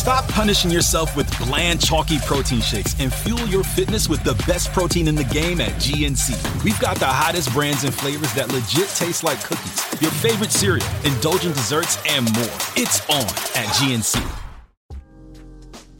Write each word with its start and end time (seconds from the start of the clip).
Stop 0.00 0.26
punishing 0.28 0.70
yourself 0.70 1.14
with 1.14 1.30
bland, 1.40 1.78
chalky 1.78 2.18
protein 2.20 2.62
shakes 2.62 2.98
and 3.00 3.12
fuel 3.12 3.46
your 3.48 3.62
fitness 3.62 4.08
with 4.08 4.24
the 4.24 4.32
best 4.46 4.72
protein 4.72 5.06
in 5.08 5.14
the 5.14 5.24
game 5.24 5.60
at 5.60 5.72
GNC. 5.72 6.64
We've 6.64 6.80
got 6.80 6.96
the 6.96 7.04
hottest 7.04 7.52
brands 7.52 7.84
and 7.84 7.92
flavors 7.92 8.32
that 8.32 8.50
legit 8.50 8.88
taste 8.96 9.24
like 9.24 9.44
cookies, 9.44 10.00
your 10.00 10.10
favorite 10.10 10.52
cereal, 10.52 10.86
indulgent 11.04 11.54
desserts, 11.54 11.98
and 12.08 12.24
more. 12.32 12.48
It's 12.76 13.06
on 13.10 13.26
at 13.54 13.66
GNC. 13.76 14.26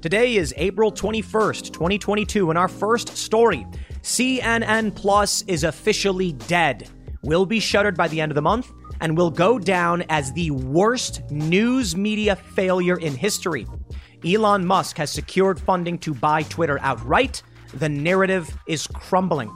Today 0.01 0.37
is 0.37 0.55
April 0.57 0.91
21st, 0.91 1.71
2022, 1.71 2.48
and 2.48 2.59
our 2.59 2.69
first 2.69 3.19
story 3.19 3.67
CNN 4.01 4.95
Plus 4.95 5.43
is 5.43 5.62
officially 5.64 6.32
dead. 6.32 6.89
Will 7.23 7.45
be 7.45 7.61
shuttered 7.61 7.98
by 7.98 8.09
the 8.09 8.19
end 8.19 8.32
of 8.32 8.35
the 8.35 8.41
month 8.41 8.73
and 9.03 9.14
will 9.14 9.30
go 9.30 9.59
down 9.59 10.05
as 10.09 10.32
the 10.32 10.51
worst 10.53 11.21
news 11.30 11.95
media 11.95 12.35
failure 12.35 12.98
in 12.98 13.14
history. 13.14 13.67
Elon 14.25 14.66
Musk 14.66 14.98
has 14.98 15.11
secured 15.11 15.59
funding 15.59 15.98
to 15.98 16.15
buy 16.15 16.42
Twitter 16.42 16.79
outright. 16.80 17.42
The 17.74 17.88
narrative 17.88 18.55
is 18.66 18.87
crumbling. 18.87 19.51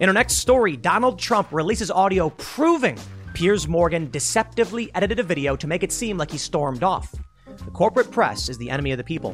In 0.00 0.08
our 0.08 0.14
next 0.14 0.38
story, 0.38 0.76
Donald 0.76 1.18
Trump 1.18 1.48
releases 1.52 1.90
audio 1.90 2.30
proving 2.30 2.98
Piers 3.34 3.68
Morgan 3.68 4.10
deceptively 4.10 4.90
edited 4.94 5.20
a 5.20 5.22
video 5.22 5.56
to 5.56 5.66
make 5.66 5.82
it 5.82 5.92
seem 5.92 6.18
like 6.18 6.30
he 6.30 6.38
stormed 6.38 6.82
off. 6.82 7.14
The 7.46 7.70
corporate 7.70 8.10
press 8.10 8.48
is 8.48 8.58
the 8.58 8.70
enemy 8.70 8.90
of 8.92 8.98
the 8.98 9.04
people. 9.04 9.30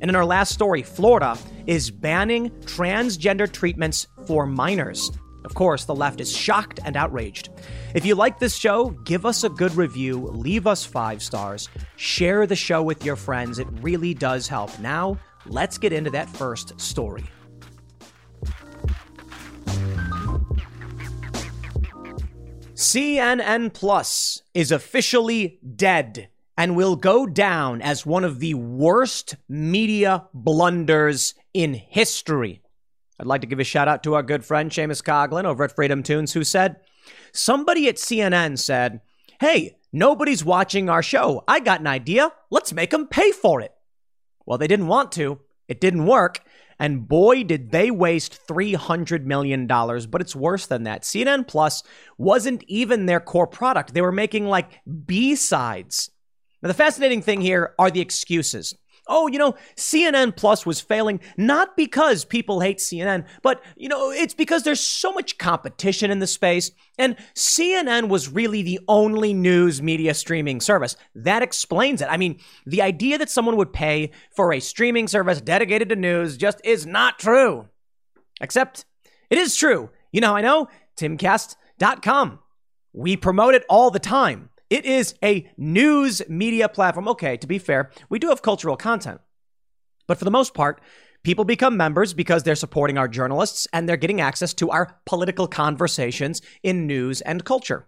And 0.00 0.10
in 0.10 0.16
our 0.16 0.24
last 0.24 0.52
story, 0.52 0.82
Florida 0.82 1.36
is 1.66 1.90
banning 1.90 2.50
transgender 2.62 3.50
treatments 3.50 4.06
for 4.26 4.46
minors. 4.46 5.10
Of 5.44 5.54
course, 5.54 5.84
the 5.84 5.94
left 5.94 6.20
is 6.20 6.34
shocked 6.34 6.80
and 6.84 6.96
outraged. 6.96 7.50
If 7.94 8.04
you 8.04 8.14
like 8.14 8.38
this 8.38 8.56
show, 8.56 8.90
give 9.04 9.26
us 9.26 9.44
a 9.44 9.50
good 9.50 9.76
review, 9.76 10.18
leave 10.18 10.66
us 10.66 10.84
five 10.84 11.22
stars, 11.22 11.68
share 11.96 12.46
the 12.46 12.56
show 12.56 12.82
with 12.82 13.04
your 13.04 13.16
friends. 13.16 13.58
It 13.58 13.68
really 13.80 14.14
does 14.14 14.48
help. 14.48 14.78
Now, 14.78 15.18
let's 15.46 15.78
get 15.78 15.92
into 15.92 16.10
that 16.10 16.28
first 16.28 16.80
story. 16.80 17.24
CNN 22.74 23.72
Plus 23.72 24.42
is 24.52 24.72
officially 24.72 25.60
dead 25.76 26.28
and 26.56 26.76
will 26.76 26.96
go 26.96 27.26
down 27.26 27.80
as 27.80 28.04
one 28.04 28.24
of 28.24 28.40
the 28.40 28.54
worst 28.54 29.36
media 29.48 30.28
blunders 30.34 31.34
in 31.52 31.74
history. 31.74 32.63
I'd 33.18 33.26
like 33.26 33.42
to 33.42 33.46
give 33.46 33.60
a 33.60 33.64
shout 33.64 33.88
out 33.88 34.02
to 34.04 34.14
our 34.14 34.22
good 34.22 34.44
friend 34.44 34.70
Seamus 34.70 35.02
Coughlin 35.02 35.44
over 35.44 35.64
at 35.64 35.74
FreedomToons, 35.74 36.32
who 36.32 36.44
said, 36.44 36.76
Somebody 37.32 37.88
at 37.88 37.96
CNN 37.96 38.58
said, 38.58 39.00
Hey, 39.40 39.76
nobody's 39.92 40.44
watching 40.44 40.88
our 40.88 41.02
show. 41.02 41.44
I 41.46 41.60
got 41.60 41.80
an 41.80 41.86
idea. 41.86 42.32
Let's 42.50 42.72
make 42.72 42.90
them 42.90 43.06
pay 43.06 43.32
for 43.32 43.60
it. 43.60 43.72
Well, 44.46 44.58
they 44.58 44.66
didn't 44.66 44.88
want 44.88 45.12
to. 45.12 45.40
It 45.68 45.80
didn't 45.80 46.06
work. 46.06 46.40
And 46.78 47.06
boy, 47.08 47.44
did 47.44 47.70
they 47.70 47.90
waste 47.90 48.46
$300 48.48 49.24
million. 49.24 49.66
But 49.66 50.20
it's 50.20 50.34
worse 50.36 50.66
than 50.66 50.84
that. 50.84 51.02
CNN 51.02 51.46
Plus 51.46 51.82
wasn't 52.18 52.64
even 52.66 53.06
their 53.06 53.20
core 53.20 53.46
product. 53.46 53.94
They 53.94 54.02
were 54.02 54.12
making 54.12 54.46
like 54.46 54.80
B 55.06 55.36
sides. 55.36 56.10
Now, 56.62 56.68
the 56.68 56.74
fascinating 56.74 57.22
thing 57.22 57.40
here 57.40 57.74
are 57.78 57.90
the 57.90 58.00
excuses 58.00 58.74
oh, 59.06 59.26
you 59.28 59.38
know, 59.38 59.54
CNN 59.76 60.36
Plus 60.36 60.64
was 60.64 60.80
failing 60.80 61.20
not 61.36 61.76
because 61.76 62.24
people 62.24 62.60
hate 62.60 62.78
CNN, 62.78 63.26
but, 63.42 63.62
you 63.76 63.88
know, 63.88 64.10
it's 64.10 64.34
because 64.34 64.62
there's 64.62 64.80
so 64.80 65.12
much 65.12 65.38
competition 65.38 66.10
in 66.10 66.18
the 66.18 66.26
space. 66.26 66.70
And 66.98 67.16
CNN 67.34 68.08
was 68.08 68.28
really 68.28 68.62
the 68.62 68.80
only 68.88 69.34
news 69.34 69.82
media 69.82 70.14
streaming 70.14 70.60
service. 70.60 70.96
That 71.14 71.42
explains 71.42 72.00
it. 72.00 72.08
I 72.10 72.16
mean, 72.16 72.40
the 72.66 72.82
idea 72.82 73.18
that 73.18 73.30
someone 73.30 73.56
would 73.56 73.72
pay 73.72 74.12
for 74.34 74.52
a 74.52 74.60
streaming 74.60 75.08
service 75.08 75.40
dedicated 75.40 75.88
to 75.90 75.96
news 75.96 76.36
just 76.36 76.60
is 76.64 76.86
not 76.86 77.18
true. 77.18 77.68
Except 78.40 78.84
it 79.30 79.38
is 79.38 79.56
true. 79.56 79.90
You 80.12 80.20
know, 80.20 80.34
I 80.34 80.40
know 80.40 80.68
timcast.com. 80.96 82.38
We 82.92 83.16
promote 83.16 83.54
it 83.54 83.64
all 83.68 83.90
the 83.90 83.98
time. 83.98 84.50
It 84.70 84.84
is 84.84 85.14
a 85.22 85.50
news 85.56 86.22
media 86.28 86.68
platform. 86.68 87.08
Okay, 87.08 87.36
to 87.36 87.46
be 87.46 87.58
fair, 87.58 87.90
we 88.08 88.18
do 88.18 88.28
have 88.28 88.42
cultural 88.42 88.76
content. 88.76 89.20
But 90.06 90.18
for 90.18 90.24
the 90.24 90.30
most 90.30 90.54
part, 90.54 90.80
people 91.22 91.44
become 91.44 91.76
members 91.76 92.14
because 92.14 92.42
they're 92.42 92.54
supporting 92.54 92.98
our 92.98 93.08
journalists 93.08 93.66
and 93.72 93.88
they're 93.88 93.96
getting 93.96 94.20
access 94.20 94.54
to 94.54 94.70
our 94.70 94.98
political 95.06 95.46
conversations 95.46 96.42
in 96.62 96.86
news 96.86 97.20
and 97.22 97.44
culture. 97.44 97.86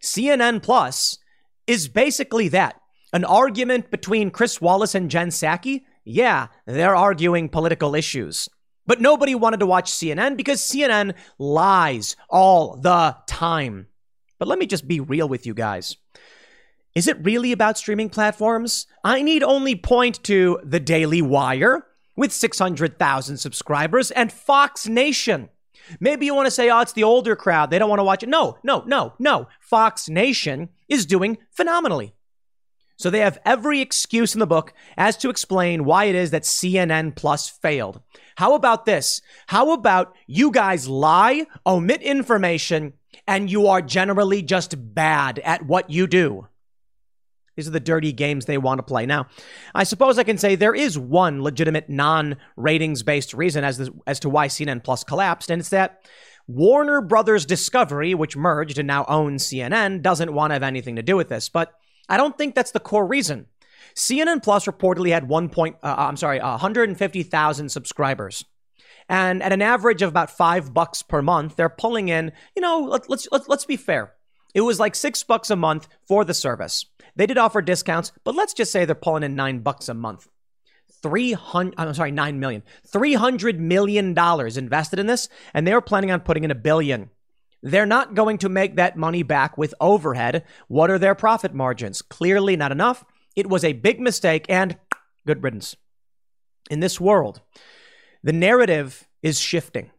CNN 0.00 0.62
Plus 0.62 1.18
is 1.66 1.88
basically 1.88 2.48
that 2.48 2.80
an 3.12 3.24
argument 3.24 3.90
between 3.90 4.30
Chris 4.30 4.60
Wallace 4.60 4.94
and 4.94 5.10
Jen 5.10 5.28
Psaki. 5.28 5.84
Yeah, 6.04 6.48
they're 6.66 6.96
arguing 6.96 7.48
political 7.48 7.94
issues. 7.94 8.48
But 8.86 9.00
nobody 9.00 9.34
wanted 9.34 9.60
to 9.60 9.66
watch 9.66 9.90
CNN 9.90 10.36
because 10.36 10.60
CNN 10.60 11.14
lies 11.38 12.14
all 12.28 12.76
the 12.76 13.16
time. 13.26 13.88
But 14.38 14.48
let 14.48 14.58
me 14.58 14.66
just 14.66 14.86
be 14.86 15.00
real 15.00 15.28
with 15.28 15.46
you 15.46 15.54
guys. 15.54 15.96
Is 16.94 17.06
it 17.06 17.22
really 17.24 17.52
about 17.52 17.76
streaming 17.76 18.08
platforms? 18.08 18.86
I 19.04 19.22
need 19.22 19.42
only 19.42 19.76
point 19.76 20.22
to 20.24 20.60
The 20.64 20.80
Daily 20.80 21.20
Wire 21.20 21.86
with 22.16 22.32
600,000 22.32 23.36
subscribers 23.36 24.10
and 24.10 24.32
Fox 24.32 24.88
Nation. 24.88 25.50
Maybe 26.00 26.26
you 26.26 26.34
want 26.34 26.46
to 26.46 26.50
say, 26.50 26.70
oh, 26.70 26.80
it's 26.80 26.94
the 26.94 27.04
older 27.04 27.36
crowd. 27.36 27.70
They 27.70 27.78
don't 27.78 27.90
want 27.90 28.00
to 28.00 28.04
watch 28.04 28.22
it. 28.22 28.28
No, 28.28 28.58
no, 28.62 28.82
no, 28.86 29.12
no. 29.18 29.48
Fox 29.60 30.08
Nation 30.08 30.70
is 30.88 31.06
doing 31.06 31.38
phenomenally. 31.50 32.14
So 32.96 33.10
they 33.10 33.20
have 33.20 33.38
every 33.44 33.82
excuse 33.82 34.34
in 34.34 34.40
the 34.40 34.46
book 34.46 34.72
as 34.96 35.18
to 35.18 35.28
explain 35.28 35.84
why 35.84 36.04
it 36.04 36.14
is 36.14 36.30
that 36.30 36.44
CNN 36.44 37.14
Plus 37.14 37.48
failed. 37.48 38.00
How 38.36 38.54
about 38.54 38.86
this? 38.86 39.20
How 39.48 39.72
about 39.72 40.14
you 40.26 40.50
guys 40.50 40.88
lie, 40.88 41.46
omit 41.66 42.00
information, 42.00 42.94
and 43.26 43.50
you 43.50 43.66
are 43.66 43.82
generally 43.82 44.42
just 44.42 44.94
bad 44.94 45.38
at 45.40 45.66
what 45.66 45.90
you 45.90 46.06
do? 46.06 46.48
These 47.56 47.68
are 47.68 47.72
the 47.72 47.80
dirty 47.80 48.12
games 48.12 48.44
they 48.44 48.58
want 48.58 48.78
to 48.78 48.82
play. 48.82 49.06
Now, 49.06 49.28
I 49.74 49.84
suppose 49.84 50.18
I 50.18 50.24
can 50.24 50.36
say 50.36 50.54
there 50.54 50.74
is 50.74 50.98
one 50.98 51.42
legitimate 51.42 51.88
non-ratings 51.88 53.02
based 53.02 53.32
reason 53.32 53.64
as, 53.64 53.90
as 54.06 54.20
to 54.20 54.28
why 54.28 54.48
CNN 54.48 54.84
Plus 54.84 55.04
collapsed, 55.04 55.50
and 55.50 55.60
it's 55.60 55.70
that 55.70 56.06
Warner 56.46 57.00
Brothers 57.00 57.46
Discovery, 57.46 58.14
which 58.14 58.36
merged 58.36 58.78
and 58.78 58.86
now 58.86 59.04
owns 59.08 59.46
CNN, 59.46 60.02
doesn't 60.02 60.32
want 60.32 60.50
to 60.50 60.54
have 60.54 60.62
anything 60.62 60.96
to 60.96 61.02
do 61.02 61.16
with 61.16 61.28
this. 61.28 61.48
But 61.48 61.72
I 62.08 62.16
don't 62.16 62.36
think 62.38 62.54
that's 62.54 62.70
the 62.70 62.80
core 62.80 63.06
reason. 63.06 63.46
CNN 63.96 64.42
Plus 64.42 64.66
reportedly 64.66 65.10
had 65.10 65.28
one 65.28 65.48
point, 65.48 65.76
uh, 65.82 65.94
I'm 65.98 66.16
sorry, 66.16 66.38
150,000 66.38 67.68
subscribers. 67.70 68.44
And 69.08 69.42
at 69.42 69.52
an 69.52 69.62
average 69.62 70.02
of 70.02 70.08
about 70.08 70.30
five 70.30 70.74
bucks 70.74 71.02
per 71.02 71.22
month, 71.22 71.56
they're 71.56 71.68
pulling 71.68 72.08
in, 72.08 72.32
you 72.54 72.62
know, 72.62 72.80
let, 72.80 73.08
let's, 73.08 73.28
let's, 73.30 73.48
let's 73.48 73.64
be 73.64 73.76
fair. 73.76 74.14
It 74.54 74.62
was 74.62 74.80
like 74.80 74.94
six 74.94 75.22
bucks 75.22 75.50
a 75.50 75.56
month 75.56 75.86
for 76.08 76.24
the 76.24 76.34
service. 76.34 76.86
They 77.14 77.26
did 77.26 77.38
offer 77.38 77.62
discounts, 77.62 78.12
but 78.24 78.34
let's 78.34 78.54
just 78.54 78.72
say 78.72 78.84
they're 78.84 78.94
pulling 78.94 79.22
in 79.22 79.36
nine 79.36 79.60
bucks 79.60 79.88
a 79.88 79.94
month. 79.94 80.28
300 81.02 81.74
I'm 81.78 81.94
sorry, 81.94 82.10
9 82.10 82.40
million. 82.40 82.62
300 82.86 83.60
million 83.60 84.14
dollars 84.14 84.56
invested 84.56 84.98
in 84.98 85.06
this 85.06 85.28
and 85.54 85.66
they 85.66 85.74
were 85.74 85.80
planning 85.80 86.10
on 86.10 86.20
putting 86.20 86.44
in 86.44 86.50
a 86.50 86.56
billion. 86.56 87.10
They're 87.62 87.86
not 87.86 88.14
going 88.14 88.38
to 88.38 88.48
make 88.48 88.76
that 88.76 88.96
money 88.96 89.22
back 89.22 89.58
with 89.58 89.74
overhead. 89.80 90.44
What 90.68 90.90
are 90.90 90.98
their 90.98 91.14
profit 91.14 91.54
margins? 91.54 92.02
Clearly 92.02 92.56
not 92.56 92.72
enough. 92.72 93.04
It 93.34 93.48
was 93.48 93.64
a 93.64 93.72
big 93.72 94.00
mistake 94.00 94.46
and 94.48 94.76
good 95.26 95.42
riddance. 95.42 95.76
In 96.70 96.80
this 96.80 97.00
world, 97.00 97.40
the 98.26 98.32
narrative 98.32 99.06
is 99.22 99.38
shifting. 99.38 99.92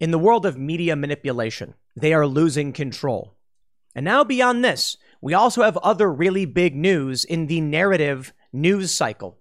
In 0.00 0.10
the 0.10 0.18
world 0.18 0.44
of 0.44 0.58
media 0.58 0.96
manipulation, 0.96 1.74
they 1.94 2.12
are 2.12 2.26
losing 2.26 2.72
control. 2.72 3.36
And 3.94 4.04
now, 4.04 4.24
beyond 4.24 4.64
this, 4.64 4.96
we 5.20 5.32
also 5.32 5.62
have 5.62 5.76
other 5.76 6.12
really 6.12 6.44
big 6.44 6.74
news 6.74 7.24
in 7.24 7.46
the 7.46 7.60
narrative 7.60 8.32
news 8.52 8.90
cycle. 8.90 9.38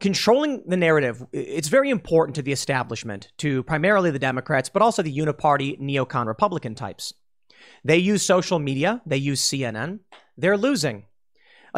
Controlling 0.00 0.64
the 0.66 0.76
narrative, 0.76 1.24
it's 1.32 1.68
very 1.68 1.90
important 1.90 2.34
to 2.34 2.42
the 2.42 2.50
establishment, 2.50 3.30
to 3.38 3.62
primarily 3.62 4.10
the 4.10 4.18
Democrats, 4.18 4.68
but 4.68 4.82
also 4.82 5.02
the 5.02 5.16
uniparty 5.16 5.80
neocon 5.80 6.26
Republican 6.26 6.74
types. 6.74 7.14
They 7.84 7.98
use 7.98 8.26
social 8.26 8.58
media, 8.58 9.00
they 9.06 9.16
use 9.16 9.40
CNN, 9.42 10.00
they're 10.36 10.58
losing. 10.58 11.04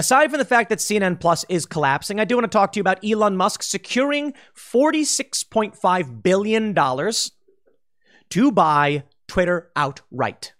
Aside 0.00 0.30
from 0.30 0.38
the 0.38 0.46
fact 0.46 0.70
that 0.70 0.78
CNN 0.78 1.20
Plus 1.20 1.44
is 1.50 1.66
collapsing, 1.66 2.20
I 2.20 2.24
do 2.24 2.34
want 2.34 2.50
to 2.50 2.58
talk 2.58 2.72
to 2.72 2.78
you 2.78 2.80
about 2.80 3.04
Elon 3.04 3.36
Musk 3.36 3.62
securing 3.62 4.32
$46.5 4.56 6.22
billion 6.22 6.74
to 8.30 8.50
buy 8.50 9.02
Twitter 9.28 9.70
outright. 9.76 10.54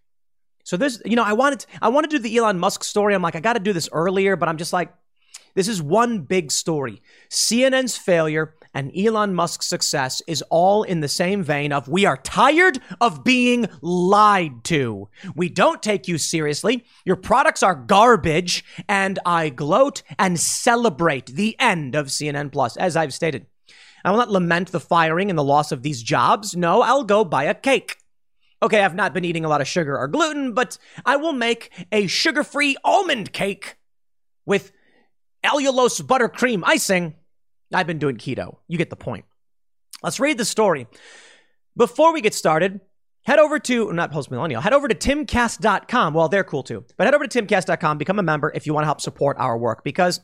So 0.63 0.77
this, 0.77 1.01
you 1.07 1.17
know, 1.17 1.25
I 1.25 1.33
wanted 1.33 1.65
I 1.81 1.89
want 1.89 2.11
to 2.11 2.15
do 2.15 2.23
the 2.23 2.37
Elon 2.37 2.59
Musk 2.59 2.85
story. 2.85 3.15
I'm 3.15 3.23
like, 3.23 3.35
I 3.35 3.41
got 3.41 3.55
to 3.55 3.61
do 3.61 3.73
this 3.73 3.89
earlier, 3.93 4.37
but 4.37 4.51
I'm 4.51 4.59
just 4.59 4.75
like, 4.75 4.93
this 5.55 5.69
is 5.69 5.81
one 5.81 6.19
big 6.19 6.53
story. 6.53 7.01
CNN's 7.31 7.97
failure 7.97 8.53
and 8.75 8.93
Elon 8.97 9.35
Musk's 9.35 9.67
success 9.67 10.23
is 10.27 10.43
all 10.51 10.83
in 10.83 11.01
the 11.01 11.09
same 11.09 11.43
vein 11.43 11.73
of 11.73 11.89
we 11.89 12.05
are 12.05 12.17
tired 12.17 12.79
of 13.01 13.25
being 13.25 13.69
lied 13.81 14.65
to. 14.65 15.09
We 15.35 15.49
don't 15.49 15.83
take 15.83 16.07
you 16.09 16.19
seriously. 16.19 16.85
Your 17.05 17.17
products 17.17 17.63
are 17.63 17.75
garbage, 17.75 18.65
and 18.89 19.19
I 19.27 19.49
gloat 19.49 20.03
and 20.19 20.39
celebrate 20.39 21.27
the 21.27 21.57
end 21.59 21.95
of 21.95 22.07
CNN 22.07 22.53
Plus, 22.53 22.77
as 22.77 22.97
I've 22.97 23.15
stated. 23.15 23.47
I 24.05 24.11
will 24.11 24.19
not 24.19 24.31
lament 24.31 24.73
the 24.73 24.81
firing 24.81 25.31
and 25.31 25.39
the 25.39 25.45
loss 25.45 25.73
of 25.73 25.83
these 25.83 26.03
jobs. 26.03 26.57
No, 26.57 26.83
I'll 26.83 27.05
go 27.05 27.25
buy 27.25 27.45
a 27.45 27.55
cake. 27.55 27.97
Okay, 28.63 28.83
I've 28.83 28.95
not 28.95 29.15
been 29.15 29.25
eating 29.25 29.45
a 29.45 29.49
lot 29.49 29.61
of 29.61 29.69
sugar 29.69 29.97
or 29.99 30.07
gluten, 30.07 30.53
but 30.53 30.79
I 31.05 31.17
will 31.17 31.33
make 31.33 31.71
a 31.91 32.07
sugar 32.07 32.45
free 32.45 32.77
almond 32.85 33.33
cake 33.33 33.77
with 34.45 34.73
allulose 35.45 36.03
buttercream 36.03 36.63
icing. 36.65 37.15
I've 37.73 37.87
been 37.87 37.99
doing 37.99 38.17
keto. 38.17 38.57
You 38.69 38.79
get 38.79 38.91
the 38.91 38.97
point. 38.97 39.25
Let's 40.03 40.21
read 40.21 40.39
the 40.39 40.45
story. 40.45 40.87
Before 41.77 42.13
we 42.13 42.21
get 42.21 42.35
started, 42.35 42.81
head 43.23 43.39
over 43.39 43.59
to, 43.59 43.93
not 43.93 44.11
post 44.11 44.31
millennial, 44.31 44.61
head 44.61 44.73
over 44.73 44.89
to 44.89 44.95
timcast.com. 44.95 46.15
Well, 46.15 46.29
they're 46.29 46.45
cool 46.45 46.63
too, 46.63 46.85
but 46.97 47.05
head 47.05 47.15
over 47.15 47.27
to 47.27 47.43
timcast.com, 47.43 47.99
become 47.99 48.19
a 48.19 48.23
member 48.23 48.51
if 48.55 48.67
you 48.67 48.75
want 48.75 48.85
to 48.85 48.89
help 48.89 49.01
support 49.01 49.37
our 49.39 49.57
work. 49.57 49.85
Because, 49.85 50.21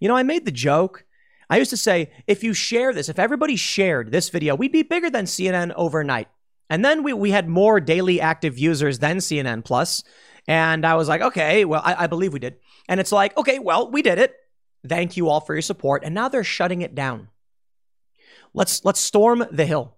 you 0.00 0.08
know, 0.08 0.16
I 0.16 0.22
made 0.22 0.44
the 0.44 0.52
joke. 0.52 1.04
I 1.50 1.58
used 1.58 1.70
to 1.70 1.76
say, 1.76 2.10
if 2.26 2.44
you 2.44 2.52
share 2.52 2.92
this, 2.92 3.08
if 3.08 3.18
everybody 3.18 3.56
shared 3.56 4.12
this 4.12 4.28
video, 4.28 4.54
we'd 4.54 4.72
be 4.72 4.82
bigger 4.82 5.10
than 5.10 5.24
CNN 5.24 5.72
overnight. 5.76 6.28
And 6.70 6.84
then 6.84 7.02
we, 7.02 7.12
we 7.12 7.30
had 7.30 7.48
more 7.48 7.80
daily 7.80 8.20
active 8.20 8.58
users 8.58 8.98
than 8.98 9.18
CNN 9.18 9.64
Plus. 9.64 10.04
And 10.46 10.84
I 10.84 10.94
was 10.94 11.08
like, 11.08 11.20
okay, 11.20 11.64
well, 11.64 11.82
I, 11.84 12.04
I 12.04 12.06
believe 12.06 12.32
we 12.32 12.38
did. 12.38 12.56
And 12.88 13.00
it's 13.00 13.12
like, 13.12 13.36
okay, 13.36 13.58
well, 13.58 13.90
we 13.90 14.02
did 14.02 14.18
it. 14.18 14.34
Thank 14.86 15.16
you 15.16 15.28
all 15.28 15.40
for 15.40 15.54
your 15.54 15.62
support. 15.62 16.04
And 16.04 16.14
now 16.14 16.28
they're 16.28 16.44
shutting 16.44 16.82
it 16.82 16.94
down. 16.94 17.28
Let's 18.54 18.84
let's 18.84 19.00
storm 19.00 19.44
the 19.50 19.66
hill. 19.66 19.96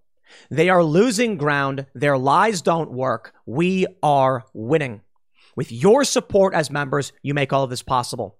They 0.50 0.68
are 0.68 0.82
losing 0.82 1.36
ground. 1.36 1.86
Their 1.94 2.16
lies 2.16 2.62
don't 2.62 2.92
work. 2.92 3.34
We 3.46 3.86
are 4.02 4.44
winning. 4.52 5.02
With 5.56 5.72
your 5.72 6.04
support 6.04 6.54
as 6.54 6.70
members, 6.70 7.12
you 7.22 7.34
make 7.34 7.52
all 7.52 7.64
of 7.64 7.70
this 7.70 7.82
possible. 7.82 8.38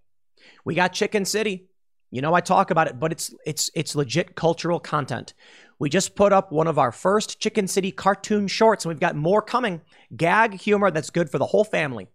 We 0.65 0.75
got 0.75 0.93
Chicken 0.93 1.25
City. 1.25 1.69
You 2.11 2.23
know 2.23 2.35
I 2.35 2.41
talk 2.41 2.71
about 2.71 2.89
it, 2.89 2.99
but 2.99 3.13
it's 3.13 3.35
it's 3.47 3.71
it's 3.75 3.95
legit 3.95 4.35
cultural 4.35 4.81
content. 4.81 5.35
We 5.79 5.89
just 5.89 6.15
put 6.15 6.33
up 6.33 6.53
one 6.53 6.67
of 6.67 6.79
our 6.79 6.93
first 6.93 7.41
Chicken 7.41 7.67
City 7.67 7.93
cartoon 7.93 8.49
shorts, 8.49 8.85
and 8.85 8.91
we've 8.91 9.01
got 9.01 9.17
more 9.17 9.43
coming. 9.43 9.81
Gag 10.17 10.61
humor 10.61 10.91
that's 10.91 11.11
good 11.11 11.31
for 11.31 11.39
the 11.39 11.47
whole 11.47 11.65
family 11.65 12.09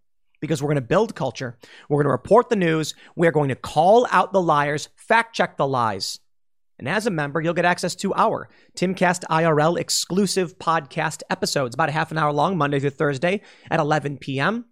because 0.45 0.61
we're 0.61 0.69
going 0.69 0.75
to 0.75 0.81
build 0.81 1.15
culture. 1.15 1.57
We're 1.89 1.97
going 1.97 2.07
to 2.07 2.11
report 2.11 2.49
the 2.49 2.55
news. 2.55 2.93
We're 3.15 3.31
going 3.31 3.49
to 3.49 3.55
call 3.55 4.07
out 4.11 4.31
the 4.31 4.41
liars, 4.41 4.89
fact 4.95 5.35
check 5.35 5.57
the 5.57 5.67
lies. 5.67 6.19
And 6.77 6.89
as 6.89 7.07
a 7.07 7.11
member, 7.11 7.39
you'll 7.39 7.53
get 7.53 7.65
access 7.65 7.95
to 7.95 8.13
our 8.13 8.49
Timcast 8.75 9.23
IRL 9.29 9.79
exclusive 9.79 10.57
podcast 10.59 11.21
episodes, 11.29 11.73
about 11.73 11.89
a 11.89 11.93
half 11.93 12.11
an 12.11 12.17
hour 12.17 12.33
long, 12.33 12.57
Monday 12.57 12.79
through 12.79 12.89
Thursday 12.91 13.41
at 13.71 13.79
11 13.79 14.17
p.m., 14.17 14.65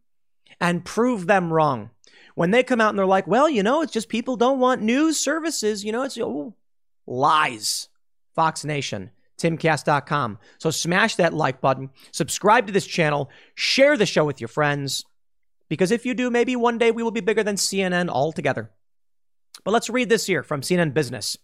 and 0.60 0.86
prove 0.86 1.28
them 1.28 1.52
wrong. 1.52 1.90
When 2.36 2.52
they 2.52 2.64
come 2.64 2.81
out 2.81 2.90
and 2.90 3.00
they're 3.00 3.06
like, 3.06 3.28
well, 3.28 3.50
you 3.50 3.64
know, 3.64 3.81
it's 3.81 3.94
just 3.94 4.10
people 4.10 4.36
don't 4.36 4.60
want 4.60 4.81
news 4.81 5.18
services, 5.18 5.84
you 5.84 5.92
know, 5.92 6.04
it's 6.04 6.18
oh, 6.18 6.56
lies. 7.06 7.88
Fox 8.36 8.66
Nation, 8.66 9.12
timcast.com. 9.40 10.40
So 10.58 10.72
smash 10.72 11.16
that 11.16 11.34
like 11.34 11.62
button, 11.62 11.90
subscribe 12.12 12.68
to 12.68 12.74
this 12.74 12.88
channel, 12.88 13.30
share 13.56 13.96
the 13.96 14.06
show 14.06 14.25
with 14.25 14.42
your 14.42 14.48
friends, 14.48 15.06
because 15.74 15.90
if 15.90 16.06
you 16.06 16.14
do, 16.14 16.30
maybe 16.30 16.56
one 16.56 16.78
day 16.78 16.92
we 16.92 17.02
will 17.02 17.10
be 17.10 17.20
bigger 17.20 17.42
than 17.42 17.56
CNN 17.56 18.08
altogether. 18.08 18.70
But 19.64 19.72
let's 19.72 19.90
read 19.90 20.08
this 20.08 20.28
here 20.28 20.44
from 20.44 20.62
CNN 20.62 20.94
Business. 20.94 21.36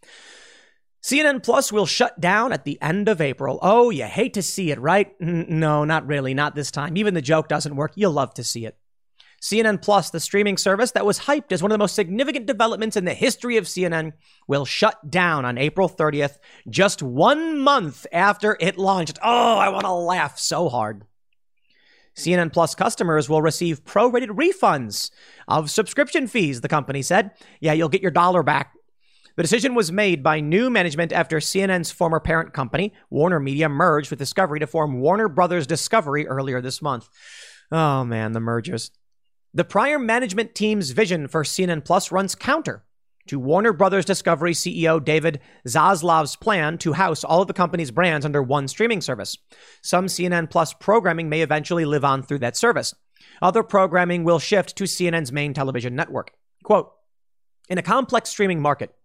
CNN 1.01 1.41
Plus 1.41 1.71
will 1.71 1.87
shut 1.87 2.21
down 2.21 2.53
at 2.53 2.63
the 2.63 2.79
end 2.79 3.09
of 3.09 3.21
April. 3.21 3.57
Oh, 3.63 3.89
you 3.89 4.03
hate 4.03 4.35
to 4.35 4.43
see 4.43 4.69
it, 4.69 4.79
right? 4.79 5.19
No, 5.19 5.83
not 5.83 6.05
really, 6.05 6.35
not 6.35 6.53
this 6.53 6.69
time. 6.69 6.95
Even 6.95 7.15
the 7.15 7.23
joke 7.23 7.47
doesn't 7.47 7.75
work. 7.75 7.93
You'll 7.95 8.11
love 8.11 8.35
to 8.35 8.43
see 8.43 8.67
it. 8.67 8.77
CNN 9.41 9.81
Plus, 9.81 10.11
the 10.11 10.19
streaming 10.19 10.57
service 10.57 10.91
that 10.91 11.07
was 11.07 11.21
hyped 11.21 11.51
as 11.51 11.63
one 11.63 11.71
of 11.71 11.73
the 11.73 11.81
most 11.81 11.95
significant 11.95 12.45
developments 12.45 12.95
in 12.97 13.05
the 13.05 13.15
history 13.15 13.57
of 13.57 13.65
CNN, 13.65 14.13
will 14.47 14.65
shut 14.65 15.09
down 15.09 15.43
on 15.43 15.57
April 15.57 15.89
30th, 15.89 16.37
just 16.69 17.01
one 17.01 17.57
month 17.57 18.05
after 18.11 18.55
it 18.59 18.77
launched. 18.77 19.17
Oh, 19.23 19.57
I 19.57 19.69
want 19.69 19.85
to 19.85 19.91
laugh 19.91 20.37
so 20.37 20.69
hard. 20.69 21.05
CNN 22.15 22.51
Plus 22.51 22.75
customers 22.75 23.29
will 23.29 23.41
receive 23.41 23.85
prorated 23.85 24.29
refunds 24.29 25.11
of 25.47 25.71
subscription 25.71 26.27
fees, 26.27 26.61
the 26.61 26.67
company 26.67 27.01
said. 27.01 27.31
Yeah, 27.59 27.73
you'll 27.73 27.89
get 27.89 28.01
your 28.01 28.11
dollar 28.11 28.43
back. 28.43 28.73
The 29.35 29.43
decision 29.43 29.73
was 29.73 29.91
made 29.91 30.21
by 30.21 30.41
new 30.41 30.69
management 30.69 31.13
after 31.13 31.37
CNN's 31.37 31.91
former 31.91 32.19
parent 32.19 32.53
company, 32.53 32.93
Warner 33.09 33.39
Media, 33.39 33.69
merged 33.69 34.09
with 34.09 34.19
Discovery 34.19 34.59
to 34.59 34.67
form 34.67 34.99
Warner 34.99 35.29
Brothers 35.29 35.65
Discovery 35.65 36.27
earlier 36.27 36.59
this 36.59 36.81
month. 36.81 37.07
Oh 37.71 38.03
man, 38.03 38.33
the 38.33 38.41
mergers. 38.41 38.91
The 39.53 39.63
prior 39.63 39.97
management 39.97 40.55
team's 40.55 40.91
vision 40.91 41.27
for 41.27 41.43
CNN 41.43 41.85
Plus 41.85 42.11
runs 42.11 42.35
counter 42.35 42.83
to 43.29 43.39
Warner 43.39 43.73
Brothers 43.73 44.05
Discovery 44.05 44.53
CEO 44.53 45.03
David 45.03 45.39
Zaslav's 45.67 46.35
plan 46.35 46.79
to 46.79 46.93
house 46.93 47.23
all 47.23 47.43
of 47.43 47.47
the 47.47 47.53
company's 47.53 47.91
brands 47.91 48.25
under 48.25 48.41
one 48.41 48.67
streaming 48.67 49.01
service. 49.01 49.37
Some 49.83 50.07
CNN 50.07 50.49
Plus 50.49 50.73
programming 50.73 51.29
may 51.29 51.41
eventually 51.41 51.85
live 51.85 52.03
on 52.03 52.23
through 52.23 52.39
that 52.39 52.57
service. 52.57 52.95
Other 53.39 53.61
programming 53.61 54.23
will 54.23 54.39
shift 54.39 54.75
to 54.77 54.85
CNN's 54.85 55.31
main 55.31 55.53
television 55.53 55.95
network. 55.95 56.31
Quote 56.63 56.91
In 57.69 57.77
a 57.77 57.83
complex 57.83 58.31
streaming 58.31 58.61
market, 58.61 58.95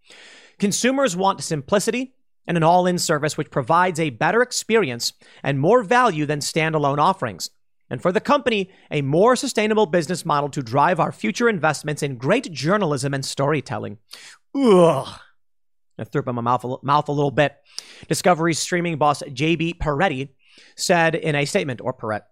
consumers 0.58 1.14
want 1.14 1.44
simplicity 1.44 2.14
and 2.46 2.56
an 2.56 2.62
all 2.62 2.86
in 2.86 2.98
service 2.98 3.36
which 3.36 3.50
provides 3.50 4.00
a 4.00 4.08
better 4.08 4.40
experience 4.40 5.12
and 5.42 5.60
more 5.60 5.82
value 5.82 6.24
than 6.24 6.40
standalone 6.40 6.98
offerings 6.98 7.50
and 7.90 8.00
for 8.00 8.12
the 8.12 8.20
company, 8.20 8.70
a 8.90 9.02
more 9.02 9.36
sustainable 9.36 9.86
business 9.86 10.24
model 10.24 10.48
to 10.50 10.62
drive 10.62 11.00
our 11.00 11.12
future 11.12 11.48
investments 11.48 12.02
in 12.02 12.16
great 12.16 12.50
journalism 12.50 13.14
and 13.14 13.24
storytelling. 13.24 13.98
Ugh. 14.54 15.20
I 15.98 16.04
threw 16.04 16.22
up 16.22 16.28
in 16.28 16.34
my 16.34 16.42
mouth 16.42 16.64
a, 16.64 16.76
mouth 16.82 17.08
a 17.08 17.12
little 17.12 17.30
bit. 17.30 17.56
Discovery's 18.08 18.58
streaming 18.58 18.96
boss, 18.96 19.22
JB 19.22 19.78
Peretti, 19.78 20.30
said 20.76 21.14
in 21.14 21.34
a 21.34 21.44
statement, 21.44 21.80
or 21.80 21.92
Perrette, 21.92 22.26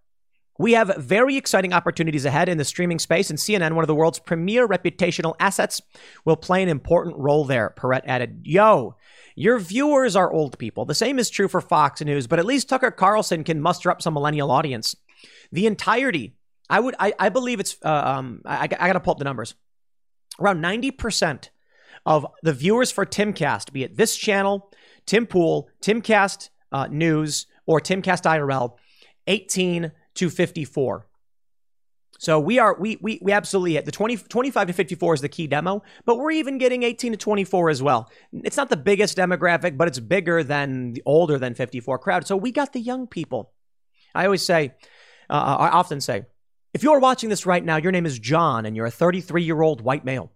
we 0.58 0.72
have 0.72 0.94
very 0.98 1.36
exciting 1.36 1.72
opportunities 1.72 2.24
ahead 2.24 2.48
in 2.48 2.58
the 2.58 2.64
streaming 2.64 2.98
space, 2.98 3.30
and 3.30 3.38
CNN, 3.38 3.72
one 3.72 3.82
of 3.82 3.88
the 3.88 3.94
world's 3.94 4.18
premier 4.18 4.68
reputational 4.68 5.34
assets, 5.40 5.80
will 6.24 6.36
play 6.36 6.62
an 6.62 6.68
important 6.68 7.16
role 7.16 7.44
there. 7.44 7.72
Perrette 7.76 8.04
added, 8.06 8.42
Yo, 8.44 8.96
your 9.34 9.58
viewers 9.58 10.14
are 10.14 10.32
old 10.32 10.58
people. 10.58 10.84
The 10.84 10.94
same 10.94 11.18
is 11.18 11.30
true 11.30 11.48
for 11.48 11.60
Fox 11.60 12.02
News, 12.02 12.26
but 12.26 12.38
at 12.38 12.44
least 12.44 12.68
Tucker 12.68 12.90
Carlson 12.90 13.44
can 13.44 13.60
muster 13.60 13.90
up 13.90 14.02
some 14.02 14.14
millennial 14.14 14.50
audience 14.50 14.94
the 15.52 15.66
entirety. 15.66 16.34
I 16.68 16.80
would, 16.80 16.94
I, 16.98 17.12
I 17.18 17.28
believe 17.28 17.60
it's, 17.60 17.76
uh, 17.84 17.88
um, 17.88 18.42
I, 18.44 18.62
I 18.62 18.66
got 18.66 18.94
to 18.94 19.00
pull 19.00 19.12
up 19.12 19.18
the 19.18 19.24
numbers. 19.24 19.54
Around 20.40 20.62
90% 20.62 21.50
of 22.06 22.26
the 22.42 22.54
viewers 22.54 22.90
for 22.90 23.04
Timcast, 23.04 23.72
be 23.72 23.84
it 23.84 23.96
this 23.96 24.16
channel, 24.16 24.72
Tim 25.06 25.26
Pool, 25.26 25.68
Timcast 25.82 26.48
uh, 26.72 26.86
News, 26.90 27.46
or 27.66 27.80
Timcast 27.80 28.24
IRL, 28.24 28.76
18 29.26 29.92
to 30.14 30.30
54. 30.30 31.06
So 32.18 32.38
we 32.38 32.60
are 32.60 32.76
we 32.78 32.98
we 33.02 33.18
we 33.20 33.32
absolutely 33.32 33.72
hit 33.72 33.84
the 33.84 33.90
20 33.90 34.16
25 34.16 34.68
to 34.68 34.72
54 34.72 35.14
is 35.14 35.20
the 35.22 35.28
key 35.28 35.48
demo, 35.48 35.82
but 36.04 36.18
we're 36.18 36.30
even 36.30 36.56
getting 36.56 36.84
18 36.84 37.12
to 37.12 37.18
24 37.18 37.68
as 37.68 37.82
well. 37.82 38.08
It's 38.32 38.56
not 38.56 38.70
the 38.70 38.76
biggest 38.76 39.18
demographic, 39.18 39.76
but 39.76 39.88
it's 39.88 39.98
bigger 39.98 40.44
than 40.44 40.92
the 40.92 41.02
older 41.04 41.36
than 41.36 41.56
54 41.56 41.98
crowd. 41.98 42.24
So 42.24 42.36
we 42.36 42.52
got 42.52 42.72
the 42.72 42.80
young 42.80 43.08
people. 43.08 43.52
I 44.14 44.24
always 44.26 44.44
say 44.44 44.74
uh, 45.32 45.56
I 45.58 45.68
often 45.70 46.00
say, 46.00 46.26
if 46.74 46.82
you're 46.82 47.00
watching 47.00 47.30
this 47.30 47.46
right 47.46 47.64
now, 47.64 47.76
your 47.76 47.92
name 47.92 48.06
is 48.06 48.18
John 48.18 48.66
and 48.66 48.76
you're 48.76 48.86
a 48.86 48.90
33 48.90 49.42
year 49.42 49.60
old 49.62 49.80
white 49.80 50.04
male. 50.04 50.30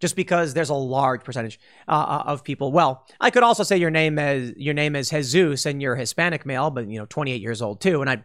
Just 0.00 0.16
because 0.16 0.52
there's 0.52 0.70
a 0.70 0.74
large 0.74 1.22
percentage 1.24 1.58
uh, 1.88 1.92
uh, 1.92 2.22
of 2.26 2.44
people. 2.44 2.72
Well, 2.72 3.06
I 3.20 3.30
could 3.30 3.44
also 3.44 3.62
say 3.62 3.76
your 3.76 3.92
name 3.92 4.18
is 4.18 4.52
your 4.56 4.74
name 4.74 4.96
is 4.96 5.08
Jesus 5.08 5.66
and 5.66 5.80
you're 5.80 5.94
Hispanic 5.94 6.44
male, 6.44 6.68
but 6.70 6.88
you 6.88 6.98
know, 6.98 7.06
28 7.06 7.40
years 7.40 7.62
old 7.62 7.80
too. 7.80 8.00
And 8.00 8.10
I, 8.10 8.24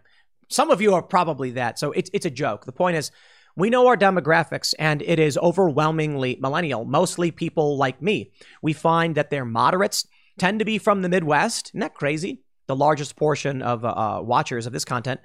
some 0.50 0.72
of 0.72 0.82
you 0.82 0.96
are 0.96 1.04
probably 1.04 1.52
that. 1.52 1.78
So 1.80 1.92
it's 1.92 2.10
it's 2.12 2.26
a 2.26 2.32
joke. 2.32 2.66
The 2.66 2.72
point 2.72 2.98
is, 2.98 3.12
we 3.56 3.70
know 3.70 3.88
our 3.88 3.96
demographics, 3.96 4.74
and 4.80 5.02
it 5.04 5.20
is 5.20 5.38
overwhelmingly 5.38 6.38
millennial, 6.42 6.86
mostly 6.86 7.30
people 7.30 7.78
like 7.78 8.02
me. 8.02 8.32
We 8.62 8.74
find 8.74 9.16
that 9.16 9.30
their 9.30 9.46
moderates 9.46 10.08
tend 10.40 10.60
to 10.60 10.66
be 10.66 10.80
from 10.80 11.02
the 11.02 11.10
Midwest. 11.10 11.70
Isn't 11.70 11.82
that 11.82 11.94
crazy? 11.94 12.42
The 12.66 12.76
largest 12.76 13.16
portion 13.16 13.62
of 13.62 13.86
uh, 13.86 13.90
uh 13.90 14.22
watchers 14.24 14.66
of 14.66 14.74
this 14.74 14.86
content 14.86 15.22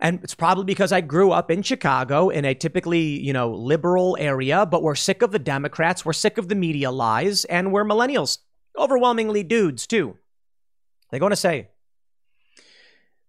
and 0.00 0.20
it's 0.22 0.34
probably 0.34 0.64
because 0.64 0.92
I 0.92 1.02
grew 1.02 1.30
up 1.30 1.50
in 1.50 1.62
Chicago 1.62 2.30
in 2.30 2.44
a 2.44 2.54
typically, 2.54 3.20
you 3.20 3.32
know, 3.32 3.52
liberal 3.52 4.16
area, 4.18 4.64
but 4.64 4.82
we're 4.82 4.94
sick 4.94 5.20
of 5.20 5.30
the 5.30 5.38
Democrats, 5.38 6.04
we're 6.04 6.14
sick 6.14 6.38
of 6.38 6.48
the 6.48 6.54
media 6.54 6.90
lies, 6.90 7.44
and 7.44 7.70
we're 7.70 7.84
millennials. 7.84 8.38
Overwhelmingly 8.78 9.42
dudes, 9.42 9.86
too. 9.86 10.16
They're 11.10 11.20
going 11.20 11.30
to 11.30 11.36
say, 11.36 11.68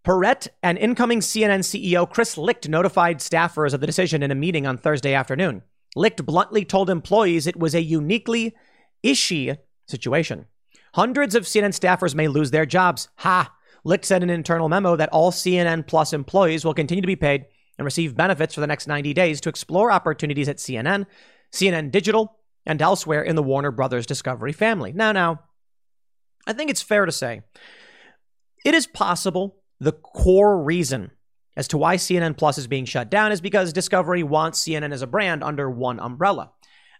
Perrette 0.04 0.48
and 0.64 0.78
incoming 0.78 1.20
CNN 1.20 1.60
CEO 1.60 2.10
Chris 2.10 2.38
Licht 2.38 2.70
notified 2.70 3.20
staffers 3.20 3.74
of 3.74 3.82
the 3.82 3.88
decision 3.88 4.24
in 4.24 4.32
a 4.32 4.36
meeting 4.36 4.66
on 4.66 4.78
Thursday 4.78 5.14
afternoon. 5.14 5.64
Licht 5.96 6.26
bluntly 6.26 6.64
told 6.64 6.90
employees 6.90 7.48
it 7.48 7.60
was 7.60 7.76
a 7.76 7.84
uniquely 7.84 8.56
ishy 9.04 9.58
situation. 9.88 10.46
Hundreds 10.94 11.36
of 11.36 11.44
CNN 11.44 11.70
staffers 11.70 12.16
may 12.16 12.28
lose 12.28 12.52
their 12.52 12.66
jobs. 12.66 13.10
Ha! 13.18 13.54
Licht 13.84 14.06
said 14.06 14.24
in 14.24 14.30
an 14.30 14.36
internal 14.36 14.70
memo 14.70 14.96
that 14.96 15.10
all 15.10 15.32
CNN 15.32 15.88
Plus 15.88 16.14
employees 16.14 16.64
will 16.64 16.74
continue 16.74 17.02
to 17.02 17.08
be 17.08 17.16
paid 17.16 17.46
and 17.78 17.86
receive 17.86 18.16
benefits 18.16 18.54
for 18.54 18.62
the 18.62 18.68
next 18.68 18.88
90 18.88 19.14
days 19.14 19.42
to 19.42 19.50
explore 19.50 19.92
opportunities 19.92 20.48
at 20.48 20.58
CNN, 20.58 21.06
CNN 21.52 21.92
Digital, 21.92 22.38
and 22.66 22.82
elsewhere 22.82 23.24
in 23.24 23.36
the 23.36 23.44
Warner 23.44 23.72
Brothers 23.72 24.06
Discovery 24.06 24.54
family. 24.54 24.94
Now, 24.94 25.12
now, 25.12 25.42
I 26.46 26.54
think 26.54 26.70
it's 26.70 26.82
fair 26.82 27.06
to 27.06 27.12
say 27.12 27.42
it 28.64 28.74
is 28.74 28.88
possible 28.88 29.58
the 29.80 29.92
core 29.92 30.64
reason 30.64 31.12
as 31.58 31.68
to 31.70 31.78
why 31.78 31.96
CNN 31.98 32.38
Plus 32.38 32.58
is 32.58 32.68
being 32.68 32.86
shut 32.86 33.10
down 33.10 33.32
is 33.32 33.42
because 33.42 33.74
Discovery 33.74 34.24
wants 34.24 34.64
CNN 34.64 34.94
as 34.94 35.02
a 35.02 35.08
brand 35.08 35.44
under 35.44 35.70
one 35.70 36.00
umbrella. 36.00 36.52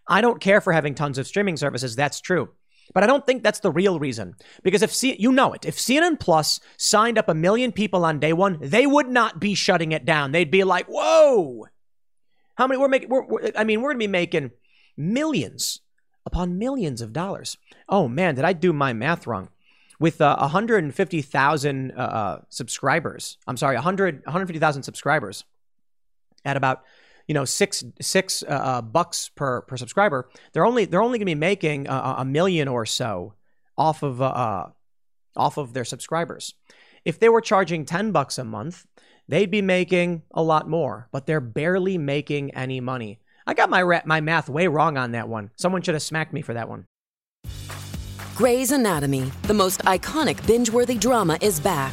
I 0.08 0.20
don't 0.20 0.40
care 0.40 0.60
for 0.60 0.72
having 0.72 0.94
tons 0.94 1.16
of 1.16 1.26
streaming 1.26 1.56
services, 1.56 1.94
that's 1.94 2.20
true. 2.20 2.50
But 2.92 3.02
I 3.02 3.06
don't 3.06 3.26
think 3.26 3.42
that's 3.42 3.60
the 3.60 3.70
real 3.70 3.98
reason. 3.98 4.36
Because 4.62 4.82
if 4.82 4.92
C- 4.92 5.16
you 5.18 5.32
know 5.32 5.52
it, 5.52 5.64
if 5.64 5.76
CNN 5.76 6.20
Plus 6.20 6.60
signed 6.76 7.18
up 7.18 7.28
a 7.28 7.34
million 7.34 7.72
people 7.72 8.04
on 8.04 8.18
day 8.18 8.32
one, 8.32 8.58
they 8.60 8.86
would 8.86 9.08
not 9.08 9.40
be 9.40 9.54
shutting 9.54 9.92
it 9.92 10.04
down. 10.04 10.32
They'd 10.32 10.50
be 10.50 10.64
like, 10.64 10.86
"Whoa, 10.86 11.66
how 12.56 12.66
many? 12.66 12.78
We're 12.78 12.88
making. 12.88 13.08
We're, 13.08 13.24
we're, 13.26 13.50
I 13.56 13.64
mean, 13.64 13.80
we're 13.80 13.90
going 13.90 14.00
to 14.00 14.06
be 14.06 14.12
making 14.12 14.50
millions 14.96 15.80
upon 16.24 16.58
millions 16.58 17.00
of 17.00 17.12
dollars. 17.12 17.56
Oh 17.88 18.08
man, 18.08 18.34
did 18.34 18.44
I 18.44 18.52
do 18.52 18.72
my 18.72 18.92
math 18.92 19.26
wrong? 19.26 19.48
With 19.98 20.20
uh, 20.20 20.36
150,000 20.38 21.92
uh, 21.92 21.94
uh, 21.94 22.40
subscribers, 22.48 23.38
I'm 23.46 23.56
sorry, 23.56 23.76
100 23.76 24.24
150,000 24.24 24.82
subscribers 24.82 25.44
at 26.44 26.56
about 26.56 26.82
you 27.26 27.34
know 27.34 27.44
six 27.44 27.84
six 28.00 28.42
uh, 28.42 28.50
uh, 28.50 28.82
bucks 28.82 29.30
per 29.34 29.62
per 29.62 29.76
subscriber, 29.76 30.28
they're 30.52 30.66
only 30.66 30.84
they're 30.84 31.02
only 31.02 31.18
going 31.18 31.26
to 31.26 31.30
be 31.30 31.34
making 31.34 31.88
a, 31.88 32.16
a, 32.18 32.24
million 32.24 32.68
or 32.68 32.86
so 32.86 33.34
off 33.76 34.02
of 34.02 34.20
uh, 34.20 34.26
uh, 34.26 34.70
off 35.36 35.56
of 35.56 35.72
their 35.72 35.84
subscribers. 35.84 36.54
If 37.04 37.18
they 37.18 37.28
were 37.28 37.40
charging 37.40 37.84
ten 37.84 38.12
bucks 38.12 38.38
a 38.38 38.44
month, 38.44 38.86
they'd 39.28 39.50
be 39.50 39.62
making 39.62 40.22
a 40.32 40.42
lot 40.42 40.68
more, 40.68 41.08
but 41.12 41.26
they're 41.26 41.40
barely 41.40 41.98
making 41.98 42.54
any 42.54 42.80
money. 42.80 43.20
I 43.46 43.54
got 43.54 43.70
my 43.70 44.02
my 44.04 44.20
math 44.20 44.48
way 44.48 44.66
wrong 44.66 44.96
on 44.96 45.12
that 45.12 45.28
one. 45.28 45.50
Someone 45.56 45.82
should 45.82 45.94
have 45.94 46.02
smacked 46.02 46.32
me 46.32 46.42
for 46.42 46.54
that 46.54 46.68
one. 46.68 46.86
Grey's 48.34 48.72
Anatomy, 48.72 49.30
the 49.42 49.54
most 49.54 49.80
iconic 49.80 50.44
binge-worthy 50.46 50.96
drama, 50.96 51.36
is 51.42 51.60
back 51.60 51.92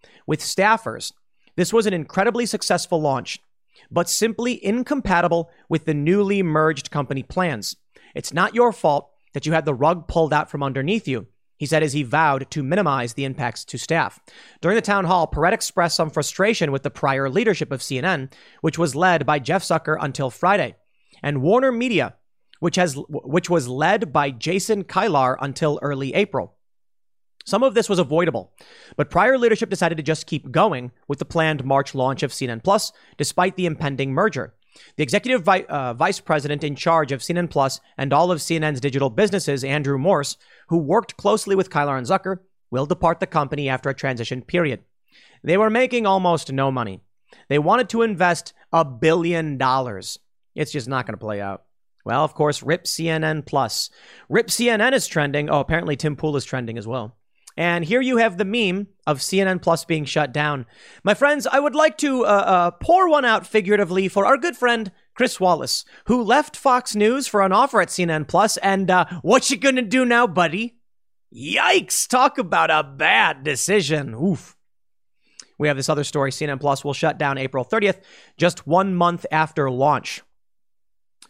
with 0.25 0.39
staffers. 0.39 1.11
This 1.55 1.73
was 1.73 1.85
an 1.85 1.93
incredibly 1.93 2.45
successful 2.45 3.01
launch, 3.01 3.39
but 3.89 4.09
simply 4.09 4.63
incompatible 4.63 5.49
with 5.69 5.85
the 5.85 5.93
newly 5.93 6.43
merged 6.43 6.91
company 6.91 7.23
plans. 7.23 7.75
It's 8.15 8.33
not 8.33 8.55
your 8.55 8.71
fault 8.71 9.09
that 9.33 9.45
you 9.45 9.53
had 9.53 9.65
the 9.65 9.73
rug 9.73 10.07
pulled 10.07 10.33
out 10.33 10.49
from 10.49 10.63
underneath 10.63 11.07
you, 11.07 11.27
he 11.57 11.65
said 11.65 11.83
as 11.83 11.93
he 11.93 12.03
vowed 12.03 12.49
to 12.51 12.63
minimize 12.63 13.13
the 13.13 13.25
impacts 13.25 13.63
to 13.65 13.77
staff. 13.77 14.19
During 14.61 14.75
the 14.75 14.81
town 14.81 15.05
hall, 15.05 15.27
Perrette 15.27 15.53
expressed 15.53 15.95
some 15.95 16.09
frustration 16.09 16.71
with 16.71 16.83
the 16.83 16.89
prior 16.89 17.29
leadership 17.29 17.71
of 17.71 17.81
CNN, 17.81 18.31
which 18.61 18.77
was 18.77 18.95
led 18.95 19.25
by 19.25 19.39
Jeff 19.39 19.63
Zucker 19.63 19.97
until 19.99 20.29
Friday, 20.29 20.75
and 21.21 21.41
Warner 21.41 21.71
Media, 21.71 22.15
which 22.59 22.75
has 22.77 22.97
which 23.09 23.49
was 23.49 23.67
led 23.67 24.11
by 24.11 24.31
Jason 24.31 24.83
Kilar 24.83 25.37
until 25.39 25.79
early 25.81 26.13
April. 26.13 26.57
Some 27.45 27.63
of 27.63 27.73
this 27.73 27.89
was 27.89 27.99
avoidable, 27.99 28.51
but 28.95 29.09
prior 29.09 29.37
leadership 29.37 29.69
decided 29.69 29.97
to 29.97 30.03
just 30.03 30.27
keep 30.27 30.51
going 30.51 30.91
with 31.07 31.19
the 31.19 31.25
planned 31.25 31.63
March 31.63 31.95
launch 31.95 32.23
of 32.23 32.31
CNN 32.31 32.63
Plus, 32.63 32.91
despite 33.17 33.55
the 33.55 33.65
impending 33.65 34.13
merger. 34.13 34.53
The 34.95 35.03
executive 35.03 35.43
vi- 35.43 35.63
uh, 35.63 35.93
vice 35.93 36.19
president 36.19 36.63
in 36.63 36.75
charge 36.75 37.11
of 37.11 37.21
CNN 37.21 37.49
Plus 37.49 37.79
and 37.97 38.13
all 38.13 38.31
of 38.31 38.39
CNN's 38.39 38.79
digital 38.79 39.09
businesses, 39.09 39.63
Andrew 39.63 39.97
Morse, 39.97 40.37
who 40.69 40.77
worked 40.77 41.17
closely 41.17 41.55
with 41.55 41.69
Kilar 41.69 41.97
and 41.97 42.07
Zucker, 42.07 42.37
will 42.69 42.85
depart 42.85 43.19
the 43.19 43.27
company 43.27 43.67
after 43.67 43.89
a 43.89 43.93
transition 43.93 44.41
period. 44.41 44.81
They 45.43 45.57
were 45.57 45.69
making 45.69 46.05
almost 46.05 46.51
no 46.51 46.71
money. 46.71 47.01
They 47.49 47.59
wanted 47.59 47.89
to 47.89 48.01
invest 48.01 48.53
a 48.71 48.85
billion 48.85 49.57
dollars. 49.57 50.19
It's 50.55 50.71
just 50.71 50.87
not 50.87 51.05
going 51.05 51.13
to 51.13 51.25
play 51.25 51.41
out. 51.41 51.63
Well, 52.05 52.23
of 52.23 52.33
course, 52.33 52.63
RIP 52.63 52.85
CNN 52.85 53.45
Plus. 53.45 53.89
RIP 54.29 54.47
CNN 54.47 54.93
is 54.93 55.07
trending. 55.07 55.49
Oh, 55.49 55.59
apparently 55.59 55.95
Tim 55.95 56.15
Pool 56.15 56.35
is 56.35 56.45
trending 56.45 56.77
as 56.77 56.87
well. 56.87 57.15
And 57.57 57.85
here 57.85 58.01
you 58.01 58.17
have 58.17 58.37
the 58.37 58.45
meme 58.45 58.87
of 59.05 59.19
CNN 59.19 59.61
Plus 59.61 59.85
being 59.85 60.05
shut 60.05 60.31
down. 60.31 60.65
My 61.03 61.13
friends, 61.13 61.45
I 61.45 61.59
would 61.59 61.75
like 61.75 61.97
to 61.99 62.25
uh, 62.25 62.27
uh, 62.27 62.71
pour 62.71 63.09
one 63.09 63.25
out 63.25 63.45
figuratively 63.45 64.07
for 64.07 64.25
our 64.25 64.37
good 64.37 64.55
friend 64.55 64.91
Chris 65.13 65.39
Wallace, 65.39 65.85
who 66.05 66.21
left 66.23 66.55
Fox 66.55 66.95
News 66.95 67.27
for 67.27 67.41
an 67.41 67.51
offer 67.51 67.81
at 67.81 67.89
CNN 67.89 68.27
Plus. 68.27 68.57
And 68.57 68.89
uh, 68.89 69.05
what 69.21 69.49
you 69.49 69.57
gonna 69.57 69.81
do 69.81 70.05
now, 70.05 70.27
buddy? 70.27 70.77
Yikes! 71.33 72.07
Talk 72.07 72.37
about 72.37 72.71
a 72.71 72.83
bad 72.83 73.43
decision. 73.43 74.13
Oof. 74.13 74.57
We 75.57 75.67
have 75.67 75.77
this 75.77 75.89
other 75.89 76.03
story. 76.03 76.31
CNN 76.31 76.59
Plus 76.59 76.83
will 76.83 76.93
shut 76.93 77.17
down 77.17 77.37
April 77.37 77.63
30th, 77.63 78.01
just 78.37 78.65
one 78.65 78.95
month 78.95 79.25
after 79.31 79.69
launch. 79.69 80.23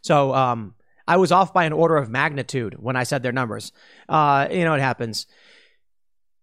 So, 0.02 0.34
um, 0.34 0.76
I 1.08 1.18
was 1.18 1.32
off 1.32 1.54
by 1.54 1.66
an 1.66 1.74
order 1.74 1.98
of 1.98 2.10
magnitude 2.10 2.76
when 2.80 2.96
I 2.96 3.04
said 3.04 3.24
their 3.24 3.34
numbers. 3.34 3.74
Uh, 4.08 4.48
you 4.50 4.64
know, 4.64 4.74
it 4.74 4.80
happens. 4.80 5.28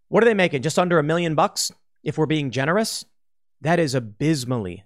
What 0.08 0.22
are 0.22 0.26
they 0.26 0.34
making? 0.34 0.62
Just 0.62 0.78
under 0.78 0.98
a 0.98 1.02
million 1.02 1.34
bucks? 1.34 1.70
If 2.02 2.16
we're 2.16 2.26
being 2.26 2.50
generous, 2.50 3.04
that 3.60 3.78
is 3.78 3.94
abysmally, 3.94 4.84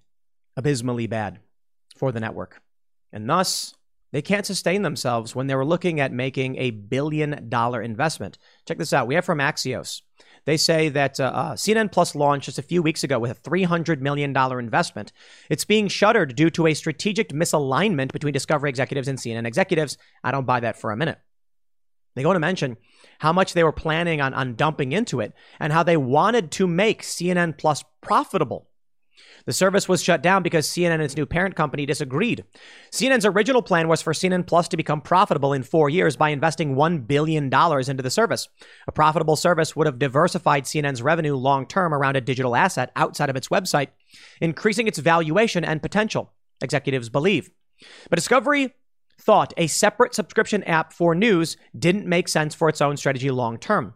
abysmally 0.56 1.06
bad 1.06 1.38
for 1.96 2.10
the 2.10 2.20
network. 2.20 2.60
And 3.12 3.28
thus, 3.28 3.74
they 4.12 4.22
can't 4.22 4.46
sustain 4.46 4.82
themselves 4.82 5.34
when 5.34 5.46
they 5.46 5.54
were 5.54 5.64
looking 5.64 6.00
at 6.00 6.12
making 6.12 6.56
a 6.56 6.70
billion 6.70 7.48
dollar 7.48 7.80
investment. 7.80 8.38
Check 8.66 8.78
this 8.78 8.92
out. 8.92 9.06
We 9.06 9.14
have 9.14 9.24
from 9.24 9.38
Axios. 9.38 10.02
They 10.44 10.56
say 10.56 10.88
that 10.90 11.20
uh, 11.20 11.24
uh, 11.24 11.52
CNN 11.54 11.92
Plus 11.92 12.14
launched 12.14 12.46
just 12.46 12.58
a 12.58 12.62
few 12.62 12.82
weeks 12.82 13.04
ago 13.04 13.18
with 13.18 13.30
a 13.30 13.48
$300 13.48 14.00
million 14.00 14.36
investment. 14.36 15.12
It's 15.48 15.64
being 15.64 15.88
shuttered 15.88 16.34
due 16.34 16.50
to 16.50 16.66
a 16.66 16.74
strategic 16.74 17.28
misalignment 17.28 18.12
between 18.12 18.32
Discovery 18.32 18.68
executives 18.68 19.08
and 19.08 19.18
CNN 19.18 19.46
executives. 19.46 19.96
I 20.24 20.32
don't 20.32 20.46
buy 20.46 20.60
that 20.60 20.78
for 20.78 20.90
a 20.90 20.96
minute. 20.96 21.18
They 22.14 22.22
go 22.22 22.30
on 22.30 22.34
to 22.34 22.40
mention 22.40 22.76
how 23.22 23.32
much 23.32 23.52
they 23.52 23.62
were 23.62 23.70
planning 23.70 24.20
on, 24.20 24.34
on 24.34 24.56
dumping 24.56 24.90
into 24.90 25.20
it 25.20 25.32
and 25.60 25.72
how 25.72 25.84
they 25.84 25.96
wanted 25.96 26.50
to 26.50 26.66
make 26.66 27.02
CNN 27.02 27.56
Plus 27.56 27.84
profitable. 28.00 28.66
The 29.46 29.52
service 29.52 29.88
was 29.88 30.02
shut 30.02 30.24
down 30.24 30.42
because 30.42 30.66
CNN 30.66 30.94
and 30.94 31.02
its 31.04 31.16
new 31.16 31.24
parent 31.24 31.54
company 31.54 31.86
disagreed. 31.86 32.42
CNN's 32.90 33.24
original 33.24 33.62
plan 33.62 33.86
was 33.86 34.02
for 34.02 34.12
CNN 34.12 34.44
Plus 34.44 34.66
to 34.66 34.76
become 34.76 35.00
profitable 35.00 35.52
in 35.52 35.62
four 35.62 35.88
years 35.88 36.16
by 36.16 36.30
investing 36.30 36.74
$1 36.74 37.06
billion 37.06 37.44
into 37.44 38.02
the 38.02 38.10
service. 38.10 38.48
A 38.88 38.92
profitable 38.92 39.36
service 39.36 39.76
would 39.76 39.86
have 39.86 40.00
diversified 40.00 40.64
CNN's 40.64 41.00
revenue 41.00 41.36
long 41.36 41.64
term 41.68 41.94
around 41.94 42.16
a 42.16 42.20
digital 42.20 42.56
asset 42.56 42.90
outside 42.96 43.30
of 43.30 43.36
its 43.36 43.50
website, 43.50 43.90
increasing 44.40 44.88
its 44.88 44.98
valuation 44.98 45.64
and 45.64 45.80
potential, 45.80 46.32
executives 46.60 47.08
believe. 47.08 47.50
But 48.10 48.16
Discovery 48.16 48.74
thought 49.24 49.54
a 49.56 49.66
separate 49.66 50.14
subscription 50.14 50.62
app 50.64 50.92
for 50.92 51.14
news 51.14 51.56
didn't 51.78 52.06
make 52.06 52.28
sense 52.28 52.54
for 52.54 52.68
its 52.68 52.80
own 52.80 52.96
strategy 52.96 53.30
long 53.30 53.58
term 53.58 53.94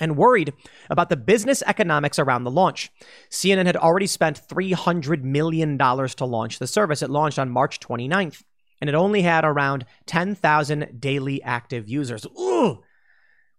and 0.00 0.16
worried 0.16 0.52
about 0.90 1.08
the 1.08 1.16
business 1.16 1.62
economics 1.66 2.18
around 2.18 2.44
the 2.44 2.50
launch. 2.50 2.90
CNN 3.30 3.66
had 3.66 3.76
already 3.76 4.06
spent 4.06 4.40
$300 4.48 5.22
million 5.22 5.76
to 5.78 6.24
launch 6.24 6.58
the 6.58 6.66
service. 6.66 7.02
It 7.02 7.10
launched 7.10 7.38
on 7.38 7.50
March 7.50 7.80
29th, 7.80 8.42
and 8.80 8.88
it 8.88 8.94
only 8.94 9.22
had 9.22 9.44
around 9.44 9.84
10,000 10.06 11.00
daily 11.00 11.42
active 11.42 11.88
users. 11.88 12.26
Ooh, 12.38 12.82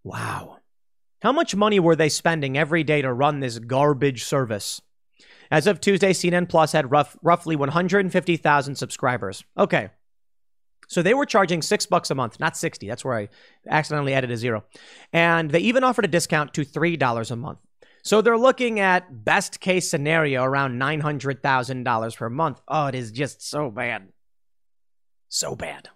wow. 0.04 0.58
How 1.22 1.32
much 1.32 1.56
money 1.56 1.80
were 1.80 1.96
they 1.96 2.10
spending 2.10 2.58
every 2.58 2.84
day 2.84 3.02
to 3.02 3.12
run 3.12 3.40
this 3.40 3.60
garbage 3.60 4.24
service? 4.24 4.82
As 5.52 5.68
of 5.68 5.82
Tuesday, 5.82 6.14
CNN 6.14 6.48
Plus 6.48 6.72
had 6.72 6.92
rough, 6.92 7.18
roughly 7.22 7.56
150,000 7.56 8.76
subscribers. 8.76 9.44
Okay, 9.58 9.90
so 10.90 11.04
they 11.04 11.14
were 11.14 11.28
charging 11.28 11.62
six 11.62 11.86
bucks 11.86 12.10
a 12.10 12.16
month, 12.16 12.40
not 12.40 12.58
60. 12.58 12.88
That's 12.88 13.06
where 13.06 13.16
I 13.16 13.30
accidentally 13.70 14.16
added 14.16 14.32
a 14.32 14.38
zero. 14.38 14.64
And 15.14 15.52
they 15.52 15.60
even 15.60 15.84
offered 15.84 16.04
a 16.04 16.10
discount 16.10 16.56
to 16.56 16.66
$3 16.66 17.32
a 17.32 17.36
month. 17.36 17.60
So 18.02 18.22
they're 18.22 18.38
looking 18.38 18.80
at 18.80 19.24
best 19.24 19.60
case 19.60 19.88
scenario 19.88 20.44
around 20.44 20.82
$900,000 20.82 22.18
per 22.18 22.30
month. 22.30 22.62
Oh, 22.68 22.88
it 22.88 22.96
is 22.96 23.12
just 23.12 23.48
so 23.48 23.70
bad. 23.70 24.08
So 25.30 25.56
bad. 25.56 25.90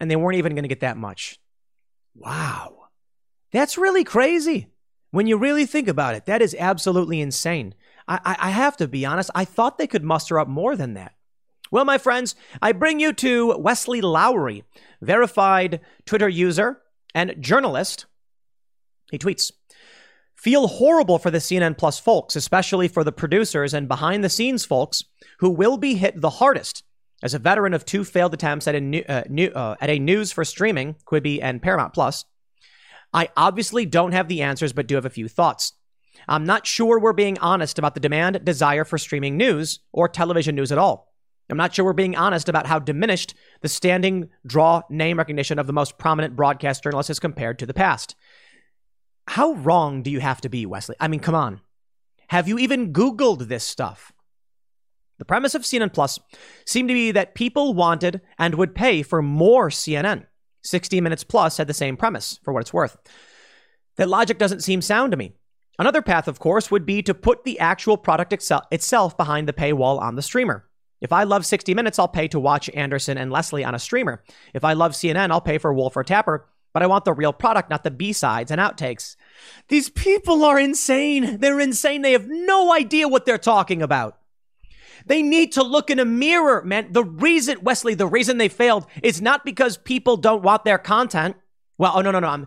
And 0.00 0.10
they 0.10 0.16
weren't 0.16 0.38
even 0.38 0.54
going 0.54 0.64
to 0.64 0.68
get 0.68 0.80
that 0.80 0.96
much. 0.96 1.38
Wow. 2.14 2.86
That's 3.52 3.76
really 3.76 4.02
crazy. 4.02 4.68
When 5.10 5.26
you 5.26 5.36
really 5.36 5.66
think 5.66 5.88
about 5.88 6.14
it, 6.14 6.24
that 6.24 6.40
is 6.40 6.56
absolutely 6.58 7.20
insane. 7.20 7.74
I, 8.08 8.18
I, 8.24 8.36
I 8.48 8.50
have 8.50 8.78
to 8.78 8.88
be 8.88 9.04
honest, 9.04 9.30
I 9.34 9.44
thought 9.44 9.76
they 9.76 9.86
could 9.86 10.02
muster 10.02 10.38
up 10.38 10.48
more 10.48 10.74
than 10.74 10.94
that. 10.94 11.12
Well, 11.72 11.86
my 11.86 11.96
friends, 11.96 12.34
I 12.60 12.72
bring 12.72 13.00
you 13.00 13.14
to 13.14 13.56
Wesley 13.56 14.02
Lowery, 14.02 14.62
verified 15.00 15.80
Twitter 16.04 16.28
user 16.28 16.82
and 17.14 17.34
journalist. 17.40 18.04
He 19.10 19.18
tweets, 19.18 19.50
Feel 20.34 20.66
horrible 20.66 21.18
for 21.18 21.30
the 21.30 21.38
CNN 21.38 21.78
Plus 21.78 21.98
folks, 21.98 22.36
especially 22.36 22.88
for 22.88 23.04
the 23.04 23.12
producers 23.12 23.72
and 23.72 23.88
behind 23.88 24.22
the 24.22 24.28
scenes 24.28 24.66
folks 24.66 25.02
who 25.38 25.48
will 25.48 25.78
be 25.78 25.94
hit 25.94 26.20
the 26.20 26.28
hardest. 26.28 26.82
As 27.22 27.32
a 27.32 27.38
veteran 27.38 27.72
of 27.72 27.86
two 27.86 28.04
failed 28.04 28.34
attempts 28.34 28.68
at 28.68 28.74
a, 28.74 28.80
new, 28.80 29.02
uh, 29.08 29.22
new, 29.30 29.48
uh, 29.48 29.76
at 29.80 29.88
a 29.88 29.98
news 29.98 30.30
for 30.30 30.44
streaming, 30.44 30.96
Quibi 31.06 31.38
and 31.40 31.62
Paramount 31.62 31.94
Plus, 31.94 32.26
I 33.14 33.30
obviously 33.34 33.86
don't 33.86 34.12
have 34.12 34.28
the 34.28 34.42
answers, 34.42 34.74
but 34.74 34.86
do 34.86 34.96
have 34.96 35.06
a 35.06 35.10
few 35.10 35.28
thoughts. 35.28 35.72
I'm 36.28 36.44
not 36.44 36.66
sure 36.66 37.00
we're 37.00 37.14
being 37.14 37.38
honest 37.38 37.78
about 37.78 37.94
the 37.94 38.00
demand, 38.00 38.44
desire 38.44 38.84
for 38.84 38.98
streaming 38.98 39.38
news 39.38 39.80
or 39.90 40.06
television 40.06 40.54
news 40.54 40.70
at 40.70 40.76
all. 40.76 41.11
I'm 41.52 41.58
not 41.58 41.74
sure 41.74 41.84
we're 41.84 41.92
being 41.92 42.16
honest 42.16 42.48
about 42.48 42.66
how 42.66 42.78
diminished 42.78 43.34
the 43.60 43.68
standing 43.68 44.30
draw 44.46 44.80
name 44.88 45.18
recognition 45.18 45.58
of 45.58 45.66
the 45.66 45.72
most 45.74 45.98
prominent 45.98 46.34
broadcast 46.34 46.82
journalists 46.82 47.10
is 47.10 47.20
compared 47.20 47.58
to 47.58 47.66
the 47.66 47.74
past. 47.74 48.16
How 49.28 49.52
wrong 49.52 50.02
do 50.02 50.10
you 50.10 50.20
have 50.20 50.40
to 50.40 50.48
be, 50.48 50.64
Wesley? 50.64 50.96
I 50.98 51.08
mean, 51.08 51.20
come 51.20 51.34
on. 51.34 51.60
Have 52.28 52.48
you 52.48 52.58
even 52.58 52.94
Googled 52.94 53.48
this 53.48 53.64
stuff? 53.64 54.14
The 55.18 55.26
premise 55.26 55.54
of 55.54 55.60
CNN 55.60 55.92
Plus 55.92 56.18
seemed 56.64 56.88
to 56.88 56.94
be 56.94 57.10
that 57.10 57.34
people 57.34 57.74
wanted 57.74 58.22
and 58.38 58.54
would 58.54 58.74
pay 58.74 59.02
for 59.02 59.20
more 59.20 59.68
CNN. 59.68 60.24
60 60.62 61.02
Minutes 61.02 61.22
Plus 61.22 61.58
had 61.58 61.66
the 61.66 61.74
same 61.74 61.98
premise, 61.98 62.40
for 62.42 62.54
what 62.54 62.60
it's 62.60 62.72
worth. 62.72 62.96
That 63.96 64.08
logic 64.08 64.38
doesn't 64.38 64.62
seem 64.62 64.80
sound 64.80 65.10
to 65.10 65.18
me. 65.18 65.34
Another 65.78 66.00
path, 66.00 66.28
of 66.28 66.38
course, 66.38 66.70
would 66.70 66.86
be 66.86 67.02
to 67.02 67.12
put 67.12 67.44
the 67.44 67.60
actual 67.60 67.98
product 67.98 68.32
itself 68.32 69.16
behind 69.18 69.46
the 69.46 69.52
paywall 69.52 70.00
on 70.00 70.14
the 70.16 70.22
streamer. 70.22 70.66
If 71.02 71.12
I 71.12 71.24
love 71.24 71.44
60 71.44 71.74
Minutes, 71.74 71.98
I'll 71.98 72.06
pay 72.06 72.28
to 72.28 72.38
watch 72.38 72.70
Anderson 72.70 73.18
and 73.18 73.32
Leslie 73.32 73.64
on 73.64 73.74
a 73.74 73.78
streamer. 73.78 74.22
If 74.54 74.64
I 74.64 74.72
love 74.74 74.92
CNN, 74.92 75.32
I'll 75.32 75.40
pay 75.40 75.58
for 75.58 75.74
Wolf 75.74 75.96
or 75.96 76.04
Tapper, 76.04 76.46
but 76.72 76.84
I 76.84 76.86
want 76.86 77.04
the 77.04 77.12
real 77.12 77.32
product, 77.32 77.68
not 77.68 77.82
the 77.82 77.90
B-sides 77.90 78.52
and 78.52 78.60
outtakes. 78.60 79.16
These 79.68 79.90
people 79.90 80.44
are 80.44 80.60
insane. 80.60 81.38
They're 81.40 81.58
insane. 81.58 82.02
They 82.02 82.12
have 82.12 82.28
no 82.28 82.72
idea 82.72 83.08
what 83.08 83.26
they're 83.26 83.36
talking 83.36 83.82
about. 83.82 84.16
They 85.04 85.22
need 85.22 85.50
to 85.52 85.64
look 85.64 85.90
in 85.90 85.98
a 85.98 86.04
mirror, 86.04 86.62
man. 86.62 86.92
The 86.92 87.02
reason, 87.02 87.58
Wesley, 87.62 87.94
the 87.94 88.06
reason 88.06 88.38
they 88.38 88.48
failed 88.48 88.86
is 89.02 89.20
not 89.20 89.44
because 89.44 89.76
people 89.76 90.16
don't 90.16 90.44
want 90.44 90.64
their 90.64 90.78
content. 90.78 91.34
Well, 91.78 91.94
oh, 91.96 92.00
no, 92.02 92.12
no, 92.12 92.20
no. 92.20 92.28
I'm, 92.28 92.46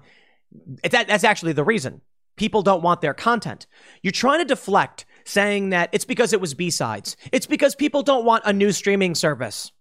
that, 0.89 1.09
that's 1.09 1.25
actually 1.25 1.51
the 1.51 1.65
reason. 1.65 1.99
People 2.37 2.61
don't 2.61 2.83
want 2.83 3.01
their 3.01 3.13
content. 3.13 3.67
You're 4.01 4.11
trying 4.11 4.39
to 4.39 4.45
deflect 4.45 5.05
saying 5.25 5.69
that 5.69 5.89
it's 5.91 6.05
because 6.05 6.31
it 6.33 6.41
was 6.41 6.53
B-sides. 6.53 7.17
It's 7.31 7.47
because 7.47 7.75
people 7.75 8.03
don't 8.03 8.25
want 8.25 8.43
a 8.45 8.53
new 8.53 8.71
streaming 8.71 9.15
service. 9.15 9.71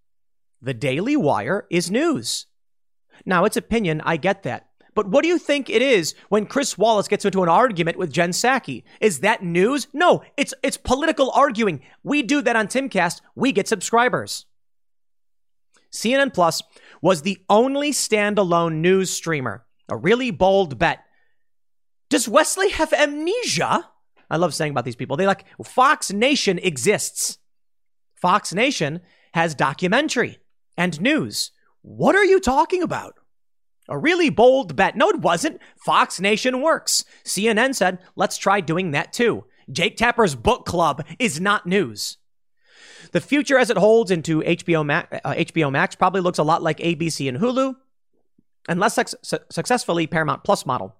The 0.60 0.74
Daily 0.74 1.16
Wire 1.16 1.66
is 1.70 1.90
news. 1.90 2.46
Now, 3.26 3.44
it's 3.44 3.56
opinion. 3.56 4.00
I 4.04 4.16
get 4.16 4.42
that. 4.42 4.68
But 4.94 5.08
what 5.08 5.22
do 5.22 5.28
you 5.28 5.38
think 5.38 5.68
it 5.68 5.82
is 5.82 6.14
when 6.28 6.46
Chris 6.46 6.78
Wallace 6.78 7.08
gets 7.08 7.24
into 7.24 7.42
an 7.42 7.48
argument 7.48 7.98
with 7.98 8.12
Jen 8.12 8.30
Psaki? 8.30 8.84
Is 9.00 9.20
that 9.20 9.42
news? 9.42 9.88
No, 9.92 10.22
it's 10.36 10.54
it's 10.62 10.76
political 10.76 11.30
arguing. 11.32 11.80
We 12.04 12.22
do 12.22 12.40
that 12.42 12.56
on 12.56 12.68
Timcast. 12.68 13.20
We 13.34 13.52
get 13.52 13.68
subscribers. 13.68 14.46
CNN 15.92 16.32
Plus 16.32 16.62
was 17.02 17.22
the 17.22 17.38
only 17.48 17.90
standalone 17.90 18.76
news 18.76 19.10
streamer. 19.10 19.64
A 19.88 19.96
really 19.96 20.30
bold 20.30 20.78
bet. 20.78 21.00
Does 22.08 22.28
Wesley 22.28 22.70
have 22.70 22.92
amnesia? 22.92 23.90
I 24.30 24.36
love 24.36 24.54
saying 24.54 24.70
about 24.72 24.84
these 24.84 24.96
people. 24.96 25.16
They 25.16 25.26
like 25.26 25.44
Fox 25.64 26.12
Nation 26.12 26.58
exists. 26.58 27.38
Fox 28.14 28.52
Nation 28.52 29.00
has 29.34 29.54
documentary 29.54 30.38
and 30.76 31.00
news. 31.00 31.50
What 31.82 32.14
are 32.14 32.24
you 32.24 32.40
talking 32.40 32.82
about? 32.82 33.14
A 33.88 33.98
really 33.98 34.30
bold 34.30 34.76
bet. 34.76 34.96
No, 34.96 35.10
it 35.10 35.20
wasn't. 35.20 35.60
Fox 35.76 36.20
Nation 36.20 36.62
works. 36.62 37.04
CNN 37.24 37.74
said, 37.74 37.98
let's 38.16 38.38
try 38.38 38.60
doing 38.60 38.92
that 38.92 39.12
too. 39.12 39.44
Jake 39.70 39.96
Tapper's 39.96 40.34
book 40.34 40.64
club 40.64 41.04
is 41.18 41.40
not 41.40 41.66
news. 41.66 42.18
The 43.12 43.20
future 43.20 43.58
as 43.58 43.70
it 43.70 43.76
holds 43.76 44.10
into 44.10 44.40
HBO 44.40 44.84
Max, 44.84 45.20
uh, 45.24 45.34
HBO 45.34 45.70
Max 45.70 45.94
probably 45.94 46.20
looks 46.20 46.38
a 46.38 46.42
lot 46.42 46.62
like 46.62 46.78
ABC 46.78 47.28
and 47.28 47.38
Hulu, 47.38 47.76
and 48.68 48.80
less 48.80 48.98
su- 49.22 49.38
successfully 49.50 50.06
Paramount 50.06 50.44
Plus 50.44 50.66
model, 50.66 50.96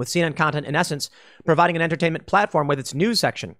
with 0.00 0.08
CNN 0.08 0.34
content 0.34 0.66
in 0.66 0.74
essence 0.74 1.10
providing 1.44 1.76
an 1.76 1.82
entertainment 1.82 2.26
platform 2.26 2.66
with 2.66 2.80
its 2.80 2.94
news 2.94 3.20
section. 3.20 3.54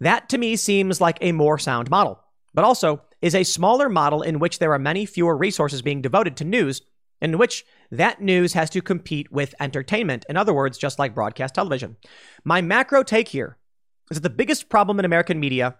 That 0.00 0.28
to 0.28 0.36
me 0.36 0.56
seems 0.56 1.00
like 1.00 1.16
a 1.22 1.32
more 1.32 1.58
sound 1.58 1.88
model, 1.88 2.20
but 2.52 2.66
also 2.66 3.00
is 3.22 3.34
a 3.34 3.44
smaller 3.44 3.88
model 3.88 4.20
in 4.20 4.38
which 4.38 4.58
there 4.58 4.72
are 4.72 4.78
many 4.78 5.06
fewer 5.06 5.36
resources 5.36 5.80
being 5.80 6.02
devoted 6.02 6.36
to 6.36 6.44
news 6.44 6.82
in 7.22 7.38
which 7.38 7.64
that 7.90 8.20
news 8.20 8.52
has 8.52 8.68
to 8.70 8.82
compete 8.82 9.32
with 9.32 9.54
entertainment. 9.60 10.26
In 10.28 10.36
other 10.36 10.52
words, 10.52 10.76
just 10.76 10.98
like 10.98 11.14
broadcast 11.14 11.54
television. 11.54 11.96
My 12.44 12.60
macro 12.60 13.02
take 13.02 13.28
here 13.28 13.56
is 14.10 14.16
that 14.16 14.22
the 14.22 14.30
biggest 14.30 14.68
problem 14.68 14.98
in 14.98 15.04
American 15.04 15.40
media 15.40 15.76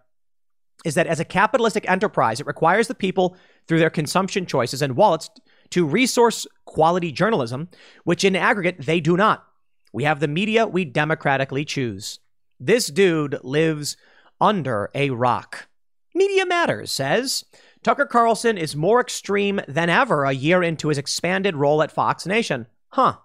is 0.84 0.94
that 0.94 1.06
as 1.06 1.20
a 1.20 1.24
capitalistic 1.24 1.88
enterprise, 1.90 2.40
it 2.40 2.46
requires 2.46 2.88
the 2.88 2.94
people 2.94 3.36
through 3.66 3.80
their 3.80 3.90
consumption 3.90 4.46
choices 4.46 4.82
and 4.82 4.96
wallets 4.96 5.28
to 5.70 5.86
resource 5.86 6.46
quality 6.64 7.10
journalism, 7.10 7.68
which 8.04 8.24
in 8.24 8.36
aggregate 8.36 8.86
they 8.86 9.00
do 9.00 9.16
not. 9.16 9.44
We 9.92 10.04
have 10.04 10.20
the 10.20 10.28
media 10.28 10.66
we 10.66 10.84
democratically 10.84 11.64
choose. 11.64 12.18
This 12.58 12.88
dude 12.88 13.38
lives 13.42 13.96
under 14.40 14.90
a 14.94 15.10
rock. 15.10 15.68
Media 16.14 16.46
Matters 16.46 16.90
says 16.90 17.44
Tucker 17.82 18.06
Carlson 18.06 18.58
is 18.58 18.74
more 18.74 19.00
extreme 19.00 19.60
than 19.68 19.90
ever 19.90 20.24
a 20.24 20.32
year 20.32 20.62
into 20.62 20.88
his 20.88 20.98
expanded 20.98 21.54
role 21.54 21.82
at 21.82 21.92
Fox 21.92 22.26
Nation. 22.26 22.66
Huh. 22.88 23.18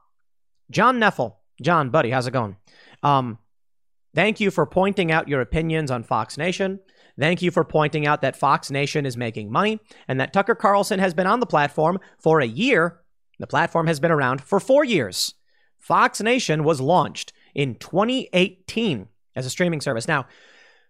John 0.70 1.00
Knefel. 1.00 1.36
John, 1.62 1.90
buddy, 1.90 2.10
how's 2.10 2.28
it 2.28 2.32
going? 2.32 2.58
Um, 3.04 3.38
thank 4.14 4.40
you 4.40 4.52
for 4.52 4.66
pointing 4.66 5.12
out 5.12 5.28
your 5.28 5.42
opinions 5.42 5.92
on 5.92 6.04
Fox 6.04 6.38
Nation. 6.38 6.80
Thank 7.20 7.42
you 7.42 7.52
for 7.52 7.64
pointing 7.64 8.08
out 8.08 8.22
that 8.22 8.36
Fox 8.36 8.72
Nation 8.72 9.06
is 9.06 9.18
making 9.18 9.52
money 9.52 9.80
and 10.08 10.20
that 10.20 10.34
Tucker 10.34 10.56
Carlson 10.56 11.00
has 11.00 11.14
been 11.14 11.28
on 11.28 11.40
the 11.40 11.46
platform 11.46 12.00
for 12.18 12.40
a 12.40 12.46
year. 12.46 13.00
The 13.40 13.48
platform 13.48 13.88
has 13.88 14.00
been 14.00 14.12
around 14.12 14.42
for 14.42 14.60
four 14.60 14.84
years. 14.84 15.34
Fox 15.82 16.22
Nation 16.22 16.64
was 16.64 16.80
launched 16.80 17.34
in 17.56 17.76
2018 17.76 19.08
as 19.36 19.46
a 19.46 19.50
streaming 19.50 19.82
service. 19.82 20.08
Now, 20.08 20.28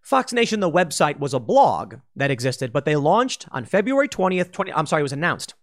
Fox 0.01 0.33
Nation, 0.33 0.59
the 0.59 0.69
website, 0.69 1.17
was 1.17 1.33
a 1.33 1.39
blog 1.39 1.95
that 2.15 2.29
existed, 2.29 2.73
but 2.73 2.85
they 2.85 2.95
launched 2.95 3.47
on 3.51 3.65
February 3.65 4.09
20th, 4.09 4.51
20, 4.51 4.73
I'm 4.73 4.85
sorry, 4.85 5.01
it 5.01 5.03
was 5.03 5.13
announced 5.13 5.53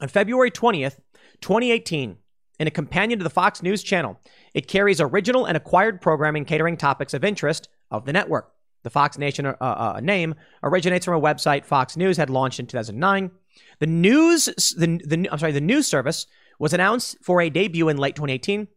on 0.00 0.08
February 0.08 0.50
20th, 0.50 0.98
2018, 1.40 2.16
in 2.58 2.66
a 2.66 2.70
companion 2.70 3.18
to 3.18 3.22
the 3.22 3.30
Fox 3.30 3.62
News 3.62 3.82
channel. 3.82 4.20
It 4.52 4.68
carries 4.68 5.00
original 5.00 5.46
and 5.46 5.56
acquired 5.56 6.02
programming 6.02 6.44
catering 6.44 6.76
topics 6.76 7.14
of 7.14 7.24
interest 7.24 7.68
of 7.90 8.04
the 8.04 8.12
network. 8.12 8.52
The 8.82 8.90
Fox 8.90 9.16
Nation 9.16 9.46
uh, 9.46 9.54
uh, 9.60 10.00
name 10.02 10.34
originates 10.62 11.06
from 11.06 11.14
a 11.14 11.20
website 11.20 11.64
Fox 11.64 11.96
News 11.96 12.18
had 12.18 12.28
launched 12.28 12.60
in 12.60 12.66
2009. 12.66 13.30
The 13.78 13.86
news, 13.86 14.44
the, 14.76 15.00
the, 15.04 15.28
I'm 15.32 15.38
sorry, 15.38 15.52
the 15.52 15.60
news 15.60 15.86
service 15.86 16.26
was 16.58 16.72
announced 16.72 17.16
for 17.22 17.40
a 17.40 17.50
debut 17.50 17.88
in 17.88 17.96
late 17.96 18.16
2018 18.16 18.68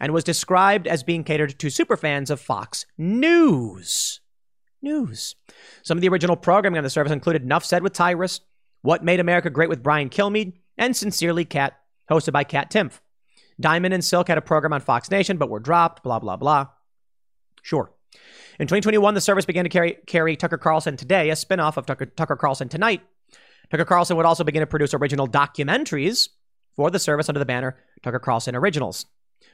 and 0.00 0.12
was 0.12 0.24
described 0.24 0.86
as 0.86 1.02
being 1.02 1.24
catered 1.24 1.58
to 1.58 1.68
superfans 1.68 2.30
of 2.30 2.40
Fox 2.40 2.86
News 2.98 4.20
news. 4.84 5.34
Some 5.82 5.98
of 5.98 6.02
the 6.02 6.08
original 6.08 6.36
programming 6.36 6.78
on 6.78 6.84
the 6.84 6.90
service 6.90 7.10
included 7.12 7.44
Nuff 7.44 7.64
Said 7.64 7.82
with 7.82 7.94
Tyrus, 7.94 8.40
What 8.82 9.02
Made 9.02 9.18
America 9.18 9.50
Great 9.50 9.68
with 9.68 9.82
Brian 9.82 10.10
Kilmeade, 10.10 10.52
and 10.78 10.96
Sincerely 10.96 11.44
Kat, 11.44 11.76
hosted 12.08 12.32
by 12.32 12.44
Kat 12.44 12.70
Timpf. 12.70 13.00
Diamond 13.60 13.94
and 13.94 14.04
Silk 14.04 14.28
had 14.28 14.38
a 14.38 14.42
program 14.42 14.72
on 14.72 14.80
Fox 14.80 15.10
Nation, 15.10 15.38
but 15.38 15.48
were 15.48 15.60
dropped, 15.60 16.02
blah, 16.04 16.18
blah, 16.18 16.36
blah. 16.36 16.68
Sure. 17.62 17.90
In 18.60 18.66
2021, 18.66 19.14
the 19.14 19.20
service 19.20 19.44
began 19.44 19.64
to 19.64 19.68
carry, 19.68 19.96
carry 20.06 20.36
Tucker 20.36 20.58
Carlson 20.58 20.96
Today, 20.96 21.30
a 21.30 21.34
spinoff 21.34 21.76
of 21.76 21.86
Tucker, 21.86 22.06
Tucker 22.06 22.36
Carlson 22.36 22.68
Tonight. 22.68 23.02
Tucker 23.70 23.84
Carlson 23.84 24.16
would 24.16 24.26
also 24.26 24.44
begin 24.44 24.60
to 24.60 24.66
produce 24.66 24.92
original 24.94 25.26
documentaries 25.26 26.28
for 26.76 26.90
the 26.90 26.98
service 26.98 27.28
under 27.28 27.38
the 27.38 27.46
banner 27.46 27.76
Tucker 28.02 28.18
Carlson 28.18 28.56
Originals. 28.56 29.06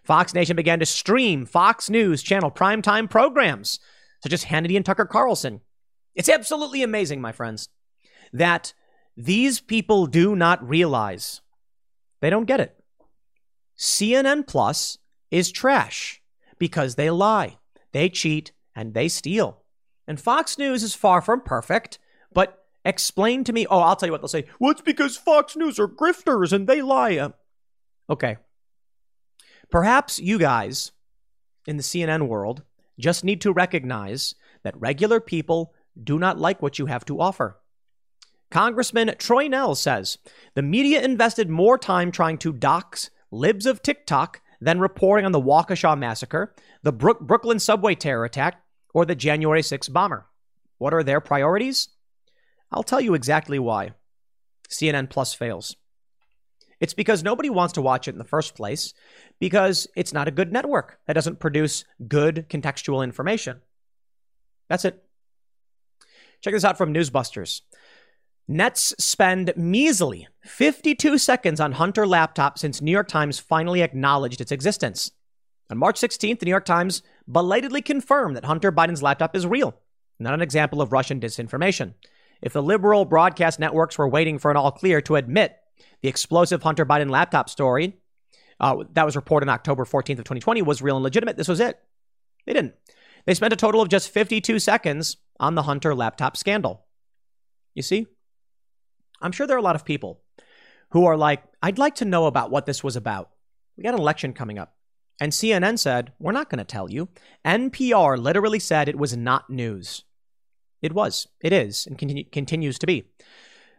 Fox 0.05 0.35
Nation 0.35 0.57
began 0.57 0.79
to 0.81 0.87
stream 0.87 1.47
Fox 1.47 1.91
News 1.91 2.23
channel 2.23 2.51
primetime 2.51 3.09
programs 3.09 3.79
such 4.23 4.33
as 4.33 4.45
Hannity 4.45 4.77
and 4.77 4.85
Tucker 4.85 5.07
Carlson. 5.07 5.61
It's 6.15 6.29
absolutely 6.29 6.83
amazing, 6.83 7.21
my 7.21 7.33
friends, 7.33 7.69
that 8.33 8.73
these 9.17 9.61
people 9.61 10.07
do 10.07 10.37
not 10.37 10.67
realize. 10.67 11.41
They 12.21 12.31
don't 12.31 12.45
get 12.45 12.61
it. 12.61 12.77
CNN 13.79 14.47
Plus 14.47 14.99
is 15.31 15.51
trash 15.51 16.21
because 16.59 16.95
they 16.95 17.11
lie, 17.11 17.59
they 17.93 18.09
cheat, 18.09 18.53
and 18.75 18.93
they 18.95 19.09
steal. 19.09 19.63
And 20.07 20.21
Fox 20.21 20.59
News 20.59 20.83
is 20.83 20.95
far 20.95 21.23
from 21.23 21.41
perfect, 21.41 21.99
but 22.33 22.60
explain 22.85 23.45
to 23.45 23.53
me. 23.53 23.67
Oh, 23.69 23.81
I'll 23.81 23.97
tell 23.97 24.07
you 24.09 24.13
what 24.13 24.21
they'll 24.21 24.29
say. 24.29 24.47
Well, 24.59 24.71
it's 24.71 24.81
because 24.81 25.17
Fox 25.17 25.57
News 25.57 25.79
are 25.79 25.89
grifters 25.89 26.53
and 26.53 26.67
they 26.67 26.83
lie. 26.83 27.33
Okay. 28.09 28.37
Perhaps 29.71 30.19
you 30.19 30.39
guys 30.39 30.93
in 31.67 31.77
the 31.77 31.83
CNN 31.83 32.27
world 32.27 32.63
just 32.99 33.25
need 33.25 33.41
to 33.43 33.53
recognize 33.53 34.35
that 34.63 34.79
regular 34.81 35.21
people 35.21 35.73
do 36.03 36.19
not 36.19 36.39
like 36.39 36.61
what 36.61 36.79
you 36.79 36.87
have 36.87 37.05
to 37.07 37.21
offer. 37.21 37.59
Congressman 38.51 39.15
Troy 39.19 39.47
Nehls 39.47 39.77
says 39.77 40.19
the 40.55 40.63
media 40.63 41.03
invested 41.03 41.49
more 41.49 41.79
time 41.79 42.11
trying 42.11 42.37
to 42.39 42.53
dox 42.53 43.11
libs 43.31 43.65
of 43.65 43.81
TikTok 43.81 44.41
than 44.61 44.81
reporting 44.81 45.25
on 45.25 45.33
the 45.33 45.41
Waukesha 45.41 45.97
massacre, 45.97 46.55
the 46.83 46.93
Brook- 46.93 47.21
Brooklyn 47.21 47.61
subway 47.61 47.95
terror 47.95 48.25
attack, 48.25 48.63
or 48.93 49.07
the 49.07 49.15
January 49.15 49.63
6th 49.63 49.93
bomber. 49.93 50.27
What 50.79 50.93
are 50.93 51.05
their 51.05 51.21
priorities? 51.21 51.89
I'll 52.73 52.83
tell 52.83 53.01
you 53.01 53.15
exactly 53.15 53.59
why. 53.59 53.93
CNN 54.69 55.11
Plus 55.11 55.35
fails. 55.35 55.77
It's 56.81 56.95
because 56.95 57.23
nobody 57.23 57.51
wants 57.51 57.75
to 57.75 57.83
watch 57.83 58.09
it 58.09 58.13
in 58.13 58.19
the 58.19 58.25
first 58.25 58.55
place 58.55 58.95
because 59.39 59.87
it's 59.95 60.15
not 60.15 60.29
a 60.29 60.33
good 60.33 60.53
network 60.53 60.99
that 61.07 61.13
doesn't 61.13 61.41
produce 61.41 61.85
good 62.09 62.47
contextual 62.49 63.05
information. 63.05 63.61
That's 64.69 64.85
it. 64.85 65.03
Check 66.41 66.55
this 66.55 66.65
out 66.65 66.79
from 66.79 66.95
Newsbusters. 66.95 67.61
Nets 68.49 68.95
spend 68.99 69.53
measly 69.57 70.27
52 70.45 71.19
seconds 71.19 71.61
on 71.61 71.73
Hunter 71.73 72.07
laptop 72.07 72.59
since 72.59 72.81
New 72.81 72.91
York 72.91 73.09
Times 73.09 73.39
finally 73.39 73.83
acknowledged 73.83 74.41
its 74.41 74.51
existence. 74.51 75.13
On 75.71 75.79
March 75.79 76.01
16th, 76.01 76.41
the 76.41 76.47
New 76.47 76.51
York 76.51 76.65
Times 76.65 77.03
belatedly 77.29 77.83
confirmed 77.83 78.37
that 78.37 78.47
Hunter 78.47 78.73
Biden's 78.73 79.03
laptop 79.03 79.37
is 79.37 79.47
real, 79.47 79.77
not 80.19 80.35
an 80.35 80.41
example 80.41 80.81
of 80.81 80.93
Russian 80.93 81.21
disinformation. 81.21 81.95
If 82.43 82.53
the 82.53 82.63
liberal 82.63 83.05
broadcast 83.05 83.59
networks 83.59 83.99
were 83.99 84.09
waiting 84.09 84.39
for 84.39 84.51
an 84.51 84.57
all 84.57 84.73
clear 84.73 85.01
to 85.03 85.17
admit 85.17 85.57
the 86.03 86.09
explosive 86.09 86.63
Hunter 86.63 86.87
Biden 86.87 87.11
laptop 87.11 87.51
story 87.51 87.99
uh, 88.59 88.85
that 88.93 89.07
was 89.07 89.17
reported 89.17 89.49
on 89.49 89.55
October 89.55 89.85
14th 89.85 90.19
of 90.19 90.25
2020 90.25 90.63
was 90.63 90.83
real 90.83 90.97
and 90.97 91.03
legitimate, 91.03 91.37
this 91.37 91.49
was 91.49 91.61
it. 91.61 91.79
They 92.47 92.53
didn't. 92.53 92.75
They 93.27 93.35
spent 93.35 93.53
a 93.53 93.57
total 93.57 93.81
of 93.81 93.89
just 93.89 94.11
52 94.11 94.59
seconds 94.59 95.17
on 95.39 95.55
the 95.55 95.63
Hunter 95.63 95.95
laptop 95.95 96.37
scandal. 96.37 96.85
You 97.75 97.83
see? 97.83 98.07
I'm 99.21 99.33
sure 99.33 99.47
there 99.47 99.57
are 99.57 99.61
a 99.61 99.63
lot 99.63 99.77
of 99.77 99.85
people 99.85 100.21
who 100.91 101.07
are 101.07 101.17
like, 101.17 101.43
I'd 101.63 101.79
like 101.79 101.97
to 101.97 102.05
know 102.05 102.27
about 102.27 102.51
what 102.51 102.67
this 102.67 102.83
was 102.83 102.97
about. 102.97 103.31
We 103.77 103.85
got 103.85 103.95
an 103.95 104.01
election 104.01 104.33
coming 104.33 104.59
up. 104.59 104.75
And 105.21 105.33
CNN 105.33 105.79
said, 105.79 106.13
We're 106.19 106.33
not 106.33 106.49
going 106.49 106.59
to 106.59 106.65
tell 106.65 106.91
you. 106.91 107.09
NPR 107.45 108.19
literally 108.19 108.59
said 108.59 108.89
it 108.89 108.99
was 108.99 109.17
not 109.17 109.51
news. 109.51 110.05
It 110.83 110.93
was, 110.93 111.29
it 111.41 111.53
is, 111.53 111.87
and 111.87 111.99
continu- 111.99 112.31
continues 112.33 112.79
to 112.79 112.87
be. 112.87 113.05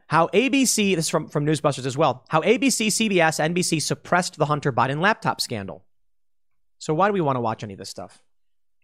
How 0.08 0.28
ABC, 0.28 0.96
this 0.96 1.06
is 1.06 1.10
from, 1.10 1.30
from 1.30 1.46
Newsbusters 1.46 1.86
as 1.86 1.98
well, 1.98 2.26
how 2.30 2.42
ABC, 2.42 2.88
CBS, 2.88 3.40
NBC 3.40 3.82
suppressed 3.82 4.38
the 4.38 4.48
Hunter 4.48 4.74
Biden 4.74 5.00
laptop 5.00 5.40
scandal. 5.40 5.86
So, 6.80 6.94
why 6.94 7.08
do 7.08 7.14
we 7.14 7.22
want 7.22 7.38
to 7.38 7.42
watch 7.42 7.64
any 7.64 7.74
of 7.74 7.80
this 7.80 7.90
stuff? 7.90 8.22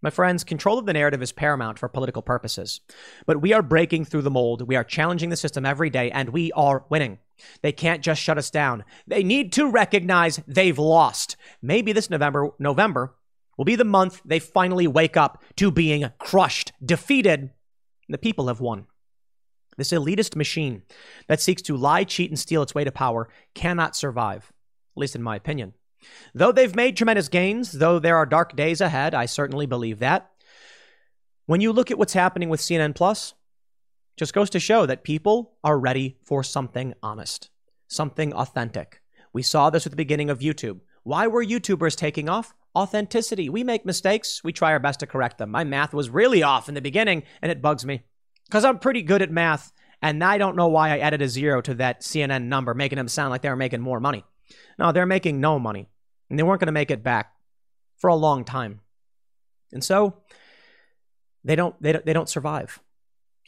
My 0.01 0.11
friends, 0.11 0.43
control 0.43 0.77
of 0.77 0.85
the 0.85 0.93
narrative 0.93 1.23
is 1.23 1.31
paramount 1.31 1.79
for 1.79 1.89
political 1.89 2.21
purposes. 2.21 2.81
But 3.25 3.41
we 3.41 3.51
are 3.53 3.63
breaking 3.63 4.05
through 4.05 4.21
the 4.21 4.29
mold. 4.29 4.67
We 4.67 4.75
are 4.75 4.83
challenging 4.83 5.29
the 5.29 5.35
system 5.35 5.65
every 5.65 5.89
day, 5.89 6.11
and 6.11 6.29
we 6.29 6.51
are 6.51 6.85
winning. 6.89 7.17
They 7.63 7.71
can't 7.71 8.03
just 8.03 8.21
shut 8.21 8.37
us 8.37 8.51
down. 8.51 8.83
They 9.07 9.23
need 9.23 9.51
to 9.53 9.69
recognize 9.69 10.39
they've 10.47 10.77
lost. 10.77 11.35
Maybe 11.61 11.93
this 11.93 12.11
November, 12.11 12.51
November 12.59 13.15
will 13.57 13.65
be 13.65 13.75
the 13.75 13.83
month 13.83 14.21
they 14.23 14.39
finally 14.39 14.87
wake 14.87 15.17
up 15.17 15.43
to 15.55 15.71
being 15.71 16.11
crushed, 16.19 16.73
defeated, 16.83 17.49
the 18.09 18.17
people 18.17 18.47
have 18.47 18.59
won. 18.59 18.87
This 19.77 19.91
elitist 19.91 20.35
machine 20.35 20.83
that 21.27 21.41
seeks 21.41 21.61
to 21.63 21.77
lie, 21.77 22.03
cheat, 22.03 22.31
and 22.31 22.39
steal 22.39 22.63
its 22.63 22.73
way 22.73 22.83
to 22.83 22.91
power 22.91 23.29
cannot 23.53 23.95
survive, 23.95 24.51
at 24.95 24.99
least 24.99 25.15
in 25.15 25.21
my 25.21 25.35
opinion. 25.35 25.73
Though 26.33 26.51
they've 26.51 26.75
made 26.75 26.97
tremendous 26.97 27.29
gains, 27.29 27.73
though 27.73 27.99
there 27.99 28.17
are 28.17 28.25
dark 28.25 28.55
days 28.55 28.81
ahead, 28.81 29.13
I 29.13 29.25
certainly 29.25 29.65
believe 29.65 29.99
that. 29.99 30.31
When 31.45 31.61
you 31.61 31.71
look 31.71 31.91
at 31.91 31.97
what's 31.97 32.13
happening 32.13 32.49
with 32.49 32.59
CNN 32.59 32.95
Plus, 32.95 33.33
just 34.17 34.33
goes 34.33 34.49
to 34.49 34.59
show 34.59 34.85
that 34.85 35.03
people 35.03 35.53
are 35.63 35.79
ready 35.79 36.17
for 36.23 36.43
something 36.43 36.93
honest, 37.03 37.49
something 37.87 38.33
authentic. 38.33 39.01
We 39.31 39.43
saw 39.43 39.69
this 39.69 39.85
at 39.85 39.91
the 39.91 39.97
beginning 39.97 40.29
of 40.29 40.39
YouTube. 40.39 40.79
Why 41.07 41.27
were 41.27 41.41
YouTubers 41.41 41.95
taking 41.95 42.27
off? 42.27 42.53
Authenticity. 42.75 43.47
We 43.47 43.63
make 43.63 43.85
mistakes. 43.85 44.43
We 44.43 44.51
try 44.51 44.73
our 44.73 44.79
best 44.79 44.99
to 44.99 45.07
correct 45.07 45.37
them. 45.37 45.49
My 45.49 45.63
math 45.63 45.93
was 45.93 46.09
really 46.09 46.43
off 46.43 46.67
in 46.67 46.75
the 46.75 46.81
beginning, 46.81 47.23
and 47.41 47.49
it 47.49 47.61
bugs 47.61 47.85
me 47.85 48.01
because 48.43 48.65
I'm 48.65 48.77
pretty 48.77 49.03
good 49.03 49.21
at 49.21 49.31
math, 49.31 49.71
and 50.01 50.21
I 50.21 50.37
don't 50.37 50.57
know 50.57 50.67
why 50.67 50.89
I 50.89 50.97
added 50.97 51.21
a 51.21 51.29
zero 51.29 51.61
to 51.61 51.75
that 51.75 52.01
CNN 52.01 52.47
number, 52.47 52.73
making 52.73 52.97
them 52.97 53.07
sound 53.07 53.29
like 53.29 53.41
they 53.41 53.47
were 53.47 53.55
making 53.55 53.79
more 53.79 54.01
money. 54.01 54.25
No, 54.77 54.91
they're 54.91 55.05
making 55.05 55.39
no 55.39 55.57
money, 55.59 55.87
and 56.29 56.37
they 56.37 56.43
weren't 56.43 56.59
going 56.59 56.65
to 56.65 56.73
make 56.73 56.91
it 56.91 57.05
back 57.05 57.31
for 57.95 58.09
a 58.09 58.15
long 58.15 58.43
time. 58.43 58.81
And 59.71 59.85
so 59.85 60.23
they 61.45 61.55
don't, 61.55 61.81
they 61.81 61.93
don't, 61.93 62.05
they 62.05 62.11
don't 62.11 62.27
survive. 62.27 62.81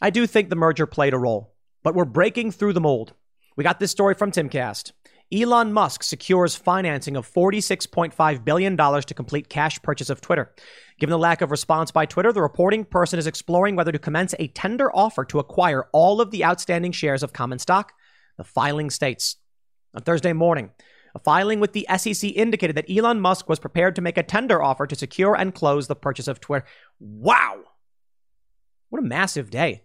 I 0.02 0.12
do 0.12 0.26
think 0.28 0.48
the 0.48 0.56
merger 0.56 0.86
played 0.86 1.14
a 1.14 1.20
role, 1.20 1.56
but 1.84 1.94
we're 1.94 2.06
breaking 2.06 2.52
through 2.52 2.72
the 2.72 2.80
mold. 2.80 3.16
We 3.58 3.66
got 3.66 3.82
this 3.82 3.92
story 3.92 4.14
from 4.14 4.32
Timcast. 4.32 4.94
Elon 5.32 5.72
Musk 5.72 6.02
secures 6.02 6.56
financing 6.56 7.16
of 7.16 7.32
$46.5 7.32 8.44
billion 8.44 8.76
to 8.76 9.14
complete 9.14 9.48
cash 9.48 9.80
purchase 9.84 10.10
of 10.10 10.22
Twitter. 10.22 10.52
Given 11.00 11.12
the 11.12 11.20
lack 11.20 11.42
of 11.42 11.52
response 11.52 11.92
by 11.92 12.08
Twitter, 12.08 12.34
the 12.34 12.42
reporting 12.42 12.84
person 12.84 13.20
is 13.20 13.28
exploring 13.28 13.76
whether 13.76 13.92
to 13.92 14.00
commence 14.00 14.34
a 14.40 14.48
tender 14.48 14.94
offer 14.96 15.24
to 15.26 15.38
acquire 15.38 15.88
all 15.94 16.20
of 16.20 16.32
the 16.32 16.44
outstanding 16.44 16.92
shares 16.92 17.22
of 17.22 17.32
common 17.32 17.60
stock. 17.60 17.94
The 18.38 18.44
filing 18.44 18.90
states. 18.90 19.36
On 19.94 20.02
Thursday 20.02 20.34
morning, 20.34 20.72
a 21.14 21.20
filing 21.20 21.60
with 21.60 21.74
the 21.74 21.86
SEC 21.98 22.32
indicated 22.32 22.76
that 22.76 22.90
Elon 22.90 23.20
Musk 23.20 23.50
was 23.50 23.60
prepared 23.60 23.96
to 23.96 24.02
make 24.02 24.18
a 24.18 24.24
tender 24.24 24.62
offer 24.62 24.88
to 24.88 24.96
secure 24.96 25.36
and 25.36 25.54
close 25.54 25.88
the 25.88 25.96
purchase 25.96 26.28
of 26.28 26.40
Twitter. 26.40 26.66
Wow! 27.00 27.60
What 28.90 29.04
a 29.04 29.06
massive 29.06 29.52
day. 29.52 29.84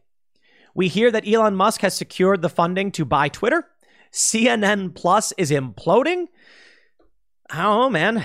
We 0.74 0.88
hear 0.88 1.11
that 1.11 1.28
Elon 1.28 1.54
Musk 1.54 1.83
has 1.83 1.94
secured 1.94 2.42
the 2.42 2.48
funding 2.48 2.90
to 2.92 3.04
buy 3.04 3.28
Twitter. 3.28 3.66
CNN 4.14 4.94
Plus 4.94 5.33
is 5.33 5.50
imploding. 5.50 6.29
Oh 7.53 7.90
man. 7.90 8.24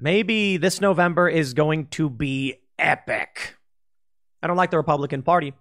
Maybe 0.00 0.56
this 0.56 0.80
November 0.80 1.28
is 1.28 1.52
going 1.52 1.88
to 1.88 2.08
be 2.08 2.54
epic. 2.78 3.56
I 4.42 4.46
don't 4.46 4.56
like 4.56 4.70
the 4.70 4.78
Republican 4.78 5.22
Party, 5.22 5.52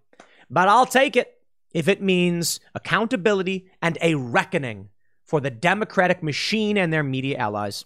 but 0.49 0.69
I'll 0.69 0.85
take 0.85 1.17
it 1.17 1.33
if 1.73 1.89
it 1.89 2.01
means 2.01 2.61
accountability 2.75 3.69
and 3.81 3.97
a 4.01 4.15
reckoning 4.15 4.89
for 5.25 5.41
the 5.41 5.49
Democratic 5.49 6.23
machine 6.23 6.77
and 6.77 6.93
their 6.93 7.03
media 7.03 7.37
allies. 7.37 7.83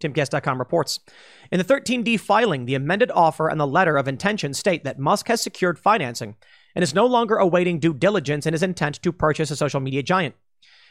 TimCast.com 0.00 0.58
reports. 0.58 1.00
In 1.50 1.58
the 1.58 1.64
13D 1.64 2.20
filing, 2.20 2.66
the 2.66 2.74
amended 2.74 3.10
offer 3.12 3.48
and 3.48 3.58
the 3.58 3.66
letter 3.66 3.96
of 3.96 4.06
intention 4.06 4.52
state 4.52 4.84
that 4.84 4.98
Musk 4.98 5.28
has 5.28 5.40
secured 5.40 5.78
financing 5.78 6.36
and 6.74 6.82
is 6.82 6.94
no 6.94 7.06
longer 7.06 7.36
awaiting 7.36 7.78
due 7.78 7.94
diligence 7.94 8.44
in 8.44 8.52
his 8.52 8.62
intent 8.62 9.02
to 9.02 9.12
purchase 9.12 9.50
a 9.50 9.56
social 9.56 9.80
media 9.80 10.02
giant. 10.02 10.34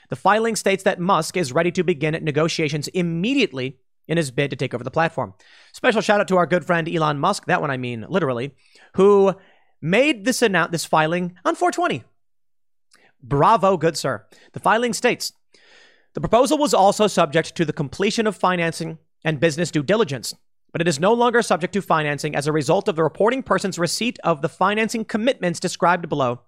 The 0.09 0.15
filing 0.15 0.55
states 0.55 0.83
that 0.83 0.99
Musk 0.99 1.35
is 1.35 1.51
ready 1.51 1.71
to 1.71 1.83
begin 1.83 2.13
negotiations 2.23 2.87
immediately 2.89 3.77
in 4.07 4.17
his 4.17 4.31
bid 4.31 4.49
to 4.51 4.55
take 4.55 4.73
over 4.73 4.83
the 4.83 4.91
platform. 4.91 5.33
Special 5.73 6.01
shout 6.01 6.21
out 6.21 6.27
to 6.29 6.37
our 6.37 6.45
good 6.45 6.65
friend 6.65 6.87
Elon 6.87 7.19
Musk, 7.19 7.45
that 7.45 7.61
one 7.61 7.71
I 7.71 7.77
mean 7.77 8.05
literally, 8.07 8.55
who 8.93 9.35
made 9.81 10.25
this 10.25 10.39
annou- 10.39 10.71
this 10.71 10.85
filing 10.85 11.35
on 11.43 11.55
420. 11.55 12.03
Bravo, 13.21 13.77
good 13.77 13.97
sir. 13.97 14.25
The 14.53 14.59
filing 14.59 14.93
states 14.93 15.33
the 16.13 16.21
proposal 16.21 16.57
was 16.57 16.73
also 16.73 17.07
subject 17.07 17.55
to 17.55 17.65
the 17.65 17.73
completion 17.73 18.25
of 18.25 18.35
financing 18.35 18.97
and 19.23 19.39
business 19.39 19.69
due 19.69 19.83
diligence, 19.83 20.33
but 20.71 20.81
it 20.81 20.87
is 20.87 20.99
no 20.99 21.13
longer 21.13 21.41
subject 21.41 21.73
to 21.73 21.81
financing 21.81 22.35
as 22.35 22.47
a 22.47 22.51
result 22.51 22.87
of 22.87 22.95
the 22.95 23.03
reporting 23.03 23.43
person's 23.43 23.77
receipt 23.77 24.17
of 24.23 24.41
the 24.41 24.49
financing 24.49 25.05
commitments 25.05 25.59
described 25.59 26.07
below 26.09 26.41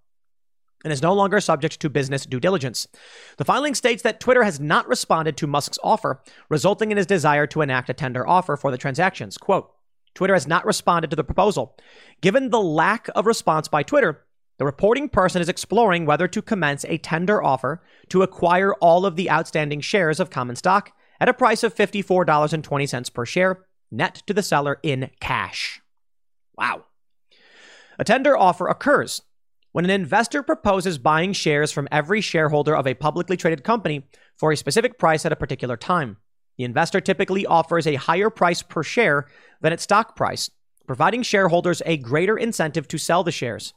and 0.84 0.94
is 0.94 1.02
no 1.02 1.14
longer 1.14 1.40
subject 1.40 1.80
to 1.80 1.90
business 1.90 2.26
due 2.26 2.40
diligence. 2.40 2.88
The 3.38 3.46
filing 3.46 3.76
states 3.76 4.04
that 4.04 4.20
Twitter 4.20 4.44
has 4.44 4.60
not 4.60 4.88
responded 4.88 5.38
to 5.38 5.48
Musk's 5.48 5.80
offer, 5.84 6.22
resulting 6.50 6.92
in 6.92 6.98
his 6.98 7.06
desire 7.06 7.48
to 7.48 7.62
enact 7.62 7.90
a 7.90 7.94
tender 7.94 8.28
offer 8.28 8.56
for 8.56 8.72
the 8.72 8.78
transactions. 8.78 9.38
Quote, 9.38 9.72
Twitter 10.16 10.34
has 10.34 10.48
not 10.48 10.66
responded 10.66 11.10
to 11.10 11.16
the 11.16 11.24
proposal. 11.24 11.78
Given 12.22 12.50
the 12.50 12.62
lack 12.62 13.10
of 13.16 13.26
response 13.26 13.68
by 13.68 13.84
Twitter, 13.84 14.26
the 14.58 14.66
reporting 14.66 15.08
person 15.08 15.42
is 15.42 15.50
exploring 15.50 16.06
whether 16.06 16.28
to 16.28 16.42
commence 16.42 16.84
a 16.86 16.98
tender 16.98 17.42
offer 17.42 17.82
to 18.10 18.24
acquire 18.24 18.74
all 18.76 19.06
of 19.06 19.16
the 19.16 19.32
outstanding 19.32 19.80
shares 19.80 20.20
of 20.20 20.30
common 20.30 20.56
stock 20.56 20.92
at 21.20 21.30
a 21.30 21.34
price 21.34 21.64
of 21.64 21.76
$54.20 21.76 23.14
per 23.14 23.26
share, 23.26 23.66
net 23.92 24.22
to 24.28 24.34
the 24.34 24.44
seller 24.44 24.80
in 24.84 25.12
cash. 25.20 25.82
Wow. 26.58 26.86
A 27.98 28.04
tender 28.04 28.38
offer 28.38 28.68
occurs 28.68 29.22
when 29.72 29.86
an 29.86 29.92
investor 29.92 30.42
proposes 30.42 30.98
buying 30.98 31.34
shares 31.34 31.72
from 31.72 31.88
every 31.92 32.22
shareholder 32.22 32.76
of 32.76 32.88
a 32.88 32.94
publicly 32.94 33.38
traded 33.38 33.64
company 33.64 34.08
for 34.36 34.52
a 34.52 34.58
specific 34.58 34.98
price 34.98 35.26
at 35.26 35.32
a 35.32 35.36
particular 35.36 35.78
time. 35.78 36.18
The 36.58 36.64
investor 36.64 37.00
typically 37.00 37.46
offers 37.46 37.88
a 37.88 37.96
higher 37.96 38.30
price 38.30 38.62
per 38.62 38.84
share 38.84 39.28
than 39.62 39.72
its 39.72 39.84
stock 39.84 40.16
price, 40.16 40.50
providing 40.88 41.24
shareholders 41.24 41.82
a 41.86 41.98
greater 41.98 42.38
incentive 42.38 42.88
to 42.90 42.98
sell 42.98 43.24
the 43.24 43.32
shares. 43.32 43.74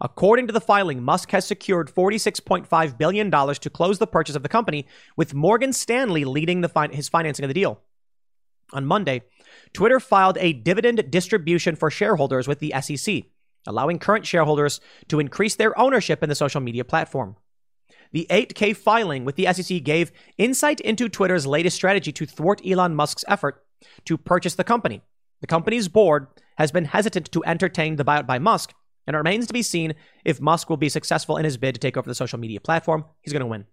According 0.00 0.46
to 0.48 0.52
the 0.52 0.60
filing, 0.60 1.02
Musk 1.02 1.30
has 1.30 1.46
secured 1.46 1.90
$46.5 1.90 2.98
billion 2.98 3.30
to 3.30 3.70
close 3.70 3.98
the 3.98 4.06
purchase 4.06 4.36
of 4.36 4.42
the 4.42 4.48
company, 4.48 4.86
with 5.16 5.32
Morgan 5.32 5.72
Stanley 5.72 6.24
leading 6.24 6.60
the 6.60 6.88
his 6.92 7.08
financing 7.08 7.44
of 7.44 7.48
the 7.48 7.54
deal. 7.54 7.80
On 8.72 8.84
Monday, 8.84 9.22
Twitter 9.72 10.00
filed 10.00 10.36
a 10.38 10.52
dividend 10.52 11.10
distribution 11.10 11.76
for 11.76 11.90
shareholders 11.90 12.48
with 12.48 12.58
the 12.58 12.74
SEC, 12.80 13.24
allowing 13.66 13.98
current 13.98 14.26
shareholders 14.26 14.80
to 15.08 15.20
increase 15.20 15.56
their 15.56 15.78
ownership 15.78 16.22
in 16.22 16.28
the 16.28 16.34
social 16.34 16.60
media 16.60 16.84
platform. 16.84 17.36
The 18.12 18.26
8K 18.30 18.76
filing 18.76 19.24
with 19.24 19.36
the 19.36 19.52
SEC 19.52 19.82
gave 19.82 20.12
insight 20.38 20.80
into 20.80 21.08
Twitter's 21.08 21.46
latest 21.46 21.76
strategy 21.76 22.12
to 22.12 22.26
thwart 22.26 22.60
Elon 22.66 22.94
Musk's 22.94 23.24
effort 23.28 23.64
to 24.04 24.16
purchase 24.16 24.54
the 24.54 24.64
company. 24.64 25.02
The 25.40 25.46
company's 25.46 25.88
board 25.88 26.28
has 26.56 26.72
been 26.72 26.86
hesitant 26.86 27.30
to 27.32 27.44
entertain 27.44 27.96
the 27.96 28.04
buyout 28.04 28.26
by 28.26 28.38
Musk, 28.38 28.72
and 29.06 29.14
it 29.14 29.18
remains 29.18 29.46
to 29.46 29.52
be 29.52 29.62
seen 29.62 29.94
if 30.24 30.40
Musk 30.40 30.70
will 30.70 30.76
be 30.76 30.88
successful 30.88 31.36
in 31.36 31.44
his 31.44 31.56
bid 31.56 31.74
to 31.74 31.80
take 31.80 31.96
over 31.96 32.08
the 32.08 32.14
social 32.14 32.38
media 32.38 32.60
platform. 32.60 33.04
He's 33.20 33.32
going 33.32 33.40
to 33.40 33.46
win. 33.46 33.66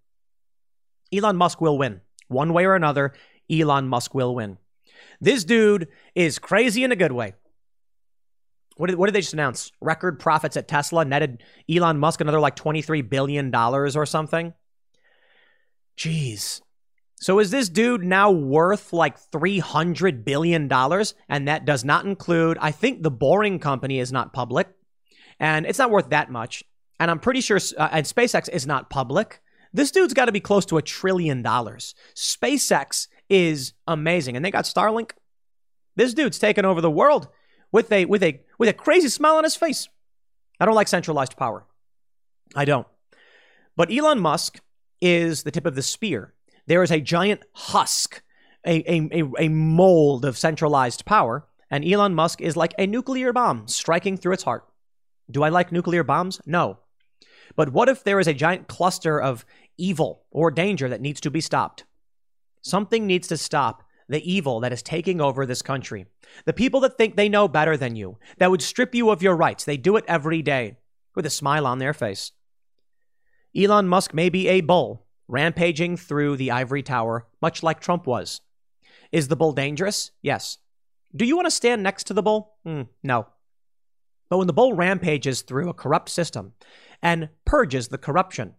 Elon 1.14 1.38
Musk 1.38 1.62
will 1.62 1.78
win. 1.78 2.02
One 2.28 2.54
way 2.54 2.66
or 2.66 2.76
another, 2.76 3.14
Elon 3.50 3.88
Musk 3.88 4.14
will 4.14 4.36
win. 4.36 4.58
This 5.22 5.44
dude 5.44 5.88
is 6.16 6.40
crazy 6.40 6.84
in 6.84 6.92
a 6.92 6.98
good 6.98 7.12
way. 7.12 7.34
What 8.78 8.90
did, 8.90 8.98
what 8.98 9.08
did 9.08 9.16
they 9.16 9.22
just 9.22 9.34
announce? 9.34 9.72
Record 9.82 10.20
profits 10.20 10.58
at 10.58 10.68
Tesla 10.68 11.06
netted 11.06 11.44
Elon 11.70 12.00
Musk 12.00 12.22
another 12.22 12.40
like 12.40 12.56
$23 12.56 13.08
billion 13.10 13.54
or 13.54 14.06
something. 14.06 14.54
Jeez. 15.98 16.62
So 17.16 17.40
is 17.40 17.52
this 17.52 17.70
dude 17.70 18.04
now 18.04 18.32
worth 18.32 18.92
like 18.92 19.18
$300 19.32 20.26
billion? 20.26 20.72
And 21.30 21.48
that 21.48 21.66
does 21.66 21.86
not 21.86 22.06
include, 22.06 22.58
I 22.60 22.72
think 22.72 23.02
the 23.02 23.12
Boring 23.12 23.60
Company 23.60 24.00
is 24.00 24.12
not 24.12 24.34
public 24.34 24.68
and 25.40 25.66
it's 25.66 25.80
not 25.80 25.92
worth 25.92 26.10
that 26.10 26.32
much. 26.32 26.64
And 27.00 27.10
I'm 27.10 27.20
pretty 27.20 27.42
sure, 27.42 27.60
uh, 27.78 27.90
and 27.92 28.06
SpaceX 28.06 28.50
is 28.50 28.68
not 28.68 28.90
public. 28.90 29.42
This 29.74 29.92
dude's 29.92 30.14
got 30.14 30.26
to 30.26 30.32
be 30.32 30.40
close 30.40 30.66
to 30.68 30.78
a 30.78 30.82
trillion 30.82 31.42
dollars. 31.42 31.96
SpaceX 32.16 33.08
is 33.30 33.74
amazing, 33.88 34.36
and 34.36 34.46
they 34.46 34.52
got 34.52 34.66
Starlink. 34.66 35.12
This 35.96 36.14
dude's 36.14 36.40
taken 36.40 36.66
over 36.66 36.80
the 36.80 36.92
world 36.92 37.28
with 37.74 37.92
a 37.92 38.06
with 38.06 38.24
a 38.24 38.40
with 38.58 38.70
a 38.70 38.74
crazy 38.74 39.10
smile 39.10 39.36
on 39.36 39.44
his 39.44 39.58
face. 39.58 39.90
I 40.62 40.66
don't 40.66 40.76
like 40.76 40.88
centralized 40.88 41.36
power. 41.36 41.66
I 42.56 42.64
don't. 42.64 42.88
But 43.76 43.92
Elon 43.92 44.20
Musk 44.20 44.62
is 45.02 45.44
the 45.44 45.52
tip 45.52 45.66
of 45.66 45.76
the 45.76 45.82
spear. 45.82 46.34
There 46.68 46.84
is 46.84 46.92
a 46.92 47.02
giant 47.02 47.42
husk, 47.52 48.22
a, 48.66 48.90
a, 48.90 49.24
a, 49.38 49.50
mold 49.50 50.24
of 50.24 50.38
centralized 50.38 51.04
power, 51.04 51.46
and 51.70 51.84
Elon 51.84 52.14
Musk 52.14 52.40
is 52.40 52.56
like 52.56 52.74
a 52.78 52.88
nuclear 52.88 53.34
bomb 53.34 53.68
striking 53.68 54.16
through 54.16 54.34
its 54.34 54.44
heart. 54.44 54.66
Do 55.30 55.44
I 55.44 55.50
like 55.50 55.72
nuclear 55.72 56.04
bombs? 56.04 56.40
No. 56.46 56.78
But 57.56 57.74
what 57.74 57.90
if 57.90 58.04
there 58.04 58.20
is 58.20 58.28
a 58.28 58.34
giant 58.34 58.68
cluster 58.68 59.20
of 59.20 59.46
evil 59.78 60.24
or 60.32 60.52
danger 60.52 60.88
that 60.88 61.02
needs 61.02 61.20
to 61.22 61.32
be 61.32 61.42
stopped? 61.42 61.84
Something 62.62 63.06
needs 63.06 63.28
to 63.28 63.38
stop 63.38 63.84
the 64.08 64.32
evil 64.32 64.60
that 64.60 64.74
is 64.74 64.82
taking 64.82 65.22
over 65.22 65.46
this 65.46 65.62
country. 65.62 66.06
The 66.46 66.54
people 66.54 66.80
that 66.82 66.98
think 66.98 67.16
they 67.16 67.30
know 67.30 67.48
better 67.48 67.78
than 67.78 67.96
you, 67.96 68.18
that 68.38 68.52
would 68.52 68.62
strip 68.62 68.94
you 68.96 69.10
of 69.10 69.22
your 69.22 69.36
rights, 69.36 69.64
they 69.64 69.78
do 69.78 69.96
it 69.96 70.06
every 70.08 70.42
day 70.42 70.78
with 71.16 71.26
a 71.26 71.30
smile 71.30 71.66
on 71.66 71.80
their 71.80 71.94
face. 71.94 72.32
Elon 73.56 73.88
Musk 73.88 74.14
may 74.14 74.30
be 74.30 74.48
a 74.48 74.62
bull 74.62 75.06
rampaging 75.28 75.98
through 75.98 76.38
the 76.38 76.52
ivory 76.52 76.84
tower, 76.84 77.28
much 77.42 77.64
like 77.64 77.80
Trump 77.80 78.06
was. 78.06 78.42
Is 79.12 79.28
the 79.28 79.36
bull 79.36 79.54
dangerous? 79.54 80.12
Yes. 80.22 80.58
Do 81.16 81.26
you 81.26 81.36
want 81.36 81.46
to 81.46 81.52
stand 81.52 81.84
next 81.84 82.06
to 82.06 82.14
the 82.14 82.24
bull? 82.24 82.56
Mm, 82.66 82.88
no. 83.04 83.28
But 84.30 84.40
when 84.40 84.48
the 84.48 84.54
bull 84.54 84.74
rampages 84.74 85.42
through 85.42 85.70
a 85.70 85.74
corrupt 85.74 86.10
system 86.10 86.54
and 87.02 87.30
purges 87.46 87.90
the 87.90 88.00
corruption, 88.00 88.56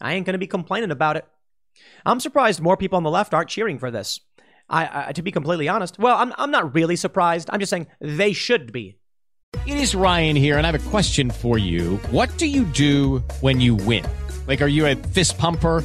I 0.00 0.14
ain't 0.14 0.26
going 0.26 0.34
to 0.34 0.38
be 0.38 0.46
complaining 0.46 0.90
about 0.90 1.16
it. 1.16 1.26
I'm 2.04 2.20
surprised 2.20 2.60
more 2.60 2.76
people 2.76 2.98
on 2.98 3.02
the 3.02 3.10
left 3.10 3.32
aren't 3.32 3.48
cheering 3.48 3.78
for 3.78 3.90
this. 3.90 4.20
I, 4.72 5.08
I, 5.08 5.12
to 5.12 5.22
be 5.22 5.30
completely 5.30 5.68
honest, 5.68 5.98
well, 5.98 6.16
I'm, 6.16 6.32
I'm 6.38 6.50
not 6.50 6.74
really 6.74 6.96
surprised. 6.96 7.50
I'm 7.52 7.60
just 7.60 7.70
saying 7.70 7.86
they 8.00 8.32
should 8.32 8.72
be. 8.72 8.96
It 9.66 9.76
is 9.76 9.94
Ryan 9.94 10.34
here, 10.34 10.56
and 10.56 10.66
I 10.66 10.70
have 10.72 10.86
a 10.86 10.90
question 10.90 11.30
for 11.30 11.58
you. 11.58 11.98
What 12.10 12.36
do 12.38 12.46
you 12.46 12.64
do 12.64 13.18
when 13.42 13.60
you 13.60 13.74
win? 13.74 14.04
Like, 14.48 14.62
are 14.62 14.68
you 14.68 14.86
a 14.86 14.96
fist 14.96 15.38
pumper? 15.38 15.84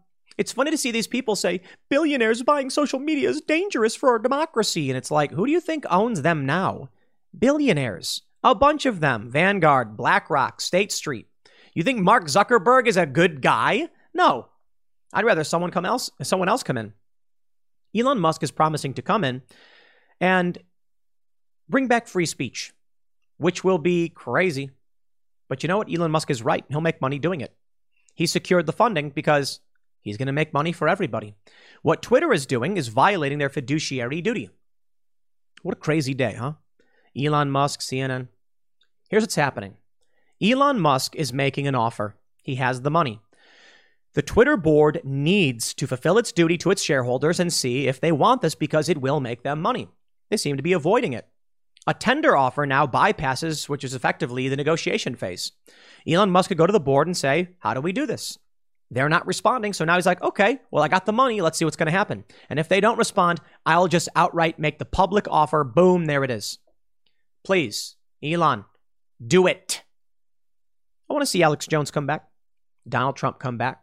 it's 0.37 0.51
funny 0.51 0.71
to 0.71 0.77
see 0.77 0.91
these 0.91 1.07
people 1.07 1.35
say 1.35 1.61
billionaires 1.89 2.43
buying 2.43 2.69
social 2.69 2.99
media 2.99 3.29
is 3.29 3.41
dangerous 3.41 3.95
for 3.95 4.09
our 4.09 4.19
democracy. 4.19 4.89
And 4.89 4.97
it's 4.97 5.11
like, 5.11 5.31
who 5.31 5.45
do 5.45 5.51
you 5.51 5.59
think 5.59 5.85
owns 5.89 6.21
them 6.21 6.45
now? 6.45 6.89
Billionaires. 7.37 8.21
A 8.43 8.55
bunch 8.55 8.85
of 8.85 8.99
them 8.99 9.29
Vanguard, 9.29 9.95
BlackRock, 9.95 10.61
State 10.61 10.91
Street. 10.91 11.27
You 11.73 11.83
think 11.83 11.99
Mark 11.99 12.25
Zuckerberg 12.25 12.87
is 12.87 12.97
a 12.97 13.05
good 13.05 13.41
guy? 13.41 13.89
No. 14.13 14.47
I'd 15.13 15.25
rather 15.25 15.43
someone 15.43 15.71
come 15.71 15.85
else 15.85 16.09
someone 16.21 16.49
else 16.49 16.63
come 16.63 16.77
in. 16.77 16.93
Elon 17.95 18.19
Musk 18.19 18.43
is 18.43 18.51
promising 18.51 18.93
to 18.95 19.01
come 19.01 19.23
in 19.23 19.41
and 20.19 20.57
bring 21.67 21.87
back 21.87 22.07
free 22.07 22.25
speech, 22.25 22.73
which 23.37 23.63
will 23.63 23.77
be 23.77 24.09
crazy. 24.09 24.71
But 25.49 25.63
you 25.63 25.67
know 25.67 25.77
what? 25.77 25.93
Elon 25.93 26.11
Musk 26.11 26.29
is 26.31 26.41
right. 26.41 26.63
He'll 26.69 26.79
make 26.79 27.01
money 27.01 27.19
doing 27.19 27.41
it. 27.41 27.53
He 28.15 28.25
secured 28.25 28.65
the 28.65 28.73
funding 28.73 29.09
because 29.09 29.59
He's 30.01 30.17
going 30.17 30.27
to 30.27 30.33
make 30.33 30.53
money 30.53 30.71
for 30.71 30.89
everybody. 30.89 31.35
What 31.81 32.01
Twitter 32.01 32.33
is 32.33 32.45
doing 32.45 32.77
is 32.77 32.87
violating 32.87 33.37
their 33.37 33.49
fiduciary 33.49 34.21
duty. 34.21 34.49
What 35.61 35.77
a 35.77 35.79
crazy 35.79 36.13
day, 36.13 36.33
huh? 36.33 36.53
Elon 37.17 37.51
Musk, 37.51 37.81
CNN. 37.81 38.27
Here's 39.09 39.23
what's 39.23 39.35
happening 39.35 39.75
Elon 40.41 40.79
Musk 40.79 41.15
is 41.15 41.31
making 41.31 41.67
an 41.67 41.75
offer. 41.75 42.15
He 42.43 42.55
has 42.55 42.81
the 42.81 42.91
money. 42.91 43.21
The 44.13 44.21
Twitter 44.21 44.57
board 44.57 45.01
needs 45.03 45.73
to 45.75 45.87
fulfill 45.87 46.17
its 46.17 46.31
duty 46.31 46.57
to 46.59 46.71
its 46.71 46.83
shareholders 46.83 47.39
and 47.39 47.53
see 47.53 47.87
if 47.87 48.01
they 48.01 48.11
want 48.11 48.41
this 48.41 48.55
because 48.55 48.89
it 48.89 48.99
will 48.99 49.21
make 49.21 49.43
them 49.43 49.61
money. 49.61 49.87
They 50.29 50.37
seem 50.37 50.57
to 50.57 50.63
be 50.63 50.73
avoiding 50.73 51.13
it. 51.13 51.27
A 51.87 51.93
tender 51.93 52.35
offer 52.35 52.65
now 52.65 52.85
bypasses, 52.85 53.69
which 53.69 53.83
is 53.83 53.93
effectively 53.93 54.47
the 54.47 54.55
negotiation 54.55 55.15
phase. 55.15 55.53
Elon 56.07 56.29
Musk 56.29 56.49
could 56.49 56.57
go 56.57 56.67
to 56.67 56.73
the 56.73 56.79
board 56.79 57.07
and 57.07 57.15
say, 57.15 57.49
How 57.59 57.73
do 57.73 57.81
we 57.81 57.91
do 57.91 58.05
this? 58.05 58.37
They're 58.93 59.09
not 59.09 59.25
responding. 59.25 59.71
So 59.71 59.85
now 59.85 59.95
he's 59.95 60.05
like, 60.05 60.21
okay, 60.21 60.59
well, 60.69 60.83
I 60.83 60.89
got 60.89 61.05
the 61.05 61.13
money. 61.13 61.39
Let's 61.39 61.57
see 61.57 61.63
what's 61.63 61.77
going 61.77 61.87
to 61.87 61.97
happen. 61.97 62.25
And 62.49 62.59
if 62.59 62.67
they 62.67 62.81
don't 62.81 62.97
respond, 62.97 63.39
I'll 63.65 63.87
just 63.87 64.09
outright 64.17 64.59
make 64.59 64.79
the 64.79 64.85
public 64.85 65.27
offer. 65.29 65.63
Boom, 65.63 66.05
there 66.05 66.25
it 66.25 66.29
is. 66.29 66.59
Please, 67.43 67.95
Elon, 68.21 68.65
do 69.25 69.47
it. 69.47 69.83
I 71.09 71.13
want 71.13 71.21
to 71.21 71.27
see 71.27 71.41
Alex 71.41 71.67
Jones 71.67 71.89
come 71.89 72.05
back, 72.05 72.27
Donald 72.87 73.15
Trump 73.15 73.39
come 73.39 73.57
back. 73.57 73.81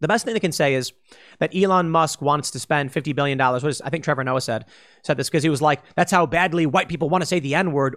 The 0.00 0.08
best 0.08 0.24
thing 0.24 0.34
they 0.34 0.40
can 0.40 0.50
say 0.50 0.74
is 0.74 0.92
that 1.38 1.54
Elon 1.54 1.90
Musk 1.90 2.20
wants 2.20 2.50
to 2.52 2.58
spend 2.58 2.92
$50 2.92 3.14
billion. 3.14 3.38
What 3.38 3.64
is, 3.64 3.80
I 3.80 3.90
think 3.90 4.02
Trevor 4.02 4.24
Noah 4.24 4.40
said, 4.40 4.64
said 5.04 5.18
this 5.18 5.28
because 5.28 5.42
he 5.42 5.50
was 5.50 5.62
like, 5.62 5.82
that's 5.94 6.10
how 6.10 6.26
badly 6.26 6.66
white 6.66 6.88
people 6.88 7.10
want 7.10 7.22
to 7.22 7.26
say 7.26 7.38
the 7.38 7.54
N 7.54 7.72
word. 7.72 7.96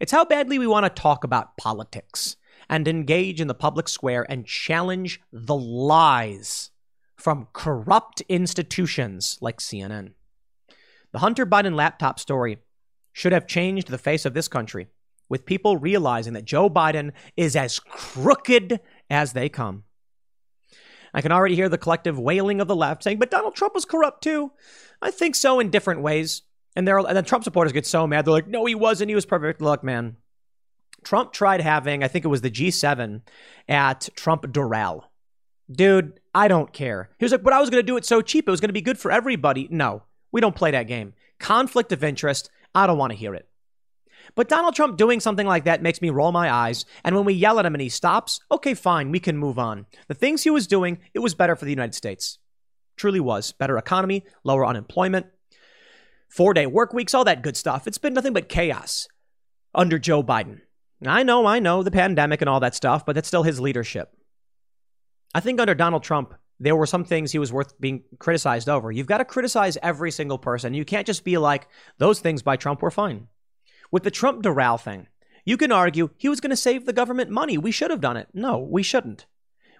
It's 0.00 0.12
how 0.12 0.24
badly 0.24 0.58
we 0.58 0.66
want 0.66 0.84
to 0.84 0.90
talk 0.90 1.24
about 1.24 1.56
politics 1.56 2.36
and 2.68 2.88
engage 2.88 3.40
in 3.40 3.48
the 3.48 3.54
public 3.54 3.88
square 3.88 4.26
and 4.28 4.46
challenge 4.46 5.20
the 5.32 5.56
lies 5.56 6.70
from 7.16 7.48
corrupt 7.52 8.20
institutions 8.28 9.38
like 9.40 9.58
CNN. 9.58 10.12
The 11.12 11.20
Hunter 11.20 11.46
Biden 11.46 11.74
laptop 11.74 12.18
story 12.18 12.58
should 13.12 13.32
have 13.32 13.46
changed 13.46 13.88
the 13.88 13.98
face 13.98 14.24
of 14.24 14.34
this 14.34 14.48
country, 14.48 14.88
with 15.28 15.46
people 15.46 15.76
realizing 15.76 16.32
that 16.32 16.44
Joe 16.44 16.68
Biden 16.68 17.12
is 17.36 17.56
as 17.56 17.78
crooked 17.78 18.80
as 19.08 19.32
they 19.32 19.48
come. 19.48 19.84
I 21.14 21.22
can 21.22 21.30
already 21.30 21.54
hear 21.54 21.68
the 21.68 21.78
collective 21.78 22.18
wailing 22.18 22.60
of 22.60 22.66
the 22.66 22.74
left 22.74 23.04
saying, 23.04 23.20
but 23.20 23.30
Donald 23.30 23.54
Trump 23.54 23.74
was 23.74 23.84
corrupt 23.84 24.22
too. 24.22 24.50
I 25.00 25.12
think 25.12 25.36
so 25.36 25.60
in 25.60 25.70
different 25.70 26.02
ways. 26.02 26.42
And, 26.76 26.88
there, 26.88 26.98
and 26.98 27.16
then 27.16 27.24
Trump 27.24 27.44
supporters 27.44 27.72
get 27.72 27.86
so 27.86 28.04
mad. 28.06 28.24
They're 28.24 28.32
like, 28.32 28.48
no, 28.48 28.64
he 28.64 28.74
wasn't. 28.74 29.08
He 29.08 29.14
was 29.14 29.24
perfect. 29.24 29.60
Look, 29.60 29.84
man, 29.84 30.16
Trump 31.04 31.32
tried 31.32 31.60
having, 31.60 32.02
I 32.02 32.08
think 32.08 32.24
it 32.24 32.28
was 32.28 32.40
the 32.40 32.50
G7 32.50 33.22
at 33.68 34.08
Trump 34.16 34.42
Doral. 34.44 35.04
Dude, 35.70 36.20
I 36.34 36.48
don't 36.48 36.72
care. 36.72 37.10
He 37.18 37.24
was 37.24 37.32
like, 37.32 37.42
but 37.42 37.52
I 37.52 37.60
was 37.60 37.70
going 37.70 37.82
to 37.82 37.86
do 37.86 37.96
it 37.96 38.04
so 38.04 38.20
cheap. 38.20 38.46
It 38.46 38.50
was 38.50 38.60
going 38.60 38.68
to 38.68 38.74
be 38.74 38.82
good 38.82 38.98
for 38.98 39.10
everybody. 39.10 39.68
No, 39.70 40.02
we 40.32 40.40
don't 40.40 40.56
play 40.56 40.70
that 40.72 40.88
game. 40.88 41.14
Conflict 41.38 41.92
of 41.92 42.04
interest, 42.04 42.50
I 42.74 42.86
don't 42.86 42.98
want 42.98 43.12
to 43.12 43.18
hear 43.18 43.34
it. 43.34 43.48
But 44.34 44.48
Donald 44.48 44.74
Trump 44.74 44.96
doing 44.96 45.20
something 45.20 45.46
like 45.46 45.64
that 45.64 45.82
makes 45.82 46.02
me 46.02 46.10
roll 46.10 46.32
my 46.32 46.50
eyes. 46.50 46.86
And 47.04 47.14
when 47.14 47.24
we 47.24 47.34
yell 47.34 47.58
at 47.58 47.66
him 47.66 47.74
and 47.74 47.82
he 47.82 47.88
stops, 47.88 48.40
okay, 48.50 48.74
fine, 48.74 49.10
we 49.10 49.20
can 49.20 49.36
move 49.36 49.58
on. 49.58 49.86
The 50.08 50.14
things 50.14 50.42
he 50.42 50.50
was 50.50 50.66
doing, 50.66 50.98
it 51.12 51.18
was 51.20 51.34
better 51.34 51.54
for 51.54 51.64
the 51.66 51.70
United 51.70 51.94
States. 51.94 52.38
Truly 52.96 53.20
was. 53.20 53.52
Better 53.52 53.76
economy, 53.78 54.24
lower 54.42 54.66
unemployment. 54.66 55.26
four 56.28 56.52
day 56.54 56.66
work 56.66 56.92
weeks, 56.92 57.14
all 57.14 57.24
that 57.24 57.42
good 57.42 57.56
stuff. 57.56 57.86
It's 57.86 57.98
been 57.98 58.14
nothing 58.14 58.32
but 58.32 58.48
chaos 58.48 59.06
under 59.74 59.98
Joe 59.98 60.22
Biden. 60.22 60.60
I 61.08 61.22
know, 61.22 61.46
I 61.46 61.58
know 61.58 61.82
the 61.82 61.90
pandemic 61.90 62.40
and 62.40 62.48
all 62.48 62.60
that 62.60 62.74
stuff, 62.74 63.04
but 63.04 63.14
that's 63.14 63.28
still 63.28 63.42
his 63.42 63.60
leadership. 63.60 64.16
I 65.34 65.40
think 65.40 65.60
under 65.60 65.74
Donald 65.74 66.02
Trump, 66.02 66.34
there 66.60 66.76
were 66.76 66.86
some 66.86 67.04
things 67.04 67.32
he 67.32 67.38
was 67.38 67.52
worth 67.52 67.78
being 67.80 68.04
criticized 68.18 68.68
over. 68.68 68.92
You've 68.92 69.08
got 69.08 69.18
to 69.18 69.24
criticize 69.24 69.76
every 69.82 70.10
single 70.10 70.38
person. 70.38 70.74
You 70.74 70.84
can't 70.84 71.06
just 71.06 71.24
be 71.24 71.36
like, 71.36 71.66
those 71.98 72.20
things 72.20 72.42
by 72.42 72.56
Trump 72.56 72.80
were 72.80 72.90
fine. 72.90 73.26
With 73.90 74.04
the 74.04 74.10
Trump 74.10 74.42
Doral 74.42 74.80
thing, 74.80 75.08
you 75.44 75.56
can 75.56 75.72
argue 75.72 76.10
he 76.16 76.28
was 76.28 76.40
going 76.40 76.50
to 76.50 76.56
save 76.56 76.86
the 76.86 76.92
government 76.92 77.30
money. 77.30 77.58
We 77.58 77.72
should 77.72 77.90
have 77.90 78.00
done 78.00 78.16
it. 78.16 78.28
No, 78.32 78.58
we 78.58 78.82
shouldn't. 78.82 79.26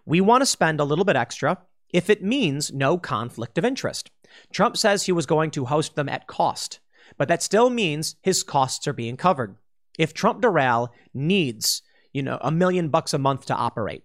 We 0.04 0.20
want 0.20 0.42
to 0.42 0.46
spend 0.46 0.80
a 0.80 0.84
little 0.84 1.04
bit 1.04 1.16
extra 1.16 1.58
if 1.92 2.10
it 2.10 2.22
means 2.22 2.72
no 2.72 2.98
conflict 2.98 3.56
of 3.56 3.64
interest. 3.64 4.10
Trump 4.52 4.76
says 4.76 5.04
he 5.04 5.12
was 5.12 5.26
going 5.26 5.52
to 5.52 5.66
host 5.66 5.94
them 5.94 6.08
at 6.08 6.26
cost, 6.26 6.80
but 7.16 7.28
that 7.28 7.42
still 7.42 7.70
means 7.70 8.16
his 8.20 8.42
costs 8.42 8.86
are 8.88 8.92
being 8.92 9.16
covered. 9.16 9.56
If 9.98 10.14
Trump 10.14 10.42
Doral 10.42 10.88
needs, 11.12 11.82
you 12.12 12.22
know, 12.22 12.38
a 12.40 12.50
million 12.50 12.88
bucks 12.88 13.14
a 13.14 13.18
month 13.18 13.46
to 13.46 13.54
operate, 13.54 14.04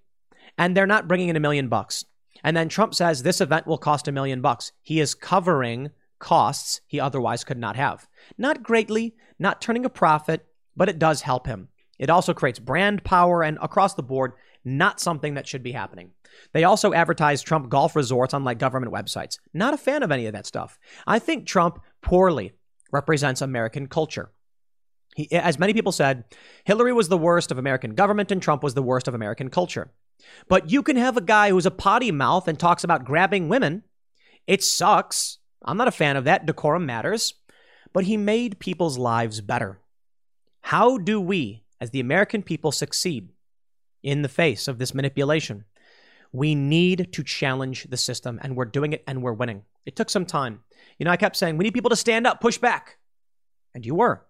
and 0.57 0.75
they're 0.75 0.87
not 0.87 1.07
bringing 1.07 1.29
in 1.29 1.35
a 1.35 1.41
million 1.41 1.69
bucks, 1.69 2.05
and 2.43 2.55
then 2.55 2.69
Trump 2.69 2.93
says 2.95 3.23
this 3.23 3.41
event 3.41 3.67
will 3.67 3.77
cost 3.77 4.07
a 4.07 4.11
million 4.11 4.41
bucks, 4.41 4.71
he 4.81 4.99
is 4.99 5.15
covering 5.15 5.89
costs 6.19 6.81
he 6.85 6.99
otherwise 6.99 7.43
could 7.43 7.57
not 7.57 7.75
have. 7.75 8.07
Not 8.37 8.63
greatly, 8.63 9.15
not 9.39 9.61
turning 9.61 9.85
a 9.85 9.89
profit, 9.89 10.45
but 10.75 10.89
it 10.89 10.99
does 10.99 11.21
help 11.21 11.47
him. 11.47 11.69
It 11.97 12.09
also 12.09 12.33
creates 12.33 12.59
brand 12.59 13.03
power 13.03 13.43
and 13.43 13.57
across 13.61 13.93
the 13.93 14.03
board, 14.03 14.33
not 14.63 14.99
something 14.99 15.33
that 15.33 15.47
should 15.47 15.63
be 15.63 15.71
happening. 15.71 16.11
They 16.53 16.63
also 16.63 16.93
advertise 16.93 17.41
Trump 17.41 17.69
golf 17.69 17.95
resorts 17.95 18.33
on 18.33 18.43
like 18.43 18.59
government 18.59 18.93
websites. 18.93 19.37
Not 19.53 19.73
a 19.73 19.77
fan 19.77 20.03
of 20.03 20.11
any 20.11 20.25
of 20.25 20.33
that 20.33 20.45
stuff. 20.45 20.77
I 21.07 21.19
think 21.19 21.45
Trump 21.45 21.79
poorly 22.01 22.53
represents 22.91 23.41
American 23.41 23.87
culture. 23.87 24.31
He, 25.19 25.29
as 25.33 25.59
many 25.59 25.73
people 25.73 25.91
said, 25.91 26.23
Hillary 26.63 26.93
was 26.93 27.09
the 27.09 27.17
worst 27.17 27.51
of 27.51 27.57
American 27.57 27.93
government 27.93 28.31
and 28.31 28.41
Trump 28.41 28.63
was 28.63 28.73
the 28.73 28.81
worst 28.81 29.05
of 29.09 29.13
American 29.13 29.49
culture. 29.49 29.91
But 30.47 30.71
you 30.71 30.81
can 30.81 30.95
have 30.95 31.17
a 31.17 31.21
guy 31.21 31.49
who's 31.49 31.65
a 31.65 31.71
potty 31.71 32.09
mouth 32.09 32.47
and 32.47 32.57
talks 32.57 32.85
about 32.85 33.03
grabbing 33.03 33.49
women. 33.49 33.83
It 34.47 34.63
sucks. 34.63 35.39
I'm 35.61 35.75
not 35.75 35.89
a 35.89 35.91
fan 35.91 36.15
of 36.15 36.23
that. 36.23 36.45
Decorum 36.45 36.85
matters. 36.85 37.33
But 37.91 38.05
he 38.05 38.15
made 38.15 38.59
people's 38.59 38.97
lives 38.97 39.41
better. 39.41 39.81
How 40.61 40.97
do 40.97 41.19
we, 41.19 41.65
as 41.81 41.89
the 41.89 41.99
American 41.99 42.41
people, 42.41 42.71
succeed 42.71 43.27
in 44.01 44.21
the 44.21 44.29
face 44.29 44.69
of 44.69 44.77
this 44.77 44.93
manipulation? 44.93 45.65
We 46.31 46.55
need 46.55 47.11
to 47.11 47.23
challenge 47.25 47.87
the 47.89 47.97
system, 47.97 48.39
and 48.41 48.55
we're 48.55 48.65
doing 48.65 48.93
it 48.93 49.03
and 49.05 49.21
we're 49.21 49.33
winning. 49.33 49.63
It 49.85 49.97
took 49.97 50.09
some 50.09 50.25
time. 50.25 50.61
You 50.97 51.03
know, 51.03 51.11
I 51.11 51.17
kept 51.17 51.35
saying, 51.35 51.57
we 51.57 51.63
need 51.63 51.73
people 51.73 51.89
to 51.89 51.97
stand 51.97 52.25
up, 52.25 52.39
push 52.39 52.57
back. 52.57 52.99
And 53.75 53.85
you 53.85 53.95
were. 53.95 54.25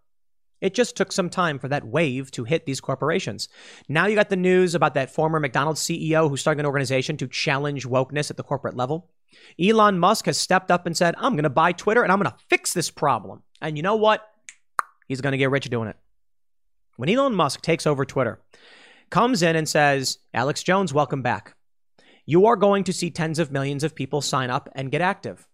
It 0.61 0.73
just 0.73 0.95
took 0.95 1.11
some 1.11 1.29
time 1.29 1.59
for 1.59 1.67
that 1.69 1.85
wave 1.85 2.31
to 2.31 2.43
hit 2.43 2.65
these 2.65 2.81
corporations. 2.81 3.47
Now 3.87 4.07
you 4.07 4.15
got 4.15 4.29
the 4.29 4.35
news 4.35 4.75
about 4.75 4.93
that 4.95 5.13
former 5.13 5.39
McDonald's 5.39 5.81
CEO 5.81 6.29
who 6.29 6.37
started 6.37 6.59
an 6.59 6.65
organization 6.65 7.17
to 7.17 7.27
challenge 7.27 7.87
wokeness 7.87 8.29
at 8.29 8.37
the 8.37 8.43
corporate 8.43 8.75
level. 8.75 9.09
Elon 9.59 9.99
Musk 9.99 10.25
has 10.25 10.37
stepped 10.37 10.71
up 10.71 10.85
and 10.85 10.97
said, 10.97 11.15
I'm 11.17 11.33
going 11.33 11.43
to 11.43 11.49
buy 11.49 11.71
Twitter 11.71 12.03
and 12.03 12.11
I'm 12.11 12.19
going 12.19 12.31
to 12.31 12.37
fix 12.49 12.73
this 12.73 12.89
problem. 12.89 13.43
And 13.61 13.77
you 13.77 13.83
know 13.83 13.95
what? 13.95 14.27
He's 15.07 15.21
going 15.21 15.31
to 15.31 15.37
get 15.37 15.49
rich 15.49 15.69
doing 15.69 15.87
it. 15.87 15.97
When 16.97 17.09
Elon 17.09 17.33
Musk 17.33 17.61
takes 17.61 17.87
over 17.87 18.03
Twitter, 18.03 18.41
comes 19.09 19.41
in 19.41 19.55
and 19.55 19.67
says, 19.67 20.19
Alex 20.33 20.63
Jones, 20.63 20.93
welcome 20.93 21.21
back. 21.21 21.55
You 22.25 22.45
are 22.45 22.55
going 22.55 22.83
to 22.83 22.93
see 22.93 23.09
tens 23.09 23.39
of 23.39 23.51
millions 23.51 23.83
of 23.83 23.95
people 23.95 24.21
sign 24.21 24.49
up 24.49 24.69
and 24.75 24.91
get 24.91 25.01
active. 25.01 25.47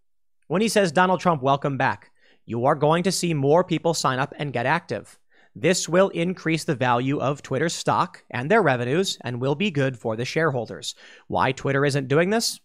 When 0.47 0.61
he 0.61 0.67
says, 0.67 0.91
Donald 0.91 1.19
Trump, 1.19 1.41
welcome 1.41 1.77
back, 1.77 2.11
you 2.45 2.65
are 2.65 2.75
going 2.75 3.03
to 3.03 3.11
see 3.11 3.33
more 3.33 3.63
people 3.63 3.93
sign 3.93 4.19
up 4.19 4.33
and 4.37 4.53
get 4.53 4.65
active. 4.65 5.17
This 5.55 5.87
will 5.87 6.09
increase 6.09 6.65
the 6.65 6.75
value 6.75 7.19
of 7.19 7.41
Twitter's 7.41 7.73
stock 7.73 8.23
and 8.29 8.51
their 8.51 8.61
revenues 8.61 9.17
and 9.21 9.39
will 9.39 9.55
be 9.55 9.71
good 9.71 9.97
for 9.97 10.15
the 10.15 10.25
shareholders. 10.25 10.95
Why 11.27 11.53
Twitter 11.53 11.85
isn't 11.85 12.09
doing 12.09 12.29
this? 12.29 12.59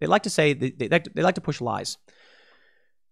They 0.00 0.06
like 0.06 0.24
to 0.24 0.30
say, 0.30 0.52
they, 0.52 0.88
like 0.88 1.34
to 1.36 1.40
push 1.40 1.60
lies. 1.60 1.96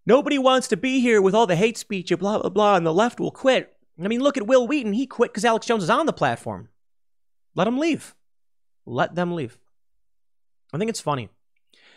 Nobody 0.07 0.39
wants 0.39 0.69
to 0.69 0.77
be 0.77 1.01
here 1.01 1.21
with 1.21 1.35
all 1.35 1.47
the 1.47 1.57
hate 1.57 1.79
speech 1.79 2.11
and 2.11 2.21
blah, 2.21 2.39
blah, 2.41 2.51
blah, 2.51 2.77
and 2.77 2.87
the 2.87 2.95
left 2.95 3.19
will 3.19 3.31
quit. 3.31 3.73
I 4.03 4.09
mean, 4.09 4.21
look 4.21 4.37
at 4.37 4.47
Wil 4.47 4.67
Wheaton. 4.67 4.93
He 4.93 5.07
quit 5.07 5.33
because 5.33 5.45
Alex 5.45 5.67
Jones 5.67 5.85
is 5.85 5.91
on 5.91 6.07
the 6.07 6.13
platform. 6.13 6.69
Let 7.55 7.67
him 7.67 7.79
leave. 7.79 8.15
Let 8.85 9.15
them 9.15 9.35
leave. 9.35 9.59
I 10.73 10.79
think 10.79 10.91
it's 10.91 11.01
funny 11.01 11.29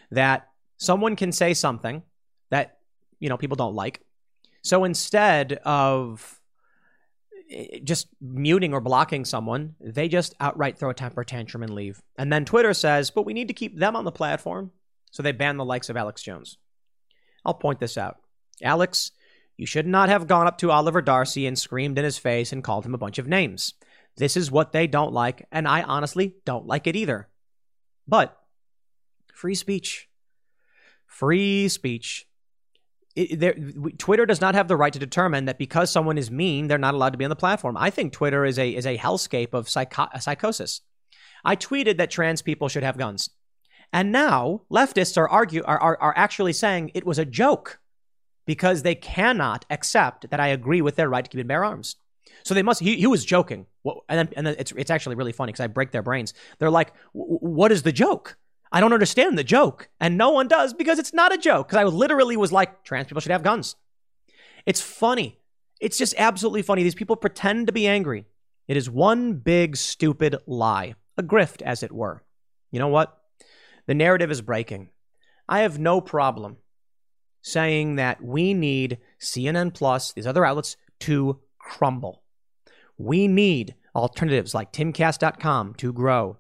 that 0.10 0.50
someone 0.78 1.16
can 1.16 1.32
say 1.32 1.54
something 1.54 2.04
that 2.50 2.79
you 3.20 3.30
know 3.30 3.38
people 3.38 3.56
don't 3.56 3.76
like. 3.76 4.02
So 4.62 4.84
instead 4.84 5.54
of 5.64 6.40
eh, 7.52 7.80
just 7.84 8.08
muting 8.22 8.74
or 8.74 8.82
blocking 8.82 9.26
someone, 9.26 9.76
they 9.80 10.08
just 10.08 10.36
outright 10.40 10.78
throw 10.78 10.90
a 10.90 10.94
temper 10.94 11.24
tantrum 11.24 11.64
and 11.64 11.74
leave. 11.74 12.02
And 12.18 12.32
then 12.32 12.46
Twitter 12.46 12.74
says, 12.74 13.12
"But 13.12 13.26
we 13.26 13.34
need 13.34 13.48
to 13.48 13.54
keep 13.54 13.78
them 13.78 13.96
on 13.96 14.06
the 14.06 14.12
platform." 14.12 14.72
So 15.12 15.24
they 15.24 15.32
ban 15.32 15.58
the 15.58 15.66
likes 15.66 15.90
of 15.90 15.98
Alex 15.98 16.22
Jones. 16.22 16.58
I'll 17.46 17.54
point 17.54 17.80
this 17.80 17.98
out. 17.98 18.18
Alex, 18.62 19.12
you 19.58 19.66
should 19.66 19.88
not 19.88 20.10
have 20.10 20.28
gone 20.28 20.48
up 20.48 20.58
to 20.60 20.72
Oliver 20.72 21.02
Darcy 21.02 21.46
and 21.46 21.58
screamed 21.58 21.98
in 21.98 22.06
his 22.06 22.18
face 22.18 22.52
and 22.52 22.64
called 22.64 22.86
him 22.86 22.94
a 22.94 23.00
bunch 23.00 23.18
of 23.18 23.28
names. 23.28 23.74
This 24.18 24.38
is 24.38 24.52
what 24.52 24.72
they 24.72 24.88
don't 24.88 25.14
like, 25.14 25.48
and 25.52 25.68
I 25.68 25.82
honestly 25.82 26.36
don't 26.46 26.68
like 26.68 26.88
it 26.88 26.96
either. 26.96 27.30
But 28.08 28.38
free 29.34 29.56
speech. 29.56 30.10
Free 31.06 31.70
speech 31.70 32.29
it, 33.20 34.00
Twitter 34.00 34.26
does 34.26 34.42
not 34.42 34.56
have 34.56 34.68
the 34.68 34.78
right 34.78 34.94
to 34.94 35.00
determine 35.00 35.46
that 35.46 35.58
because 35.58 35.92
someone 35.92 36.18
is 36.18 36.32
mean, 36.32 36.68
they're 36.68 36.78
not 36.78 36.94
allowed 36.94 37.12
to 37.12 37.18
be 37.18 37.26
on 37.26 37.30
the 37.30 37.36
platform. 37.36 37.78
I 37.78 37.90
think 37.90 38.14
Twitter 38.14 38.46
is 38.46 38.58
a 38.58 38.70
is 38.70 38.86
a 38.86 38.98
hellscape 38.98 39.54
of 39.54 39.70
psycho- 39.70 40.10
uh, 40.14 40.20
psychosis. 40.20 40.82
I 41.44 41.56
tweeted 41.56 41.98
that 41.98 42.12
trans 42.12 42.42
people 42.42 42.70
should 42.70 42.84
have 42.84 42.98
guns, 42.98 43.30
and 43.92 44.12
now 44.12 44.62
leftists 44.72 45.18
are 45.18 45.30
argue 45.30 45.64
are, 45.64 45.80
are 45.80 45.98
are 46.02 46.14
actually 46.16 46.54
saying 46.54 46.92
it 46.94 47.06
was 47.06 47.20
a 47.20 47.26
joke 47.26 47.80
because 48.46 48.84
they 48.84 48.96
cannot 48.96 49.66
accept 49.70 50.30
that 50.30 50.40
I 50.40 50.48
agree 50.48 50.82
with 50.82 50.96
their 50.96 51.10
right 51.10 51.24
to 51.24 51.30
keep 51.30 51.40
and 51.40 51.48
bear 51.48 51.64
arms. 51.64 51.96
So 52.44 52.54
they 52.54 52.64
must. 52.64 52.80
He, 52.80 52.96
he 52.96 53.08
was 53.08 53.26
joking, 53.26 53.66
and 53.86 54.20
then 54.20 54.30
and 54.36 54.48
then 54.48 54.56
it's 54.58 54.72
it's 54.76 54.92
actually 54.92 55.16
really 55.16 55.34
funny 55.34 55.52
because 55.52 55.64
I 55.64 55.68
break 55.68 55.92
their 55.92 56.04
brains. 56.04 56.34
They're 56.58 56.70
like, 56.70 56.94
"What 57.14 57.72
is 57.72 57.84
the 57.84 57.92
joke?" 57.92 58.38
I 58.72 58.80
don't 58.80 58.94
understand 58.94 59.38
the 59.38 59.44
joke. 59.44 59.90
And 60.00 60.18
no 60.18 60.30
one 60.30 60.48
does 60.48 60.74
because 60.74 61.00
it's 61.00 61.14
not 61.14 61.34
a 61.34 61.38
joke. 61.38 61.68
Because 61.68 61.80
I 61.80 61.84
literally 61.86 62.38
was 62.38 62.52
like, 62.52 62.84
trans 62.84 63.08
people 63.08 63.22
should 63.22 63.32
have 63.32 63.44
guns. 63.44 63.76
It's 64.66 64.82
funny. 64.82 65.40
It's 65.80 65.98
just 65.98 66.14
absolutely 66.18 66.62
funny. 66.62 66.84
These 66.84 66.96
people 66.96 67.16
pretend 67.16 67.68
to 67.68 67.74
be 67.74 67.88
angry. 67.88 68.26
It 68.68 68.78
is 68.78 68.90
one 68.90 69.34
big, 69.34 69.78
stupid 69.78 70.36
lie, 70.46 70.96
a 71.18 71.24
grift, 71.24 71.62
as 71.62 71.82
it 71.82 71.92
were. 71.92 72.24
You 72.72 72.80
know 72.80 72.90
what? 72.90 73.18
The 73.88 73.96
narrative 73.96 74.30
is 74.30 74.42
breaking. 74.42 74.90
I 75.48 75.62
have 75.62 75.80
no 75.80 76.02
problem 76.02 76.58
saying 77.42 77.96
that 77.96 78.22
we 78.24 78.54
need 78.54 79.00
CNN 79.20 79.74
Plus, 79.74 80.14
these 80.14 80.28
other 80.28 80.46
outlets, 80.46 80.78
to 81.00 81.40
crumble. 81.58 82.22
We 82.98 83.28
need 83.28 83.76
alternatives 83.96 84.54
like 84.54 84.72
timcast.com 84.72 85.76
to 85.76 85.94
grow. 85.94 86.38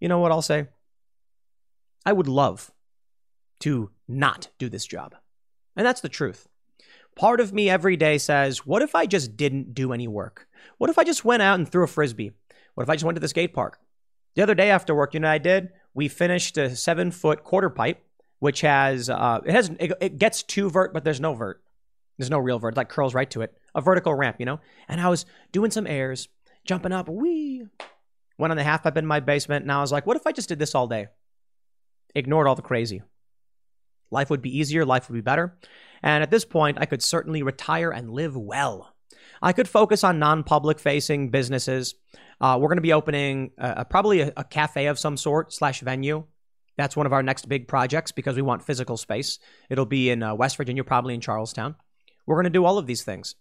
You 0.00 0.08
know 0.08 0.18
what 0.18 0.32
I'll 0.32 0.42
say? 0.42 0.68
I 2.04 2.12
would 2.12 2.28
love 2.28 2.70
to 3.60 3.90
not 4.06 4.48
do 4.58 4.68
this 4.68 4.86
job. 4.86 5.14
And 5.74 5.86
that's 5.86 6.00
the 6.00 6.08
truth. 6.08 6.48
Part 7.16 7.40
of 7.40 7.52
me 7.52 7.70
every 7.70 7.96
day 7.96 8.18
says, 8.18 8.66
what 8.66 8.82
if 8.82 8.94
I 8.94 9.06
just 9.06 9.36
didn't 9.36 9.74
do 9.74 9.92
any 9.92 10.06
work? 10.06 10.46
What 10.78 10.90
if 10.90 10.98
I 10.98 11.04
just 11.04 11.24
went 11.24 11.42
out 11.42 11.58
and 11.58 11.68
threw 11.68 11.84
a 11.84 11.88
frisbee? 11.88 12.32
What 12.74 12.82
if 12.82 12.90
I 12.90 12.94
just 12.94 13.04
went 13.04 13.16
to 13.16 13.20
the 13.20 13.28
skate 13.28 13.54
park? 13.54 13.78
The 14.34 14.42
other 14.42 14.54
day 14.54 14.70
after 14.70 14.94
work, 14.94 15.14
you 15.14 15.20
know 15.20 15.30
I 15.30 15.38
did? 15.38 15.70
We 15.94 16.08
finished 16.08 16.58
a 16.58 16.76
seven 16.76 17.10
foot 17.10 17.42
quarter 17.42 17.70
pipe, 17.70 18.04
which 18.38 18.60
has, 18.60 19.08
uh, 19.08 19.40
it 19.46 19.52
has, 19.52 19.70
it, 19.80 19.92
it 20.00 20.18
gets 20.18 20.42
to 20.42 20.68
vert, 20.68 20.92
but 20.92 21.04
there's 21.04 21.20
no 21.20 21.32
vert. 21.34 21.62
There's 22.18 22.30
no 22.30 22.38
real 22.38 22.58
vert. 22.58 22.76
Like 22.76 22.90
curls 22.90 23.14
right 23.14 23.30
to 23.30 23.40
it. 23.40 23.56
A 23.74 23.80
vertical 23.80 24.14
ramp, 24.14 24.36
you 24.38 24.46
know? 24.46 24.60
And 24.88 25.00
I 25.00 25.08
was 25.08 25.24
doing 25.52 25.70
some 25.70 25.86
airs, 25.86 26.28
jumping 26.66 26.92
up, 26.92 27.08
wee, 27.08 27.66
Went 28.38 28.50
on 28.50 28.56
the 28.56 28.64
half 28.64 28.82
pipe 28.82 28.96
in 28.96 29.06
my 29.06 29.20
basement, 29.20 29.62
and 29.62 29.72
I 29.72 29.80
was 29.80 29.92
like, 29.92 30.06
what 30.06 30.16
if 30.16 30.26
I 30.26 30.32
just 30.32 30.48
did 30.48 30.58
this 30.58 30.74
all 30.74 30.86
day? 30.86 31.06
Ignored 32.14 32.46
all 32.46 32.54
the 32.54 32.62
crazy. 32.62 33.02
Life 34.10 34.30
would 34.30 34.42
be 34.42 34.58
easier, 34.58 34.84
life 34.84 35.08
would 35.08 35.14
be 35.14 35.20
better. 35.20 35.56
And 36.02 36.22
at 36.22 36.30
this 36.30 36.44
point, 36.44 36.78
I 36.80 36.86
could 36.86 37.02
certainly 37.02 37.42
retire 37.42 37.90
and 37.90 38.10
live 38.10 38.36
well. 38.36 38.94
I 39.42 39.52
could 39.52 39.68
focus 39.68 40.04
on 40.04 40.18
non 40.18 40.44
public 40.44 40.78
facing 40.78 41.30
businesses. 41.30 41.94
Uh, 42.40 42.58
we're 42.60 42.68
going 42.68 42.78
to 42.78 42.82
be 42.82 42.92
opening 42.92 43.52
uh, 43.58 43.84
probably 43.84 44.20
a, 44.20 44.32
a 44.36 44.44
cafe 44.44 44.86
of 44.86 44.98
some 44.98 45.16
sort 45.16 45.52
slash 45.52 45.80
venue. 45.80 46.24
That's 46.76 46.96
one 46.96 47.06
of 47.06 47.12
our 47.12 47.22
next 47.22 47.48
big 47.48 47.68
projects 47.68 48.12
because 48.12 48.36
we 48.36 48.42
want 48.42 48.62
physical 48.62 48.96
space. 48.96 49.38
It'll 49.70 49.86
be 49.86 50.10
in 50.10 50.22
uh, 50.22 50.34
West 50.34 50.58
Virginia, 50.58 50.84
probably 50.84 51.14
in 51.14 51.20
Charles 51.20 51.52
Town. 51.52 51.74
We're 52.26 52.36
going 52.36 52.44
to 52.44 52.50
do 52.50 52.64
all 52.64 52.76
of 52.76 52.86
these 52.86 53.02
things. 53.02 53.34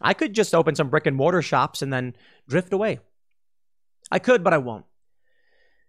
I 0.00 0.14
could 0.14 0.34
just 0.34 0.54
open 0.54 0.74
some 0.74 0.88
brick 0.88 1.06
and 1.06 1.16
mortar 1.16 1.42
shops 1.42 1.82
and 1.82 1.92
then 1.92 2.16
drift 2.48 2.72
away. 2.72 3.00
I 4.12 4.20
could, 4.20 4.44
but 4.44 4.54
I 4.54 4.58
won't. 4.58 4.84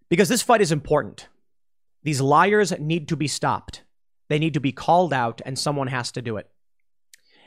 Because 0.09 0.29
this 0.29 0.41
fight 0.41 0.61
is 0.61 0.71
important. 0.71 1.27
These 2.01 2.21
liars 2.21 2.73
need 2.79 3.09
to 3.09 3.15
be 3.15 3.27
stopped. 3.27 3.83
they 4.29 4.39
need 4.39 4.55
to 4.55 4.59
be 4.59 4.71
called 4.71 5.13
out 5.13 5.41
and 5.45 5.57
someone 5.59 5.87
has 5.87 6.11
to 6.13 6.21
do 6.21 6.37
it. 6.37 6.49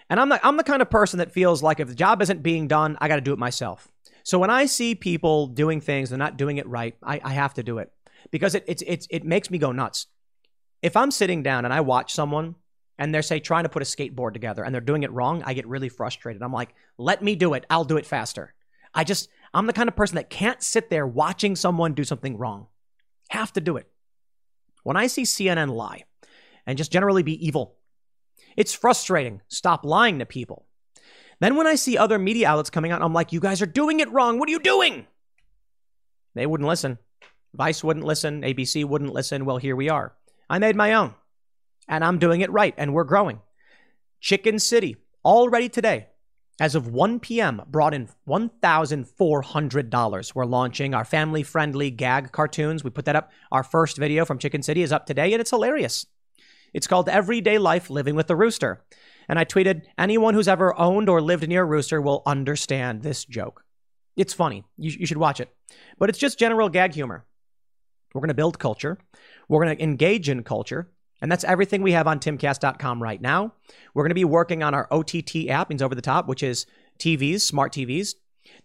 And 0.09 0.21
I'm 0.21 0.29
the, 0.29 0.47
I'm 0.47 0.57
the 0.57 0.63
kind 0.63 0.83
of 0.83 0.89
person 0.89 1.19
that 1.19 1.33
feels 1.33 1.63
like 1.63 1.81
if 1.81 1.89
the 1.89 1.95
job 1.95 2.23
isn't 2.23 2.43
being 2.43 2.69
done, 2.69 2.97
I 3.01 3.09
got 3.09 3.17
to 3.17 3.21
do 3.21 3.33
it 3.33 3.41
myself. 3.41 3.89
So 4.23 4.39
when 4.39 4.51
I 4.51 4.67
see 4.67 4.95
people 4.95 5.49
doing 5.49 5.81
things 5.81 6.13
and 6.13 6.19
not 6.21 6.37
doing 6.37 6.59
it 6.59 6.69
right, 6.69 6.95
I, 7.03 7.21
I 7.25 7.33
have 7.33 7.55
to 7.55 7.63
do 7.63 7.79
it 7.79 7.91
because 8.31 8.55
it, 8.55 8.65
it's, 8.69 8.83
it's, 8.87 9.09
it 9.11 9.25
makes 9.25 9.51
me 9.51 9.59
go 9.59 9.73
nuts. 9.73 10.07
If 10.83 10.97
I'm 10.97 11.11
sitting 11.11 11.43
down 11.43 11.65
and 11.65 11.75
I 11.75 11.81
watch 11.81 12.13
someone 12.13 12.55
and 12.99 13.13
they're, 13.13 13.23
say, 13.23 13.41
trying 13.41 13.65
to 13.65 13.69
put 13.69 13.83
a 13.83 13.85
skateboard 13.87 14.33
together 14.33 14.63
and 14.63 14.73
they're 14.73 14.81
doing 14.81 15.03
it 15.03 15.13
wrong, 15.13 15.43
I 15.45 15.55
get 15.55 15.67
really 15.67 15.89
frustrated. 15.89 16.43
I'm 16.43 16.53
like, 16.53 16.75
let 16.99 17.23
me 17.23 17.35
do 17.35 17.55
it. 17.55 17.67
I'll 17.69 17.85
do 17.85 17.97
it 17.97 18.07
faster. 18.07 18.55
I 18.95 19.03
just, 19.05 19.29
I'm 19.57 19.67
the 19.67 19.73
kind 19.73 19.89
of 19.89 19.97
person 19.97 20.17
that 20.17 20.29
can't 20.29 20.63
sit 20.63 20.91
there 20.91 21.07
watching 21.07 21.57
someone 21.57 21.95
do 21.95 22.05
something 22.05 22.37
wrong. 22.37 22.67
Have 23.31 23.55
to 23.55 23.61
do 23.63 23.79
it. 23.79 23.89
When 24.83 24.99
I 24.99 25.07
see 25.07 25.23
CNN 25.23 25.75
lie 25.75 26.05
and 26.67 26.77
just 26.77 26.93
generally 26.93 27.23
be 27.23 27.47
evil, 27.47 27.79
it's 28.55 28.75
frustrating. 28.75 29.41
Stop 29.49 29.83
lying 29.83 30.19
to 30.19 30.27
people. 30.27 30.67
Then 31.41 31.57
when 31.57 31.67
I 31.67 31.77
see 31.77 31.97
other 31.97 32.19
media 32.19 32.51
outlets 32.51 32.69
coming 32.69 32.93
out, 32.93 33.01
I'm 33.01 33.15
like, 33.15 33.33
you 33.33 33.41
guys 33.41 33.63
are 33.63 33.67
doing 33.67 34.01
it 34.01 34.13
wrong. 34.13 34.39
What 34.39 34.51
are 34.51 34.53
you 34.53 34.61
doing? 34.61 35.07
They 36.35 36.45
wouldn't 36.45 36.69
listen. 36.69 36.99
Vice 37.55 37.83
wouldn't 37.83 38.05
listen. 38.05 38.43
ABC 38.43 38.85
wouldn't 38.85 39.15
listen. 39.15 39.47
Well, 39.47 39.57
here 39.57 39.75
we 39.75 39.89
are. 39.89 40.13
I 40.51 40.59
made 40.59 40.77
my 40.77 40.93
own 40.93 41.15
and 41.89 42.05
I'm 42.05 42.19
doing 42.19 42.43
it 42.43 42.53
right 42.53 42.75
and 42.77 42.93
we're 42.93 43.05
growing. 43.05 43.41
Chicken 44.21 44.59
City, 44.59 44.97
already 45.25 45.71
today, 45.71 46.09
as 46.59 46.75
of 46.75 46.89
1 46.89 47.21
p.m., 47.21 47.61
brought 47.67 47.93
in 47.93 48.09
$1,400. 48.27 50.35
We're 50.35 50.47
launching 50.47 50.95
our 50.95 51.05
family 51.05 51.43
friendly 51.43 51.91
gag 51.91 52.33
cartoons. 52.33 52.83
We 52.83 52.91
put 52.91 53.05
that 53.05 53.17
up. 53.17 53.31
Our 53.53 53.63
first 53.63 53.99
video 53.99 54.25
from 54.25 54.39
Chicken 54.39 54.63
City 54.63 54.83
is 54.83 54.93
up 54.93 55.07
today 55.07 55.33
and 55.33 55.41
it's 55.41 55.51
hilarious. 55.51 56.07
It's 56.73 56.87
called 56.87 57.09
Everyday 57.09 57.59
Life 57.59 57.91
Living 57.91 58.15
with 58.15 58.27
the 58.27 58.37
Rooster. 58.37 58.85
And 59.29 59.39
I 59.39 59.45
tweeted, 59.45 59.83
anyone 59.99 60.35
who's 60.35 60.49
ever 60.49 60.79
owned 60.79 61.09
or 61.09 61.21
lived 61.21 61.47
near 61.49 61.63
a 61.63 61.67
rooster 61.67 62.01
will 62.01 62.23
understand 62.27 63.03
this 63.03 63.25
joke. 63.25 63.65
It's 64.17 64.33
funny. 64.33 64.65
You, 64.79 64.93
you 64.99 65.07
should 65.07 65.19
watch 65.19 65.41
it. 65.41 65.55
But 65.99 66.09
it's 66.09 66.19
just 66.19 66.39
general 66.39 66.69
gag 66.69 66.95
humor. 66.95 67.27
We're 68.15 68.21
going 68.21 68.29
to 68.29 68.35
build 68.35 68.59
culture. 68.59 68.99
We're 69.49 69.65
going 69.65 69.77
to 69.77 69.83
engage 69.83 70.29
in 70.29 70.43
culture. 70.43 70.91
And 71.21 71.33
that's 71.33 71.45
everything 71.45 71.83
we 71.83 71.93
have 71.93 72.07
on 72.07 72.21
timcast.com 72.21 73.03
right 73.03 73.21
now. 73.21 73.55
We're 73.95 74.03
going 74.03 74.11
to 74.11 74.15
be 74.15 74.25
working 74.25 74.63
on 74.63 74.75
our 74.75 74.87
OTT 74.91 75.49
app, 75.49 75.71
means 75.71 75.83
over 75.83 75.95
the 75.95 76.03
top, 76.03 76.29
which 76.29 76.43
is 76.43 76.67
TVs, 76.99 77.41
smart 77.41 77.73
TVs. 77.73 78.15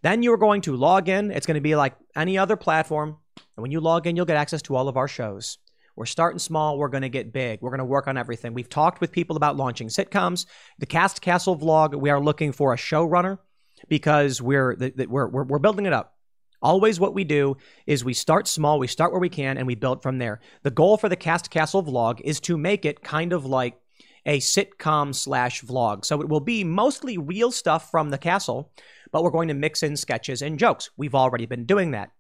Then 0.02 0.24
you're 0.24 0.38
going 0.38 0.62
to 0.62 0.76
log 0.76 1.10
in. 1.10 1.32
It's 1.32 1.45
going 1.45 1.56
to 1.56 1.62
be 1.62 1.76
like 1.76 1.95
any 2.16 2.38
other 2.38 2.56
platform. 2.56 3.18
And 3.38 3.62
when 3.62 3.72
you 3.72 3.80
log 3.80 4.08
in, 4.08 4.16
you'll 4.16 4.26
get 4.26 4.38
access 4.38 4.62
to 4.64 4.76
all 4.76 4.88
of 4.88 4.97
our 4.97 5.08
shows. 5.08 5.58
We're 5.95 6.06
starting 6.06 6.39
small. 6.39 6.78
We're 6.78 6.88
going 6.88 7.02
to 7.02 7.10
get 7.10 7.34
big. 7.34 7.62
We're 7.62 7.70
going 7.70 7.80
to 7.80 7.86
work 7.86 8.08
on 8.08 8.18
everything. 8.18 8.54
We've 8.54 8.70
talked 8.70 9.02
with 9.02 9.12
people 9.12 9.36
about 9.38 9.58
launching 9.58 9.88
sitcoms. 9.88 10.45
The 10.80 10.86
Cast 10.86 11.22
Castle 11.22 11.58
vlog, 11.58 11.99
we 11.99 12.10
are 12.10 12.20
looking 12.20 12.52
for 12.52 12.74
a 12.74 12.78
showrunner 12.78 13.39
because 13.88 14.41
we're, 14.41 14.76
we're, 15.08 15.28
we're, 15.28 15.43
we're 15.43 15.60
building 15.60 15.86
it 15.86 15.93
up. 15.93 16.16
Always 16.62 16.99
what 16.99 17.16
we 17.16 17.24
do 17.24 17.57
is 17.88 18.05
we 18.05 18.14
start 18.14 18.47
small, 18.47 18.78
we 18.78 18.88
start 18.88 19.12
where 19.12 19.20
we 19.20 19.30
can, 19.30 19.57
and 19.57 19.66
we 19.66 19.76
build 19.76 20.03
from 20.03 20.20
there. 20.20 20.39
The 20.62 20.72
goal 20.72 20.97
for 20.97 21.09
the 21.09 21.16
Cast 21.16 21.49
Castle 21.49 21.84
vlog 21.84 22.22
is 22.22 22.39
to 22.41 22.57
make 22.57 22.86
it 22.86 23.03
kind 23.03 23.34
of 23.34 23.45
like 23.45 23.80
a 24.26 24.38
sitcom 24.39 25.16
slash 25.16 25.64
vlog. 25.64 26.05
So 26.05 26.22
it 26.22 26.30
will 26.30 26.39
be 26.39 26.64
mostly 26.64 27.18
real 27.18 27.51
stuff 27.51 27.89
from 27.89 28.09
the 28.09 28.20
castle, 28.20 28.72
but 29.12 29.24
we're 29.24 29.32
going 29.32 29.47
to 29.47 29.55
mix 29.55 29.82
in 29.82 29.97
sketches 29.97 30.43
and 30.43 30.59
jokes. 30.59 30.91
We've 30.97 31.16
already 31.16 31.47
been 31.47 31.66
doing 31.66 31.91
that. 31.91 32.12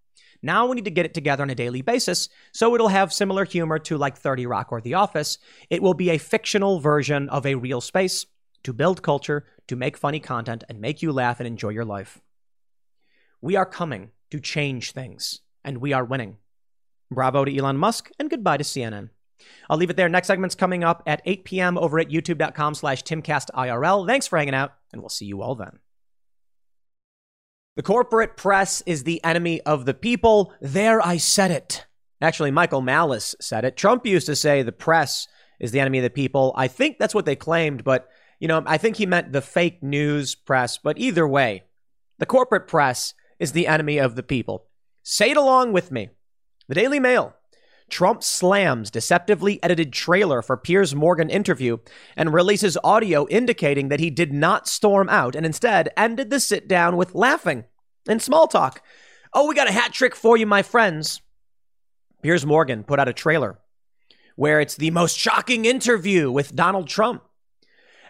Now 0.41 0.65
we 0.65 0.75
need 0.75 0.85
to 0.85 0.91
get 0.91 1.05
it 1.05 1.13
together 1.13 1.43
on 1.43 1.51
a 1.51 1.55
daily 1.55 1.83
basis, 1.83 2.27
so 2.51 2.73
it'll 2.73 2.87
have 2.87 3.13
similar 3.13 3.45
humor 3.45 3.77
to 3.77 3.97
like 3.97 4.17
30 4.17 4.47
Rock 4.47 4.71
or 4.71 4.81
The 4.81 4.95
Office. 4.95 5.37
It 5.69 5.83
will 5.83 5.93
be 5.93 6.09
a 6.09 6.17
fictional 6.17 6.79
version 6.79 7.29
of 7.29 7.45
a 7.45 7.53
real 7.53 7.79
space 7.79 8.25
to 8.63 8.73
build 8.73 9.03
culture, 9.03 9.45
to 9.67 9.75
make 9.75 9.97
funny 9.97 10.19
content, 10.19 10.63
and 10.67 10.81
make 10.81 11.03
you 11.03 11.11
laugh 11.11 11.39
and 11.39 11.45
enjoy 11.45 11.69
your 11.69 11.85
life. 11.85 12.19
We 13.39 13.55
are 13.55 13.67
coming 13.67 14.09
to 14.31 14.39
change 14.39 14.91
things, 14.91 15.41
and 15.63 15.77
we 15.77 15.93
are 15.93 16.03
winning. 16.03 16.37
Bravo 17.11 17.45
to 17.45 17.55
Elon 17.55 17.77
Musk, 17.77 18.09
and 18.19 18.29
goodbye 18.29 18.57
to 18.57 18.63
CNN. 18.63 19.09
I'll 19.69 19.77
leave 19.77 19.89
it 19.89 19.97
there. 19.97 20.09
Next 20.09 20.27
segment's 20.27 20.55
coming 20.55 20.83
up 20.83 21.03
at 21.05 21.21
8 21.25 21.45
p.m. 21.45 21.77
over 21.77 21.99
at 21.99 22.09
youtube.com 22.09 22.75
slash 22.75 23.03
timcastirl. 23.03 24.07
Thanks 24.07 24.27
for 24.27 24.37
hanging 24.37 24.53
out, 24.53 24.73
and 24.91 25.01
we'll 25.01 25.09
see 25.09 25.25
you 25.25 25.41
all 25.41 25.55
then. 25.55 25.79
The 27.75 27.83
corporate 27.83 28.35
press 28.35 28.81
is 28.85 29.03
the 29.03 29.23
enemy 29.23 29.61
of 29.61 29.85
the 29.85 29.93
people. 29.93 30.53
There 30.61 31.05
I 31.05 31.17
said 31.17 31.51
it. 31.51 31.85
Actually, 32.21 32.51
Michael 32.51 32.81
Malice 32.81 33.33
said 33.39 33.65
it. 33.65 33.77
Trump 33.77 34.05
used 34.05 34.27
to 34.27 34.35
say 34.35 34.61
the 34.61 34.71
press 34.71 35.27
is 35.59 35.71
the 35.71 35.79
enemy 35.79 35.99
of 35.99 36.03
the 36.03 36.09
people. 36.09 36.53
I 36.55 36.67
think 36.67 36.99
that's 36.99 37.15
what 37.15 37.25
they 37.25 37.35
claimed, 37.35 37.83
but 37.83 38.09
you 38.39 38.47
know, 38.47 38.63
I 38.65 38.77
think 38.77 38.97
he 38.97 39.05
meant 39.05 39.31
the 39.31 39.41
fake 39.41 39.83
news 39.83 40.35
press. 40.35 40.79
But 40.79 40.97
either 40.97 41.27
way, 41.27 41.63
the 42.17 42.25
corporate 42.25 42.67
press 42.67 43.13
is 43.41 43.51
the 43.51 43.67
enemy 43.67 43.97
of 43.97 44.15
the 44.15 44.23
people. 44.23 44.67
Say 45.01 45.31
it 45.31 45.37
along 45.37 45.73
with 45.73 45.91
me. 45.91 46.09
The 46.67 46.75
Daily 46.75 46.99
Mail. 46.99 47.35
Trump 47.89 48.23
slams 48.23 48.91
deceptively 48.91 49.61
edited 49.61 49.91
trailer 49.91 50.41
for 50.41 50.55
Piers 50.55 50.95
Morgan 50.95 51.29
interview 51.29 51.79
and 52.15 52.33
releases 52.33 52.77
audio 52.83 53.27
indicating 53.27 53.89
that 53.89 53.99
he 53.99 54.09
did 54.09 54.31
not 54.31 54.67
storm 54.67 55.09
out 55.09 55.35
and 55.35 55.45
instead 55.45 55.89
ended 55.97 56.29
the 56.29 56.39
sit 56.39 56.67
down 56.69 56.95
with 56.95 57.15
laughing 57.15 57.65
and 58.07 58.21
small 58.21 58.47
talk. 58.47 58.81
Oh, 59.33 59.47
we 59.47 59.55
got 59.55 59.67
a 59.67 59.73
hat 59.73 59.91
trick 59.91 60.15
for 60.15 60.37
you, 60.37 60.45
my 60.45 60.61
friends. 60.61 61.19
Piers 62.21 62.45
Morgan 62.45 62.83
put 62.83 62.99
out 62.99 63.09
a 63.09 63.13
trailer 63.13 63.59
where 64.35 64.61
it's 64.61 64.75
the 64.75 64.91
most 64.91 65.17
shocking 65.17 65.65
interview 65.65 66.31
with 66.31 66.55
Donald 66.55 66.87
Trump. 66.87 67.23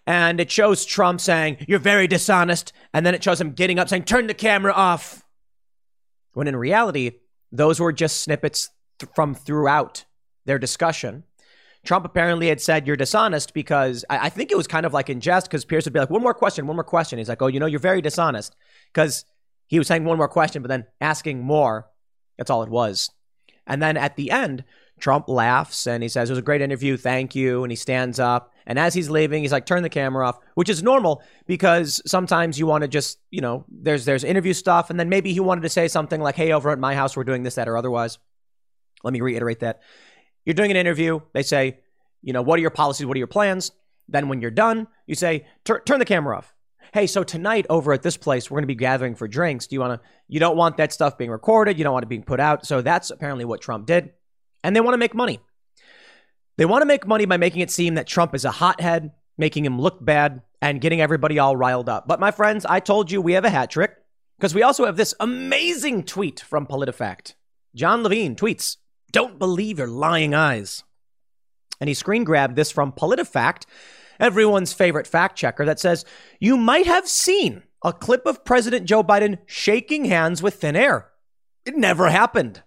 And 0.08 0.40
it 0.40 0.52
shows 0.52 0.86
Trump 0.86 1.22
saying, 1.22 1.66
You're 1.68 1.80
very 1.80 2.08
dishonest. 2.08 2.74
And 2.94 3.06
then 3.06 3.16
it 3.16 3.24
shows 3.24 3.40
him 3.40 3.52
getting 3.52 3.80
up 3.80 3.90
saying, 3.90 4.04
Turn 4.04 4.28
the 4.28 4.34
camera 4.34 4.74
off. 4.74 5.24
When 6.34 6.48
in 6.48 6.56
reality, 6.56 7.12
those 7.52 7.80
were 7.80 7.92
just 7.92 8.22
snippets 8.22 8.70
th- 9.00 9.12
from 9.14 9.36
throughout 9.36 10.06
their 10.46 10.58
discussion. 10.58 11.24
Trump 11.84 12.06
apparently 12.06 12.48
had 12.48 12.62
said, 12.62 12.88
You're 12.88 12.96
dishonest 12.96 13.54
because 13.54 14.06
I, 14.10 14.26
I 14.26 14.30
think 14.30 14.52
it 14.52 14.58
was 14.58 14.68
kind 14.68 14.86
of 14.86 14.94
like 14.94 15.10
in 15.10 15.20
jest 15.20 15.48
because 15.48 15.66
Pierce 15.66 15.86
would 15.86 15.94
be 15.94 16.00
like, 16.00 16.10
One 16.10 16.24
more 16.24 16.34
question, 16.34 16.68
one 16.68 16.76
more 16.76 16.84
question. 16.84 17.20
He's 17.20 17.30
like, 17.30 17.42
Oh, 17.42 17.48
you 17.48 17.60
know, 17.60 17.66
you're 17.66 17.80
very 17.80 18.02
dishonest 18.02 18.56
because 18.94 19.26
he 19.68 19.78
was 19.78 19.88
saying 19.88 20.04
one 20.04 20.18
more 20.18 20.28
question, 20.28 20.62
but 20.62 20.70
then 20.70 20.86
asking 21.00 21.42
more. 21.42 21.88
That's 22.38 22.50
all 22.50 22.64
it 22.64 22.70
was. 22.70 23.12
And 23.68 23.82
then 23.82 23.98
at 23.98 24.16
the 24.16 24.32
end, 24.32 24.64
Trump 25.02 25.28
laughs 25.28 25.88
and 25.88 26.02
he 26.04 26.08
says, 26.08 26.30
It 26.30 26.34
was 26.34 26.40
a 26.40 26.44
great 26.44 26.62
interview. 26.62 26.96
Thank 26.96 27.36
you. 27.36 27.64
And 27.64 27.72
he 27.72 27.76
stands 27.76 28.20
up. 28.20 28.54
And 28.68 28.78
as 28.78 28.94
he's 28.94 29.10
leaving, 29.10 29.42
he's 29.42 29.52
like, 29.52 29.66
Turn 29.66 29.84
the 29.84 29.90
camera 29.90 30.28
off, 30.28 30.40
which 30.54 30.70
is 30.70 30.82
normal 30.82 31.24
because 31.48 32.02
sometimes 32.06 32.58
you 32.58 32.68
want 32.68 32.84
to 32.84 32.88
just, 32.88 33.20
you 33.32 33.42
know, 33.42 33.66
there's 33.68 34.06
there's 34.06 34.24
interview 34.24 34.54
stuff. 34.54 34.90
And 34.90 35.00
then 35.00 35.10
maybe 35.10 35.34
he 35.34 35.40
wanted 35.40 35.62
to 35.62 35.70
say 35.70 35.88
something 35.88 36.22
like, 36.22 36.36
Hey, 36.36 36.54
over 36.54 36.70
at 36.70 36.80
my 36.80 36.96
house, 36.96 37.18
we're 37.18 37.24
doing 37.24 37.44
this, 37.44 37.56
that, 37.56 37.68
or 37.68 37.78
otherwise. 37.78 38.20
Let 39.04 39.12
me 39.12 39.22
reiterate 39.22 39.60
that. 39.62 39.82
You're 40.46 40.54
doing 40.54 40.72
an 40.72 40.78
interview. 40.78 41.20
They 41.34 41.44
say, 41.44 41.80
You 42.22 42.34
know, 42.34 42.44
what 42.44 42.58
are 42.60 42.62
your 42.62 42.70
policies? 42.70 43.08
What 43.08 43.16
are 43.16 43.20
your 43.20 43.28
plans? 43.28 43.72
Then 44.08 44.30
when 44.30 44.40
you're 44.40 44.52
done, 44.52 44.88
you 45.08 45.16
say, 45.16 45.48
Turn 45.66 46.00
the 46.00 46.06
camera 46.06 46.38
off. 46.38 46.54
Hey, 46.94 47.08
so 47.08 47.24
tonight 47.24 47.66
over 47.70 47.94
at 47.94 48.02
this 48.04 48.18
place, 48.18 48.52
we're 48.52 48.58
going 48.58 48.64
to 48.64 48.68
be 48.68 48.76
gathering 48.76 49.16
for 49.16 49.28
drinks. 49.28 49.68
Do 49.68 49.76
you 49.76 49.80
want 49.80 50.02
to, 50.02 50.08
you 50.28 50.42
don't 50.42 50.58
want 50.58 50.78
that 50.78 50.92
stuff 50.92 51.18
being 51.18 51.32
recorded. 51.32 51.78
You 51.78 51.86
don't 51.86 51.94
want 51.94 52.04
it 52.04 52.10
being 52.10 52.24
put 52.24 52.42
out. 52.42 52.66
So 52.66 52.82
that's 52.82 53.12
apparently 53.12 53.46
what 53.46 53.62
Trump 53.62 53.86
did 53.86 54.12
and 54.64 54.76
they 54.76 54.82
want 54.82 54.94
to 54.94 55.00
make 55.00 55.16
money. 55.16 55.40
They 56.58 56.66
want 56.66 56.82
to 56.82 56.88
make 56.88 57.08
money 57.08 57.26
by 57.26 57.38
making 57.38 57.62
it 57.62 57.72
seem 57.72 57.96
that 57.96 58.08
Trump 58.08 58.36
is 58.36 58.46
a 58.46 58.52
hothead, 58.52 59.12
making 59.38 59.66
him 59.66 59.80
look 59.80 60.04
bad, 60.04 60.42
and 60.62 60.82
getting 60.82 61.02
everybody 61.02 61.40
all 61.40 61.56
riled 61.56 61.90
up. 61.90 62.08
But 62.08 62.20
my 62.20 62.32
friends, 62.32 62.66
I 62.66 62.80
told 62.80 63.12
you 63.12 63.22
we 63.22 63.34
have 63.34 63.46
a 63.46 63.50
hat 63.50 63.72
trick 63.72 63.96
because 64.38 64.54
we 64.54 64.64
also 64.64 64.86
have 64.86 64.98
this 64.98 65.16
amazing 65.20 66.04
tweet 66.04 66.40
from 66.40 66.68
PolitiFact. 66.68 67.34
Jon 67.74 68.04
Levine 68.04 68.36
tweets, 68.36 68.78
Don't 69.12 69.40
believe 69.40 69.80
your 69.80 69.88
lying 69.88 70.34
eyes. 70.34 70.84
And 71.80 71.88
he 71.88 71.94
screen 71.94 72.24
grabbed 72.24 72.56
this 72.56 72.72
from 72.72 72.92
PolitiFact, 72.92 73.66
everyone's 74.20 74.74
favorite 74.74 75.08
fact 75.08 75.38
checker, 75.38 75.66
that 75.66 75.80
says, 75.80 76.06
You 76.40 76.58
might 76.58 76.86
have 76.86 77.08
seen 77.08 77.64
a 77.84 77.94
clip 77.94 78.26
of 78.28 78.46
President 78.46 78.86
Joe 78.86 79.04
Biden 79.04 79.40
shaking 79.48 80.06
hands 80.06 80.44
with 80.44 80.56
thin 80.56 80.76
air. 80.76 81.10
It 81.66 81.76
never 81.76 82.10
happened. 82.10 82.62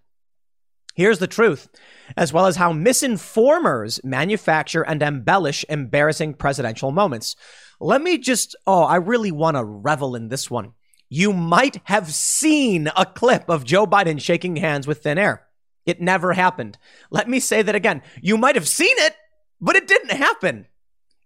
Here's 0.95 1.19
the 1.19 1.27
truth, 1.27 1.69
as 2.17 2.33
well 2.33 2.47
as 2.47 2.57
how 2.57 2.73
misinformers 2.73 4.03
manufacture 4.05 4.83
and 4.83 5.03
embellish 5.03 5.65
embarrassing 5.69 6.35
presidential 6.35 6.93
moments. 6.93 7.35
Let 7.81 8.01
me 8.01 8.17
just, 8.17 8.55
oh, 8.67 8.85
I 8.85 8.97
really 8.97 9.33
want 9.33 9.57
to 9.57 9.65
revel 9.65 10.15
in 10.15 10.29
this 10.29 10.51
one. 10.51 10.73
You 11.09 11.33
might 11.33 11.81
have 11.85 12.13
seen 12.13 12.91
a 12.97 13.05
clip 13.05 13.49
of 13.49 13.65
Joe 13.65 13.87
Biden 13.87 14.21
shaking 14.21 14.57
hands 14.57 14.87
with 14.87 15.03
thin 15.03 15.19
air. 15.19 15.47
It 15.85 16.01
never 16.01 16.33
happened. 16.33 16.79
Let 17.11 17.29
me 17.29 17.41
say 17.41 17.63
that 17.63 17.75
again. 17.75 18.03
You 18.23 18.39
might 18.39 18.55
have 18.55 18.69
seen 18.69 18.95
it, 18.99 19.15
but 19.61 19.77
it 19.77 19.89
didn't 19.89 20.17
happen. 20.17 20.67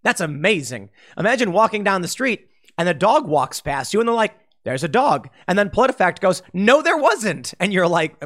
That's 0.02 0.20
amazing. 0.20 0.90
Imagine 1.16 1.52
walking 1.52 1.84
down 1.84 2.02
the 2.02 2.08
street 2.08 2.48
and 2.76 2.88
a 2.88 2.94
dog 2.94 3.28
walks 3.28 3.60
past 3.60 3.92
you 3.92 4.00
and 4.00 4.08
they're 4.08 4.14
like, 4.14 4.34
there's 4.64 4.84
a 4.84 4.88
dog. 4.88 5.28
And 5.46 5.58
then 5.58 5.70
PolitiFact 5.70 6.20
goes, 6.20 6.42
no, 6.52 6.82
there 6.82 6.96
wasn't. 6.96 7.54
And 7.60 7.72
you're 7.72 7.88
like, 7.88 8.16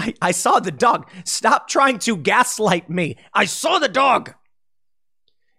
I, 0.00 0.14
I 0.22 0.30
saw 0.30 0.60
the 0.60 0.70
dog. 0.70 1.08
Stop 1.24 1.68
trying 1.68 1.98
to 2.00 2.16
gaslight 2.16 2.88
me. 2.88 3.16
I 3.34 3.44
saw 3.44 3.78
the 3.78 3.88
dog. 3.88 4.34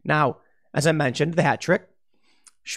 Now, 0.04 0.38
as 0.74 0.88
I 0.88 0.92
mentioned, 0.92 1.36
the 1.36 1.44
hat 1.44 1.62
trick. 1.62 1.88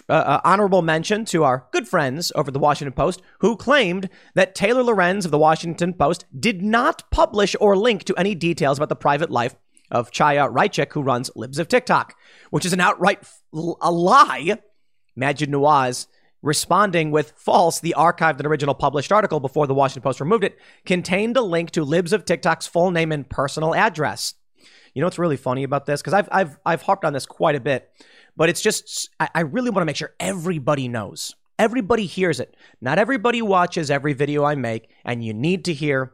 Uh, 0.08 0.12
uh, 0.12 0.40
honorable 0.44 0.80
mention 0.82 1.26
to 1.26 1.44
our 1.44 1.66
good 1.70 1.86
friends 1.86 2.32
over 2.34 2.50
the 2.50 2.58
Washington 2.58 2.92
Post 2.92 3.20
who 3.40 3.54
claimed 3.54 4.08
that 4.34 4.54
Taylor 4.54 4.82
Lorenz 4.82 5.24
of 5.26 5.30
the 5.30 5.38
Washington 5.38 5.92
Post 5.92 6.24
did 6.38 6.62
not 6.62 7.10
publish 7.10 7.54
or 7.60 7.76
link 7.76 8.04
to 8.04 8.16
any 8.16 8.34
details 8.34 8.78
about 8.78 8.88
the 8.88 8.96
private 8.96 9.30
life 9.30 9.54
of 9.90 10.10
Chaya 10.10 10.50
Raichik, 10.50 10.92
who 10.92 11.02
runs 11.02 11.30
Libs 11.36 11.58
of 11.58 11.68
TikTok, 11.68 12.14
which 12.50 12.64
is 12.64 12.72
an 12.72 12.80
outright 12.80 13.18
f- 13.22 13.42
a 13.52 13.92
lie. 13.92 14.58
Maajid 15.18 15.48
Nawaz 15.48 16.06
responding 16.44 17.10
with 17.10 17.32
false, 17.36 17.80
the 17.80 17.94
archived 17.96 18.36
and 18.36 18.46
original 18.46 18.74
published 18.74 19.10
article 19.10 19.40
before 19.40 19.66
the 19.66 19.74
Washington 19.74 20.02
Post 20.02 20.20
removed 20.20 20.44
it 20.44 20.58
contained 20.84 21.36
a 21.38 21.40
link 21.40 21.70
to 21.70 21.82
Libs 21.82 22.12
of 22.12 22.24
TikTok's 22.24 22.66
full 22.66 22.90
name 22.90 23.10
and 23.10 23.28
personal 23.28 23.74
address. 23.74 24.34
You 24.92 25.00
know 25.00 25.06
what's 25.06 25.18
really 25.18 25.38
funny 25.38 25.64
about 25.64 25.86
this? 25.86 26.02
Because 26.02 26.12
I've, 26.12 26.28
I've, 26.30 26.58
I've 26.64 26.82
harped 26.82 27.04
on 27.04 27.14
this 27.14 27.24
quite 27.24 27.56
a 27.56 27.60
bit. 27.60 27.90
But 28.36 28.50
it's 28.50 28.60
just, 28.60 29.08
I, 29.18 29.28
I 29.34 29.40
really 29.40 29.70
want 29.70 29.80
to 29.80 29.86
make 29.86 29.96
sure 29.96 30.14
everybody 30.20 30.86
knows. 30.86 31.34
Everybody 31.58 32.04
hears 32.04 32.40
it. 32.40 32.54
Not 32.80 32.98
everybody 32.98 33.40
watches 33.40 33.90
every 33.90 34.12
video 34.12 34.44
I 34.44 34.54
make, 34.54 34.90
and 35.04 35.24
you 35.24 35.32
need 35.32 35.64
to 35.64 35.72
hear 35.72 36.12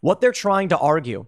what 0.00 0.20
they're 0.20 0.32
trying 0.32 0.68
to 0.68 0.78
argue 0.78 1.26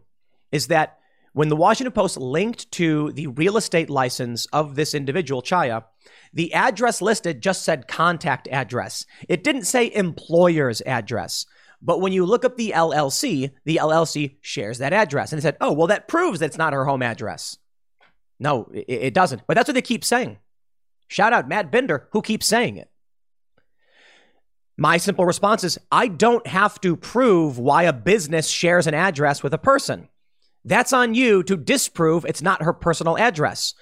is 0.53 0.69
that 0.69 1.00
when 1.33 1.49
the 1.49 1.57
Washington 1.57 1.93
Post 1.93 2.17
linked 2.17 2.71
to 2.73 3.13
the 3.13 3.29
real 3.29 3.57
estate 3.57 3.89
license 3.89 4.47
of 4.47 4.75
this 4.75 4.95
individual, 4.95 5.43
Chaya, 5.43 5.85
the 6.33 6.53
address 6.55 7.01
listed 7.01 7.41
just 7.41 7.65
said 7.65 7.89
contact 7.89 8.49
address. 8.49 9.07
It 9.29 9.45
didn't 9.45 9.65
say 9.65 9.93
employer's 9.93 10.81
address. 10.83 11.47
But 11.83 12.01
when 12.01 12.13
you 12.13 12.27
look 12.27 12.45
up 12.45 12.57
the 12.57 12.73
LLC, 12.75 13.53
the 13.65 13.77
LLC 13.77 14.37
shares 14.41 14.79
that 14.79 14.93
address. 14.93 15.33
And 15.33 15.41
they 15.41 15.43
said, 15.43 15.57
oh, 15.61 15.73
well, 15.73 15.87
that 15.87 16.09
proves 16.09 16.41
that 16.41 16.47
it's 16.47 16.59
not 16.59 16.73
her 16.73 16.85
home 16.85 17.03
address. 17.03 17.59
No, 18.39 18.71
it, 18.73 18.87
it 18.89 19.15
doesn't. 19.15 19.43
But 19.47 19.55
that's 19.55 19.69
what 19.69 19.75
they 19.75 19.83
keep 19.83 20.05
saying. 20.05 20.39
Shout 21.09 21.33
out 21.33 21.49
Matt 21.49 21.73
Binder, 21.73 22.09
who 22.13 22.23
keeps 22.23 22.47
saying 22.47 22.77
it. 22.77 22.91
My 24.77 24.97
simple 24.97 25.27
response 25.27 25.65
is 25.65 25.79
I 25.91 26.09
don't 26.09 26.47
have 26.47 26.81
to 26.83 26.97
prove 26.97 27.59
why 27.59 27.83
a 27.85 27.93
business 27.93 28.49
shares 28.49 28.87
an 28.87 28.95
address 28.95 29.43
with 29.43 29.53
a 29.53 29.59
person. 29.59 30.09
That's 30.65 30.93
on 30.93 31.15
you 31.15 31.43
to 31.45 31.57
disprove 31.57 32.25
it's 32.25 32.43
not 32.43 32.63
her 32.63 32.73
personal 32.73 33.17
address. 33.17 33.75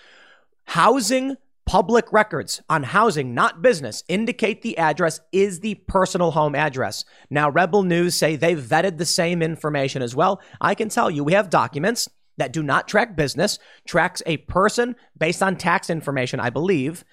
Housing 0.65 1.37
public 1.67 2.11
records 2.13 2.63
on 2.71 2.83
housing, 2.83 3.35
not 3.35 3.61
business, 3.61 4.03
indicate 4.09 4.63
the 4.63 4.79
address 4.79 5.21
is 5.33 5.61
the 5.61 5.75
personal 5.75 6.31
home 6.31 6.55
address. 6.55 7.05
Now, 7.29 7.51
Rebel 7.51 7.83
News 7.83 8.15
say 8.15 8.37
they've 8.37 8.59
vetted 8.59 8.97
the 8.97 9.05
same 9.05 9.43
information 9.43 10.01
as 10.01 10.17
well. 10.17 10.41
I 10.63 10.75
can 10.75 10.89
tell 10.89 11.11
you 11.11 11.23
we 11.23 11.35
have 11.35 11.51
documents 11.51 12.09
that 12.39 12.55
do 12.55 12.63
not 12.63 12.89
track 12.89 13.17
business, 13.17 13.59
tracks 13.87 14.23
a 14.25 14.39
person 14.39 14.97
based 15.19 15.43
on 15.43 15.57
tax 15.57 15.91
information, 15.91 16.41
I 16.41 16.49
believe, 16.49 17.05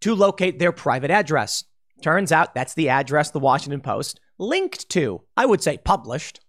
to 0.00 0.14
locate 0.14 0.58
their 0.58 0.72
private 0.72 1.10
address. 1.10 1.64
Turns 2.02 2.32
out 2.32 2.54
that's 2.54 2.74
the 2.74 2.88
address 2.88 3.30
the 3.30 3.38
Washington 3.38 3.82
Post 3.82 4.18
linked 4.38 4.88
to. 4.90 5.20
I 5.36 5.44
would 5.44 5.62
say 5.62 5.76
published. 5.76 6.40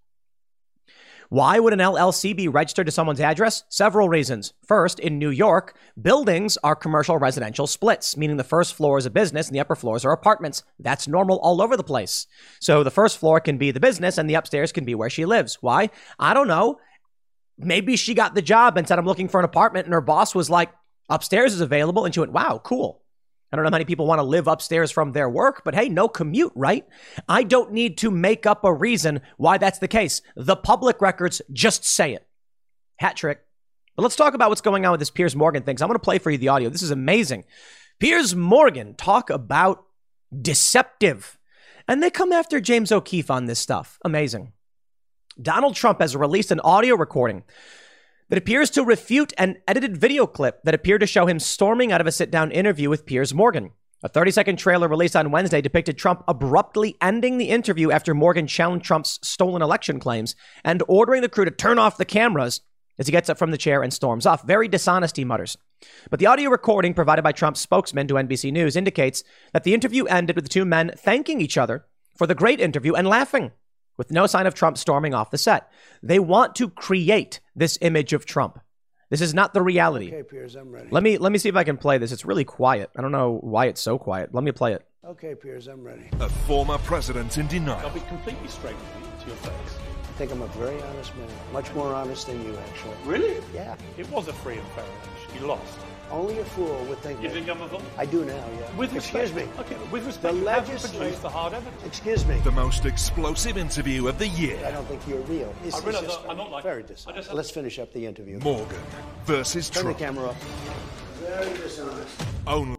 Why 1.32 1.60
would 1.60 1.72
an 1.72 1.80
LLC 1.80 2.36
be 2.36 2.50
registered 2.50 2.88
to 2.88 2.92
someone's 2.92 3.22
address? 3.22 3.64
Several 3.70 4.10
reasons. 4.10 4.54
First, 4.68 5.00
in 5.00 5.18
New 5.18 5.30
York, 5.30 5.78
buildings 6.02 6.58
are 6.64 6.76
commercial 6.76 7.18
residential 7.18 7.68
splits, 7.68 8.18
meaning 8.18 8.36
the 8.36 8.44
first 8.44 8.74
floor 8.74 8.98
is 8.98 9.06
a 9.06 9.10
business 9.10 9.48
and 9.48 9.56
the 9.56 9.62
upper 9.62 9.76
floors 9.76 10.04
are 10.04 10.12
apartments. 10.12 10.64
That's 10.78 11.08
normal 11.08 11.40
all 11.40 11.62
over 11.62 11.78
the 11.78 11.84
place. 11.84 12.28
So 12.60 12.84
the 12.84 12.92
first 12.92 13.18
floor 13.18 13.40
can 13.40 13.58
be 13.58 13.72
the 13.72 13.80
business 13.80 14.18
and 14.18 14.30
the 14.30 14.34
upstairs 14.34 14.74
can 14.74 14.84
be 14.84 14.94
where 14.94 15.10
she 15.10 15.26
lives. 15.26 15.58
Why? 15.62 15.90
I 16.20 16.34
don't 16.34 16.50
know 16.50 16.80
maybe 17.66 17.96
she 17.96 18.14
got 18.14 18.36
the 18.36 18.42
job 18.42 18.78
and 18.78 18.88
said, 18.88 19.00
I'm 19.00 19.06
looking 19.06 19.28
for 19.28 19.40
an 19.40 19.46
apartment. 19.46 19.86
And 19.86 19.94
her 19.94 20.02
boss 20.02 20.36
was 20.36 20.50
like, 20.50 20.72
upstairs 21.10 21.54
is 21.54 21.62
available. 21.62 22.06
And 22.06 22.14
she 22.14 22.20
went, 22.20 22.34
wow, 22.34 22.60
cool. 22.64 23.01
I 23.52 23.56
don't 23.56 23.64
know 23.64 23.70
how 23.70 23.74
many 23.74 23.86
people 23.86 24.08
want 24.08 24.20
to 24.20 24.24
live 24.24 24.48
upstairs 24.48 24.92
from 24.92 25.12
their 25.12 25.30
work, 25.30 25.64
but 25.66 25.76
hey, 25.76 25.90
no 25.90 26.08
commute, 26.08 26.54
right? 26.56 26.88
I 27.28 27.44
don't 27.44 27.74
need 27.74 27.98
to 28.00 28.10
make 28.10 28.46
up 28.46 28.64
a 28.64 28.74
reason 28.74 29.22
why 29.38 29.58
that's 29.58 29.80
the 29.80 29.90
case. 29.90 30.22
The 30.36 30.56
public 30.56 31.02
records 31.02 31.42
just 31.52 31.84
say 31.84 32.14
it. 32.14 32.26
Hat 32.98 33.18
trick. 33.18 33.42
But 33.96 34.04
let's 34.04 34.16
talk 34.16 34.34
about 34.34 34.50
what's 34.50 34.62
going 34.62 34.86
on 34.86 34.92
with 34.92 35.00
this 35.00 35.10
Piers 35.10 35.36
Morgan 35.36 35.64
thing. 35.64 35.78
I'm 35.82 35.88
going 35.88 35.96
to 35.96 36.00
play 36.00 36.18
for 36.18 36.32
you 36.32 36.38
the 36.38 36.48
audio. 36.48 36.70
This 36.70 36.82
is 36.82 36.92
amazing. 36.92 37.44
Piers 38.00 38.34
Morgan 38.36 38.96
talk 38.96 39.30
about 39.30 39.84
deceptive. 40.42 41.38
And 41.88 42.02
they 42.02 42.10
come 42.10 42.32
after 42.32 42.62
James 42.62 42.92
O'Keefe 42.92 43.30
on 43.30 43.46
this 43.46 43.60
stuff. 43.60 44.00
Amazing. 44.06 44.54
Donald 45.42 45.76
Trump 45.76 46.00
has 46.00 46.16
released 46.16 46.52
an 46.52 46.62
audio 46.62 46.96
recording 46.96 47.44
that 48.32 48.38
appears 48.38 48.70
to 48.70 48.86
refute 48.86 49.34
an 49.38 49.58
edited 49.68 49.98
video 49.98 50.26
clip 50.26 50.64
that 50.64 50.74
appeared 50.74 51.02
to 51.02 51.06
show 51.06 51.26
him 51.26 51.38
storming 51.38 51.92
out 51.92 52.00
of 52.00 52.08
a 52.08 52.12
sit 52.14 52.32
down 52.32 52.50
interview 52.50 52.90
with 52.90 53.06
Piers 53.06 53.34
Morgan. 53.34 53.72
A 54.04 54.08
30 54.08 54.32
second 54.32 54.56
trailer 54.56 54.88
released 54.88 55.18
on 55.18 55.32
Wednesday 55.32 55.60
depicted 55.60 55.98
Trump 55.98 56.24
abruptly 56.30 56.96
ending 57.02 57.38
the 57.38 57.50
interview 57.50 57.92
after 57.92 58.14
Morgan 58.14 58.48
challenged 58.48 58.86
Trump's 58.86 59.20
stolen 59.22 59.62
election 59.62 60.00
claims 60.00 60.34
and 60.64 60.82
ordering 60.88 61.22
the 61.22 61.28
crew 61.28 61.44
to 61.44 61.52
turn 61.52 61.78
off 61.78 61.98
the 61.98 62.06
cameras 62.06 62.62
as 62.98 63.06
he 63.06 63.12
gets 63.12 63.30
up 63.30 63.38
from 63.38 63.52
the 63.52 63.58
chair 63.58 63.84
and 63.84 63.94
storms 63.94 64.26
off. 64.26 64.48
Very 64.48 64.70
dishonest, 64.70 65.18
he 65.18 65.26
mutters. 65.26 65.58
But 66.10 66.22
the 66.22 66.28
audio 66.28 66.50
recording 66.50 66.94
provided 66.94 67.24
by 67.24 67.34
Trump's 67.34 67.60
spokesman 67.60 68.08
to 68.08 68.14
NBC 68.14 68.54
News 68.54 68.78
indicates 68.78 69.26
that 69.52 69.66
the 69.66 69.74
interview 69.74 70.06
ended 70.06 70.38
with 70.38 70.46
the 70.46 70.50
two 70.50 70.64
men 70.64 70.94
thanking 70.98 71.42
each 71.42 71.58
other 71.58 71.86
for 72.16 72.28
the 72.28 72.36
great 72.36 72.62
interview 72.62 72.94
and 72.94 73.10
laughing 73.10 73.52
with 74.02 74.10
no 74.10 74.26
sign 74.26 74.48
of 74.48 74.56
Trump 74.56 74.80
storming 74.80 75.14
off 75.14 75.30
the 75.30 75.38
set. 75.38 75.72
They 76.02 76.18
want 76.18 76.56
to 76.56 76.70
create 76.70 77.40
this 77.56 77.78
image 77.82 78.14
of 78.14 78.26
Trump. 78.26 78.60
This 79.12 79.22
is 79.22 79.36
not 79.36 79.54
the 79.54 79.62
reality. 79.62 80.08
Okay, 80.08 80.24
Piers, 80.24 80.56
I'm 80.56 80.72
ready. 80.72 80.88
Let 80.90 81.04
me 81.04 81.20
let 81.20 81.32
me 81.32 81.38
see 81.38 81.50
if 81.50 81.56
I 81.56 81.64
can 81.64 81.78
play 81.78 82.00
this. 82.00 82.12
It's 82.12 82.26
really 82.26 82.44
quiet. 82.44 82.90
I 82.98 83.04
don't 83.04 83.12
know 83.12 83.38
why 83.42 83.68
it's 83.68 83.80
so 83.80 84.00
quiet. 84.00 84.34
Let 84.34 84.44
me 84.44 84.52
play 84.52 84.74
it. 84.74 84.84
Okay, 85.06 85.36
Piers, 85.36 85.68
I'm 85.68 85.84
ready. 85.84 86.10
A 86.20 86.30
former 86.30 86.80
president 86.80 87.38
in 87.38 87.46
denial. 87.46 87.78
I'll 87.86 87.94
be 87.94 88.00
completely 88.00 88.48
straight 88.48 88.76
with 88.76 89.04
you 89.04 89.22
to 89.22 89.28
your 89.28 89.36
face. 89.36 89.78
I 90.10 90.14
think 90.14 90.32
I'm 90.32 90.42
a 90.42 90.48
very 90.48 90.82
honest 90.82 91.16
man. 91.16 91.30
Much 91.54 91.72
more 91.76 91.94
honest 91.94 92.26
than 92.26 92.44
you, 92.44 92.58
actually. 92.58 92.96
Really? 93.06 93.40
Yeah. 93.54 93.76
It 94.00 94.10
was 94.10 94.28
a 94.30 94.34
free 94.34 94.58
and 94.58 94.68
fair 94.70 94.84
election. 94.84 95.40
You 95.40 95.46
lost. 95.46 95.78
Only 96.12 96.40
a 96.40 96.46
fool 96.46 96.84
would 96.90 96.98
think 97.00 97.22
You 97.22 97.30
that. 97.30 97.34
think 97.36 97.50
I'm 97.50 97.62
a 97.62 97.70
fool? 97.70 97.82
I 97.98 98.06
do 98.06 98.26
now, 98.26 98.34
yeah. 98.34 98.76
With 98.76 98.92
respect. 98.94 99.16
Excuse 99.28 99.34
me. 99.34 99.52
Okay, 99.60 99.78
with 99.92 100.06
respect, 100.06 100.34
The 100.36 100.40
you 100.42 100.46
haven't 100.48 100.80
produced 100.94 101.22
the 101.22 101.30
hard 101.30 101.54
evidence. 101.54 101.84
Excuse 101.86 102.26
me. 102.26 102.38
The 102.44 102.52
most 102.52 102.86
explosive 102.86 103.58
interview 103.58 104.08
of 104.08 104.20
the 104.20 104.28
year. 104.28 104.60
I 104.66 104.72
don't 104.72 104.86
think 104.88 105.08
you're 105.08 105.20
real. 105.22 105.54
It's, 105.64 105.76
I 105.76 105.78
it's 105.78 105.88
realize 105.88 106.04
just 106.06 106.20
I'm 106.28 106.38
not 106.38 106.52
like- 106.52 106.64
very 106.64 106.84
dishonest. 106.84 107.26
just- 107.28 107.34
Let's 107.36 107.50
finish 107.52 107.80
up 107.80 107.94
the 107.94 108.06
interview. 108.06 108.40
Morgan 108.40 108.80
versus 109.26 109.70
Turn 109.70 109.86
the 109.86 109.94
Trump. 109.94 110.00
camera 110.00 110.30
up. 110.32 110.36
Very 111.20 111.58
dishonest. 111.58 112.22
Only 112.46 112.78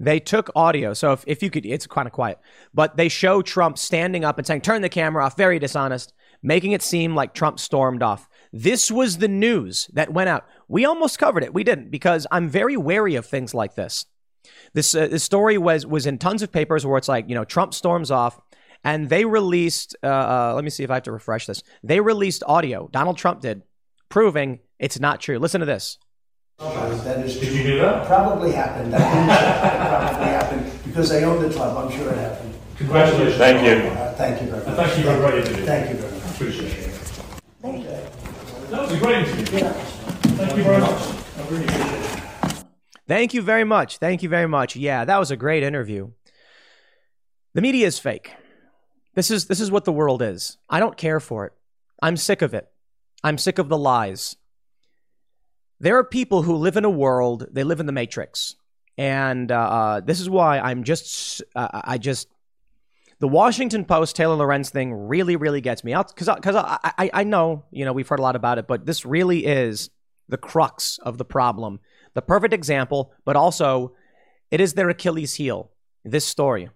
They 0.00 0.18
took 0.20 0.50
audio, 0.56 0.94
so 0.94 1.12
if, 1.12 1.24
if 1.26 1.42
you 1.42 1.50
could, 1.50 1.66
it's 1.66 1.86
kind 1.86 2.06
of 2.06 2.12
quiet, 2.12 2.38
but 2.72 2.96
they 2.96 3.08
show 3.08 3.42
Trump 3.42 3.78
standing 3.78 4.24
up 4.24 4.38
and 4.38 4.46
saying, 4.46 4.62
turn 4.62 4.82
the 4.82 4.88
camera 4.88 5.24
off, 5.24 5.36
very 5.36 5.58
dishonest, 5.58 6.12
making 6.42 6.72
it 6.72 6.82
seem 6.82 7.14
like 7.14 7.32
Trump 7.34 7.60
stormed 7.60 8.02
off. 8.02 8.28
This 8.52 8.90
was 8.90 9.18
the 9.18 9.28
news 9.28 9.88
that 9.92 10.12
went 10.12 10.28
out. 10.28 10.46
We 10.68 10.84
almost 10.84 11.18
covered 11.18 11.42
it. 11.42 11.52
We 11.52 11.64
didn't 11.64 11.90
because 11.90 12.26
I'm 12.30 12.48
very 12.48 12.76
wary 12.76 13.14
of 13.14 13.26
things 13.26 13.54
like 13.54 13.74
this. 13.74 14.06
This, 14.72 14.94
uh, 14.94 15.06
this 15.08 15.22
story 15.24 15.58
was, 15.58 15.86
was 15.86 16.06
in 16.06 16.18
tons 16.18 16.42
of 16.42 16.52
papers 16.52 16.84
where 16.84 16.98
it's 16.98 17.08
like, 17.08 17.28
you 17.28 17.34
know, 17.34 17.44
Trump 17.44 17.74
storms 17.74 18.10
off 18.10 18.40
and 18.82 19.08
they 19.08 19.24
released, 19.24 19.96
uh, 20.02 20.06
uh, 20.06 20.52
let 20.54 20.64
me 20.64 20.70
see 20.70 20.84
if 20.84 20.90
I 20.90 20.94
have 20.94 21.02
to 21.04 21.12
refresh 21.12 21.46
this. 21.46 21.62
They 21.82 22.00
released 22.00 22.42
audio, 22.46 22.88
Donald 22.92 23.16
Trump 23.16 23.40
did, 23.40 23.62
proving 24.08 24.60
it's 24.78 25.00
not 25.00 25.20
true. 25.20 25.38
Listen 25.38 25.60
to 25.60 25.66
this. 25.66 25.98
That 26.58 27.24
is 27.24 27.38
Did 27.38 27.52
you 27.52 27.62
do 27.64 27.78
that? 27.78 28.06
Probably 28.06 28.52
happened. 28.52 28.94
I 28.94 28.98
think 28.98 29.30
it 29.30 29.88
probably 29.88 30.26
happened 30.26 30.84
because 30.84 31.10
I 31.12 31.22
own 31.22 31.42
the 31.42 31.52
club. 31.52 31.76
I'm 31.76 31.96
sure 31.96 32.10
it 32.12 32.18
happened. 32.18 32.54
Congratulations. 32.76 33.36
Thank 33.36 33.66
you. 33.66 33.88
Uh, 33.90 34.14
thank 34.14 34.40
you 34.40 34.48
very 34.48 34.64
much. 34.64 34.76
Thank 34.76 34.98
you 34.98 35.04
for 35.04 35.10
a 35.10 35.16
great 35.16 35.44
interview. 35.44 35.66
Thank 35.66 35.90
you 35.90 35.96
very 35.96 36.12
much. 36.12 36.30
Appreciate 36.34 36.72
it. 36.72 36.94
That 38.70 38.82
was 38.82 38.92
a 38.92 38.98
great 38.98 39.28
interview. 39.28 40.13
Thank 40.36 40.56
you 40.56 40.64
very 40.64 40.80
much. 40.80 41.00
I 41.36 41.48
really 41.48 41.64
appreciate 41.64 41.94
it. 41.94 42.64
Thank 43.06 43.34
you 43.34 43.42
very 43.42 43.64
much. 43.64 43.98
Thank 43.98 44.22
you 44.22 44.28
very 44.28 44.48
much. 44.48 44.76
Yeah, 44.76 45.04
that 45.04 45.18
was 45.18 45.30
a 45.30 45.36
great 45.36 45.62
interview. 45.62 46.10
The 47.52 47.60
media 47.60 47.86
is 47.86 47.98
fake. 47.98 48.32
This 49.14 49.30
is 49.30 49.46
this 49.46 49.60
is 49.60 49.70
what 49.70 49.84
the 49.84 49.92
world 49.92 50.22
is. 50.22 50.58
I 50.68 50.80
don't 50.80 50.96
care 50.96 51.20
for 51.20 51.46
it. 51.46 51.52
I'm 52.02 52.16
sick 52.16 52.42
of 52.42 52.54
it. 52.54 52.68
I'm 53.22 53.38
sick 53.38 53.58
of 53.58 53.68
the 53.68 53.78
lies. 53.78 54.36
There 55.80 55.96
are 55.98 56.04
people 56.04 56.42
who 56.42 56.56
live 56.56 56.76
in 56.76 56.84
a 56.84 56.90
world, 56.90 57.46
they 57.50 57.64
live 57.64 57.80
in 57.80 57.86
the 57.86 57.92
matrix. 57.92 58.56
And 58.96 59.50
uh, 59.50 59.58
uh, 59.58 60.00
this 60.00 60.20
is 60.20 60.30
why 60.30 60.58
I'm 60.60 60.84
just, 60.84 61.42
uh, 61.56 61.68
I 61.72 61.98
just, 61.98 62.28
the 63.18 63.28
Washington 63.28 63.84
Post 63.84 64.14
Taylor 64.14 64.36
Lorenz 64.36 64.70
thing 64.70 64.92
really, 64.92 65.36
really 65.36 65.60
gets 65.60 65.82
me 65.82 65.92
out 65.92 66.08
because 66.08 66.28
because 66.34 66.56
I, 66.56 66.78
I 66.98 67.10
I 67.12 67.24
know 67.24 67.64
you 67.70 67.84
know 67.84 67.92
we've 67.92 68.08
heard 68.08 68.18
a 68.18 68.22
lot 68.22 68.36
about 68.36 68.58
it, 68.58 68.66
but 68.66 68.86
this 68.86 69.04
really 69.04 69.46
is 69.46 69.90
the 70.28 70.36
crux 70.36 70.98
of 70.98 71.18
the 71.18 71.24
problem, 71.24 71.80
the 72.14 72.22
perfect 72.22 72.54
example, 72.54 73.12
but 73.24 73.36
also 73.36 73.94
it 74.50 74.60
is 74.60 74.74
their 74.74 74.88
Achilles 74.88 75.34
heel. 75.34 75.70
This 76.04 76.26
story. 76.26 76.68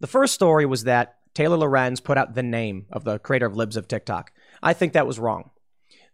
The 0.00 0.06
first 0.06 0.34
story 0.34 0.66
was 0.66 0.84
that 0.84 1.16
Taylor 1.34 1.56
Lorenz 1.56 2.00
put 2.00 2.18
out 2.18 2.34
the 2.34 2.42
name 2.42 2.86
of 2.90 3.04
the 3.04 3.18
creator 3.18 3.46
of 3.46 3.56
Libs 3.56 3.76
of 3.76 3.88
TikTok. 3.88 4.32
I 4.62 4.72
think 4.72 4.92
that 4.92 5.06
was 5.06 5.18
wrong. 5.18 5.50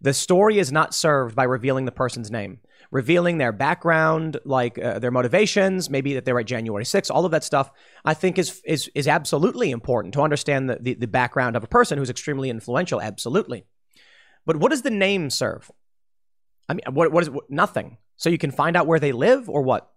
The 0.00 0.14
story 0.14 0.58
is 0.58 0.70
not 0.70 0.94
served 0.94 1.34
by 1.34 1.44
revealing 1.44 1.84
the 1.84 1.92
person's 1.92 2.30
name, 2.30 2.60
revealing 2.92 3.38
their 3.38 3.50
background, 3.50 4.38
like 4.44 4.78
uh, 4.78 5.00
their 5.00 5.10
motivations, 5.10 5.90
maybe 5.90 6.14
that 6.14 6.24
they're 6.24 6.38
at 6.38 6.46
January 6.46 6.84
6th, 6.84 7.10
all 7.10 7.24
of 7.24 7.32
that 7.32 7.42
stuff. 7.42 7.70
I 8.04 8.14
think 8.14 8.38
is 8.38 8.62
is 8.64 8.88
is 8.94 9.08
absolutely 9.08 9.70
important 9.72 10.14
to 10.14 10.22
understand 10.22 10.70
the, 10.70 10.78
the, 10.80 10.94
the 10.94 11.08
background 11.08 11.56
of 11.56 11.64
a 11.64 11.68
person 11.68 11.98
who's 11.98 12.10
extremely 12.10 12.48
influential. 12.48 13.00
Absolutely, 13.00 13.64
but 14.46 14.56
what 14.56 14.70
does 14.70 14.82
the 14.82 14.90
name 14.90 15.30
serve? 15.30 15.70
I 16.68 16.74
mean, 16.74 16.82
what 16.90 17.12
what 17.12 17.22
is 17.22 17.30
what, 17.30 17.50
nothing? 17.50 17.98
So 18.16 18.30
you 18.30 18.38
can 18.38 18.50
find 18.50 18.76
out 18.76 18.86
where 18.86 19.00
they 19.00 19.12
live 19.12 19.48
or 19.48 19.62
what? 19.62 19.90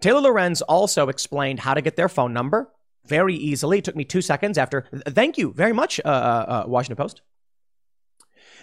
Taylor 0.00 0.20
Lorenz 0.20 0.62
also 0.62 1.08
explained 1.08 1.60
how 1.60 1.74
to 1.74 1.80
get 1.80 1.96
their 1.96 2.08
phone 2.08 2.32
number 2.32 2.70
very 3.06 3.34
easily. 3.34 3.78
It 3.78 3.84
took 3.84 3.96
me 3.96 4.04
two 4.04 4.22
seconds 4.22 4.58
after. 4.58 4.86
Thank 5.06 5.38
you 5.38 5.52
very 5.52 5.72
much, 5.72 6.00
uh, 6.04 6.08
uh, 6.08 6.64
Washington 6.66 6.96
Post. 6.96 7.22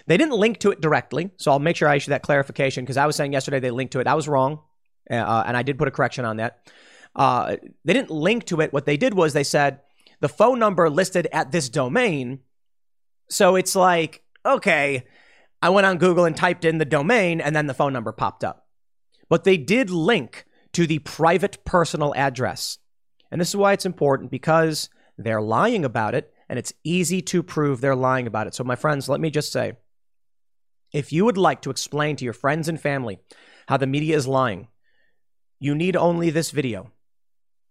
They 0.06 0.16
didn't 0.16 0.38
link 0.38 0.58
to 0.60 0.70
it 0.70 0.80
directly, 0.80 1.30
so 1.36 1.50
I'll 1.50 1.58
make 1.58 1.76
sure 1.76 1.88
I 1.88 1.96
issue 1.96 2.10
that 2.10 2.22
clarification 2.22 2.84
because 2.84 2.96
I 2.96 3.06
was 3.06 3.16
saying 3.16 3.32
yesterday 3.32 3.60
they 3.60 3.70
linked 3.70 3.92
to 3.92 4.00
it. 4.00 4.06
I 4.06 4.14
was 4.14 4.28
wrong, 4.28 4.60
uh, 5.10 5.44
and 5.46 5.56
I 5.56 5.62
did 5.62 5.78
put 5.78 5.88
a 5.88 5.90
correction 5.90 6.24
on 6.24 6.38
that. 6.38 6.70
Uh, 7.14 7.56
they 7.84 7.92
didn't 7.92 8.10
link 8.10 8.44
to 8.46 8.60
it. 8.60 8.72
What 8.72 8.86
they 8.86 8.96
did 8.96 9.14
was 9.14 9.32
they 9.32 9.44
said 9.44 9.80
the 10.20 10.28
phone 10.28 10.58
number 10.58 10.88
listed 10.88 11.28
at 11.32 11.52
this 11.52 11.68
domain. 11.68 12.40
So 13.28 13.56
it's 13.56 13.76
like, 13.76 14.22
okay, 14.44 15.06
I 15.62 15.68
went 15.70 15.86
on 15.86 15.98
Google 15.98 16.24
and 16.24 16.36
typed 16.36 16.64
in 16.64 16.78
the 16.78 16.84
domain, 16.84 17.40
and 17.40 17.54
then 17.54 17.66
the 17.66 17.74
phone 17.74 17.92
number 17.92 18.12
popped 18.12 18.44
up. 18.44 18.66
But 19.28 19.44
they 19.44 19.56
did 19.56 19.90
link 19.90 20.44
to 20.72 20.86
the 20.86 21.00
private 21.00 21.64
personal 21.64 22.14
address. 22.16 22.78
And 23.30 23.40
this 23.40 23.50
is 23.50 23.56
why 23.56 23.72
it's 23.72 23.86
important 23.86 24.30
because 24.30 24.88
they're 25.18 25.42
lying 25.42 25.84
about 25.84 26.14
it, 26.14 26.32
and 26.48 26.58
it's 26.58 26.72
easy 26.82 27.20
to 27.22 27.42
prove 27.42 27.80
they're 27.80 27.94
lying 27.94 28.26
about 28.26 28.46
it. 28.46 28.54
So, 28.54 28.64
my 28.64 28.76
friends, 28.76 29.08
let 29.08 29.20
me 29.20 29.30
just 29.30 29.52
say 29.52 29.74
if 30.92 31.12
you 31.12 31.24
would 31.24 31.38
like 31.38 31.62
to 31.62 31.70
explain 31.70 32.16
to 32.16 32.24
your 32.24 32.32
friends 32.32 32.68
and 32.68 32.80
family 32.80 33.18
how 33.68 33.76
the 33.76 33.86
media 33.86 34.16
is 34.16 34.26
lying, 34.26 34.68
you 35.60 35.74
need 35.74 35.94
only 35.94 36.30
this 36.30 36.50
video. 36.50 36.90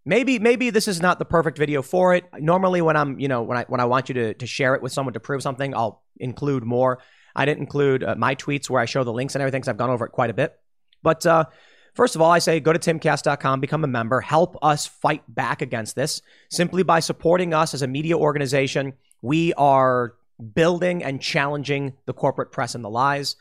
Maybe 0.06 0.40
maybe 0.40 0.70
this 0.70 0.88
is 0.88 1.02
not 1.02 1.20
the 1.20 1.26
perfect 1.26 1.58
video 1.58 1.82
for 1.82 2.16
it. 2.16 2.26
Normally 2.40 2.82
when 2.82 2.96
I'm, 2.96 3.20
you 3.20 3.28
know, 3.28 3.42
when 3.42 3.58
I 3.58 3.66
when 3.68 3.82
I 3.82 3.86
want 3.86 4.10
you 4.10 4.16
to 4.16 4.34
to 4.36 4.48
share 4.48 4.76
it 4.76 4.82
with 4.82 4.94
someone 4.94 5.14
to 5.14 5.20
prove 5.20 5.44
something, 5.44 5.76
I'll 5.76 6.04
include 6.18 6.64
more. 6.64 7.00
I 7.36 7.46
didn't 7.46 7.62
include 7.62 8.04
uh, 8.04 8.16
my 8.16 8.36
tweets 8.36 8.70
where 8.70 8.82
I 8.82 8.86
show 8.86 9.04
the 9.04 9.14
links 9.14 9.36
and 9.36 9.42
everything 9.42 9.62
cuz 9.62 9.68
I've 9.68 9.78
gone 9.78 9.90
over 9.90 10.06
it 10.06 10.12
quite 10.12 10.30
a 10.30 10.34
bit. 10.34 10.60
But 11.02 11.26
uh, 11.26 11.46
first 11.94 12.16
of 12.16 12.22
all, 12.22 12.32
I 12.32 12.40
say 12.40 12.60
go 12.60 12.74
to 12.74 12.80
timcast.com, 12.80 13.60
become 13.60 13.84
a 13.84 13.88
member, 13.88 14.22
help 14.22 14.58
us 14.62 14.86
fight 14.86 15.24
back 15.28 15.62
against 15.62 15.96
this 15.96 16.22
simply 16.50 16.84
by 16.84 17.00
supporting 17.00 17.54
us 17.54 17.74
as 17.74 17.82
a 17.82 17.88
media 17.88 18.18
organization. 18.18 18.94
We 19.22 19.54
are 19.54 20.14
building 20.54 21.04
and 21.04 21.22
challenging 21.22 21.94
the 22.06 22.14
corporate 22.14 22.52
press 22.52 22.76
and 22.76 22.84
the 22.84 22.90
lies. 22.90 23.36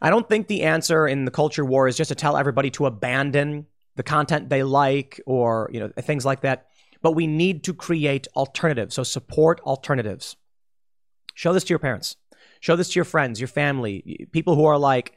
I 0.00 0.10
don't 0.10 0.28
think 0.28 0.48
the 0.48 0.62
answer 0.62 1.06
in 1.06 1.24
the 1.24 1.30
culture 1.30 1.64
war 1.64 1.88
is 1.88 1.96
just 1.96 2.08
to 2.08 2.14
tell 2.14 2.36
everybody 2.36 2.70
to 2.72 2.86
abandon 2.86 3.66
the 3.96 4.02
content 4.02 4.48
they 4.48 4.62
like 4.62 5.20
or, 5.24 5.70
you 5.72 5.80
know, 5.80 5.88
things 6.00 6.24
like 6.24 6.42
that. 6.42 6.66
But 7.00 7.12
we 7.12 7.26
need 7.26 7.64
to 7.64 7.74
create 7.74 8.28
alternatives. 8.36 8.94
So 8.94 9.02
support 9.02 9.60
alternatives. 9.60 10.36
Show 11.34 11.52
this 11.52 11.64
to 11.64 11.70
your 11.70 11.78
parents. 11.78 12.16
Show 12.64 12.76
this 12.76 12.88
to 12.88 12.96
your 12.96 13.04
friends, 13.04 13.38
your 13.38 13.48
family, 13.48 14.26
people 14.32 14.54
who 14.54 14.64
are 14.64 14.78
like, 14.78 15.12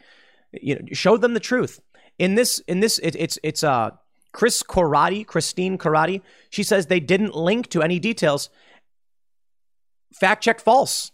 you 0.51 0.75
know, 0.75 0.81
show 0.91 1.15
them 1.15 1.33
the 1.33 1.39
truth. 1.39 1.79
In 2.19 2.35
this, 2.35 2.59
in 2.67 2.81
this, 2.81 2.99
it, 2.99 3.15
it's 3.15 3.39
it's 3.41 3.63
uh 3.63 3.91
Chris 4.33 4.61
Corradi, 4.63 5.25
Christine 5.25 5.77
Corradi. 5.77 6.23
She 6.49 6.63
says 6.63 6.87
they 6.87 6.99
didn't 6.99 7.35
link 7.35 7.69
to 7.69 7.81
any 7.81 7.99
details. 7.99 8.49
Fact 10.13 10.43
check 10.43 10.59
false. 10.59 11.13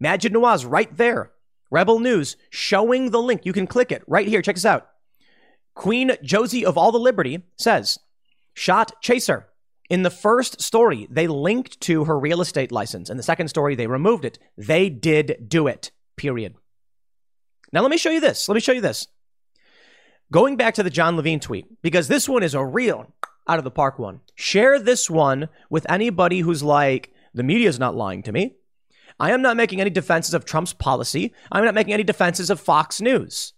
Maajid 0.00 0.30
Nawaz 0.30 0.64
right 0.70 0.96
there. 0.96 1.32
Rebel 1.72 1.98
News 1.98 2.36
showing 2.48 3.10
the 3.10 3.20
link. 3.20 3.44
You 3.44 3.52
can 3.52 3.66
click 3.66 3.90
it 3.90 4.04
right 4.06 4.28
here. 4.28 4.42
Check 4.42 4.54
this 4.54 4.64
out. 4.64 4.86
Queen 5.74 6.12
Josie 6.22 6.64
of 6.64 6.78
All 6.78 6.92
the 6.92 6.98
Liberty 6.98 7.42
says, 7.56 7.98
shot 8.54 9.02
chaser. 9.02 9.48
In 9.88 10.02
the 10.02 10.10
first 10.10 10.60
story, 10.60 11.06
they 11.10 11.26
linked 11.28 11.80
to 11.82 12.04
her 12.04 12.18
real 12.18 12.40
estate 12.40 12.72
license. 12.72 13.08
In 13.08 13.16
the 13.16 13.22
second 13.22 13.48
story, 13.48 13.74
they 13.74 13.86
removed 13.86 14.24
it. 14.24 14.38
They 14.56 14.88
did 14.88 15.46
do 15.48 15.66
it, 15.66 15.92
period. 16.16 16.54
Now, 17.72 17.82
let 17.82 17.90
me 17.90 17.98
show 17.98 18.10
you 18.10 18.20
this. 18.20 18.48
Let 18.48 18.54
me 18.54 18.60
show 18.60 18.72
you 18.72 18.80
this. 18.80 19.06
Going 20.32 20.56
back 20.56 20.74
to 20.74 20.82
the 20.82 20.90
Jon 20.90 21.16
Levine 21.16 21.40
tweet, 21.40 21.82
because 21.82 22.08
this 22.08 22.28
one 22.28 22.42
is 22.42 22.54
a 22.54 22.64
real 22.64 23.14
out 23.46 23.58
of 23.58 23.64
the 23.64 23.70
park 23.70 23.98
one. 23.98 24.20
Share 24.34 24.78
this 24.78 25.08
one 25.08 25.48
with 25.70 25.88
anybody 25.88 26.40
who's 26.40 26.62
like, 26.62 27.12
the 27.32 27.44
media 27.44 27.68
is 27.68 27.78
not 27.78 27.94
lying 27.94 28.22
to 28.24 28.32
me. 28.32 28.56
I 29.20 29.30
am 29.30 29.40
not 29.40 29.56
making 29.56 29.80
any 29.80 29.90
defenses 29.90 30.34
of 30.34 30.44
Trump's 30.44 30.72
policy. 30.72 31.32
I'm 31.50 31.64
not 31.64 31.74
making 31.74 31.94
any 31.94 32.02
defenses 32.02 32.50
of 32.50 32.60
Fox 32.60 33.00
News. 33.00 33.52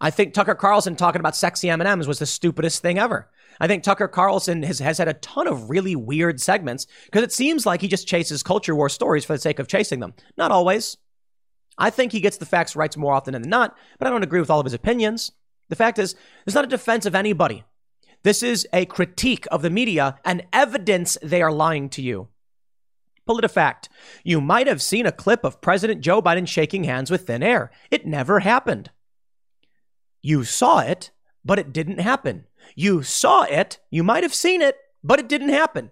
I 0.00 0.10
think 0.10 0.34
Tucker 0.34 0.54
Carlson 0.54 0.96
talking 0.96 1.20
about 1.20 1.36
sexy 1.36 1.70
M&Ms 1.70 2.08
was 2.08 2.18
the 2.18 2.26
stupidest 2.26 2.82
thing 2.82 2.98
ever. 2.98 3.30
I 3.60 3.66
think 3.66 3.82
Tucker 3.82 4.08
Carlson 4.08 4.62
has, 4.62 4.78
has 4.78 4.98
had 4.98 5.08
a 5.08 5.14
ton 5.14 5.46
of 5.46 5.70
really 5.70 5.96
weird 5.96 6.40
segments 6.40 6.86
because 7.06 7.22
it 7.22 7.32
seems 7.32 7.66
like 7.66 7.80
he 7.80 7.88
just 7.88 8.08
chases 8.08 8.42
culture 8.42 8.74
war 8.74 8.88
stories 8.88 9.24
for 9.24 9.32
the 9.32 9.40
sake 9.40 9.58
of 9.58 9.68
chasing 9.68 10.00
them. 10.00 10.14
Not 10.36 10.50
always. 10.50 10.96
I 11.78 11.90
think 11.90 12.12
he 12.12 12.20
gets 12.20 12.36
the 12.36 12.46
facts 12.46 12.76
right 12.76 12.96
more 12.96 13.14
often 13.14 13.32
than 13.32 13.42
not, 13.42 13.76
but 13.98 14.06
I 14.06 14.10
don't 14.10 14.22
agree 14.22 14.40
with 14.40 14.50
all 14.50 14.60
of 14.60 14.66
his 14.66 14.74
opinions. 14.74 15.32
The 15.68 15.76
fact 15.76 15.98
is, 15.98 16.14
it's 16.46 16.54
not 16.54 16.64
a 16.64 16.68
defense 16.68 17.06
of 17.06 17.14
anybody. 17.14 17.64
This 18.22 18.42
is 18.42 18.66
a 18.72 18.86
critique 18.86 19.46
of 19.50 19.62
the 19.62 19.70
media 19.70 20.18
and 20.24 20.46
evidence 20.52 21.18
they 21.22 21.42
are 21.42 21.52
lying 21.52 21.88
to 21.90 22.02
you. 22.02 22.28
PolitiFact. 23.28 23.88
You 24.22 24.40
might 24.40 24.66
have 24.66 24.82
seen 24.82 25.06
a 25.06 25.12
clip 25.12 25.44
of 25.44 25.60
President 25.60 26.00
Joe 26.00 26.20
Biden 26.20 26.46
shaking 26.46 26.84
hands 26.84 27.10
with 27.10 27.26
thin 27.26 27.42
air. 27.42 27.70
It 27.90 28.06
never 28.06 28.40
happened. 28.40 28.90
You 30.22 30.44
saw 30.44 30.80
it, 30.80 31.10
but 31.44 31.58
it 31.58 31.72
didn't 31.72 32.00
happen. 32.00 32.46
You 32.74 33.02
saw 33.02 33.42
it, 33.42 33.78
you 33.90 34.02
might 34.02 34.22
have 34.22 34.34
seen 34.34 34.62
it, 34.62 34.76
but 35.02 35.18
it 35.18 35.28
didn't 35.28 35.50
happen. 35.50 35.90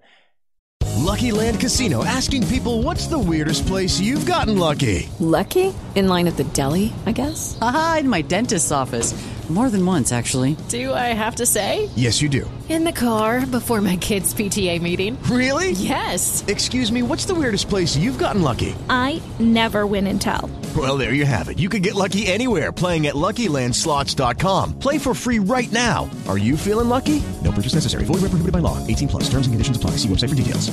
Lucky 1.02 1.32
Land 1.32 1.60
Casino 1.60 2.04
asking 2.04 2.46
people 2.46 2.82
what's 2.82 3.06
the 3.06 3.18
weirdest 3.18 3.66
place 3.66 4.00
you've 4.00 4.24
gotten 4.24 4.58
lucky? 4.58 5.08
Lucky? 5.18 5.74
In 5.94 6.08
line 6.08 6.26
at 6.26 6.36
the 6.36 6.44
deli, 6.44 6.92
I 7.06 7.12
guess? 7.12 7.58
Aha, 7.60 7.98
in 8.00 8.08
my 8.08 8.22
dentist's 8.22 8.72
office. 8.72 9.12
More 9.50 9.68
than 9.68 9.84
once, 9.84 10.12
actually. 10.12 10.56
Do 10.68 10.94
I 10.94 11.12
have 11.12 11.34
to 11.36 11.44
say? 11.44 11.90
Yes, 11.94 12.22
you 12.22 12.28
do. 12.30 12.50
In 12.70 12.84
the 12.84 12.92
car 12.92 13.44
before 13.44 13.82
my 13.82 13.96
kids' 13.96 14.32
PTA 14.32 14.80
meeting. 14.80 15.22
Really? 15.24 15.72
Yes. 15.72 16.42
Excuse 16.46 16.90
me, 16.90 17.02
what's 17.02 17.26
the 17.26 17.34
weirdest 17.34 17.68
place 17.68 17.94
you've 17.94 18.16
gotten 18.16 18.40
lucky? 18.40 18.74
I 18.88 19.20
never 19.38 19.86
win 19.86 20.06
and 20.06 20.18
tell. 20.18 20.48
Well, 20.74 20.96
there 20.96 21.12
you 21.12 21.26
have 21.26 21.50
it. 21.50 21.58
You 21.58 21.68
can 21.68 21.82
get 21.82 21.94
lucky 21.94 22.26
anywhere 22.28 22.72
playing 22.72 23.08
at 23.08 23.14
LuckyLandSlots.com. 23.14 24.78
Play 24.78 24.96
for 24.96 25.12
free 25.12 25.38
right 25.38 25.70
now. 25.70 26.08
Are 26.28 26.38
you 26.38 26.56
feeling 26.56 26.88
lucky? 26.88 27.22
No 27.42 27.52
purchase 27.52 27.74
necessary. 27.74 28.04
Void 28.04 28.22
where 28.22 28.30
prohibited 28.30 28.52
by 28.52 28.60
law. 28.60 28.78
18 28.86 29.08
plus. 29.08 29.24
Terms 29.24 29.46
and 29.46 29.52
conditions 29.52 29.76
apply. 29.76 29.90
See 29.96 30.08
website 30.08 30.30
for 30.30 30.34
details. 30.34 30.70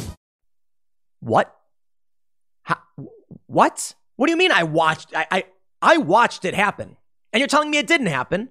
What? 1.19 1.53
How, 2.63 2.77
what? 3.47 3.93
What 4.15 4.27
do 4.27 4.31
you 4.31 4.37
mean 4.37 4.51
I 4.53 4.63
watched? 4.63 5.13
I, 5.13 5.27
I 5.29 5.43
I 5.81 5.97
watched 5.97 6.45
it 6.45 6.53
happen, 6.53 6.95
and 7.33 7.39
you're 7.39 7.47
telling 7.47 7.69
me 7.71 7.77
it 7.77 7.87
didn't 7.87 8.07
happen? 8.07 8.49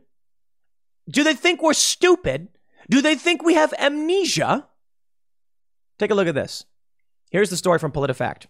Do 1.09 1.25
they 1.25 1.35
think 1.35 1.63
we're 1.63 1.73
stupid? 1.73 2.49
Do 2.91 3.01
they 3.01 3.15
think 3.15 3.43
we 3.43 3.55
have 3.55 3.73
amnesia? 3.79 4.69
Take 5.99 6.11
a 6.11 6.15
look 6.15 6.29
at 6.29 6.35
this. 6.35 6.65
Here's 7.31 7.51
the 7.51 7.57
story 7.57 7.79
from 7.79 7.93
PolitiFact. 7.93 8.47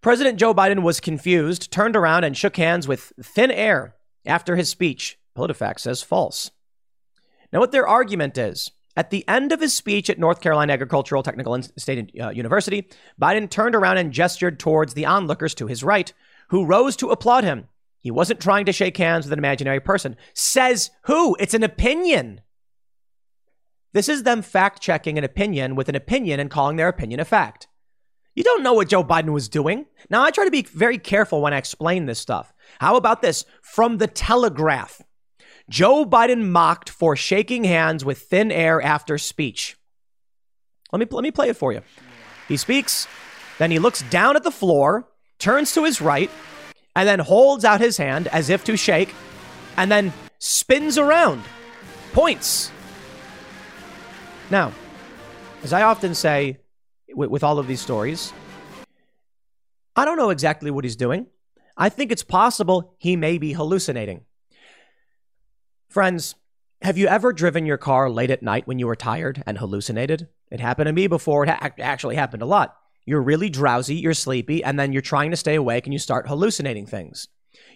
President 0.00 0.38
Joe 0.38 0.52
Biden 0.52 0.82
was 0.82 1.00
confused, 1.00 1.70
turned 1.70 1.94
around, 1.94 2.24
and 2.24 2.36
shook 2.36 2.56
hands 2.56 2.88
with 2.88 3.12
thin 3.22 3.50
air 3.50 3.94
after 4.26 4.56
his 4.56 4.68
speech. 4.68 5.18
PolitiFact 5.36 5.78
says 5.78 6.02
false. 6.02 6.50
Now, 7.52 7.60
what 7.60 7.72
their 7.72 7.86
argument 7.86 8.36
is 8.36 8.70
at 8.96 9.10
the 9.10 9.26
end 9.28 9.52
of 9.52 9.60
his 9.60 9.74
speech 9.74 10.10
at 10.10 10.18
North 10.18 10.40
Carolina 10.40 10.72
Agricultural 10.72 11.22
Technical 11.22 11.60
State 11.76 12.12
uh, 12.20 12.30
University, 12.30 12.88
Biden 13.20 13.48
turned 13.48 13.74
around 13.74 13.98
and 13.98 14.12
gestured 14.12 14.58
towards 14.58 14.94
the 14.94 15.06
onlookers 15.06 15.54
to 15.54 15.66
his 15.66 15.84
right, 15.84 16.12
who 16.48 16.64
rose 16.64 16.96
to 16.96 17.10
applaud 17.10 17.44
him. 17.44 17.68
He 18.02 18.10
wasn't 18.10 18.40
trying 18.40 18.66
to 18.66 18.72
shake 18.72 18.96
hands 18.96 19.24
with 19.24 19.32
an 19.32 19.38
imaginary 19.38 19.80
person. 19.80 20.16
Says 20.34 20.90
who? 21.04 21.36
It's 21.40 21.54
an 21.54 21.62
opinion. 21.62 22.42
This 23.92 24.08
is 24.08 24.24
them 24.24 24.42
fact 24.42 24.82
checking 24.82 25.16
an 25.16 25.24
opinion 25.24 25.76
with 25.76 25.88
an 25.88 25.94
opinion 25.94 26.40
and 26.40 26.50
calling 26.50 26.76
their 26.76 26.88
opinion 26.88 27.20
a 27.20 27.24
fact. 27.24 27.68
You 28.34 28.42
don't 28.42 28.62
know 28.62 28.72
what 28.72 28.88
Joe 28.88 29.04
Biden 29.04 29.32
was 29.32 29.48
doing. 29.48 29.86
Now, 30.10 30.22
I 30.22 30.30
try 30.30 30.44
to 30.44 30.50
be 30.50 30.62
very 30.62 30.98
careful 30.98 31.42
when 31.42 31.54
I 31.54 31.58
explain 31.58 32.06
this 32.06 32.18
stuff. 32.18 32.52
How 32.80 32.96
about 32.96 33.22
this? 33.22 33.44
From 33.62 33.98
the 33.98 34.06
Telegraph 34.06 35.02
Joe 35.68 36.04
Biden 36.04 36.50
mocked 36.50 36.90
for 36.90 37.14
shaking 37.14 37.64
hands 37.64 38.04
with 38.04 38.18
thin 38.18 38.50
air 38.50 38.82
after 38.82 39.16
speech. 39.16 39.76
Let 40.92 40.98
me, 40.98 41.06
let 41.10 41.22
me 41.22 41.30
play 41.30 41.48
it 41.48 41.56
for 41.56 41.72
you. 41.72 41.82
He 42.48 42.56
speaks, 42.56 43.06
then 43.58 43.70
he 43.70 43.78
looks 43.78 44.02
down 44.02 44.36
at 44.36 44.42
the 44.42 44.50
floor, 44.50 45.08
turns 45.38 45.72
to 45.74 45.84
his 45.84 46.00
right, 46.00 46.30
and 46.94 47.08
then 47.08 47.18
holds 47.18 47.64
out 47.64 47.80
his 47.80 47.96
hand 47.96 48.28
as 48.28 48.50
if 48.50 48.64
to 48.64 48.76
shake, 48.76 49.14
and 49.76 49.90
then 49.90 50.12
spins 50.38 50.98
around, 50.98 51.42
points. 52.12 52.70
Now, 54.50 54.72
as 55.62 55.72
I 55.72 55.82
often 55.82 56.14
say 56.14 56.58
with, 57.14 57.30
with 57.30 57.44
all 57.44 57.58
of 57.58 57.66
these 57.66 57.80
stories, 57.80 58.32
I 59.96 60.04
don't 60.04 60.16
know 60.16 60.30
exactly 60.30 60.70
what 60.70 60.84
he's 60.84 60.96
doing. 60.96 61.26
I 61.76 61.88
think 61.88 62.12
it's 62.12 62.22
possible 62.22 62.94
he 62.98 63.16
may 63.16 63.38
be 63.38 63.52
hallucinating. 63.52 64.24
Friends, 65.88 66.34
have 66.82 66.98
you 66.98 67.06
ever 67.06 67.32
driven 67.32 67.64
your 67.64 67.78
car 67.78 68.10
late 68.10 68.30
at 68.30 68.42
night 68.42 68.66
when 68.66 68.78
you 68.78 68.86
were 68.86 68.96
tired 68.96 69.42
and 69.46 69.58
hallucinated? 69.58 70.28
It 70.50 70.60
happened 70.60 70.86
to 70.86 70.92
me 70.92 71.06
before. 71.06 71.44
It 71.44 71.50
ha- 71.50 71.70
actually 71.78 72.16
happened 72.16 72.42
a 72.42 72.46
lot. 72.46 72.76
You're 73.04 73.22
really 73.22 73.50
drowsy, 73.50 73.96
you're 73.96 74.14
sleepy, 74.14 74.62
and 74.62 74.78
then 74.78 74.92
you're 74.92 75.02
trying 75.02 75.30
to 75.30 75.36
stay 75.36 75.54
awake 75.54 75.86
and 75.86 75.92
you 75.92 75.98
start 75.98 76.28
hallucinating 76.28 76.86
things. 76.86 77.28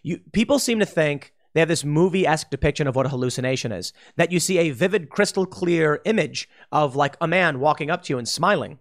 You, 0.03 0.21
people 0.33 0.59
seem 0.59 0.79
to 0.79 0.87
think 0.87 1.33
they 1.53 1.61
have 1.61 1.69
this 1.69 1.85
movie 1.85 2.27
esque 2.27 2.51
depiction 2.51 2.87
of 2.87 2.95
what 2.95 3.07
a 3.07 3.09
hallucination 3.09 3.73
is 3.73 3.93
that 4.17 4.31
you 4.31 4.39
see 4.39 4.59
a 4.59 4.71
vivid, 4.71 5.09
crystal 5.09 5.47
clear 5.47 6.01
image 6.05 6.49
of 6.71 6.97
like 6.97 7.17
a 7.21 7.27
man 7.27 7.61
walking 7.61 7.91
up 7.91 8.03
to 8.03 8.13
you 8.13 8.19
and 8.19 8.29
smiling. 8.29 8.79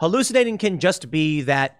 Hallucinating 0.00 0.58
can 0.58 0.78
just 0.78 1.10
be 1.10 1.40
that 1.42 1.78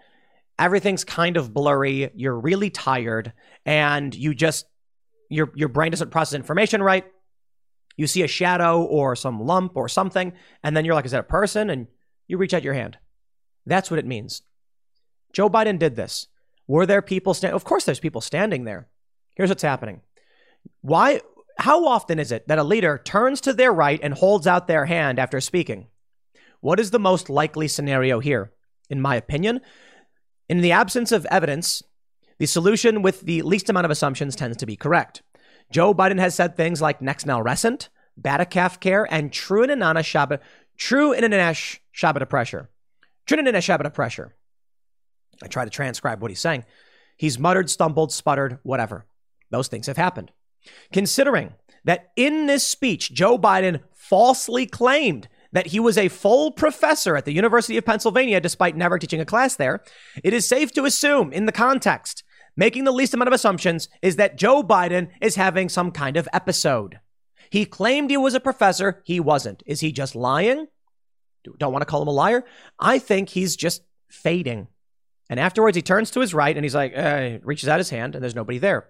everything's 0.59 1.05
kind 1.05 1.37
of 1.37 1.55
blurry, 1.55 2.11
you're 2.15 2.39
really 2.39 2.71
tired, 2.71 3.33
and 3.65 4.15
you 4.15 4.35
just, 4.35 4.67
your, 5.29 5.53
your 5.55 5.69
brain 5.69 5.93
doesn't 5.93 6.11
process 6.11 6.35
information 6.35 6.83
right. 6.83 7.05
You 7.97 8.07
see 8.07 8.23
a 8.23 8.29
shadow 8.29 8.83
or 8.83 9.15
some 9.15 9.41
lump 9.41 9.77
or 9.77 9.89
something, 9.89 10.33
and 10.65 10.77
then 10.77 10.85
you're 10.85 10.95
like, 10.95 11.05
is 11.05 11.13
that 11.13 11.21
a 11.21 11.25
person? 11.25 11.69
And 11.71 11.87
you 12.27 12.39
reach 12.39 12.55
out 12.55 12.65
your 12.65 12.75
hand. 12.75 12.97
That's 13.69 13.91
what 13.91 14.01
it 14.01 14.07
means. 14.07 14.43
Joe 15.33 15.49
Biden 15.49 15.79
did 15.79 15.97
this. 15.97 16.29
Were 16.67 16.87
there 16.87 17.03
people 17.03 17.35
standing? 17.35 17.55
Of 17.55 17.65
course, 17.65 17.85
there's 17.85 18.01
people 18.01 18.21
standing 18.21 18.65
there. 18.65 18.89
Here's 19.37 19.49
what's 19.49 19.63
happening. 19.63 20.01
Why? 20.81 21.21
How 21.59 21.87
often 21.87 22.19
is 22.19 22.31
it 22.31 22.47
that 22.49 22.59
a 22.59 22.65
leader 22.65 22.99
turns 22.99 23.41
to 23.43 23.53
their 23.53 23.73
right 23.73 23.99
and 24.03 24.15
holds 24.15 24.47
out 24.47 24.69
their 24.69 24.87
hand 24.87 25.19
after 25.19 25.41
speaking? 25.41 25.89
What 26.61 26.81
is 26.81 26.91
the 26.91 26.99
most 26.99 27.29
likely 27.29 27.69
scenario 27.69 28.21
here? 28.21 28.53
In 28.91 29.01
my 29.01 29.17
opinion, 29.17 29.61
in 30.49 30.61
the 30.61 30.73
absence 30.73 31.13
of 31.13 31.27
evidence, 31.27 31.83
the 32.39 32.47
solution 32.47 33.03
with 33.03 33.23
the 33.23 33.43
least 33.43 33.69
amount 33.69 33.85
of 33.85 33.91
assumptions 33.91 34.35
tends 34.35 34.57
to 34.59 34.67
be 34.67 34.77
correct. 34.77 35.23
Joe 35.71 35.93
Biden 35.93 36.19
has 36.19 36.35
said 36.35 36.57
things 36.57 36.81
like 36.81 37.03
next 37.03 37.27
nalrescent, 37.27 37.89
Batacaf 38.21 38.81
care, 38.81 39.07
and 39.13 39.33
true 39.33 39.67
inanana 39.67 40.01
shabbat, 40.01 40.41
true 40.77 41.15
inanash 41.15 41.81
shabbat 41.95 42.29
pressure. 42.29 42.71
True 43.29 43.39
inanash 43.39 43.69
shabbat 43.69 43.93
pressure. 43.93 44.35
I 45.43 45.47
try 45.47 45.65
to 45.65 45.71
transcribe 45.71 46.21
what 46.21 46.31
he's 46.31 46.41
saying. 46.41 46.65
He's 47.17 47.39
muttered, 47.39 47.69
stumbled, 47.69 48.11
sputtered, 48.11 48.59
whatever. 48.63 49.07
Those 49.51 49.69
things 49.69 49.87
have 49.87 49.99
happened. 49.99 50.33
Considering 50.93 51.55
that 51.85 52.11
in 52.17 52.47
this 52.47 52.67
speech, 52.67 53.13
Joe 53.13 53.39
Biden 53.39 53.83
falsely 53.95 54.67
claimed 54.67 55.29
that 55.53 55.69
he 55.69 55.79
was 55.79 55.99
a 55.99 56.09
full 56.09 56.53
professor 56.53 57.17
at 57.17 57.27
the 57.27 57.33
University 57.33 57.77
of 57.77 57.85
Pennsylvania 57.85 58.41
despite 58.41 58.77
never 58.77 58.99
teaching 58.99 59.21
a 59.21 59.27
class 59.27 59.57
there, 59.57 59.83
it 60.25 60.33
is 60.33 60.49
safe 60.49 60.73
to 60.73 60.85
assume, 60.85 61.33
in 61.33 61.47
the 61.47 61.53
context, 61.53 62.25
making 62.57 62.85
the 62.85 62.93
least 62.93 63.15
amount 63.15 63.29
of 63.29 63.35
assumptions, 63.35 63.89
is 64.03 64.17
that 64.17 64.37
Joe 64.37 64.63
Biden 64.63 65.09
is 65.21 65.37
having 65.37 65.69
some 65.69 65.91
kind 65.91 66.17
of 66.17 66.29
episode. 66.33 67.01
He 67.51 67.65
claimed 67.65 68.11
he 68.11 68.17
was 68.17 68.35
a 68.35 68.41
professor. 68.41 69.03
He 69.05 69.21
wasn't. 69.21 69.63
Is 69.67 69.81
he 69.81 69.93
just 69.93 70.15
lying? 70.15 70.67
Don't 71.59 71.73
want 71.73 71.83
to 71.83 71.87
call 71.87 72.03
him 72.03 72.09
a 72.09 72.13
liar. 72.13 72.45
I 72.79 72.99
think 72.99 73.29
he's 73.29 73.57
just 73.57 73.83
fading. 74.09 74.69
And 75.31 75.39
afterwards, 75.39 75.77
he 75.77 75.83
turns 75.83 76.11
to 76.13 76.21
his 76.21 76.35
right 76.35 76.57
and 76.57 76.65
he's 76.65 76.75
like, 76.75 76.97
uh, 76.97 77.39
reaches 77.43 77.69
out 77.69 77.79
his 77.79 77.91
hand, 77.91 78.15
and 78.15 78.23
there's 78.23 78.35
nobody 78.35 78.59
there. 78.59 78.89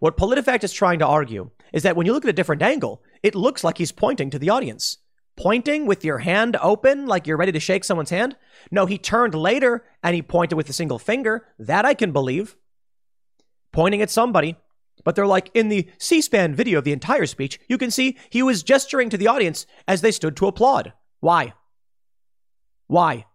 What 0.00 0.16
PolitiFact 0.16 0.64
is 0.64 0.72
trying 0.72 0.98
to 0.98 1.06
argue 1.06 1.50
is 1.72 1.82
that 1.82 1.96
when 1.96 2.06
you 2.06 2.12
look 2.12 2.24
at 2.24 2.30
a 2.30 2.34
different 2.34 2.62
angle, 2.62 3.02
it 3.22 3.34
looks 3.34 3.64
like 3.64 3.78
he's 3.78 3.92
pointing 3.92 4.30
to 4.30 4.38
the 4.38 4.50
audience. 4.50 4.98
Pointing 5.36 5.86
with 5.86 6.04
your 6.04 6.18
hand 6.18 6.56
open, 6.62 7.06
like 7.06 7.26
you're 7.26 7.36
ready 7.36 7.52
to 7.52 7.60
shake 7.60 7.84
someone's 7.84 8.10
hand? 8.10 8.36
No, 8.70 8.86
he 8.86 8.98
turned 8.98 9.34
later 9.34 9.84
and 10.02 10.14
he 10.14 10.22
pointed 10.22 10.56
with 10.56 10.68
a 10.68 10.72
single 10.72 10.98
finger. 10.98 11.48
That 11.58 11.84
I 11.84 11.94
can 11.94 12.12
believe. 12.12 12.56
Pointing 13.72 14.00
at 14.00 14.10
somebody. 14.10 14.56
But 15.02 15.16
they're 15.16 15.26
like, 15.26 15.50
in 15.54 15.68
the 15.68 15.88
C 15.98 16.20
SPAN 16.22 16.54
video 16.54 16.78
of 16.78 16.84
the 16.84 16.92
entire 16.92 17.26
speech, 17.26 17.58
you 17.68 17.78
can 17.78 17.90
see 17.90 18.16
he 18.30 18.42
was 18.42 18.62
gesturing 18.62 19.10
to 19.10 19.16
the 19.16 19.26
audience 19.26 19.66
as 19.88 20.00
they 20.00 20.12
stood 20.12 20.36
to 20.36 20.46
applaud. 20.46 20.92
Why? 21.20 21.54
Why? 22.86 23.26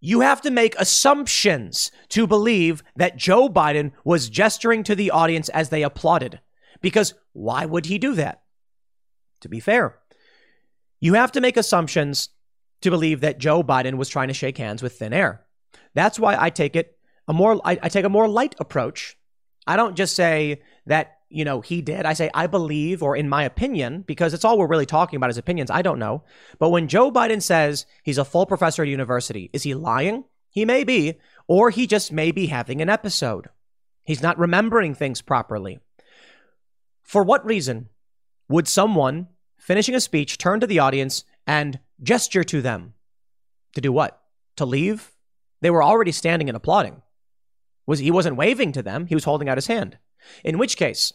You 0.00 0.20
have 0.20 0.40
to 0.42 0.50
make 0.50 0.74
assumptions 0.78 1.90
to 2.10 2.26
believe 2.26 2.82
that 2.96 3.16
Joe 3.16 3.48
Biden 3.48 3.92
was 4.04 4.30
gesturing 4.30 4.82
to 4.84 4.94
the 4.94 5.10
audience 5.10 5.48
as 5.50 5.68
they 5.68 5.82
applauded. 5.82 6.40
Because 6.80 7.14
why 7.32 7.66
would 7.66 7.86
he 7.86 7.98
do 7.98 8.14
that? 8.14 8.42
To 9.40 9.48
be 9.48 9.60
fair, 9.60 9.98
you 11.00 11.14
have 11.14 11.32
to 11.32 11.40
make 11.40 11.56
assumptions 11.56 12.30
to 12.82 12.90
believe 12.90 13.20
that 13.20 13.38
Joe 13.38 13.62
Biden 13.62 13.94
was 13.94 14.08
trying 14.08 14.28
to 14.28 14.34
shake 14.34 14.58
hands 14.58 14.82
with 14.82 14.98
thin 14.98 15.12
air. 15.12 15.44
That's 15.94 16.18
why 16.18 16.36
I 16.38 16.50
take 16.50 16.76
it 16.76 16.96
a 17.28 17.32
more 17.32 17.60
I, 17.64 17.78
I 17.82 17.88
take 17.88 18.04
a 18.04 18.10
more 18.10 18.28
light 18.28 18.54
approach. 18.58 19.16
I 19.66 19.76
don't 19.76 19.96
just 19.96 20.16
say 20.16 20.62
that 20.86 21.19
you 21.30 21.44
know, 21.44 21.60
he 21.60 21.80
did. 21.80 22.04
I 22.04 22.12
say, 22.12 22.28
I 22.34 22.48
believe, 22.48 23.02
or 23.02 23.16
in 23.16 23.28
my 23.28 23.44
opinion, 23.44 24.02
because 24.02 24.34
it's 24.34 24.44
all 24.44 24.58
we're 24.58 24.66
really 24.66 24.84
talking 24.84 25.16
about 25.16 25.30
is 25.30 25.38
opinions. 25.38 25.70
I 25.70 25.80
don't 25.80 25.98
know. 26.00 26.24
But 26.58 26.70
when 26.70 26.88
Joe 26.88 27.10
Biden 27.10 27.40
says 27.40 27.86
he's 28.02 28.18
a 28.18 28.24
full 28.24 28.46
professor 28.46 28.82
at 28.82 28.88
university, 28.88 29.48
is 29.52 29.62
he 29.62 29.74
lying? 29.74 30.24
He 30.50 30.64
may 30.64 30.82
be, 30.82 31.18
or 31.46 31.70
he 31.70 31.86
just 31.86 32.12
may 32.12 32.32
be 32.32 32.46
having 32.46 32.82
an 32.82 32.90
episode. 32.90 33.48
He's 34.02 34.22
not 34.22 34.38
remembering 34.38 34.94
things 34.94 35.22
properly. 35.22 35.78
For 37.02 37.22
what 37.22 37.46
reason 37.46 37.88
would 38.48 38.66
someone 38.66 39.28
finishing 39.56 39.94
a 39.94 40.00
speech 40.00 40.36
turn 40.36 40.58
to 40.60 40.66
the 40.66 40.80
audience 40.80 41.24
and 41.46 41.78
gesture 42.02 42.42
to 42.44 42.60
them? 42.60 42.94
To 43.74 43.80
do 43.80 43.92
what? 43.92 44.20
To 44.56 44.66
leave? 44.66 45.12
They 45.60 45.70
were 45.70 45.82
already 45.82 46.12
standing 46.12 46.48
and 46.48 46.56
applauding. 46.56 47.02
Was 47.86 48.00
he 48.00 48.10
wasn't 48.10 48.36
waving 48.36 48.72
to 48.72 48.82
them, 48.82 49.06
he 49.06 49.14
was 49.14 49.24
holding 49.24 49.48
out 49.48 49.58
his 49.58 49.68
hand. 49.68 49.98
In 50.44 50.58
which 50.58 50.76
case, 50.76 51.12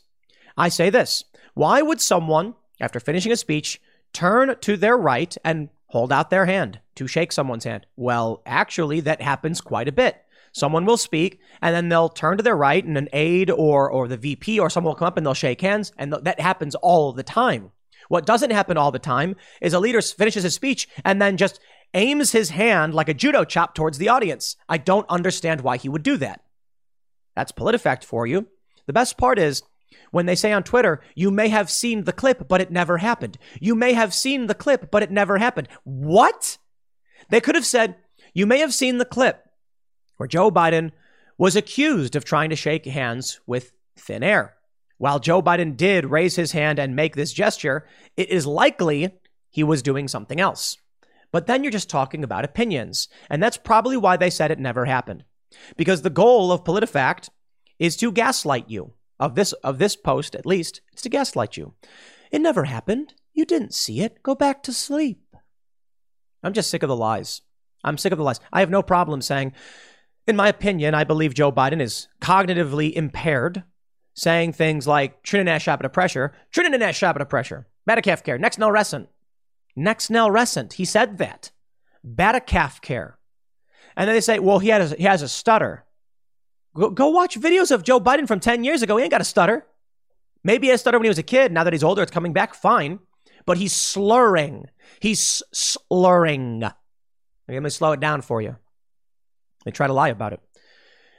I 0.57 0.69
say 0.69 0.89
this 0.89 1.23
why 1.53 1.81
would 1.81 2.01
someone, 2.01 2.55
after 2.79 2.99
finishing 2.99 3.31
a 3.31 3.37
speech, 3.37 3.81
turn 4.13 4.55
to 4.61 4.77
their 4.77 4.97
right 4.97 5.35
and 5.43 5.69
hold 5.87 6.11
out 6.11 6.29
their 6.29 6.45
hand 6.45 6.79
to 6.95 7.07
shake 7.07 7.31
someone's 7.31 7.63
hand? 7.63 7.85
Well, 7.95 8.41
actually, 8.45 8.99
that 9.01 9.21
happens 9.21 9.61
quite 9.61 9.87
a 9.87 9.93
bit. 9.93 10.21
Someone 10.51 10.85
will 10.85 10.97
speak 10.97 11.39
and 11.61 11.75
then 11.75 11.89
they'll 11.89 12.07
turn 12.07 12.37
to 12.37 12.43
their 12.43 12.55
right 12.55 12.83
and 12.83 12.97
an 12.97 13.09
aide 13.11 13.51
or, 13.51 13.89
or 13.89 14.07
the 14.07 14.15
VP 14.15 14.57
or 14.59 14.69
someone 14.69 14.91
will 14.91 14.95
come 14.95 15.07
up 15.07 15.17
and 15.17 15.25
they'll 15.25 15.33
shake 15.33 15.59
hands. 15.59 15.91
And 15.97 16.13
th- 16.13 16.23
that 16.23 16.39
happens 16.39 16.75
all 16.75 17.11
the 17.11 17.23
time. 17.23 17.71
What 18.07 18.25
doesn't 18.25 18.51
happen 18.51 18.77
all 18.77 18.91
the 18.91 18.99
time 18.99 19.35
is 19.61 19.73
a 19.73 19.79
leader 19.79 20.01
finishes 20.01 20.43
his 20.43 20.55
speech 20.55 20.87
and 21.03 21.21
then 21.21 21.35
just 21.35 21.59
aims 21.93 22.31
his 22.31 22.51
hand 22.51 22.93
like 22.93 23.09
a 23.09 23.13
judo 23.13 23.43
chop 23.43 23.75
towards 23.75 23.97
the 23.97 24.09
audience. 24.09 24.55
I 24.69 24.77
don't 24.77 25.09
understand 25.09 25.61
why 25.61 25.77
he 25.77 25.89
would 25.89 26.03
do 26.03 26.15
that. 26.17 26.41
That's 27.35 27.51
PolitiFact 27.51 28.05
for 28.05 28.25
you. 28.25 28.47
The 28.85 28.93
best 28.93 29.17
part 29.17 29.39
is 29.39 29.63
when 30.15 30.27
they 30.27 30.35
say 30.35 30.53
on 30.53 30.63
Twitter, 30.63 31.01
you 31.13 31.29
may 31.29 31.49
have 31.49 31.69
seen 31.69 32.05
the 32.05 32.13
clip, 32.13 32.47
but 32.47 32.61
it 32.61 32.71
never 32.71 32.99
happened. 32.99 33.37
You 33.59 33.75
may 33.75 33.91
have 33.91 34.13
seen 34.13 34.47
the 34.47 34.55
clip, 34.55 34.89
but 34.89 35.03
it 35.03 35.11
never 35.11 35.39
happened. 35.39 35.67
What? 35.83 36.57
They 37.27 37.41
could 37.41 37.55
have 37.55 37.65
said, 37.65 37.97
you 38.33 38.45
may 38.45 38.59
have 38.59 38.73
seen 38.73 38.97
the 38.97 39.03
clip 39.03 39.45
where 40.15 40.27
Joe 40.27 40.49
Biden 40.49 40.93
was 41.37 41.57
accused 41.57 42.15
of 42.15 42.23
trying 42.23 42.49
to 42.51 42.55
shake 42.55 42.85
hands 42.85 43.41
with 43.45 43.73
thin 43.97 44.23
air. 44.23 44.55
While 44.99 45.19
Joe 45.19 45.41
Biden 45.41 45.75
did 45.75 46.05
raise 46.05 46.37
his 46.37 46.53
hand 46.53 46.79
and 46.79 46.95
make 46.95 47.17
this 47.17 47.33
gesture, 47.33 47.85
it 48.15 48.29
is 48.29 48.47
likely 48.47 49.19
he 49.49 49.65
was 49.65 49.81
doing 49.81 50.07
something 50.07 50.39
else. 50.39 50.77
But 51.33 51.45
then 51.45 51.61
you're 51.61 51.73
just 51.73 51.89
talking 51.89 52.23
about 52.23 52.45
opinions. 52.45 53.09
And 53.29 53.43
that's 53.43 53.57
probably 53.57 53.97
why 53.97 54.15
they 54.15 54.29
said 54.29 54.49
it 54.49 54.59
never 54.59 54.85
happened. 54.85 55.25
Because 55.75 56.03
the 56.03 56.09
goal 56.09 56.53
of 56.53 56.63
PolitiFact 56.63 57.27
is 57.79 57.97
to 57.97 58.13
gaslight 58.13 58.69
you. 58.69 58.93
Of 59.19 59.35
this 59.35 59.53
of 59.53 59.77
this 59.77 59.95
post, 59.95 60.35
at 60.35 60.45
least, 60.45 60.81
it's 60.91 61.01
to 61.03 61.09
gaslight 61.09 61.57
you. 61.57 61.73
It 62.31 62.41
never 62.41 62.65
happened. 62.65 63.13
You 63.33 63.45
didn't 63.45 63.73
see 63.73 64.01
it. 64.01 64.21
Go 64.23 64.35
back 64.35 64.61
to 64.63 64.73
sleep. 64.73 65.35
I'm 66.43 66.53
just 66.53 66.69
sick 66.69 66.83
of 66.83 66.89
the 66.89 66.95
lies. 66.95 67.41
I'm 67.83 67.97
sick 67.97 68.11
of 68.11 68.17
the 68.17 68.23
lies. 68.23 68.39
I 68.51 68.59
have 68.59 68.69
no 68.69 68.83
problem 68.83 69.21
saying, 69.21 69.53
in 70.27 70.35
my 70.35 70.47
opinion, 70.49 70.93
I 70.93 71.03
believe 71.03 71.33
Joe 71.33 71.51
Biden 71.51 71.81
is 71.81 72.07
cognitively 72.21 72.93
impaired, 72.93 73.63
saying 74.13 74.53
things 74.53 74.87
like 74.87 75.23
Trinidad 75.23 75.61
Shabbat 75.61 75.93
pressure, 75.93 76.33
Trinidad 76.51 76.93
Shabbat 76.93 77.29
pressure, 77.29 77.67
Batacaf 77.87 78.23
care, 78.23 78.37
next 78.37 78.59
nalrescent. 78.59 79.07
Next 79.75 80.09
nalrescent. 80.09 80.73
He 80.73 80.85
said 80.85 81.17
that. 81.19 81.51
Batacaf 82.05 82.81
care. 82.81 83.17
And 83.95 84.07
then 84.07 84.15
they 84.15 84.21
say, 84.21 84.39
well, 84.39 84.59
he, 84.59 84.69
had 84.69 84.81
a, 84.81 84.87
he 84.95 85.03
has 85.03 85.21
a 85.21 85.29
stutter. 85.29 85.84
Go, 86.75 86.89
go 86.89 87.07
watch 87.09 87.39
videos 87.39 87.71
of 87.71 87.83
Joe 87.83 87.99
Biden 87.99 88.27
from 88.27 88.39
10 88.39 88.63
years 88.63 88.81
ago. 88.81 88.97
He 88.97 89.03
ain't 89.03 89.11
got 89.11 89.21
a 89.21 89.25
stutter. 89.25 89.65
Maybe 90.43 90.67
he 90.67 90.69
had 90.69 90.75
a 90.75 90.77
stutter 90.77 90.97
when 90.97 91.05
he 91.05 91.09
was 91.09 91.17
a 91.17 91.23
kid. 91.23 91.51
Now 91.51 91.63
that 91.63 91.73
he's 91.73 91.83
older, 91.83 92.01
it's 92.01 92.11
coming 92.11 92.33
back 92.33 92.53
fine. 92.53 92.99
But 93.45 93.57
he's 93.57 93.73
slurring. 93.73 94.65
He's 94.99 95.41
slurring. 95.51 96.61
Let 97.47 97.63
me 97.63 97.69
slow 97.69 97.93
it 97.93 97.99
down 97.99 98.21
for 98.21 98.41
you. 98.41 98.57
They 99.63 99.71
try 99.71 99.87
to 99.87 99.93
lie 99.93 100.09
about 100.09 100.33
it. 100.33 100.41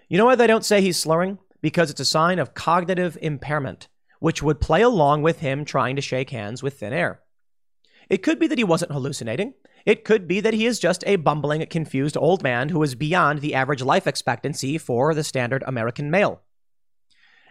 You 0.08 0.18
know 0.18 0.26
why 0.26 0.34
they 0.34 0.46
don't 0.46 0.64
say 0.64 0.80
he's 0.80 0.98
slurring? 0.98 1.38
Because 1.60 1.90
it's 1.90 2.00
a 2.00 2.04
sign 2.04 2.38
of 2.38 2.54
cognitive 2.54 3.18
impairment, 3.20 3.88
which 4.20 4.42
would 4.42 4.60
play 4.60 4.82
along 4.82 5.22
with 5.22 5.40
him 5.40 5.64
trying 5.64 5.96
to 5.96 6.02
shake 6.02 6.30
hands 6.30 6.62
with 6.62 6.78
thin 6.78 6.92
air. 6.92 7.20
It 8.08 8.22
could 8.22 8.38
be 8.38 8.46
that 8.46 8.58
he 8.58 8.64
wasn't 8.64 8.92
hallucinating. 8.92 9.54
It 9.86 10.04
could 10.04 10.26
be 10.26 10.40
that 10.40 10.52
he 10.52 10.66
is 10.66 10.80
just 10.80 11.04
a 11.06 11.14
bumbling, 11.14 11.64
confused 11.66 12.16
old 12.16 12.42
man 12.42 12.70
who 12.70 12.82
is 12.82 12.96
beyond 12.96 13.40
the 13.40 13.54
average 13.54 13.82
life 13.82 14.08
expectancy 14.08 14.78
for 14.78 15.14
the 15.14 15.22
standard 15.22 15.62
American 15.64 16.10
male. 16.10 16.42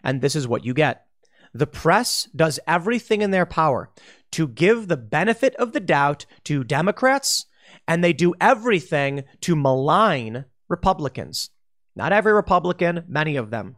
And 0.04 0.22
this 0.22 0.36
is 0.36 0.48
what 0.48 0.66
you 0.66 0.74
get. 0.74 1.06
The 1.54 1.66
press 1.66 2.28
does 2.36 2.60
everything 2.68 3.22
in 3.22 3.32
their 3.32 3.46
power 3.46 3.90
to 4.32 4.50
give 4.50 4.90
the 4.90 4.98
benefit 4.98 5.56
of 5.56 5.72
the 5.72 5.80
doubt 5.80 6.26
to 6.44 6.66
Democrats, 6.66 7.46
and 7.88 8.04
they 8.04 8.12
do 8.12 8.34
everything 8.42 9.24
to 9.40 9.56
malign 9.56 10.44
Republicans. 10.68 11.52
Not 11.96 12.12
every 12.12 12.34
Republican, 12.34 13.06
many 13.08 13.38
of 13.38 13.50
them. 13.50 13.78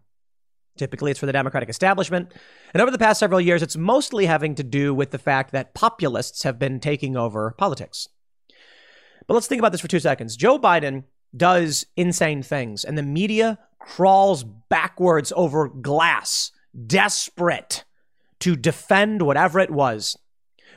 Typically, 0.78 1.12
it's 1.12 1.20
for 1.20 1.28
the 1.28 1.32
Democratic 1.32 1.70
establishment. 1.70 2.34
And 2.74 2.82
over 2.82 2.90
the 2.90 2.98
past 2.98 3.20
several 3.20 3.42
years, 3.42 3.62
it's 3.62 3.78
mostly 3.78 4.26
having 4.26 4.56
to 4.56 4.64
do 4.64 4.96
with 4.96 5.12
the 5.12 5.20
fact 5.20 5.52
that 5.52 5.76
populists 5.76 6.42
have 6.42 6.58
been 6.58 6.80
taking 6.80 7.16
over 7.16 7.54
politics. 7.58 8.08
But 9.26 9.34
let's 9.34 9.48
think 9.48 9.60
about 9.60 9.72
this 9.72 9.82
for 9.82 9.88
two 9.88 10.00
seconds. 10.00 10.36
Joe 10.36 10.60
Biden 10.60 11.06
does 11.36 11.86
insane 11.96 12.44
things, 12.44 12.86
and 12.86 12.98
the 12.98 13.04
media 13.04 13.60
crawls 13.80 14.44
backwards 14.44 15.34
over 15.36 15.68
glass, 15.70 16.52
desperate 16.86 17.84
to 18.40 18.56
defend 18.56 19.22
whatever 19.22 19.60
it 19.60 19.72
was. 19.72 20.18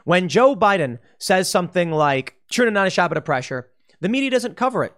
When 0.05 0.29
Joe 0.29 0.57
Biden 0.57 0.99
says 1.19 1.51
something 1.51 1.91
like, 1.91 2.37
turning 2.51 2.77
on 2.77 2.87
a 2.87 2.91
shot 2.91 3.17
of 3.17 3.25
pressure, 3.25 3.71
the 4.01 4.09
media 4.09 4.31
doesn't 4.31 4.57
cover 4.57 4.83
it. 4.85 4.95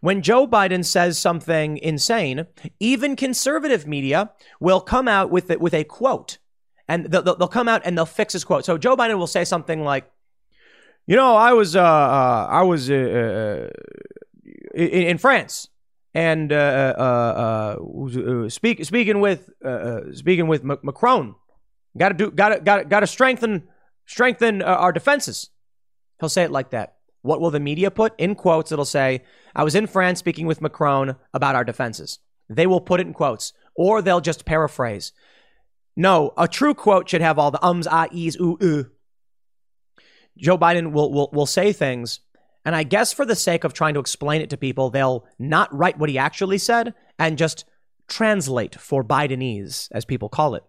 When 0.00 0.20
Joe 0.20 0.46
Biden 0.46 0.84
says 0.84 1.18
something 1.18 1.78
insane, 1.78 2.46
even 2.78 3.16
conservative 3.16 3.86
media 3.86 4.32
will 4.60 4.80
come 4.80 5.08
out 5.08 5.30
with 5.30 5.50
it 5.50 5.60
with 5.60 5.72
a 5.72 5.84
quote, 5.84 6.36
and 6.86 7.06
they'll, 7.06 7.22
they'll 7.22 7.48
come 7.48 7.68
out 7.68 7.80
and 7.84 7.96
they'll 7.96 8.04
fix 8.04 8.34
his 8.34 8.44
quote. 8.44 8.66
So 8.66 8.76
Joe 8.76 8.96
Biden 8.96 9.16
will 9.16 9.26
say 9.26 9.44
something 9.44 9.82
like, 9.82 10.10
"You 11.06 11.16
know, 11.16 11.36
I 11.36 11.52
was 11.52 11.76
uh, 11.76 11.82
uh 11.82 12.46
I 12.50 12.62
was 12.62 12.90
uh, 12.90 12.94
uh, 12.94 13.68
in, 14.74 14.88
in, 14.88 15.18
France." 15.18 15.68
And 16.16 16.52
uh, 16.52 17.76
uh, 17.76 18.48
speak, 18.48 18.84
speaking 18.84 19.20
with 19.20 19.50
speaking 20.12 20.46
with 20.46 20.62
Macron, 20.62 21.34
got 21.98 22.10
to 22.10 22.14
do 22.14 22.30
got 22.30 22.50
to 22.50 22.60
got 22.60 22.88
got 22.88 23.00
to 23.00 23.06
strengthen 23.06 23.68
strengthen 24.06 24.62
our 24.62 24.92
defenses. 24.92 25.50
He'll 26.20 26.28
say 26.28 26.44
it 26.44 26.52
like 26.52 26.70
that. 26.70 26.96
What 27.22 27.40
will 27.40 27.50
the 27.50 27.58
media 27.58 27.90
put? 27.90 28.12
In 28.18 28.34
quotes, 28.34 28.70
it'll 28.70 28.84
say, 28.84 29.22
I 29.56 29.64
was 29.64 29.74
in 29.74 29.86
France 29.86 30.18
speaking 30.18 30.46
with 30.46 30.60
Macron 30.60 31.16
about 31.32 31.54
our 31.54 31.64
defenses. 31.64 32.18
They 32.50 32.66
will 32.66 32.82
put 32.82 33.00
it 33.00 33.06
in 33.06 33.14
quotes, 33.14 33.54
or 33.74 34.02
they'll 34.02 34.20
just 34.20 34.44
paraphrase. 34.44 35.12
No, 35.96 36.32
a 36.36 36.46
true 36.46 36.74
quote 36.74 37.08
should 37.08 37.22
have 37.22 37.38
all 37.38 37.50
the 37.50 37.64
ums, 37.64 37.86
ah, 37.90 38.08
e's, 38.12 38.36
ooh, 38.36 38.58
ooh. 38.62 38.90
Joe 40.38 40.58
Biden 40.58 40.92
will, 40.92 41.12
will, 41.12 41.30
will 41.32 41.46
say 41.46 41.72
things, 41.72 42.20
and 42.64 42.74
I 42.74 42.82
guess 42.82 43.12
for 43.12 43.24
the 43.24 43.36
sake 43.36 43.64
of 43.64 43.74
trying 43.74 43.94
to 43.94 44.00
explain 44.00 44.40
it 44.40 44.50
to 44.50 44.56
people, 44.56 44.90
they'll 44.90 45.26
not 45.38 45.74
write 45.74 45.98
what 45.98 46.08
he 46.08 46.18
actually 46.18 46.58
said 46.58 46.94
and 47.18 47.38
just 47.38 47.64
translate 48.08 48.74
for 48.74 49.04
Bidenese, 49.04 49.88
as 49.92 50.04
people 50.04 50.28
call 50.28 50.54
it. 50.54 50.64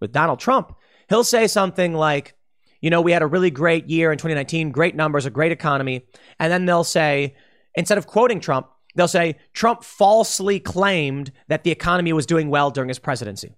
With 0.00 0.12
Donald 0.12 0.40
Trump, 0.40 0.74
he'll 1.08 1.24
say 1.24 1.46
something 1.46 1.94
like, 1.94 2.34
you 2.80 2.90
know, 2.90 3.00
we 3.00 3.12
had 3.12 3.22
a 3.22 3.26
really 3.26 3.50
great 3.50 3.88
year 3.88 4.12
in 4.12 4.18
2019, 4.18 4.70
great 4.70 4.94
numbers, 4.94 5.26
a 5.26 5.30
great 5.30 5.52
economy. 5.52 6.06
And 6.38 6.52
then 6.52 6.66
they'll 6.66 6.84
say, 6.84 7.36
instead 7.74 7.98
of 7.98 8.06
quoting 8.06 8.40
Trump, 8.40 8.68
they'll 8.94 9.08
say, 9.08 9.36
Trump 9.52 9.82
falsely 9.82 10.60
claimed 10.60 11.32
that 11.48 11.64
the 11.64 11.70
economy 11.70 12.12
was 12.12 12.26
doing 12.26 12.50
well 12.50 12.70
during 12.70 12.88
his 12.88 13.00
presidency. 13.00 13.56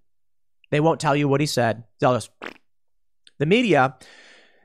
They 0.71 0.81
won't 0.81 1.01
tell 1.01 1.17
you 1.17 1.29
what 1.29 1.41
he 1.41 1.47
said. 1.47 1.85
They'll 1.99 2.15
just, 2.15 2.31
the 3.39 3.47
media, 3.47 3.97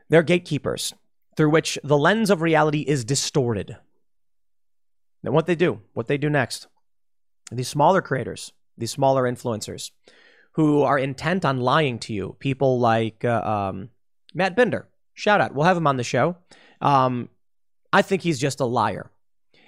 they're 0.09 0.23
gatekeepers 0.23 0.93
through 1.35 1.49
which 1.49 1.77
the 1.83 1.97
lens 1.97 2.29
of 2.29 2.41
reality 2.41 2.81
is 2.81 3.03
distorted. 3.03 3.77
And 5.23 5.33
what 5.33 5.47
they 5.47 5.55
do, 5.55 5.81
what 5.93 6.07
they 6.07 6.17
do 6.17 6.29
next, 6.29 6.67
these 7.51 7.67
smaller 7.67 8.01
creators, 8.01 8.53
these 8.77 8.91
smaller 8.91 9.23
influencers 9.23 9.91
who 10.53 10.83
are 10.83 10.97
intent 10.97 11.43
on 11.43 11.59
lying 11.59 11.99
to 11.99 12.13
you, 12.13 12.35
people 12.39 12.79
like 12.79 13.25
uh, 13.25 13.41
um, 13.43 13.89
Matt 14.33 14.55
Binder, 14.55 14.87
shout 15.13 15.41
out. 15.41 15.53
We'll 15.53 15.65
have 15.65 15.77
him 15.77 15.87
on 15.87 15.97
the 15.97 16.03
show. 16.03 16.37
Um, 16.79 17.29
I 17.91 18.01
think 18.01 18.21
he's 18.21 18.39
just 18.39 18.59
a 18.59 18.65
liar. 18.65 19.11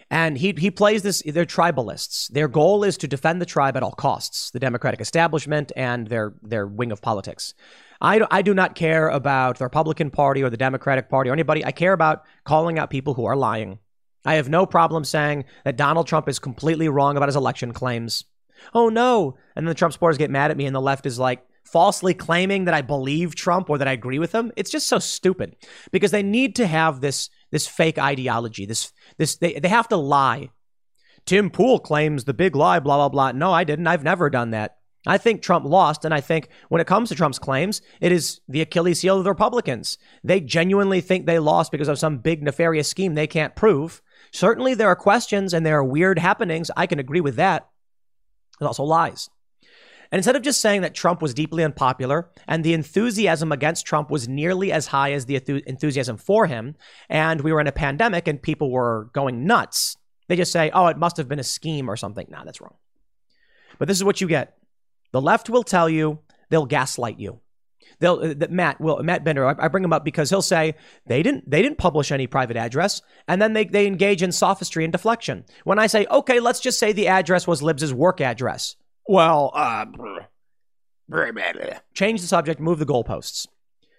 And 0.10 0.38
he, 0.38 0.54
he 0.58 0.72
plays 0.72 1.02
this, 1.02 1.22
they're 1.26 1.46
tribalists. 1.46 2.30
Their 2.30 2.48
goal 2.48 2.86
is 2.86 2.98
to 2.98 3.08
defend 3.08 3.42
the 3.42 3.46
tribe 3.46 3.76
at 3.76 3.84
all 3.84 3.92
costs, 3.92 4.52
the 4.52 4.60
Democratic 4.60 5.02
establishment 5.02 5.74
and 5.76 6.08
their, 6.08 6.34
their 6.42 6.66
wing 6.66 6.94
of 6.94 7.02
politics. 7.02 7.54
I, 8.00 8.26
I 8.30 8.42
do 8.42 8.54
not 8.54 8.76
care 8.76 9.10
about 9.10 9.58
the 9.58 9.66
Republican 9.66 10.12
Party 10.12 10.44
or 10.44 10.50
the 10.50 10.58
Democratic 10.58 11.10
Party 11.10 11.30
or 11.30 11.34
anybody. 11.34 11.66
I 11.66 11.72
care 11.72 11.94
about 11.94 12.24
calling 12.44 12.78
out 12.78 12.90
people 12.90 13.14
who 13.14 13.26
are 13.26 13.36
lying. 13.36 13.80
I 14.26 14.36
have 14.36 14.50
no 14.50 14.66
problem 14.66 15.04
saying 15.04 15.46
that 15.64 15.78
Donald 15.78 16.08
Trump 16.08 16.28
is 16.28 16.40
completely 16.40 16.90
wrong 16.90 17.18
about 17.18 17.30
his 17.30 17.36
election 17.36 17.72
claims. 17.72 18.26
Oh 18.74 18.90
no. 18.90 19.38
And 19.56 19.66
then 19.66 19.70
the 19.70 19.76
Trump 19.76 19.94
supporters 19.94 20.18
get 20.18 20.30
mad 20.30 20.52
at 20.52 20.58
me, 20.58 20.66
and 20.66 20.76
the 20.76 20.82
left 20.82 21.06
is 21.06 21.18
like, 21.18 21.44
falsely 21.68 22.14
claiming 22.14 22.66
that 22.66 22.74
I 22.74 22.82
believe 22.82 23.36
Trump 23.36 23.70
or 23.70 23.78
that 23.78 23.88
I 23.88 23.92
agree 23.92 24.20
with 24.20 24.34
him. 24.34 24.52
It's 24.56 24.72
just 24.72 24.88
so 24.88 25.00
stupid 25.00 25.56
because 25.92 26.12
they 26.12 26.24
need 26.24 26.56
to 26.56 26.68
have 26.68 27.02
this 27.02 27.30
this 27.52 27.68
fake 27.68 28.00
ideology. 28.00 28.66
This 28.66 28.92
this 29.18 29.36
they, 29.36 29.60
they 29.60 29.68
have 29.68 29.88
to 29.90 29.98
lie. 29.98 30.50
Tim 31.26 31.50
Pool 31.50 31.80
claims 31.80 32.24
the 32.24 32.34
big 32.34 32.56
lie, 32.56 32.80
blah 32.80 32.98
blah 32.98 33.10
blah. 33.10 33.32
No, 33.34 33.52
I 33.52 33.64
didn't. 33.64 33.88
I've 33.88 34.04
never 34.04 34.30
done 34.30 34.52
that. 34.52 34.77
I 35.08 35.18
think 35.18 35.42
Trump 35.42 35.66
lost, 35.66 36.06
and 36.06 36.14
I 36.14 36.22
think 36.22 36.50
when 36.70 36.82
it 36.82 36.88
comes 36.88 37.10
to 37.10 37.16
Trump's 37.16 37.40
claims, 37.40 37.82
it 38.02 38.12
is 38.12 38.42
the 38.48 38.62
Achilles 38.62 39.02
heel 39.02 39.18
of 39.18 39.24
the 39.24 39.32
Republicans. 39.32 39.98
They 40.24 40.40
genuinely 40.40 41.02
think 41.02 41.26
they 41.26 41.40
lost 41.40 41.72
because 41.72 41.88
of 41.88 42.00
some 42.00 42.18
big 42.18 42.44
nefarious 42.44 42.90
scheme 42.90 43.16
they 43.16 43.28
can't 43.28 43.56
prove. 43.56 44.02
Certainly, 44.32 44.76
there 44.76 44.90
are 44.90 44.96
questions 44.96 45.54
and 45.54 45.66
there 45.66 45.78
are 45.78 45.84
weird 45.84 46.20
happenings. 46.20 46.70
I 46.76 46.86
can 46.86 47.00
agree 47.00 47.22
with 47.22 47.38
that. 47.38 47.68
There's 48.60 48.68
also 48.68 48.84
lies. 48.84 49.30
And 50.12 50.20
instead 50.20 50.36
of 50.36 50.42
just 50.42 50.62
saying 50.62 50.82
that 50.82 50.96
Trump 50.96 51.22
was 51.22 51.34
deeply 51.34 51.64
unpopular 51.64 52.30
and 52.48 52.64
the 52.64 52.74
enthusiasm 52.74 53.52
against 53.52 53.86
Trump 53.86 54.10
was 54.10 54.28
nearly 54.28 54.72
as 54.72 54.88
high 54.88 55.12
as 55.12 55.26
the 55.26 55.36
enthusiasm 55.68 56.18
for 56.18 56.48
him, 56.48 56.76
and 57.10 57.42
we 57.42 57.52
were 57.52 57.60
in 57.60 57.68
a 57.68 57.74
pandemic 57.74 58.28
and 58.28 58.42
people 58.42 58.72
were 58.72 59.10
going 59.14 59.46
nuts, 59.46 59.98
they 60.28 60.36
just 60.36 60.52
say, 60.52 60.72
oh, 60.74 60.88
it 60.88 60.98
must 60.98 61.18
have 61.18 61.28
been 61.28 61.40
a 61.40 61.44
scheme 61.44 61.90
or 61.90 61.98
something. 61.98 62.28
Nah, 62.30 62.44
that's 62.44 62.62
wrong. 62.62 62.76
But 63.80 63.88
this 63.88 63.98
is 63.98 64.04
what 64.04 64.22
you 64.22 64.28
get. 64.28 64.58
The 65.12 65.22
left 65.22 65.50
will 65.50 65.64
tell 65.64 65.90
you, 65.90 66.20
they'll 66.50 66.66
gaslight 66.66 67.20
you. 67.20 67.40
They'll 68.00 68.20
uh, 68.20 68.48
Matt 68.50 68.80
will 68.80 69.02
Matt 69.02 69.24
Binder. 69.24 69.48
I, 69.48 69.56
I, 69.66 69.68
bring 69.70 69.84
him 69.84 69.94
up 69.94 70.06
because 70.06 70.30
he'll 70.30 70.42
say 70.42 70.76
they 71.08 71.24
didn't 71.24 71.50
they 71.50 71.62
didn't 71.62 71.80
publish 71.80 72.12
any 72.12 72.28
private 72.28 72.58
address, 72.58 73.02
and 73.28 73.42
then 73.42 73.54
they 73.54 73.66
they 73.66 73.88
engage 73.88 74.22
in 74.22 74.32
sophistry 74.32 74.84
and 74.84 74.92
deflection. 74.92 75.46
When 75.64 75.80
I 75.80 75.88
say 75.88 76.06
okay, 76.12 76.40
let's 76.40 76.60
just 76.60 76.80
say 76.80 76.92
the 76.92 77.08
address 77.08 77.48
was 77.48 77.64
Libs's 77.64 77.94
work 77.94 78.22
address. 78.22 78.76
Well, 79.08 79.52
uh, 79.54 79.86
change 81.94 82.22
the 82.22 82.28
subject, 82.28 82.60
move 82.60 82.80
the 82.80 82.86
goalposts. 82.86 83.48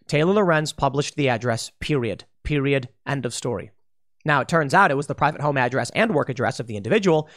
Taylor 0.06 0.34
Lorenz 0.34 0.72
published 0.72 1.16
the 1.16 1.28
address, 1.28 1.70
period. 1.80 2.24
Period. 2.44 2.88
End 3.06 3.26
of 3.26 3.34
story. 3.34 3.70
Now, 4.24 4.40
it 4.40 4.48
turns 4.48 4.74
out 4.74 4.90
it 4.90 4.96
was 4.96 5.06
the 5.06 5.14
private 5.14 5.40
home 5.40 5.56
address 5.56 5.90
and 5.94 6.14
work 6.14 6.28
address 6.28 6.60
of 6.60 6.66
the 6.66 6.76
individual. 6.76 7.28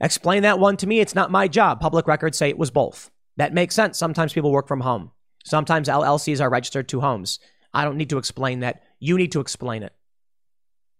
Explain 0.00 0.42
that 0.42 0.58
one 0.58 0.76
to 0.78 0.86
me. 0.86 1.00
It's 1.00 1.14
not 1.14 1.30
my 1.30 1.46
job. 1.48 1.80
Public 1.80 2.06
records 2.06 2.38
say 2.38 2.48
it 2.48 2.58
was 2.58 2.70
both. 2.70 3.10
That 3.36 3.54
makes 3.54 3.74
sense. 3.74 3.98
Sometimes 3.98 4.32
people 4.32 4.52
work 4.52 4.68
from 4.68 4.80
home. 4.80 5.10
Sometimes 5.44 5.88
LLCs 5.88 6.40
are 6.40 6.50
registered 6.50 6.88
to 6.88 7.00
homes. 7.00 7.38
I 7.72 7.84
don't 7.84 7.96
need 7.96 8.10
to 8.10 8.18
explain 8.18 8.60
that. 8.60 8.82
You 8.98 9.16
need 9.16 9.32
to 9.32 9.40
explain 9.40 9.82
it. 9.82 9.94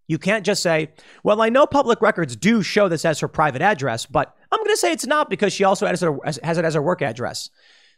You 0.06 0.18
can't 0.18 0.44
just 0.44 0.62
say, 0.62 0.90
well, 1.22 1.40
I 1.40 1.50
know 1.50 1.66
public 1.66 2.00
records 2.00 2.34
do 2.34 2.62
show 2.62 2.88
this 2.88 3.04
as 3.04 3.20
her 3.20 3.28
private 3.28 3.62
address, 3.62 4.06
but 4.06 4.34
I'm 4.50 4.58
going 4.58 4.70
to 4.70 4.76
say 4.76 4.92
it's 4.92 5.06
not 5.06 5.30
because 5.30 5.52
she 5.52 5.64
also 5.64 5.86
has 5.86 6.02
it, 6.02 6.64
as 6.64 6.74
her 6.74 6.82
work 6.82 7.00
address. 7.00 7.48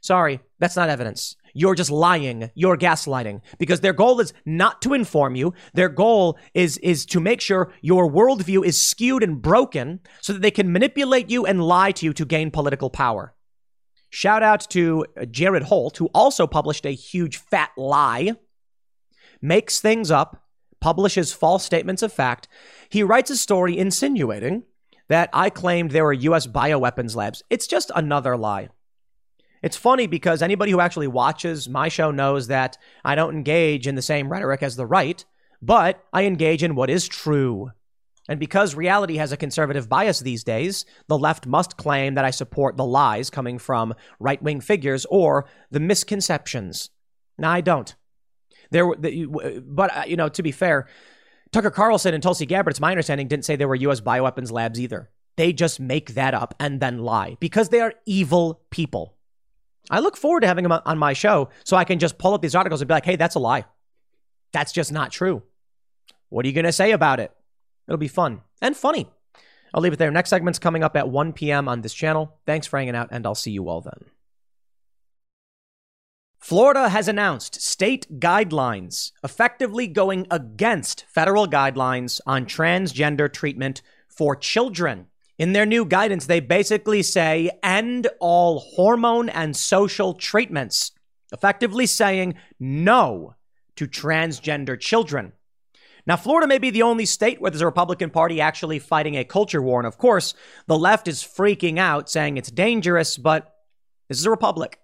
Sorry, 0.03 0.41
that's 0.59 0.77
not 0.77 0.91
evidence. 0.91 1.37
You're 1.55 1.75
just 1.75 1.91
lying. 1.91 2.51
You're 2.55 2.77
gaslighting 2.77 3.41
because 3.59 3.81
their 3.81 3.93
goal 3.93 4.21
is 4.21 4.33
not 4.45 4.83
to 4.83 4.95
inform 4.95 5.35
you. 5.37 5.55
Their 5.75 5.89
goal 5.89 6.39
is, 6.55 6.79
is 6.79 7.05
to 7.07 7.21
make 7.21 7.41
sure 7.41 7.73
your 7.81 8.11
worldview 8.11 8.65
is 8.65 8.81
skewed 8.81 9.23
and 9.23 9.41
broken 9.41 10.01
so 10.21 10.33
that 10.33 10.43
they 10.43 10.51
can 10.51 10.73
manipulate 10.73 11.31
you 11.31 11.45
and 11.47 11.63
lie 11.63 11.93
to 11.93 12.07
you 12.07 12.13
to 12.15 12.25
gain 12.25 12.51
political 12.51 12.91
power. 12.91 13.35
Shout 14.11 14.43
out 14.43 14.69
to 14.71 15.07
uh, 15.19 15.25
Jared 15.25 15.65
Holt, 15.65 15.97
who 15.97 16.11
also 16.15 16.47
published 16.47 16.85
a 16.85 16.91
huge 16.91 17.39
fat 17.39 17.71
lie, 17.79 18.33
makes 19.41 19.81
things 19.81 20.11
up, 20.11 20.45
publishes 20.81 21.33
false 21.33 21.65
statements 21.65 22.03
of 22.03 22.13
fact. 22.13 22.47
He 22.91 23.03
writes 23.03 23.31
a 23.31 23.37
story 23.37 23.79
insinuating 23.79 24.65
that 25.09 25.31
I 25.33 25.49
claimed 25.49 25.91
there 25.91 26.05
were 26.05 26.13
U.S. 26.13 26.47
bioweapons 26.47 27.17
labs. 27.17 27.43
It's 27.49 27.67
just 27.67 27.91
another 27.95 28.37
lie. 28.37 28.69
It's 29.63 29.77
funny 29.77 30.07
because 30.07 30.43
anybody 30.43 30.73
who 30.73 30.81
actually 30.81 31.07
watches 31.07 31.69
my 31.69 31.89
show 31.89 32.11
knows 32.11 32.49
that 32.49 32.77
I 33.05 33.15
don't 33.15 33.35
engage 33.35 33.87
in 33.87 33.95
the 33.95 34.03
same 34.03 34.31
rhetoric 34.31 34.63
as 34.63 34.77
the 34.77 34.87
right, 34.87 35.25
but 35.61 36.05
I 36.13 36.25
engage 36.25 36.63
in 36.63 36.75
what 36.75 36.91
is 36.91 37.07
true. 37.07 37.71
And 38.29 38.41
because 38.41 38.75
reality 38.75 39.17
has 39.17 39.33
a 39.33 39.37
conservative 39.37 39.89
bias 39.89 40.21
these 40.21 40.45
days, 40.45 40.85
the 41.09 41.19
left 41.19 41.47
must 41.47 41.77
claim 41.77 42.15
that 42.15 42.25
I 42.25 42.31
support 42.31 42.77
the 42.77 42.85
lies 42.85 43.31
coming 43.31 43.59
from 43.59 43.95
right 44.19 44.43
wing 44.43 44.61
figures 44.61 45.07
or 45.07 45.47
the 45.71 45.81
misconceptions. 45.81 46.91
Now, 47.39 47.51
I 47.51 47.61
don't. 47.61 47.95
There, 48.71 48.95
but 48.95 49.97
uh, 49.97 50.05
you 50.07 50.17
know, 50.17 50.29
to 50.31 50.43
be 50.43 50.53
fair, 50.53 50.89
Tucker 51.53 51.71
Carlson 51.71 52.15
and 52.15 52.23
Tulsi 52.23 52.47
Gabbard, 52.47 52.73
it's 52.73 52.81
my 52.81 52.91
understanding, 52.91 53.29
didn't 53.29 53.45
say 53.45 53.57
there 53.57 53.69
were 53.69 53.75
U.S. 53.75 54.01
bioweapons 54.01 54.51
labs 54.51 54.81
either. 54.81 55.11
They 55.37 55.53
just 55.53 55.81
make 55.81 56.15
that 56.15 56.35
up 56.35 56.55
and 56.59 56.81
then 56.81 56.99
lie 56.99 57.37
because 57.41 57.69
they 57.69 57.81
are 57.81 57.95
evil 58.07 58.63
people. 58.71 59.17
I 59.91 60.01
look 60.01 60.17
forward 60.17 60.41
to 60.41 60.47
having 60.47 60.65
him 60.65 60.73
on 60.73 60.99
my 60.99 61.13
show 61.13 61.51
so 61.65 61.77
I 61.77 61.85
can 61.85 61.99
just 61.99 62.19
pull 62.19 62.35
up 62.35 62.43
these 62.43 62.55
articles 62.55 62.81
and 62.81 62.89
be 62.89 62.95
like, 62.95 63.05
hey, 63.05 63.17
that's 63.17 63.35
a 63.35 63.41
lie. 63.41 63.65
That's 64.53 64.73
just 64.73 64.93
not 64.93 65.11
true. 65.11 65.43
What 66.29 66.45
are 66.45 66.49
you 66.49 66.55
going 66.55 66.65
to 66.65 66.73
say 66.73 66.93
about 66.93 67.21
it? 67.21 67.33
It'll 67.89 67.99
be 67.99 68.09
fun 68.09 68.41
and 68.61 68.77
funny. 68.77 69.09
I'll 69.75 69.83
leave 69.83 69.93
it 69.93 69.99
there. 69.99 70.11
Next 70.11 70.31
segment's 70.31 70.59
coming 70.59 70.83
up 70.83 70.97
at 70.97 71.09
1 71.09 71.33
p.m. 71.33 71.69
on 71.69 71.81
this 71.81 71.95
channel. 71.95 72.39
Thanks 72.47 72.67
for 72.67 72.79
hanging 72.79 72.95
out, 72.95 73.09
and 73.11 73.27
I'll 73.27 73.35
see 73.35 73.51
you 73.51 73.69
all 73.69 73.81
then. 73.81 74.11
Florida 76.39 76.89
has 76.89 77.07
announced 77.07 77.61
state 77.63 78.19
guidelines 78.21 79.13
effectively 79.23 79.87
going 79.87 80.27
against 80.31 81.05
federal 81.09 81.47
guidelines 81.47 82.21
on 82.27 82.47
transgender 82.47 83.33
treatment 83.33 83.81
for 84.09 84.35
children. 84.35 85.07
In 85.39 85.53
their 85.53 85.67
new 85.67 85.85
guidance, 85.85 86.27
they 86.27 86.41
basically 86.41 87.03
say 87.03 87.51
end 87.63 88.07
all 88.21 88.61
hormone 88.61 89.29
and 89.29 89.57
social 89.57 90.15
treatments, 90.15 90.93
effectively 91.33 91.87
saying 91.87 92.35
no 92.61 93.35
to 93.77 93.87
transgender 93.89 94.79
children. 94.79 95.33
Now, 96.07 96.17
Florida 96.17 96.49
may 96.49 96.59
be 96.59 96.71
the 96.71 96.83
only 96.83 97.07
state 97.07 97.41
where 97.41 97.51
there's 97.51 97.61
a 97.61 97.67
Republican 97.67 98.11
Party 98.11 98.41
actually 98.41 98.81
fighting 98.81 99.17
a 99.17 99.25
culture 99.25 99.63
war. 99.63 99.79
And 99.79 99.87
of 99.87 99.99
course, 99.99 100.35
the 100.67 100.77
left 100.79 101.07
is 101.07 101.23
freaking 101.23 101.79
out, 101.79 102.11
saying 102.11 102.37
it's 102.37 102.51
dangerous, 102.51 103.17
but 103.17 103.55
this 104.09 104.19
is 104.19 104.27
a 104.27 104.31
republic. 104.31 104.81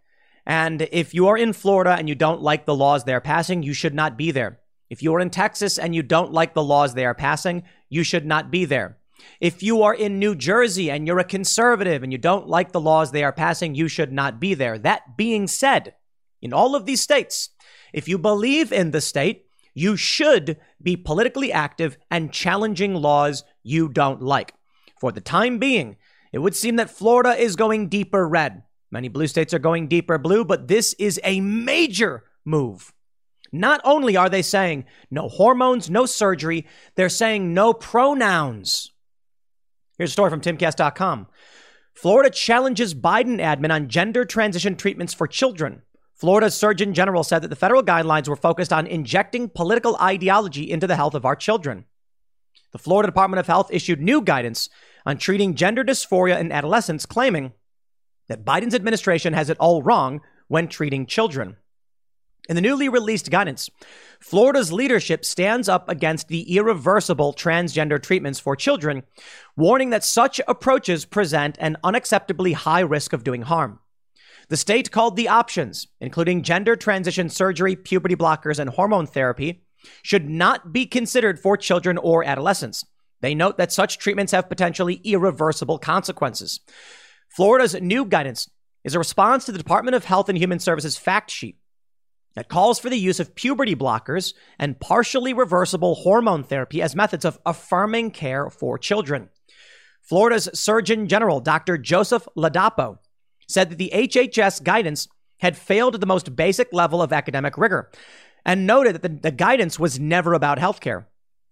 And 0.46 0.88
if 0.92 1.12
you 1.12 1.26
are 1.26 1.36
in 1.36 1.52
Florida 1.52 1.90
and 1.90 2.08
you 2.08 2.14
don't 2.14 2.40
like 2.40 2.64
the 2.64 2.74
laws 2.74 3.04
they 3.04 3.12
are 3.14 3.20
passing, 3.20 3.62
you 3.62 3.74
should 3.74 3.94
not 3.94 4.16
be 4.16 4.30
there. 4.30 4.60
If 4.88 5.02
you 5.02 5.14
are 5.14 5.20
in 5.20 5.30
Texas 5.30 5.78
and 5.78 5.94
you 5.94 6.02
don't 6.02 6.32
like 6.32 6.54
the 6.54 6.62
laws 6.62 6.94
they 6.94 7.04
are 7.04 7.14
passing, 7.14 7.64
you 7.90 8.02
should 8.02 8.24
not 8.24 8.50
be 8.50 8.64
there. 8.64 8.96
If 9.40 9.62
you 9.62 9.82
are 9.82 9.94
in 9.94 10.18
New 10.18 10.34
Jersey 10.34 10.90
and 10.90 11.06
you're 11.06 11.18
a 11.18 11.24
conservative 11.24 12.02
and 12.02 12.12
you 12.12 12.18
don't 12.18 12.48
like 12.48 12.72
the 12.72 12.80
laws 12.80 13.10
they 13.10 13.24
are 13.24 13.32
passing, 13.32 13.74
you 13.74 13.88
should 13.88 14.12
not 14.12 14.40
be 14.40 14.54
there. 14.54 14.78
That 14.78 15.16
being 15.16 15.46
said, 15.46 15.94
in 16.40 16.52
all 16.52 16.74
of 16.74 16.86
these 16.86 17.00
states, 17.00 17.50
if 17.92 18.08
you 18.08 18.18
believe 18.18 18.72
in 18.72 18.90
the 18.90 19.00
state, 19.00 19.46
you 19.74 19.96
should 19.96 20.58
be 20.82 20.96
politically 20.96 21.52
active 21.52 21.98
and 22.10 22.32
challenging 22.32 22.94
laws 22.94 23.44
you 23.62 23.88
don't 23.88 24.22
like. 24.22 24.54
For 25.00 25.12
the 25.12 25.20
time 25.20 25.58
being, 25.58 25.96
it 26.32 26.38
would 26.38 26.56
seem 26.56 26.76
that 26.76 26.90
Florida 26.90 27.40
is 27.40 27.56
going 27.56 27.88
deeper 27.88 28.28
red. 28.28 28.62
Many 28.90 29.08
blue 29.08 29.26
states 29.26 29.54
are 29.54 29.58
going 29.58 29.88
deeper 29.88 30.18
blue, 30.18 30.44
but 30.44 30.68
this 30.68 30.94
is 30.94 31.20
a 31.22 31.40
major 31.40 32.24
move. 32.44 32.92
Not 33.52 33.80
only 33.84 34.16
are 34.16 34.28
they 34.28 34.42
saying 34.42 34.84
no 35.10 35.28
hormones, 35.28 35.88
no 35.88 36.06
surgery, 36.06 36.66
they're 36.94 37.08
saying 37.08 37.54
no 37.54 37.72
pronouns. 37.72 38.92
Here's 39.98 40.10
a 40.10 40.12
story 40.12 40.30
from 40.30 40.40
timcast.com. 40.40 41.26
Florida 41.92 42.30
challenges 42.30 42.94
Biden 42.94 43.40
admin 43.40 43.72
on 43.72 43.88
gender 43.88 44.24
transition 44.24 44.76
treatments 44.76 45.12
for 45.12 45.26
children. 45.26 45.82
Florida's 46.14 46.54
Surgeon 46.54 46.94
General 46.94 47.24
said 47.24 47.42
that 47.42 47.48
the 47.48 47.56
federal 47.56 47.82
guidelines 47.82 48.28
were 48.28 48.36
focused 48.36 48.72
on 48.72 48.86
injecting 48.86 49.48
political 49.48 49.96
ideology 50.00 50.70
into 50.70 50.86
the 50.86 50.96
health 50.96 51.14
of 51.14 51.24
our 51.24 51.36
children. 51.36 51.84
The 52.72 52.78
Florida 52.78 53.08
Department 53.08 53.40
of 53.40 53.46
Health 53.46 53.70
issued 53.72 54.00
new 54.00 54.20
guidance 54.20 54.68
on 55.04 55.18
treating 55.18 55.54
gender 55.54 55.82
dysphoria 55.82 56.38
in 56.38 56.52
adolescents, 56.52 57.06
claiming 57.06 57.52
that 58.28 58.44
Biden's 58.44 58.74
administration 58.74 59.32
has 59.32 59.50
it 59.50 59.56
all 59.58 59.82
wrong 59.82 60.20
when 60.48 60.68
treating 60.68 61.06
children. 61.06 61.56
In 62.48 62.56
the 62.56 62.62
newly 62.62 62.88
released 62.88 63.30
guidance, 63.30 63.68
Florida's 64.20 64.72
leadership 64.72 65.24
stands 65.24 65.68
up 65.68 65.88
against 65.88 66.28
the 66.28 66.56
irreversible 66.56 67.34
transgender 67.34 68.02
treatments 68.02 68.40
for 68.40 68.56
children, 68.56 69.02
warning 69.56 69.90
that 69.90 70.04
such 70.04 70.40
approaches 70.48 71.04
present 71.04 71.58
an 71.60 71.76
unacceptably 71.84 72.54
high 72.54 72.80
risk 72.80 73.12
of 73.12 73.22
doing 73.22 73.42
harm. 73.42 73.80
The 74.48 74.56
state 74.56 74.90
called 74.90 75.16
the 75.16 75.28
options, 75.28 75.88
including 76.00 76.42
gender 76.42 76.74
transition 76.74 77.28
surgery, 77.28 77.76
puberty 77.76 78.16
blockers, 78.16 78.58
and 78.58 78.70
hormone 78.70 79.06
therapy, 79.06 79.62
should 80.02 80.28
not 80.28 80.72
be 80.72 80.86
considered 80.86 81.38
for 81.38 81.56
children 81.56 81.98
or 81.98 82.24
adolescents. 82.24 82.84
They 83.20 83.34
note 83.34 83.58
that 83.58 83.72
such 83.72 83.98
treatments 83.98 84.32
have 84.32 84.48
potentially 84.48 85.00
irreversible 85.04 85.78
consequences. 85.78 86.60
Florida's 87.28 87.74
new 87.80 88.06
guidance 88.06 88.48
is 88.84 88.94
a 88.94 88.98
response 88.98 89.44
to 89.44 89.52
the 89.52 89.58
Department 89.58 89.94
of 89.94 90.04
Health 90.04 90.30
and 90.30 90.38
Human 90.38 90.60
Services 90.60 90.96
fact 90.96 91.30
sheet 91.30 91.58
that 92.38 92.48
calls 92.48 92.78
for 92.78 92.88
the 92.88 92.96
use 92.96 93.18
of 93.18 93.34
puberty 93.34 93.74
blockers 93.74 94.32
and 94.60 94.78
partially 94.78 95.32
reversible 95.34 95.96
hormone 95.96 96.44
therapy 96.44 96.80
as 96.80 96.94
methods 96.94 97.24
of 97.24 97.36
affirming 97.44 98.12
care 98.12 98.48
for 98.48 98.78
children. 98.78 99.28
Florida's 100.02 100.48
Surgeon 100.54 101.08
General, 101.08 101.40
Dr. 101.40 101.76
Joseph 101.76 102.28
Ladapo, 102.36 102.98
said 103.48 103.70
that 103.70 103.78
the 103.78 103.90
HHS 103.92 104.62
guidance 104.62 105.08
had 105.40 105.56
failed 105.56 105.96
at 105.96 106.00
the 106.00 106.06
most 106.06 106.36
basic 106.36 106.72
level 106.72 107.02
of 107.02 107.12
academic 107.12 107.58
rigor 107.58 107.90
and 108.44 108.68
noted 108.68 108.94
that 108.94 109.02
the, 109.02 109.08
the 109.08 109.32
guidance 109.32 109.76
was 109.76 109.98
never 109.98 110.32
about 110.32 110.58
healthcare. 110.58 111.06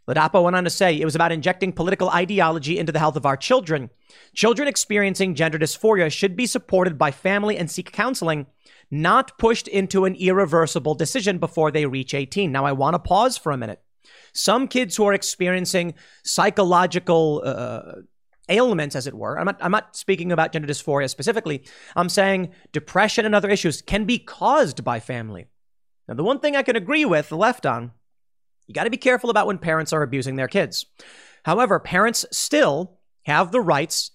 Ladapo 0.09 0.45
went 0.45 0.55
on 0.55 0.63
to 0.63 0.71
say 0.71 0.95
it 0.95 1.05
was 1.05 1.17
about 1.17 1.33
injecting 1.33 1.73
political 1.73 2.11
ideology 2.11 2.79
into 2.79 2.93
the 2.93 3.01
health 3.01 3.17
of 3.17 3.27
our 3.27 3.37
children. 3.37 3.91
Children 4.37 4.69
experiencing 4.69 5.35
gender 5.35 5.59
dysphoria 5.59 6.13
should 6.13 6.37
be 6.37 6.47
supported 6.47 6.97
by 6.97 7.11
family 7.11 7.57
and 7.57 7.69
seek 7.69 7.91
counseling, 7.91 8.47
not 8.91 9.37
pushed 9.39 9.69
into 9.69 10.05
an 10.05 10.15
irreversible 10.15 10.95
decision 10.95 11.39
before 11.39 11.71
they 11.71 11.87
reach 11.87 12.15
18. 12.15 12.53
Now, 12.53 12.65
I 12.65 12.73
want 12.73 12.95
to 12.95 12.99
pause 12.99 13.37
for 13.37 13.53
a 13.53 13.57
minute. 13.57 13.83
Some 14.33 14.69
kids 14.69 14.97
who 14.97 15.07
are 15.07 15.15
experiencing 15.15 15.95
psychological 16.25 17.43
uh, 17.45 17.93
ailments, 18.49 18.95
as 18.95 19.07
it 19.07 19.15
were, 19.15 19.39
I'm 19.39 19.47
not, 19.47 19.59
I'm 19.61 19.73
not 19.73 19.97
speaking 19.97 20.31
about 20.31 20.53
gender 20.53 20.69
dysphoria 20.69 21.11
specifically. 21.11 21.65
I'm 21.97 22.09
saying 22.09 22.53
depression 22.73 23.25
and 23.25 23.35
other 23.35 23.51
issues 23.51 23.83
can 23.83 24.05
be 24.05 24.19
caused 24.19 24.85
by 24.85 25.01
family. 25.01 25.47
Now, 26.07 26.15
the 26.15 26.25
one 26.25 26.39
thing 26.39 26.55
I 26.55 26.63
can 26.63 26.77
agree 26.77 27.05
with 27.05 27.29
the 27.29 27.37
left 27.37 27.67
on 27.67 27.93
you 28.67 28.75
got 28.75 28.85
to 28.85 28.91
be 28.91 28.97
careful 28.97 29.31
about 29.31 29.47
when 29.47 29.59
parents 29.59 29.93
are 29.93 30.03
abusing 30.03 30.37
their 30.37 30.49
kids. 30.49 30.87
However, 31.45 31.79
parents 31.79 32.27
still 32.33 32.99
have 33.25 33.53
the 33.53 33.61
rights 33.61 34.11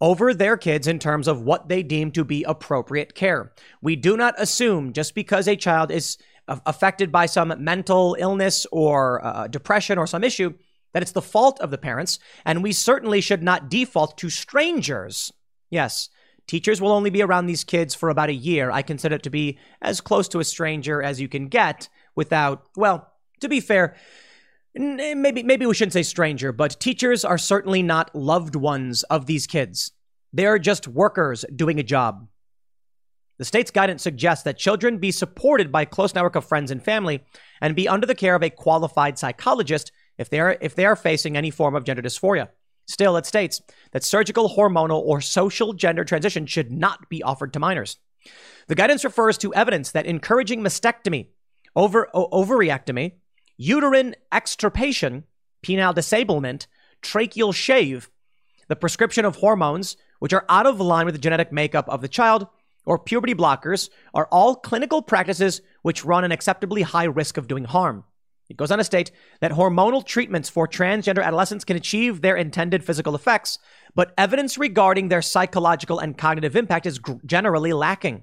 over 0.00 0.34
their 0.34 0.56
kids 0.56 0.86
in 0.86 0.98
terms 0.98 1.28
of 1.28 1.42
what 1.42 1.68
they 1.68 1.82
deem 1.82 2.10
to 2.12 2.24
be 2.24 2.44
appropriate 2.44 3.14
care. 3.14 3.52
We 3.80 3.96
do 3.96 4.16
not 4.16 4.34
assume 4.38 4.92
just 4.92 5.14
because 5.14 5.48
a 5.48 5.56
child 5.56 5.90
is 5.90 6.18
affected 6.48 7.10
by 7.10 7.26
some 7.26 7.52
mental 7.58 8.16
illness 8.18 8.66
or 8.70 9.24
uh, 9.24 9.48
depression 9.48 9.98
or 9.98 10.06
some 10.06 10.22
issue 10.22 10.54
that 10.92 11.02
it's 11.02 11.12
the 11.12 11.22
fault 11.22 11.60
of 11.60 11.70
the 11.70 11.78
parents, 11.78 12.18
and 12.44 12.62
we 12.62 12.72
certainly 12.72 13.20
should 13.20 13.42
not 13.42 13.68
default 13.68 14.16
to 14.18 14.30
strangers. 14.30 15.32
Yes, 15.68 16.08
teachers 16.46 16.80
will 16.80 16.92
only 16.92 17.10
be 17.10 17.22
around 17.22 17.46
these 17.46 17.64
kids 17.64 17.94
for 17.94 18.08
about 18.08 18.30
a 18.30 18.34
year. 18.34 18.70
I 18.70 18.82
consider 18.82 19.16
it 19.16 19.22
to 19.24 19.30
be 19.30 19.58
as 19.82 20.00
close 20.00 20.28
to 20.28 20.40
a 20.40 20.44
stranger 20.44 21.02
as 21.02 21.20
you 21.20 21.28
can 21.28 21.48
get 21.48 21.88
without, 22.14 22.66
well, 22.76 23.12
to 23.40 23.48
be 23.48 23.60
fair, 23.60 23.96
Eh, 24.76 25.14
maybe 25.14 25.42
maybe 25.42 25.66
we 25.66 25.74
shouldn't 25.74 25.94
say 25.94 26.02
stranger, 26.02 26.52
but 26.52 26.78
teachers 26.78 27.24
are 27.24 27.38
certainly 27.38 27.82
not 27.82 28.14
loved 28.14 28.54
ones 28.54 29.02
of 29.04 29.26
these 29.26 29.46
kids. 29.46 29.92
They 30.32 30.46
are 30.46 30.58
just 30.58 30.86
workers 30.86 31.44
doing 31.54 31.78
a 31.78 31.84
job. 31.84 32.28
The 33.38 33.44
state's 33.44 33.70
guidance 33.70 34.02
suggests 34.02 34.44
that 34.44 34.58
children 34.58 34.98
be 34.98 35.10
supported 35.10 35.70
by 35.70 35.82
a 35.82 35.86
close 35.86 36.14
network 36.14 36.36
of 36.36 36.44
friends 36.44 36.70
and 36.70 36.82
family 36.82 37.22
and 37.60 37.76
be 37.76 37.88
under 37.88 38.06
the 38.06 38.14
care 38.14 38.34
of 38.34 38.42
a 38.42 38.50
qualified 38.50 39.18
psychologist 39.18 39.92
if 40.18 40.30
they 40.30 40.40
are 40.40 40.56
if 40.60 40.74
they 40.74 40.84
are 40.84 40.96
facing 40.96 41.36
any 41.36 41.50
form 41.50 41.74
of 41.74 41.84
gender 41.84 42.02
dysphoria. 42.02 42.48
Still, 42.88 43.16
it 43.16 43.26
states 43.26 43.60
that 43.92 44.04
surgical, 44.04 44.48
hormonal, 44.48 45.00
or 45.00 45.20
social 45.20 45.72
gender 45.72 46.04
transition 46.04 46.46
should 46.46 46.70
not 46.70 47.08
be 47.08 47.22
offered 47.22 47.52
to 47.52 47.58
minors. 47.58 47.98
The 48.68 48.76
guidance 48.76 49.04
refers 49.04 49.38
to 49.38 49.54
evidence 49.54 49.90
that 49.90 50.06
encouraging 50.06 50.60
mastectomy, 50.60 51.28
over, 51.74 52.08
o- 52.14 52.28
ovariectomy, 52.30 53.14
uterine 53.56 54.14
extirpation, 54.32 55.24
penile 55.62 55.94
disablement, 55.94 56.66
tracheal 57.02 57.54
shave, 57.54 58.10
the 58.68 58.76
prescription 58.76 59.24
of 59.24 59.36
hormones, 59.36 59.96
which 60.18 60.32
are 60.32 60.44
out 60.48 60.66
of 60.66 60.80
line 60.80 61.06
with 61.06 61.14
the 61.14 61.20
genetic 61.20 61.52
makeup 61.52 61.88
of 61.88 62.00
the 62.00 62.08
child, 62.08 62.46
or 62.84 62.98
puberty 62.98 63.34
blockers, 63.34 63.90
are 64.14 64.28
all 64.30 64.56
clinical 64.56 65.02
practices 65.02 65.60
which 65.82 66.04
run 66.04 66.24
an 66.24 66.32
acceptably 66.32 66.82
high 66.82 67.04
risk 67.04 67.36
of 67.36 67.48
doing 67.48 67.64
harm. 67.64 68.04
It 68.48 68.56
goes 68.56 68.70
on 68.70 68.78
to 68.78 68.84
state 68.84 69.10
that 69.40 69.52
hormonal 69.52 70.04
treatments 70.04 70.48
for 70.48 70.68
transgender 70.68 71.22
adolescents 71.22 71.64
can 71.64 71.76
achieve 71.76 72.20
their 72.20 72.36
intended 72.36 72.84
physical 72.84 73.16
effects, 73.16 73.58
but 73.94 74.14
evidence 74.16 74.56
regarding 74.56 75.08
their 75.08 75.22
psychological 75.22 75.98
and 75.98 76.16
cognitive 76.16 76.54
impact 76.54 76.86
is 76.86 77.00
generally 77.24 77.72
lacking. 77.72 78.22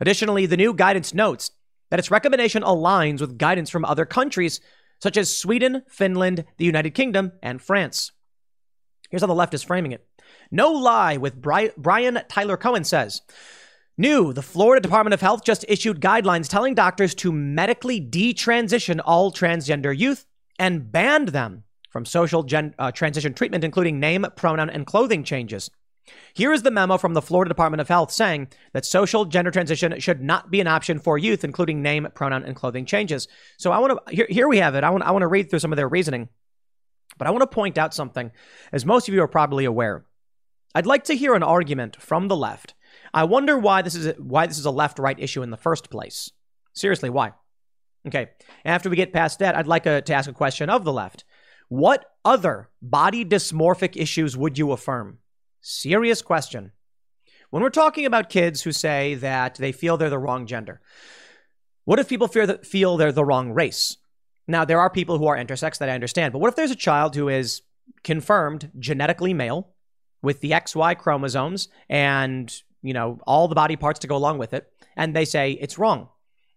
Additionally, 0.00 0.46
the 0.46 0.56
new 0.56 0.74
guidance 0.74 1.14
notes 1.14 1.52
that 1.90 1.98
its 1.98 2.10
recommendation 2.10 2.62
aligns 2.62 3.20
with 3.20 3.38
guidance 3.38 3.70
from 3.70 3.84
other 3.84 4.04
countries 4.04 4.60
such 5.00 5.16
as 5.16 5.34
Sweden, 5.34 5.82
Finland, 5.88 6.44
the 6.56 6.64
United 6.64 6.90
Kingdom, 6.90 7.32
and 7.42 7.60
France. 7.60 8.12
Here's 9.10 9.22
how 9.22 9.26
the 9.26 9.34
left 9.34 9.54
is 9.54 9.62
framing 9.62 9.92
it. 9.92 10.06
No 10.50 10.72
lie 10.72 11.16
with 11.16 11.40
Brian 11.40 12.20
Tyler 12.28 12.56
Cohen 12.56 12.84
says 12.84 13.20
New, 13.96 14.32
the 14.32 14.42
Florida 14.42 14.80
Department 14.80 15.14
of 15.14 15.20
Health 15.20 15.44
just 15.44 15.64
issued 15.68 16.00
guidelines 16.00 16.48
telling 16.48 16.74
doctors 16.74 17.14
to 17.16 17.30
medically 17.30 18.00
detransition 18.00 19.00
all 19.04 19.30
transgender 19.30 19.96
youth 19.96 20.26
and 20.58 20.90
banned 20.90 21.28
them 21.28 21.62
from 21.90 22.04
social 22.04 22.42
gen- 22.42 22.74
uh, 22.76 22.90
transition 22.90 23.34
treatment, 23.34 23.62
including 23.62 24.00
name, 24.00 24.26
pronoun, 24.34 24.68
and 24.68 24.84
clothing 24.84 25.22
changes. 25.22 25.70
Here 26.34 26.52
is 26.52 26.62
the 26.62 26.70
memo 26.70 26.98
from 26.98 27.14
the 27.14 27.22
Florida 27.22 27.48
Department 27.48 27.80
of 27.80 27.88
Health 27.88 28.12
saying 28.12 28.48
that 28.72 28.84
social 28.84 29.24
gender 29.24 29.50
transition 29.50 29.98
should 30.00 30.22
not 30.22 30.50
be 30.50 30.60
an 30.60 30.66
option 30.66 30.98
for 30.98 31.16
youth, 31.16 31.44
including 31.44 31.82
name, 31.82 32.06
pronoun, 32.14 32.44
and 32.44 32.56
clothing 32.56 32.84
changes. 32.84 33.28
So 33.58 33.72
I 33.72 33.78
want 33.78 33.98
to 34.06 34.14
here, 34.14 34.26
here 34.28 34.48
we 34.48 34.58
have 34.58 34.74
it. 34.74 34.84
I 34.84 34.90
want 34.90 35.04
I 35.04 35.12
want 35.12 35.22
to 35.22 35.28
read 35.28 35.48
through 35.48 35.60
some 35.60 35.72
of 35.72 35.76
their 35.76 35.88
reasoning, 35.88 36.28
but 37.16 37.26
I 37.26 37.30
want 37.30 37.42
to 37.42 37.46
point 37.46 37.78
out 37.78 37.94
something. 37.94 38.30
As 38.72 38.84
most 38.84 39.08
of 39.08 39.14
you 39.14 39.22
are 39.22 39.28
probably 39.28 39.64
aware, 39.64 40.04
I'd 40.74 40.86
like 40.86 41.04
to 41.04 41.16
hear 41.16 41.34
an 41.34 41.42
argument 41.42 42.00
from 42.00 42.28
the 42.28 42.36
left. 42.36 42.74
I 43.12 43.24
wonder 43.24 43.58
why 43.58 43.82
this 43.82 43.94
is 43.94 44.06
a, 44.06 44.12
why 44.14 44.46
this 44.46 44.58
is 44.58 44.66
a 44.66 44.70
left-right 44.70 45.20
issue 45.20 45.42
in 45.42 45.50
the 45.50 45.56
first 45.56 45.90
place. 45.90 46.30
Seriously, 46.74 47.10
why? 47.10 47.32
Okay. 48.06 48.30
After 48.64 48.90
we 48.90 48.96
get 48.96 49.12
past 49.12 49.38
that, 49.38 49.56
I'd 49.56 49.66
like 49.66 49.86
a, 49.86 50.02
to 50.02 50.14
ask 50.14 50.28
a 50.28 50.34
question 50.34 50.68
of 50.68 50.84
the 50.84 50.92
left. 50.92 51.24
What 51.68 52.04
other 52.24 52.70
body 52.82 53.24
dysmorphic 53.24 53.96
issues 53.96 54.36
would 54.36 54.58
you 54.58 54.72
affirm? 54.72 55.18
Serious 55.66 56.20
question. 56.20 56.72
When 57.48 57.62
we're 57.62 57.70
talking 57.70 58.04
about 58.04 58.28
kids 58.28 58.60
who 58.60 58.70
say 58.70 59.14
that 59.14 59.54
they 59.54 59.72
feel 59.72 59.96
they're 59.96 60.10
the 60.10 60.18
wrong 60.18 60.46
gender, 60.46 60.82
what 61.86 61.98
if 61.98 62.06
people 62.06 62.28
feel, 62.28 62.46
that, 62.46 62.66
feel 62.66 62.98
they're 62.98 63.12
the 63.12 63.24
wrong 63.24 63.50
race? 63.50 63.96
Now, 64.46 64.66
there 64.66 64.78
are 64.78 64.90
people 64.90 65.16
who 65.16 65.26
are 65.26 65.38
intersex 65.38 65.78
that 65.78 65.88
I 65.88 65.94
understand, 65.94 66.34
but 66.34 66.40
what 66.40 66.50
if 66.50 66.54
there's 66.54 66.70
a 66.70 66.76
child 66.76 67.16
who 67.16 67.30
is 67.30 67.62
confirmed 68.02 68.72
genetically 68.78 69.32
male 69.32 69.70
with 70.20 70.42
the 70.42 70.50
XY 70.50 70.98
chromosomes 70.98 71.68
and, 71.88 72.54
you 72.82 72.92
know, 72.92 73.18
all 73.26 73.48
the 73.48 73.54
body 73.54 73.76
parts 73.76 74.00
to 74.00 74.06
go 74.06 74.16
along 74.16 74.36
with 74.36 74.52
it, 74.52 74.70
and 74.98 75.16
they 75.16 75.24
say 75.24 75.52
it's 75.52 75.78
wrong? 75.78 76.10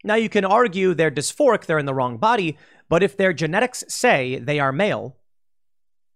Now, 0.04 0.16
you 0.16 0.28
can 0.28 0.44
argue 0.44 0.94
they're 0.94 1.10
dysphoric, 1.10 1.66
they're 1.66 1.80
in 1.80 1.86
the 1.86 1.94
wrong 1.94 2.18
body, 2.18 2.58
but 2.90 3.04
if 3.04 3.16
their 3.16 3.32
genetics 3.32 3.86
say 3.88 4.38
they 4.38 4.60
are 4.60 4.74
male, 4.74 5.16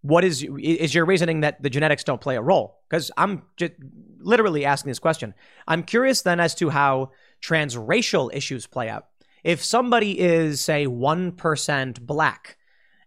what 0.02 0.24
is 0.24 0.44
is 0.60 0.94
your 0.94 1.06
reasoning 1.06 1.42
that 1.42 1.62
the 1.62 1.70
genetics 1.70 2.04
don't 2.04 2.22
play 2.22 2.36
a 2.36 2.42
role? 2.42 2.80
Because 2.90 3.12
I'm 3.18 3.44
just 3.58 3.74
literally 4.20 4.66
asking 4.66 4.90
this 4.90 5.00
question. 5.00 5.34
I'm 5.68 5.84
curious 5.84 6.22
then 6.22 6.40
as 6.40 6.56
to 6.56 6.70
how 6.70 7.12
transracial 7.42 8.34
issues 8.34 8.68
play 8.68 8.90
out. 8.90 9.08
If 9.44 9.64
somebody 9.64 10.20
is, 10.20 10.62
say, 10.62 10.86
1% 10.86 12.02
black 12.02 12.58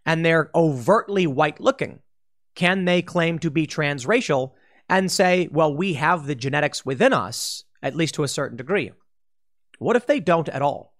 and 0.05 0.25
they're 0.25 0.51
overtly 0.53 1.27
white 1.27 1.61
looking, 1.61 1.99
can 2.55 2.85
they 2.85 3.01
claim 3.01 3.39
to 3.39 3.49
be 3.49 3.65
transracial 3.67 4.51
and 4.89 5.11
say, 5.11 5.47
well, 5.51 5.73
we 5.73 5.93
have 5.93 6.25
the 6.25 6.35
genetics 6.35 6.85
within 6.85 7.13
us, 7.13 7.63
at 7.81 7.95
least 7.95 8.15
to 8.15 8.23
a 8.23 8.27
certain 8.27 8.57
degree? 8.57 8.91
What 9.79 9.95
if 9.95 10.05
they 10.05 10.19
don't 10.19 10.49
at 10.49 10.61
all? 10.61 10.93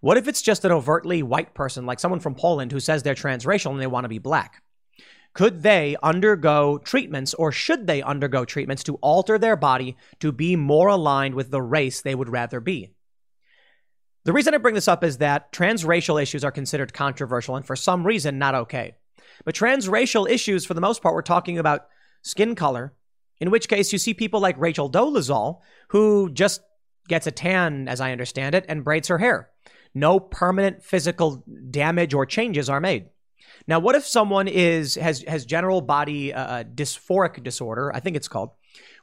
What 0.00 0.16
if 0.16 0.28
it's 0.28 0.42
just 0.42 0.64
an 0.64 0.72
overtly 0.72 1.22
white 1.22 1.54
person, 1.54 1.86
like 1.86 2.00
someone 2.00 2.20
from 2.20 2.34
Poland 2.34 2.72
who 2.72 2.80
says 2.80 3.02
they're 3.02 3.14
transracial 3.14 3.70
and 3.70 3.80
they 3.80 3.86
want 3.86 4.04
to 4.04 4.08
be 4.08 4.18
black? 4.18 4.62
Could 5.32 5.62
they 5.62 5.96
undergo 6.02 6.78
treatments 6.78 7.34
or 7.34 7.52
should 7.52 7.86
they 7.86 8.02
undergo 8.02 8.44
treatments 8.44 8.82
to 8.84 8.96
alter 8.96 9.38
their 9.38 9.56
body 9.56 9.96
to 10.18 10.32
be 10.32 10.56
more 10.56 10.88
aligned 10.88 11.34
with 11.34 11.50
the 11.50 11.62
race 11.62 12.00
they 12.00 12.14
would 12.14 12.28
rather 12.28 12.60
be? 12.60 12.90
The 14.24 14.32
reason 14.32 14.54
I 14.54 14.58
bring 14.58 14.74
this 14.74 14.88
up 14.88 15.02
is 15.02 15.18
that 15.18 15.52
transracial 15.52 16.20
issues 16.20 16.44
are 16.44 16.50
considered 16.50 16.92
controversial 16.92 17.56
and 17.56 17.64
for 17.64 17.76
some 17.76 18.06
reason 18.06 18.38
not 18.38 18.54
okay. 18.54 18.96
But 19.44 19.54
transracial 19.54 20.28
issues, 20.28 20.66
for 20.66 20.74
the 20.74 20.80
most 20.80 21.02
part, 21.02 21.14
we're 21.14 21.22
talking 21.22 21.58
about 21.58 21.86
skin 22.22 22.54
color, 22.54 22.92
in 23.40 23.50
which 23.50 23.68
case 23.68 23.92
you 23.92 23.98
see 23.98 24.12
people 24.12 24.40
like 24.40 24.58
Rachel 24.58 24.90
Dolezal, 24.90 25.60
who 25.88 26.30
just 26.30 26.60
gets 27.08 27.26
a 27.26 27.30
tan, 27.30 27.88
as 27.88 28.00
I 28.00 28.12
understand 28.12 28.54
it, 28.54 28.66
and 28.68 28.84
braids 28.84 29.08
her 29.08 29.18
hair. 29.18 29.48
No 29.94 30.20
permanent 30.20 30.84
physical 30.84 31.42
damage 31.70 32.12
or 32.12 32.26
changes 32.26 32.68
are 32.68 32.80
made. 32.80 33.06
Now, 33.70 33.78
what 33.78 33.94
if 33.94 34.04
someone 34.04 34.48
is 34.48 34.96
has 34.96 35.22
has 35.28 35.46
general 35.46 35.80
body 35.80 36.34
uh, 36.34 36.44
uh, 36.44 36.64
dysphoric 36.64 37.40
disorder? 37.44 37.92
I 37.94 38.00
think 38.00 38.16
it's 38.16 38.26
called, 38.26 38.50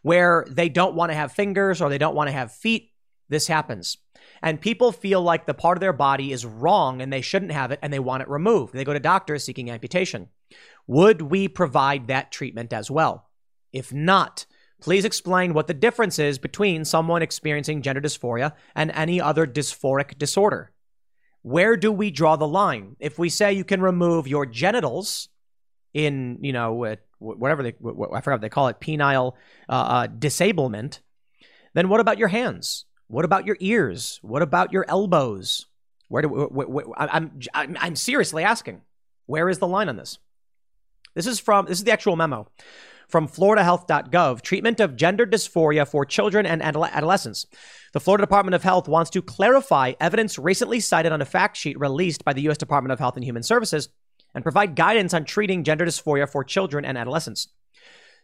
where 0.02 0.46
they 0.50 0.68
don't 0.68 0.94
want 0.94 1.10
to 1.10 1.16
have 1.16 1.32
fingers 1.32 1.82
or 1.82 1.88
they 1.88 1.98
don't 1.98 2.16
want 2.16 2.28
to 2.28 2.34
have 2.34 2.52
feet. 2.52 2.92
This 3.30 3.48
happens, 3.48 3.98
and 4.44 4.60
people 4.60 4.92
feel 4.92 5.22
like 5.22 5.46
the 5.46 5.54
part 5.54 5.78
of 5.78 5.80
their 5.80 5.94
body 5.94 6.34
is 6.34 6.46
wrong 6.46 7.02
and 7.02 7.14
they 7.14 7.22
shouldn't 7.22 7.54
have 7.54 7.72
it, 7.72 7.80
and 7.82 7.94
they 7.94 8.00
want 8.00 8.24
it 8.24 8.28
removed. 8.28 8.74
They 8.74 8.84
go 8.84 8.92
to 8.92 9.00
doctors 9.00 9.46
seeking 9.46 9.72
amputation. 9.72 10.28
Would 10.86 11.22
we 11.22 11.48
provide 11.48 12.08
that 12.08 12.34
treatment 12.34 12.74
as 12.74 12.92
well? 12.92 13.30
If 13.72 13.94
not, 13.94 14.46
please 14.82 15.06
explain 15.06 15.54
what 15.54 15.68
the 15.68 15.74
difference 15.74 16.20
is 16.20 16.38
between 16.40 16.84
someone 16.84 17.22
experiencing 17.22 17.82
gender 17.82 18.02
dysphoria 18.02 18.52
and 18.76 18.92
any 18.92 19.22
other 19.22 19.48
dysphoric 19.48 20.18
disorder. 20.18 20.74
Where 21.48 21.78
do 21.78 21.94
we 21.94 22.12
draw 22.12 22.36
the 22.36 22.46
line? 22.46 22.98
If 23.00 23.18
we 23.18 23.30
say 23.30 23.54
you 23.54 23.64
can 23.64 23.82
remove 23.82 24.28
your 24.28 24.46
genitals 24.46 25.30
in, 25.94 26.40
you 26.42 26.52
know, 26.52 26.74
whatever 27.20 27.64
they, 27.64 27.74
I 28.14 28.20
forgot 28.20 28.42
they 28.42 28.50
call 28.50 28.68
it, 28.68 28.82
penile 28.82 29.32
uh, 29.70 29.72
uh, 29.72 30.08
disablement, 30.08 31.00
then 31.74 31.88
what 31.88 32.02
about 32.02 32.18
your 32.18 32.28
hands? 32.28 32.84
What 33.08 33.24
about 33.24 33.46
your 33.46 33.56
ears? 33.62 34.20
What 34.22 34.42
about 34.42 34.74
your 34.74 34.84
elbows? 34.90 35.68
Where 36.10 36.22
do 36.22 36.50
wh- 36.54 36.90
wh- 36.90 36.92
I'm, 36.98 37.40
I'm 37.54 37.78
I'm 37.80 37.96
seriously 37.96 38.44
asking, 38.44 38.82
where 39.26 39.48
is 39.48 39.60
the 39.60 39.68
line 39.68 39.88
on 39.88 39.96
this? 39.96 40.20
This 41.16 41.28
is 41.28 41.40
from 41.40 41.66
this 41.68 41.78
is 41.78 41.86
the 41.86 41.94
actual 41.94 42.18
memo 42.18 42.52
from 43.08 43.28
floridahealth.gov, 43.28 44.42
treatment 44.42 44.80
of 44.80 44.96
gender 44.96 45.26
dysphoria 45.26 45.88
for 45.88 46.06
children 46.06 46.46
and 46.46 46.62
adolescents. 46.62 47.46
The 47.94 48.00
Florida 48.00 48.24
Department 48.24 48.56
of 48.56 48.64
Health 48.64 48.88
wants 48.88 49.10
to 49.12 49.22
clarify 49.22 49.94
evidence 50.00 50.38
recently 50.38 50.80
cited 50.80 51.12
on 51.12 51.22
a 51.22 51.26
fact 51.26 51.56
sheet 51.56 51.80
released 51.80 52.26
by 52.26 52.34
the 52.34 52.42
U.S. 52.44 52.58
Department 52.58 52.92
of 52.92 53.00
Health 53.00 53.16
and 53.16 53.24
Human 53.24 53.44
Services 53.44 53.90
and 54.36 54.44
provide 54.44 54.76
guidance 54.76 55.14
on 55.14 55.24
treating 55.24 55.64
gender 55.64 55.86
dysphoria 55.86 56.30
for 56.30 56.44
children 56.44 56.84
and 56.84 56.98
adolescents. 56.98 57.48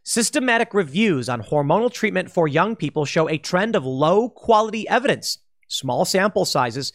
Systematic 0.03 0.73
reviews 0.73 1.29
on 1.29 1.41
hormonal 1.41 1.91
treatment 1.91 2.29
for 2.29 2.45
young 2.45 2.75
people 2.75 3.05
show 3.05 3.29
a 3.29 3.37
trend 3.37 3.73
of 3.73 3.85
low 3.85 4.27
quality 4.27 4.87
evidence, 4.89 5.37
small 5.69 6.03
sample 6.03 6.43
sizes, 6.43 6.91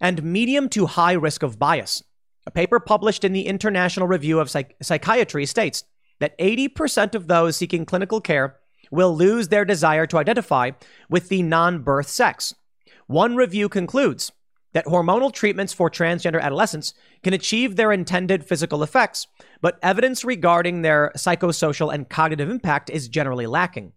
and 0.00 0.24
medium 0.24 0.68
to 0.70 0.86
high 0.86 1.12
risk 1.12 1.44
of 1.44 1.58
bias. 1.58 2.02
A 2.46 2.50
paper 2.50 2.80
published 2.80 3.24
in 3.24 3.32
the 3.32 3.46
International 3.46 4.08
Review 4.08 4.40
of 4.40 4.50
Psych- 4.50 4.74
Psychiatry 4.82 5.46
states 5.46 5.84
that 6.20 6.38
80% 6.38 7.14
of 7.14 7.28
those 7.28 7.56
seeking 7.56 7.84
clinical 7.84 8.20
care 8.20 8.56
will 8.90 9.14
lose 9.14 9.48
their 9.48 9.64
desire 9.64 10.06
to 10.06 10.18
identify 10.18 10.70
with 11.08 11.28
the 11.28 11.42
non 11.42 11.82
birth 11.82 12.08
sex. 12.08 12.54
One 13.06 13.36
review 13.36 13.68
concludes 13.68 14.32
that 14.74 14.86
hormonal 14.86 15.32
treatments 15.32 15.72
for 15.72 15.90
transgender 15.90 16.40
adolescents 16.40 16.94
can 17.22 17.32
achieve 17.32 17.76
their 17.76 17.92
intended 17.92 18.44
physical 18.44 18.82
effects, 18.82 19.26
but 19.60 19.78
evidence 19.82 20.24
regarding 20.24 20.82
their 20.82 21.10
psychosocial 21.16 21.92
and 21.92 22.08
cognitive 22.08 22.50
impact 22.50 22.90
is 22.90 23.08
generally 23.08 23.46
lacking. 23.46 23.92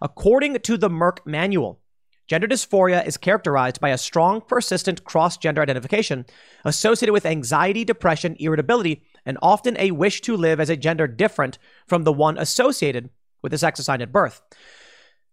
According 0.00 0.58
to 0.58 0.76
the 0.76 0.88
Merck 0.88 1.18
Manual, 1.26 1.80
gender 2.26 2.48
dysphoria 2.48 3.06
is 3.06 3.16
characterized 3.16 3.80
by 3.80 3.90
a 3.90 3.98
strong, 3.98 4.40
persistent 4.40 5.04
cross 5.04 5.36
gender 5.36 5.62
identification 5.62 6.24
associated 6.64 7.12
with 7.12 7.26
anxiety, 7.26 7.84
depression, 7.84 8.34
irritability, 8.38 9.02
and 9.26 9.38
often 9.42 9.76
a 9.78 9.90
wish 9.90 10.20
to 10.22 10.36
live 10.36 10.60
as 10.60 10.70
a 10.70 10.76
gender 10.76 11.06
different 11.06 11.58
from 11.86 12.04
the 12.04 12.12
one 12.12 12.38
associated 12.38 13.10
with 13.42 13.52
the 13.52 13.58
sex 13.58 13.78
assigned 13.78 14.02
at 14.02 14.12
birth. 14.12 14.42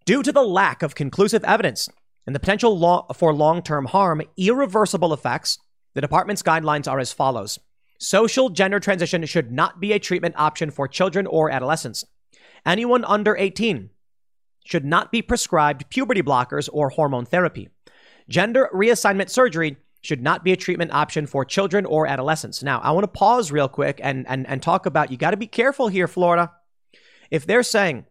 Due 0.06 0.24
to 0.24 0.32
the 0.32 0.44
lack 0.44 0.82
of 0.82 0.96
conclusive 0.96 1.44
evidence 1.44 1.90
and 2.26 2.36
the 2.36 2.40
potential 2.40 3.08
for 3.14 3.34
long 3.34 3.62
term 3.62 3.86
harm, 3.86 4.22
irreversible 4.38 5.14
effects, 5.14 5.60
the 5.94 6.02
department's 6.02 6.44
guidelines 6.44 6.90
are 6.90 7.00
as 7.00 7.14
follows 7.14 7.60
Social 8.02 8.50
gender 8.50 8.80
transition 8.80 9.24
should 9.28 9.52
not 9.52 9.80
be 9.80 9.94
a 9.94 10.00
treatment 10.00 10.34
option 10.36 10.72
for 10.72 10.88
children 10.88 11.28
or 11.28 11.52
adolescents. 11.52 12.04
Anyone 12.66 13.06
under 13.06 13.38
18 13.38 13.92
should 14.66 14.84
not 14.84 15.12
be 15.12 15.22
prescribed 15.22 15.88
puberty 15.90 16.24
blockers 16.24 16.68
or 16.74 16.90
hormone 16.90 17.26
therapy. 17.26 17.70
Gender 18.28 18.70
reassignment 18.74 19.30
surgery 19.30 19.78
should 20.02 20.22
not 20.22 20.44
be 20.44 20.52
a 20.52 20.58
treatment 20.58 20.92
option 20.92 21.28
for 21.28 21.46
children 21.46 21.86
or 21.86 22.08
adolescents. 22.08 22.64
Now, 22.64 22.80
I 22.80 22.92
want 22.92 23.04
to 23.04 23.08
pause 23.08 23.52
real 23.52 23.68
quick 23.68 24.00
and, 24.04 24.28
and, 24.28 24.48
and 24.48 24.62
talk 24.62 24.86
about 24.86 25.12
you 25.12 25.18
got 25.18 25.32
to 25.32 25.38
be 25.38 25.48
careful 25.48 25.88
here, 25.88 26.08
Florida. 26.08 26.52
If 27.30 27.46
they're 27.46 27.64
saying 27.64 28.06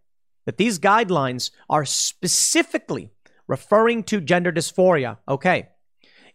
that 0.47 0.57
these 0.57 0.79
guidelines 0.79 1.51
are 1.69 1.85
specifically 1.85 3.11
referring 3.47 4.05
to 4.05 4.21
gender 4.21 4.53
dysphoria, 4.53 5.19
okay. 5.29 5.69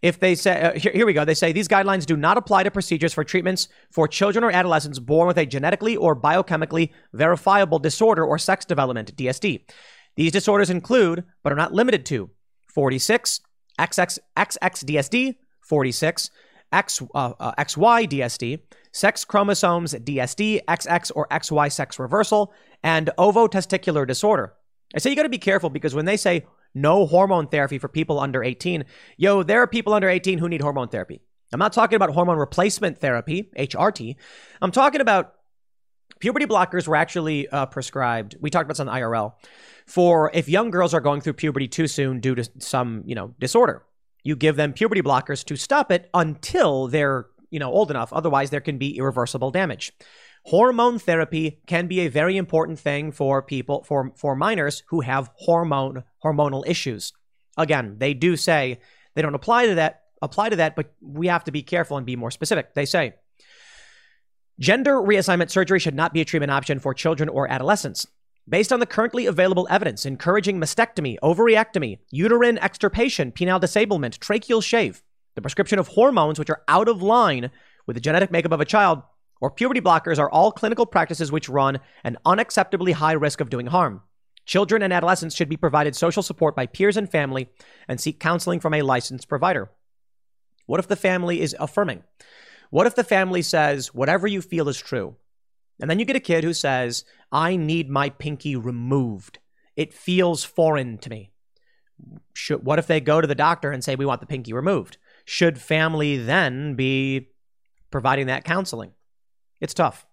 If 0.01 0.19
they 0.19 0.35
say, 0.35 0.61
uh, 0.61 0.77
here, 0.77 0.91
here 0.91 1.05
we 1.05 1.13
go, 1.13 1.25
they 1.25 1.33
say 1.33 1.51
these 1.51 1.69
guidelines 1.69 2.05
do 2.05 2.17
not 2.17 2.37
apply 2.37 2.63
to 2.63 2.69
procedures 2.69 3.13
for 3.13 3.23
treatments 3.23 3.69
for 3.89 4.07
children 4.07 4.43
or 4.43 4.51
adolescents 4.51 4.99
born 4.99 5.25
with 5.27 5.37
a 5.37 5.45
genetically 5.45 5.95
or 5.95 6.15
biochemically 6.15 6.91
verifiable 7.13 7.79
disorder 7.79 8.23
or 8.23 8.37
sex 8.37 8.65
development, 8.65 9.15
DSD. 9.15 9.63
These 10.15 10.31
disorders 10.33 10.69
include, 10.69 11.23
but 11.43 11.51
are 11.51 11.57
not 11.57 11.73
limited 11.73 12.05
to, 12.07 12.29
46, 12.67 13.41
XX, 13.79 14.19
XXDSD, 14.37 15.35
46, 15.65 16.31
X, 16.71 17.01
uh, 17.13 17.33
uh, 17.39 17.53
XY 17.55 18.09
DSD, 18.09 18.61
sex 18.91 19.25
chromosomes 19.25 19.93
DSD, 19.93 20.63
XX 20.65 21.11
or 21.15 21.27
XY 21.27 21.71
sex 21.71 21.99
reversal, 21.99 22.53
and 22.83 23.09
ovotesticular 23.17 24.07
disorder. 24.07 24.53
I 24.95 24.99
say 24.99 25.09
you 25.09 25.15
got 25.15 25.23
to 25.23 25.29
be 25.29 25.37
careful 25.37 25.69
because 25.69 25.93
when 25.93 26.05
they 26.05 26.17
say 26.17 26.45
no 26.75 27.07
hormone 27.07 27.47
therapy 27.47 27.79
for 27.79 27.87
people 27.87 28.19
under 28.19 28.43
18. 28.43 28.83
Yo, 29.17 29.41
there 29.41 29.61
are 29.61 29.67
people 29.67 29.93
under 29.93 30.09
18 30.09 30.37
who 30.37 30.49
need 30.49 30.61
hormone 30.61 30.89
therapy. 30.89 31.21
I'm 31.53 31.59
not 31.59 31.73
talking 31.73 31.95
about 31.95 32.09
hormone 32.11 32.37
replacement 32.37 32.99
therapy, 32.99 33.49
HRT. 33.57 34.15
I'm 34.61 34.71
talking 34.71 34.99
about 34.99 35.35
puberty 36.19 36.45
blockers 36.45 36.87
were 36.87 36.97
actually 36.97 37.47
uh, 37.47 37.65
prescribed. 37.67 38.35
We 38.41 38.49
talked 38.49 38.65
about 38.65 38.73
this 38.73 38.79
on 38.81 38.87
IRL 38.87 39.33
for 39.85 40.31
if 40.33 40.49
young 40.49 40.69
girls 40.69 40.93
are 40.93 40.99
going 40.99 41.21
through 41.21 41.33
puberty 41.33 41.67
too 41.67 41.87
soon 41.87 42.19
due 42.19 42.35
to 42.35 42.49
some, 42.59 43.03
you 43.05 43.15
know, 43.15 43.33
disorder. 43.39 43.83
You 44.25 44.35
give 44.35 44.55
them 44.55 44.73
puberty 44.73 45.03
blockers 45.03 45.45
to 45.45 45.55
stop 45.55 45.91
it 45.91 46.09
until 46.11 46.87
they're, 46.87 47.27
you 47.51 47.59
know, 47.59 47.71
old 47.71 47.91
enough. 47.91 48.11
Otherwise, 48.11 48.49
there 48.49 48.59
can 48.59 48.79
be 48.79 48.97
irreversible 48.97 49.51
damage. 49.51 49.93
Hormone 50.45 50.97
therapy 50.97 51.61
can 51.67 51.85
be 51.85 51.99
a 52.01 52.07
very 52.07 52.35
important 52.35 52.79
thing 52.79 53.11
for 53.11 53.43
people 53.43 53.83
for 53.83 54.11
for 54.15 54.35
minors 54.35 54.83
who 54.87 55.01
have 55.01 55.29
hormone 55.35 56.03
hormonal 56.23 56.67
issues. 56.67 57.13
Again, 57.55 57.97
they 57.99 58.15
do 58.15 58.35
say 58.35 58.79
they 59.13 59.21
don't 59.21 59.35
apply 59.35 59.67
to 59.67 59.75
that 59.75 60.01
apply 60.23 60.49
to 60.49 60.55
that, 60.55 60.75
but 60.75 60.91
we 61.01 61.27
have 61.27 61.43
to 61.43 61.51
be 61.51 61.61
careful 61.61 61.97
and 61.97 62.05
be 62.05 62.15
more 62.15 62.31
specific. 62.31 62.73
They 62.73 62.85
say 62.85 63.13
gender 64.59 64.95
reassignment 64.95 65.51
surgery 65.51 65.79
should 65.79 65.95
not 65.95 66.13
be 66.13 66.21
a 66.21 66.25
treatment 66.25 66.51
option 66.51 66.79
for 66.79 66.95
children 66.95 67.29
or 67.29 67.47
adolescents. 67.47 68.07
Based 68.47 68.71
on 68.71 68.79
the 68.79 68.85
currently 68.85 69.25
available 69.25 69.67
evidence 69.71 70.05
encouraging 70.05 70.59
mastectomy, 70.59 71.17
ovariectomy, 71.23 71.97
uterine 72.11 72.59
extirpation, 72.59 73.31
penile 73.31 73.59
disablement, 73.59 74.19
tracheal 74.19 74.63
shave, 74.63 75.01
the 75.33 75.41
prescription 75.41 75.79
of 75.79 75.87
hormones 75.87 76.37
which 76.37 76.51
are 76.51 76.61
out 76.67 76.87
of 76.87 77.01
line 77.01 77.49
with 77.87 77.95
the 77.95 78.01
genetic 78.01 78.29
makeup 78.29 78.51
of 78.51 78.61
a 78.61 78.65
child, 78.65 79.01
or 79.41 79.49
puberty 79.49 79.81
blockers 79.81 80.19
are 80.19 80.29
all 80.29 80.51
clinical 80.51 80.85
practices 80.85 81.31
which 81.31 81.49
run 81.49 81.79
an 82.03 82.17
unacceptably 82.23 82.93
high 82.93 83.13
risk 83.13 83.41
of 83.41 83.49
doing 83.49 83.65
harm. 83.65 84.03
Children 84.45 84.83
and 84.83 84.93
adolescents 84.93 85.35
should 85.35 85.49
be 85.49 85.57
provided 85.57 85.95
social 85.95 86.21
support 86.21 86.55
by 86.55 86.67
peers 86.67 86.97
and 86.97 87.09
family 87.09 87.49
and 87.87 87.99
seek 87.99 88.19
counseling 88.19 88.59
from 88.59 88.75
a 88.75 88.83
licensed 88.83 89.27
provider. 89.27 89.71
What 90.67 90.79
if 90.79 90.87
the 90.87 90.95
family 90.95 91.41
is 91.41 91.55
affirming? 91.59 92.03
What 92.69 92.85
if 92.85 92.93
the 92.93 93.03
family 93.03 93.41
says, 93.41 93.87
whatever 93.87 94.27
you 94.27 94.43
feel 94.43 94.69
is 94.69 94.77
true? 94.77 95.15
And 95.79 95.89
then 95.89 95.99
you 95.99 96.05
get 96.05 96.15
a 96.15 96.21
kid 96.21 96.43
who 96.43 96.53
says, 96.53 97.03
I 97.31 97.55
need 97.55 97.89
my 97.89 98.09
pinky 98.09 98.55
removed. 98.55 99.39
It 99.75 99.93
feels 99.93 100.43
foreign 100.43 100.97
to 100.99 101.09
me. 101.09 101.31
Should, 102.33 102.63
what 102.65 102.79
if 102.79 102.87
they 102.87 102.99
go 102.99 103.21
to 103.21 103.27
the 103.27 103.35
doctor 103.35 103.71
and 103.71 103.83
say, 103.83 103.95
we 103.95 104.05
want 104.05 104.21
the 104.21 104.27
pinky 104.27 104.53
removed? 104.53 104.97
Should 105.25 105.59
family 105.59 106.17
then 106.17 106.75
be 106.75 107.29
providing 107.91 108.27
that 108.27 108.43
counseling? 108.43 108.91
It's 109.59 109.73
tough. 109.73 110.05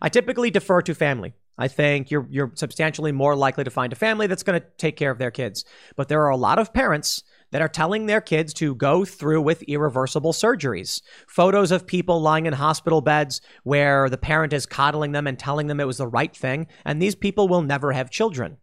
I 0.00 0.08
typically 0.08 0.50
defer 0.50 0.82
to 0.82 0.94
family. 0.94 1.34
I 1.58 1.68
think 1.68 2.10
you're 2.10 2.26
you're 2.28 2.52
substantially 2.54 3.12
more 3.12 3.34
likely 3.34 3.64
to 3.64 3.70
find 3.70 3.92
a 3.92 3.96
family 3.96 4.26
that's 4.26 4.42
going 4.42 4.60
to 4.60 4.66
take 4.76 4.96
care 4.96 5.10
of 5.10 5.18
their 5.18 5.30
kids. 5.30 5.64
But 5.96 6.08
there 6.08 6.22
are 6.22 6.30
a 6.30 6.36
lot 6.36 6.58
of 6.58 6.74
parents 6.74 7.22
that 7.50 7.62
are 7.62 7.68
telling 7.68 8.06
their 8.06 8.20
kids 8.20 8.52
to 8.54 8.74
go 8.74 9.04
through 9.04 9.42
with 9.42 9.62
irreversible 9.62 10.32
surgeries. 10.32 11.00
Photos 11.28 11.70
of 11.70 11.86
people 11.86 12.20
lying 12.20 12.46
in 12.46 12.52
hospital 12.54 13.00
beds 13.00 13.40
where 13.62 14.08
the 14.08 14.18
parent 14.18 14.52
is 14.52 14.66
coddling 14.66 15.12
them 15.12 15.26
and 15.26 15.38
telling 15.38 15.66
them 15.66 15.80
it 15.80 15.86
was 15.86 15.98
the 15.98 16.08
right 16.08 16.34
thing, 16.36 16.66
and 16.84 17.00
these 17.00 17.14
people 17.14 17.48
will 17.48 17.62
never 17.62 17.92
have 17.92 18.10
children. 18.10 18.56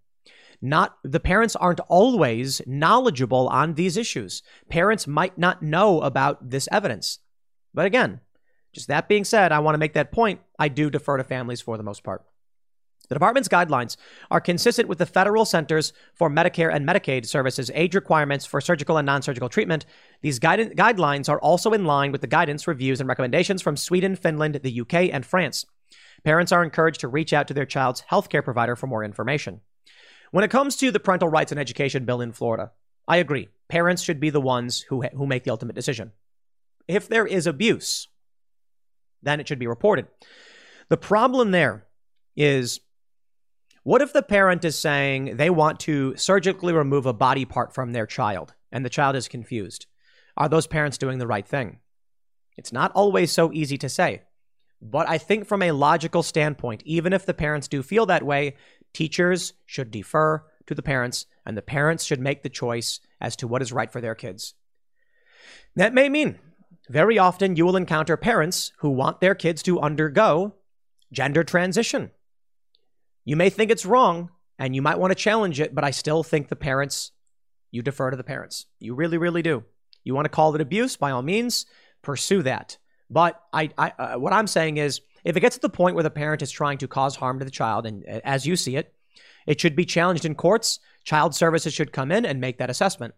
Not 0.61 0.97
the 1.03 1.19
parents 1.19 1.55
aren't 1.57 1.81
always 1.81 2.61
knowledgeable 2.65 3.49
on 3.49 3.73
these 3.73 3.97
issues. 3.97 4.43
Parents 4.69 5.07
might 5.07 5.37
not 5.37 5.61
know 5.61 5.99
about 6.01 6.49
this 6.49 6.69
evidence. 6.71 7.19
But 7.73 7.85
again, 7.85 8.21
just 8.71 8.87
that 8.87 9.09
being 9.09 9.25
said, 9.25 9.51
I 9.51 9.59
want 9.59 9.75
to 9.75 9.79
make 9.79 9.93
that 9.93 10.11
point. 10.11 10.39
I 10.57 10.69
do 10.69 10.89
defer 10.89 11.17
to 11.17 11.23
families 11.23 11.61
for 11.61 11.77
the 11.77 11.83
most 11.83 12.03
part. 12.03 12.23
The 13.09 13.15
department's 13.15 13.49
guidelines 13.49 13.97
are 14.31 14.39
consistent 14.39 14.87
with 14.87 14.97
the 14.97 15.05
Federal 15.05 15.45
Centers 15.45 15.91
for 16.13 16.29
Medicare 16.29 16.73
and 16.73 16.87
Medicaid 16.87 17.25
Services 17.25 17.69
age 17.73 17.95
requirements 17.95 18.45
for 18.45 18.61
surgical 18.61 18.97
and 18.97 19.05
non 19.05 19.21
surgical 19.21 19.49
treatment. 19.49 19.85
These 20.21 20.39
guide- 20.39 20.75
guidelines 20.77 21.29
are 21.29 21.39
also 21.39 21.73
in 21.73 21.85
line 21.85 22.11
with 22.11 22.21
the 22.21 22.27
guidance, 22.27 22.67
reviews, 22.67 22.99
and 22.99 23.09
recommendations 23.09 23.61
from 23.61 23.75
Sweden, 23.75 24.15
Finland, 24.15 24.55
the 24.63 24.81
UK, 24.81 25.11
and 25.11 25.25
France. 25.25 25.65
Parents 26.23 26.51
are 26.53 26.63
encouraged 26.63 27.01
to 27.01 27.09
reach 27.09 27.33
out 27.33 27.47
to 27.49 27.53
their 27.53 27.65
child's 27.65 28.03
healthcare 28.09 28.43
provider 28.43 28.75
for 28.75 28.87
more 28.87 29.03
information. 29.03 29.59
When 30.31 30.43
it 30.43 30.51
comes 30.51 30.77
to 30.77 30.89
the 30.89 30.99
parental 30.99 31.27
rights 31.27 31.51
and 31.51 31.59
education 31.59 32.05
bill 32.05 32.21
in 32.21 32.31
Florida, 32.31 32.71
I 33.07 33.17
agree. 33.17 33.49
Parents 33.67 34.01
should 34.01 34.19
be 34.19 34.29
the 34.29 34.41
ones 34.41 34.81
who, 34.81 35.01
who 35.01 35.27
make 35.27 35.43
the 35.43 35.51
ultimate 35.51 35.75
decision. 35.75 36.13
If 36.87 37.07
there 37.07 37.27
is 37.27 37.45
abuse, 37.45 38.07
then 39.21 39.39
it 39.39 39.47
should 39.47 39.59
be 39.59 39.67
reported. 39.67 40.07
The 40.89 40.97
problem 40.97 41.51
there 41.51 41.85
is 42.35 42.79
what 43.83 44.01
if 44.01 44.13
the 44.13 44.23
parent 44.23 44.63
is 44.63 44.77
saying 44.79 45.37
they 45.37 45.49
want 45.49 45.79
to 45.81 46.15
surgically 46.15 46.73
remove 46.73 47.05
a 47.05 47.13
body 47.13 47.45
part 47.45 47.73
from 47.73 47.91
their 47.91 48.05
child 48.05 48.53
and 48.71 48.85
the 48.85 48.89
child 48.89 49.15
is 49.15 49.27
confused? 49.27 49.85
Are 50.37 50.49
those 50.49 50.67
parents 50.67 50.97
doing 50.97 51.19
the 51.19 51.27
right 51.27 51.47
thing? 51.47 51.79
It's 52.57 52.73
not 52.73 52.91
always 52.93 53.31
so 53.31 53.51
easy 53.51 53.77
to 53.79 53.89
say. 53.89 54.21
But 54.81 55.07
I 55.09 55.17
think 55.17 55.47
from 55.47 55.61
a 55.61 55.71
logical 55.71 56.23
standpoint, 56.23 56.83
even 56.85 57.13
if 57.13 57.25
the 57.25 57.33
parents 57.33 57.67
do 57.67 57.83
feel 57.83 58.05
that 58.07 58.23
way, 58.23 58.55
teachers 58.93 59.53
should 59.65 59.91
defer 59.91 60.43
to 60.65 60.75
the 60.75 60.81
parents 60.81 61.25
and 61.45 61.57
the 61.57 61.61
parents 61.61 62.03
should 62.03 62.19
make 62.19 62.43
the 62.43 62.49
choice 62.49 62.99
as 63.19 63.35
to 63.37 63.47
what 63.47 63.61
is 63.61 63.73
right 63.73 63.91
for 63.91 64.01
their 64.01 64.15
kids. 64.15 64.53
That 65.75 65.93
may 65.93 66.09
mean 66.09 66.39
very 66.89 67.17
often 67.17 67.55
you 67.55 67.65
will 67.65 67.75
encounter 67.75 68.17
parents 68.17 68.71
who 68.77 68.89
want 68.89 69.19
their 69.19 69.35
kids 69.35 69.63
to 69.63 69.79
undergo 69.79 70.55
gender 71.11 71.43
transition. 71.43 72.11
You 73.25 73.35
may 73.35 73.49
think 73.49 73.71
it's 73.71 73.85
wrong 73.85 74.29
and 74.59 74.75
you 74.75 74.81
might 74.81 74.99
want 74.99 75.11
to 75.11 75.15
challenge 75.15 75.59
it, 75.59 75.73
but 75.73 75.83
I 75.83 75.91
still 75.91 76.23
think 76.23 76.47
the 76.47 76.55
parents, 76.55 77.11
you 77.71 77.81
defer 77.81 78.11
to 78.11 78.17
the 78.17 78.23
parents. 78.23 78.65
You 78.79 78.95
really, 78.95 79.17
really 79.17 79.41
do. 79.41 79.63
You 80.03 80.13
want 80.13 80.25
to 80.25 80.29
call 80.29 80.53
it 80.55 80.61
abuse, 80.61 80.97
by 80.97 81.11
all 81.11 81.21
means, 81.21 81.65
pursue 82.01 82.43
that. 82.43 82.77
But 83.09 83.41
I, 83.51 83.69
I 83.77 83.93
uh, 83.97 84.15
what 84.19 84.33
I'm 84.33 84.47
saying 84.47 84.77
is, 84.77 85.01
if 85.23 85.37
it 85.37 85.39
gets 85.39 85.55
to 85.55 85.61
the 85.61 85.69
point 85.69 85.95
where 85.95 86.03
the 86.03 86.09
parent 86.09 86.41
is 86.41 86.51
trying 86.51 86.77
to 86.79 86.87
cause 86.87 87.15
harm 87.15 87.39
to 87.39 87.45
the 87.45 87.51
child, 87.51 87.85
and 87.85 88.03
uh, 88.07 88.19
as 88.23 88.45
you 88.45 88.55
see 88.55 88.75
it, 88.75 88.93
it 89.47 89.61
should 89.61 89.75
be 89.75 89.85
challenged 89.85 90.25
in 90.25 90.35
courts. 90.35 90.79
Child 91.05 91.35
services 91.35 91.73
should 91.73 91.93
come 91.93 92.11
in 92.11 92.25
and 92.25 92.41
make 92.41 92.57
that 92.57 92.69
assessment. 92.69 93.13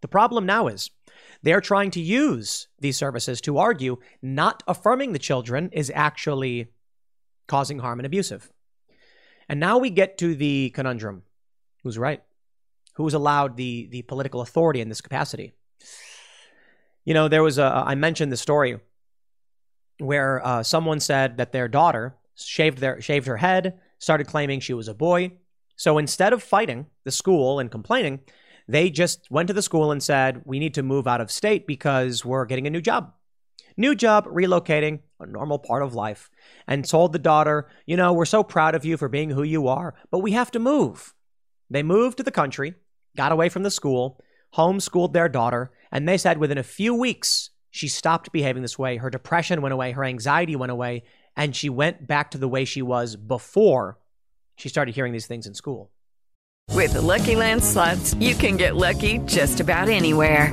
The 0.00 0.08
problem 0.08 0.46
now 0.46 0.68
is 0.68 0.90
they're 1.42 1.60
trying 1.60 1.90
to 1.92 2.00
use 2.00 2.68
these 2.78 2.96
services 2.96 3.40
to 3.42 3.58
argue 3.58 3.98
not 4.22 4.62
affirming 4.66 5.12
the 5.12 5.18
children 5.18 5.70
is 5.72 5.92
actually 5.94 6.68
causing 7.46 7.78
harm 7.80 7.98
and 7.98 8.06
abusive. 8.06 8.50
And 9.50 9.58
now 9.58 9.78
we 9.78 9.90
get 9.90 10.16
to 10.18 10.36
the 10.36 10.70
conundrum 10.70 11.24
who's 11.82 11.98
right? 11.98 12.22
Who's 12.94 13.14
allowed 13.14 13.56
the, 13.56 13.88
the 13.90 14.02
political 14.02 14.42
authority 14.42 14.80
in 14.80 14.88
this 14.88 15.00
capacity? 15.00 15.54
You 17.04 17.14
know, 17.14 17.26
there 17.26 17.42
was 17.42 17.58
a, 17.58 17.64
I 17.64 17.96
mentioned 17.96 18.30
the 18.30 18.36
story 18.36 18.78
where 19.98 20.46
uh, 20.46 20.62
someone 20.62 21.00
said 21.00 21.38
that 21.38 21.50
their 21.50 21.66
daughter 21.66 22.14
shaved 22.36 22.78
their 22.78 23.00
shaved 23.00 23.26
her 23.26 23.38
head, 23.38 23.80
started 23.98 24.28
claiming 24.28 24.60
she 24.60 24.72
was 24.72 24.86
a 24.86 24.94
boy. 24.94 25.32
So 25.74 25.98
instead 25.98 26.32
of 26.32 26.44
fighting 26.44 26.86
the 27.02 27.10
school 27.10 27.58
and 27.58 27.72
complaining, 27.72 28.20
they 28.68 28.88
just 28.88 29.28
went 29.32 29.48
to 29.48 29.52
the 29.52 29.62
school 29.62 29.90
and 29.90 30.00
said, 30.00 30.42
We 30.44 30.60
need 30.60 30.74
to 30.74 30.84
move 30.84 31.08
out 31.08 31.20
of 31.20 31.28
state 31.28 31.66
because 31.66 32.24
we're 32.24 32.46
getting 32.46 32.68
a 32.68 32.70
new 32.70 32.80
job. 32.80 33.14
New 33.80 33.94
job, 33.94 34.26
relocating, 34.26 35.00
a 35.18 35.24
normal 35.24 35.58
part 35.58 35.82
of 35.82 35.94
life, 35.94 36.28
and 36.66 36.84
told 36.84 37.14
the 37.14 37.18
daughter, 37.18 37.66
You 37.86 37.96
know, 37.96 38.12
we're 38.12 38.26
so 38.26 38.42
proud 38.44 38.74
of 38.74 38.84
you 38.84 38.98
for 38.98 39.08
being 39.08 39.30
who 39.30 39.42
you 39.42 39.68
are, 39.68 39.94
but 40.10 40.18
we 40.18 40.32
have 40.32 40.50
to 40.50 40.58
move. 40.58 41.14
They 41.70 41.82
moved 41.82 42.18
to 42.18 42.22
the 42.22 42.30
country, 42.30 42.74
got 43.16 43.32
away 43.32 43.48
from 43.48 43.62
the 43.62 43.70
school, 43.70 44.20
homeschooled 44.54 45.14
their 45.14 45.30
daughter, 45.30 45.70
and 45.90 46.06
they 46.06 46.18
said 46.18 46.36
within 46.36 46.58
a 46.58 46.62
few 46.62 46.94
weeks, 46.94 47.48
she 47.70 47.88
stopped 47.88 48.32
behaving 48.32 48.60
this 48.60 48.78
way. 48.78 48.98
Her 48.98 49.08
depression 49.08 49.62
went 49.62 49.72
away, 49.72 49.92
her 49.92 50.04
anxiety 50.04 50.56
went 50.56 50.72
away, 50.72 51.04
and 51.34 51.56
she 51.56 51.70
went 51.70 52.06
back 52.06 52.32
to 52.32 52.38
the 52.38 52.48
way 52.48 52.66
she 52.66 52.82
was 52.82 53.16
before 53.16 53.96
she 54.56 54.68
started 54.68 54.94
hearing 54.94 55.14
these 55.14 55.26
things 55.26 55.46
in 55.46 55.54
school. 55.54 55.90
With 56.74 56.92
the 56.92 57.00
Lucky 57.00 57.34
Land 57.34 57.64
slots, 57.64 58.12
you 58.16 58.34
can 58.34 58.58
get 58.58 58.76
lucky 58.76 59.20
just 59.24 59.58
about 59.58 59.88
anywhere. 59.88 60.52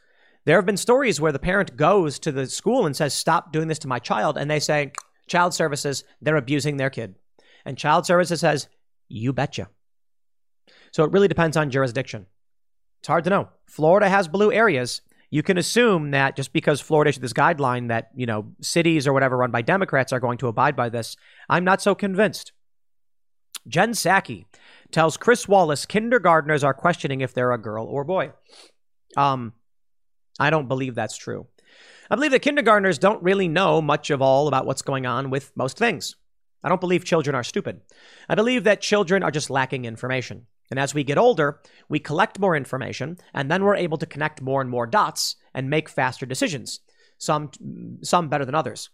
there 0.45 0.57
have 0.57 0.65
been 0.65 0.77
stories 0.77 1.21
where 1.21 1.31
the 1.31 1.39
parent 1.39 1.77
goes 1.77 2.19
to 2.19 2.31
the 2.31 2.47
school 2.47 2.85
and 2.85 2.95
says, 2.95 3.13
Stop 3.13 3.51
doing 3.51 3.67
this 3.67 3.79
to 3.79 3.87
my 3.87 3.99
child. 3.99 4.37
And 4.37 4.49
they 4.49 4.59
say, 4.59 4.91
Child 5.27 5.53
services, 5.53 6.03
they're 6.21 6.35
abusing 6.35 6.77
their 6.77 6.89
kid. 6.89 7.15
And 7.65 7.77
child 7.77 8.05
services 8.05 8.39
says, 8.39 8.67
You 9.07 9.33
betcha. 9.33 9.69
So 10.91 11.03
it 11.03 11.11
really 11.11 11.27
depends 11.27 11.57
on 11.57 11.69
jurisdiction. 11.69 12.25
It's 12.99 13.07
hard 13.07 13.23
to 13.25 13.29
know. 13.29 13.49
Florida 13.65 14.09
has 14.09 14.27
blue 14.27 14.51
areas. 14.51 15.01
You 15.29 15.43
can 15.43 15.57
assume 15.57 16.11
that 16.11 16.35
just 16.35 16.51
because 16.51 16.81
Florida 16.81 17.09
issued 17.09 17.23
this 17.23 17.33
guideline 17.33 17.87
that, 17.87 18.09
you 18.15 18.25
know, 18.25 18.51
cities 18.61 19.07
or 19.07 19.13
whatever 19.13 19.37
run 19.37 19.51
by 19.51 19.61
Democrats 19.61 20.11
are 20.11 20.19
going 20.19 20.37
to 20.39 20.47
abide 20.47 20.75
by 20.75 20.89
this. 20.89 21.15
I'm 21.49 21.63
not 21.63 21.81
so 21.81 21.95
convinced. 21.95 22.51
Jen 23.67 23.91
Psaki 23.91 24.45
tells 24.91 25.17
Chris 25.17 25.47
Wallace 25.47 25.85
kindergartners 25.85 26.63
are 26.63 26.73
questioning 26.73 27.21
if 27.21 27.33
they're 27.33 27.53
a 27.53 27.57
girl 27.57 27.85
or 27.85 28.03
boy. 28.03 28.31
Um, 29.15 29.53
I 30.41 30.49
don't 30.49 30.67
believe 30.67 30.95
that's 30.95 31.17
true. 31.17 31.45
I 32.09 32.15
believe 32.15 32.31
that 32.31 32.41
kindergartners 32.41 32.97
don't 32.97 33.21
really 33.21 33.47
know 33.47 33.79
much 33.79 34.09
of 34.09 34.23
all 34.23 34.47
about 34.47 34.65
what's 34.65 34.81
going 34.81 35.05
on 35.05 35.29
with 35.29 35.55
most 35.55 35.77
things. 35.77 36.15
I 36.63 36.69
don't 36.69 36.81
believe 36.81 37.05
children 37.05 37.35
are 37.35 37.43
stupid. 37.43 37.81
I 38.27 38.33
believe 38.33 38.63
that 38.63 38.81
children 38.81 39.21
are 39.21 39.29
just 39.29 39.51
lacking 39.51 39.85
information. 39.85 40.47
And 40.71 40.79
as 40.79 40.95
we 40.95 41.03
get 41.03 41.19
older, 41.19 41.59
we 41.89 41.99
collect 41.99 42.39
more 42.39 42.55
information, 42.55 43.19
and 43.35 43.51
then 43.51 43.63
we're 43.63 43.75
able 43.75 43.99
to 43.99 44.07
connect 44.07 44.41
more 44.41 44.61
and 44.61 44.69
more 44.69 44.87
dots 44.87 45.35
and 45.53 45.69
make 45.69 45.87
faster 45.89 46.25
decisions, 46.25 46.79
some, 47.19 47.51
some 48.01 48.27
better 48.27 48.45
than 48.45 48.55
others. 48.55 48.89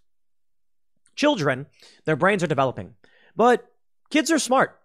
Children, 1.16 1.68
their 2.04 2.18
brains 2.18 2.44
are 2.44 2.48
developing, 2.48 2.96
but 3.38 3.66
kids 4.10 4.32
are 4.32 4.40
smart. 4.40 4.82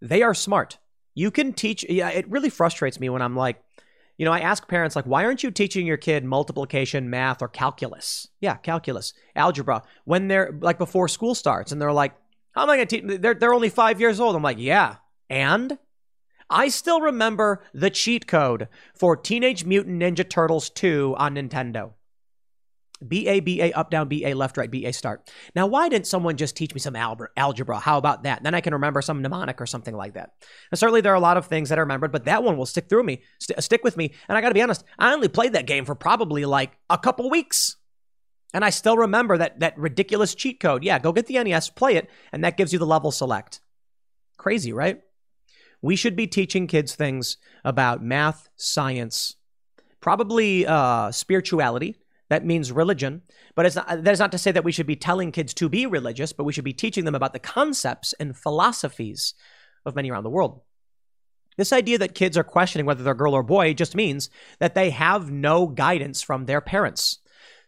They 0.00 0.22
are 0.22 0.34
smart. 0.34 0.78
You 1.14 1.30
can 1.30 1.52
teach, 1.52 1.84
yeah, 1.88 2.08
it 2.08 2.30
really 2.30 2.48
frustrates 2.48 2.98
me 2.98 3.10
when 3.10 3.20
I'm 3.20 3.36
like, 3.36 3.62
you 4.20 4.26
know, 4.26 4.32
I 4.32 4.40
ask 4.40 4.68
parents, 4.68 4.96
like, 4.96 5.06
why 5.06 5.24
aren't 5.24 5.42
you 5.42 5.50
teaching 5.50 5.86
your 5.86 5.96
kid 5.96 6.26
multiplication, 6.26 7.08
math, 7.08 7.40
or 7.40 7.48
calculus? 7.48 8.28
Yeah, 8.38 8.56
calculus, 8.56 9.14
algebra, 9.34 9.82
when 10.04 10.28
they're 10.28 10.54
like 10.60 10.76
before 10.76 11.08
school 11.08 11.34
starts. 11.34 11.72
And 11.72 11.80
they're 11.80 11.90
like, 11.90 12.12
how 12.52 12.64
am 12.64 12.68
I 12.68 12.76
going 12.76 12.86
to 12.88 13.00
teach? 13.00 13.22
They're, 13.22 13.32
they're 13.32 13.54
only 13.54 13.70
five 13.70 13.98
years 13.98 14.20
old. 14.20 14.36
I'm 14.36 14.42
like, 14.42 14.58
yeah. 14.58 14.96
And 15.30 15.78
I 16.50 16.68
still 16.68 17.00
remember 17.00 17.64
the 17.72 17.88
cheat 17.88 18.26
code 18.26 18.68
for 18.94 19.16
Teenage 19.16 19.64
Mutant 19.64 20.02
Ninja 20.02 20.28
Turtles 20.28 20.68
2 20.68 21.14
on 21.16 21.36
Nintendo. 21.36 21.92
B 23.06 23.26
A 23.28 23.40
B 23.40 23.62
A 23.62 23.72
up 23.72 23.90
down 23.90 24.08
B 24.08 24.24
A 24.26 24.34
left 24.34 24.56
right 24.56 24.70
B 24.70 24.84
A 24.84 24.92
start. 24.92 25.30
Now, 25.54 25.66
why 25.66 25.88
didn't 25.88 26.06
someone 26.06 26.36
just 26.36 26.56
teach 26.56 26.74
me 26.74 26.80
some 26.80 26.96
algebra? 26.96 27.80
How 27.80 27.98
about 27.98 28.24
that? 28.24 28.42
Then 28.42 28.54
I 28.54 28.60
can 28.60 28.74
remember 28.74 29.00
some 29.00 29.22
mnemonic 29.22 29.60
or 29.60 29.66
something 29.66 29.96
like 29.96 30.14
that. 30.14 30.34
And 30.70 30.78
certainly 30.78 31.00
there 31.00 31.12
are 31.12 31.16
a 31.16 31.20
lot 31.20 31.36
of 31.36 31.46
things 31.46 31.70
that 31.70 31.78
I 31.78 31.82
remembered, 31.82 32.12
but 32.12 32.24
that 32.24 32.42
one 32.42 32.56
will 32.56 32.66
stick 32.66 32.88
through 32.88 33.04
me, 33.04 33.22
st- 33.38 33.62
stick 33.62 33.82
with 33.82 33.96
me. 33.96 34.12
And 34.28 34.36
I 34.36 34.40
got 34.40 34.48
to 34.48 34.54
be 34.54 34.62
honest, 34.62 34.84
I 34.98 35.12
only 35.12 35.28
played 35.28 35.54
that 35.54 35.66
game 35.66 35.84
for 35.84 35.94
probably 35.94 36.44
like 36.44 36.72
a 36.90 36.98
couple 36.98 37.30
weeks. 37.30 37.76
And 38.52 38.64
I 38.64 38.70
still 38.70 38.96
remember 38.96 39.38
that 39.38 39.60
that 39.60 39.78
ridiculous 39.78 40.34
cheat 40.34 40.60
code. 40.60 40.84
Yeah, 40.84 40.98
go 40.98 41.12
get 41.12 41.26
the 41.26 41.42
NES, 41.42 41.70
play 41.70 41.96
it, 41.96 42.10
and 42.32 42.44
that 42.44 42.56
gives 42.56 42.72
you 42.72 42.78
the 42.78 42.86
level 42.86 43.12
select. 43.12 43.60
Crazy, 44.36 44.72
right? 44.72 45.00
We 45.82 45.96
should 45.96 46.16
be 46.16 46.26
teaching 46.26 46.66
kids 46.66 46.94
things 46.94 47.38
about 47.64 48.02
math, 48.02 48.48
science, 48.56 49.36
probably 50.00 50.66
uh, 50.66 51.10
spirituality 51.12 51.96
that 52.30 52.46
means 52.46 52.72
religion. 52.72 53.22
But 53.54 53.66
it's 53.66 53.76
not, 53.76 54.04
that 54.04 54.12
is 54.12 54.18
not 54.18 54.32
to 54.32 54.38
say 54.38 54.52
that 54.52 54.64
we 54.64 54.72
should 54.72 54.86
be 54.86 54.96
telling 54.96 55.32
kids 55.32 55.52
to 55.54 55.68
be 55.68 55.84
religious, 55.84 56.32
but 56.32 56.44
we 56.44 56.52
should 56.52 56.64
be 56.64 56.72
teaching 56.72 57.04
them 57.04 57.14
about 57.14 57.34
the 57.34 57.38
concepts 57.38 58.14
and 58.14 58.36
philosophies 58.36 59.34
of 59.84 59.94
many 59.94 60.10
around 60.10 60.22
the 60.22 60.30
world. 60.30 60.62
This 61.56 61.72
idea 61.72 61.98
that 61.98 62.14
kids 62.14 62.38
are 62.38 62.44
questioning 62.44 62.86
whether 62.86 63.02
they're 63.02 63.14
girl 63.14 63.34
or 63.34 63.42
boy 63.42 63.74
just 63.74 63.96
means 63.96 64.30
that 64.60 64.74
they 64.74 64.90
have 64.90 65.30
no 65.30 65.66
guidance 65.66 66.22
from 66.22 66.46
their 66.46 66.60
parents. 66.60 67.18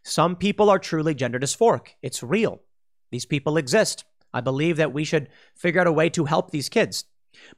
Some 0.05 0.37
people 0.37 0.71
are 0.71 0.79
truly 0.79 1.15
gender 1.15 1.39
dysphoric. 1.39 1.89
It's 2.01 2.23
real. 2.23 2.63
These 3.11 3.27
people 3.27 3.57
exist. 3.57 4.05
I 4.33 4.41
believe 4.41 4.77
that 4.79 4.93
we 4.93 5.05
should 5.05 5.29
figure 5.57 5.81
out 5.81 5.87
a 5.87 5.93
way 5.93 6.09
to 6.11 6.25
help 6.25 6.51
these 6.51 6.69
kids. 6.69 7.05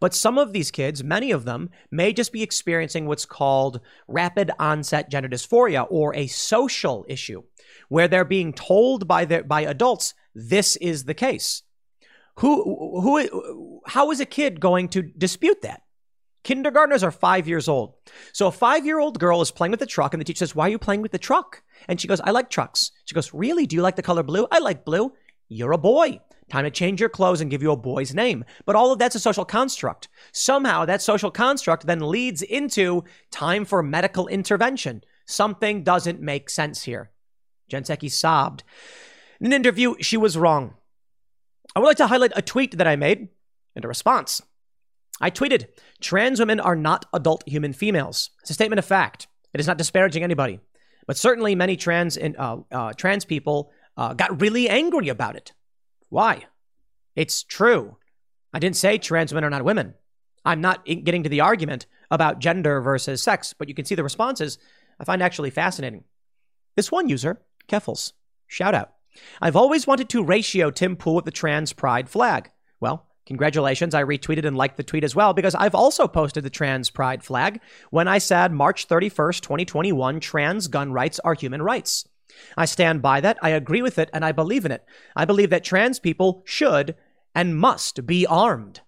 But 0.00 0.14
some 0.14 0.38
of 0.38 0.52
these 0.52 0.70
kids, 0.70 1.04
many 1.04 1.30
of 1.30 1.44
them, 1.44 1.70
may 1.90 2.12
just 2.12 2.32
be 2.32 2.42
experiencing 2.42 3.06
what's 3.06 3.26
called 3.26 3.80
rapid 4.08 4.50
onset 4.58 5.10
gender 5.10 5.28
dysphoria 5.28 5.86
or 5.90 6.14
a 6.14 6.26
social 6.26 7.04
issue, 7.08 7.42
where 7.88 8.08
they're 8.08 8.24
being 8.24 8.52
told 8.52 9.06
by 9.06 9.24
their, 9.24 9.44
by 9.44 9.62
adults 9.62 10.14
this 10.34 10.76
is 10.76 11.04
the 11.04 11.14
case. 11.14 11.62
Who, 12.38 13.00
who, 13.00 13.80
how 13.86 14.10
is 14.10 14.20
a 14.20 14.26
kid 14.26 14.60
going 14.60 14.88
to 14.90 15.02
dispute 15.02 15.62
that? 15.62 15.82
Kindergartners 16.42 17.02
are 17.02 17.10
five 17.10 17.48
years 17.48 17.68
old. 17.68 17.94
So 18.32 18.48
a 18.48 18.52
five 18.52 18.84
year 18.84 18.98
old 18.98 19.18
girl 19.18 19.40
is 19.40 19.50
playing 19.50 19.70
with 19.70 19.80
the 19.80 19.86
truck, 19.86 20.12
and 20.12 20.20
the 20.20 20.24
teacher 20.24 20.40
says, 20.40 20.54
Why 20.54 20.66
are 20.66 20.70
you 20.70 20.78
playing 20.78 21.00
with 21.00 21.12
the 21.12 21.18
truck? 21.18 21.62
And 21.88 22.00
she 22.00 22.08
goes, 22.08 22.20
I 22.20 22.32
like 22.32 22.50
trucks. 22.50 22.92
She 23.06 23.14
goes, 23.14 23.32
Really? 23.32 23.66
Do 23.66 23.76
you 23.76 23.82
like 23.82 23.96
the 23.96 24.02
color 24.02 24.22
blue? 24.22 24.46
I 24.50 24.58
like 24.58 24.84
blue. 24.84 25.12
You're 25.48 25.72
a 25.72 25.78
boy. 25.78 26.20
Time 26.50 26.64
to 26.64 26.70
change 26.70 27.00
your 27.00 27.08
clothes 27.08 27.40
and 27.40 27.50
give 27.50 27.62
you 27.62 27.72
a 27.72 27.76
boy's 27.76 28.14
name. 28.14 28.44
But 28.66 28.76
all 28.76 28.92
of 28.92 28.98
that's 28.98 29.14
a 29.14 29.20
social 29.20 29.44
construct. 29.44 30.08
Somehow 30.32 30.84
that 30.84 31.02
social 31.02 31.30
construct 31.30 31.86
then 31.86 32.00
leads 32.00 32.42
into 32.42 33.04
time 33.30 33.64
for 33.64 33.82
medical 33.82 34.28
intervention. 34.28 35.02
Something 35.26 35.82
doesn't 35.82 36.20
make 36.20 36.50
sense 36.50 36.82
here. 36.82 37.10
Jen 37.68 37.82
Psaki 37.82 38.10
sobbed. 38.10 38.62
In 39.40 39.46
an 39.46 39.52
interview, 39.52 39.94
she 40.00 40.16
was 40.16 40.36
wrong. 40.36 40.74
I 41.74 41.80
would 41.80 41.86
like 41.86 41.96
to 41.96 42.06
highlight 42.06 42.32
a 42.36 42.42
tweet 42.42 42.76
that 42.76 42.86
I 42.86 42.96
made 42.96 43.28
and 43.74 43.84
a 43.84 43.88
response. 43.88 44.42
I 45.20 45.30
tweeted, 45.30 45.66
trans 46.00 46.40
women 46.40 46.60
are 46.60 46.76
not 46.76 47.06
adult 47.12 47.48
human 47.48 47.72
females. 47.72 48.30
It's 48.42 48.50
a 48.50 48.54
statement 48.54 48.78
of 48.78 48.84
fact. 48.84 49.28
It 49.52 49.60
is 49.60 49.66
not 49.66 49.78
disparaging 49.78 50.22
anybody. 50.22 50.60
But 51.06 51.16
certainly 51.16 51.54
many 51.54 51.76
trans, 51.76 52.18
uh, 52.18 52.56
uh, 52.70 52.92
trans 52.92 53.24
people 53.24 53.72
uh, 53.96 54.14
got 54.14 54.40
really 54.40 54.68
angry 54.68 55.08
about 55.08 55.36
it. 55.36 55.52
Why? 56.08 56.44
It's 57.16 57.42
true. 57.42 57.96
I 58.52 58.58
didn't 58.58 58.76
say 58.76 58.98
trans 58.98 59.32
women 59.32 59.44
are 59.44 59.50
not 59.50 59.64
women. 59.64 59.94
I'm 60.44 60.60
not 60.60 60.84
getting 60.84 61.22
to 61.22 61.28
the 61.28 61.40
argument 61.40 61.86
about 62.10 62.38
gender 62.38 62.80
versus 62.80 63.22
sex, 63.22 63.54
but 63.56 63.68
you 63.68 63.74
can 63.74 63.84
see 63.84 63.94
the 63.94 64.04
responses 64.04 64.58
I 65.00 65.04
find 65.04 65.22
actually 65.22 65.50
fascinating. 65.50 66.04
This 66.76 66.92
one 66.92 67.08
user, 67.08 67.40
Keffals, 67.68 68.12
shout 68.46 68.74
out. 68.74 68.92
I've 69.40 69.56
always 69.56 69.86
wanted 69.86 70.08
to 70.10 70.24
ratio 70.24 70.70
Tim 70.70 70.96
Pool 70.96 71.14
with 71.14 71.24
the 71.24 71.30
trans 71.30 71.72
pride 71.72 72.08
flag. 72.08 72.50
Well, 72.80 73.06
congratulations. 73.26 73.94
I 73.94 74.02
retweeted 74.04 74.44
and 74.44 74.56
liked 74.56 74.76
the 74.76 74.82
tweet 74.82 75.04
as 75.04 75.14
well 75.14 75.32
because 75.32 75.54
I've 75.54 75.74
also 75.74 76.08
posted 76.08 76.44
the 76.44 76.50
trans 76.50 76.90
pride 76.90 77.22
flag 77.22 77.60
when 77.90 78.08
I 78.08 78.18
said 78.18 78.52
March 78.52 78.88
31st, 78.88 79.40
2021, 79.40 80.20
trans 80.20 80.68
gun 80.68 80.92
rights 80.92 81.20
are 81.20 81.34
human 81.34 81.62
rights. 81.62 82.06
I 82.56 82.64
stand 82.64 83.02
by 83.02 83.20
that. 83.20 83.38
I 83.42 83.50
agree 83.50 83.82
with 83.82 83.98
it 83.98 84.10
and 84.12 84.24
I 84.24 84.32
believe 84.32 84.64
in 84.64 84.72
it. 84.72 84.84
I 85.16 85.24
believe 85.24 85.50
that 85.50 85.64
trans 85.64 85.98
people 85.98 86.42
should 86.44 86.94
and 87.34 87.56
must 87.56 88.06
be 88.06 88.26
armed. 88.26 88.80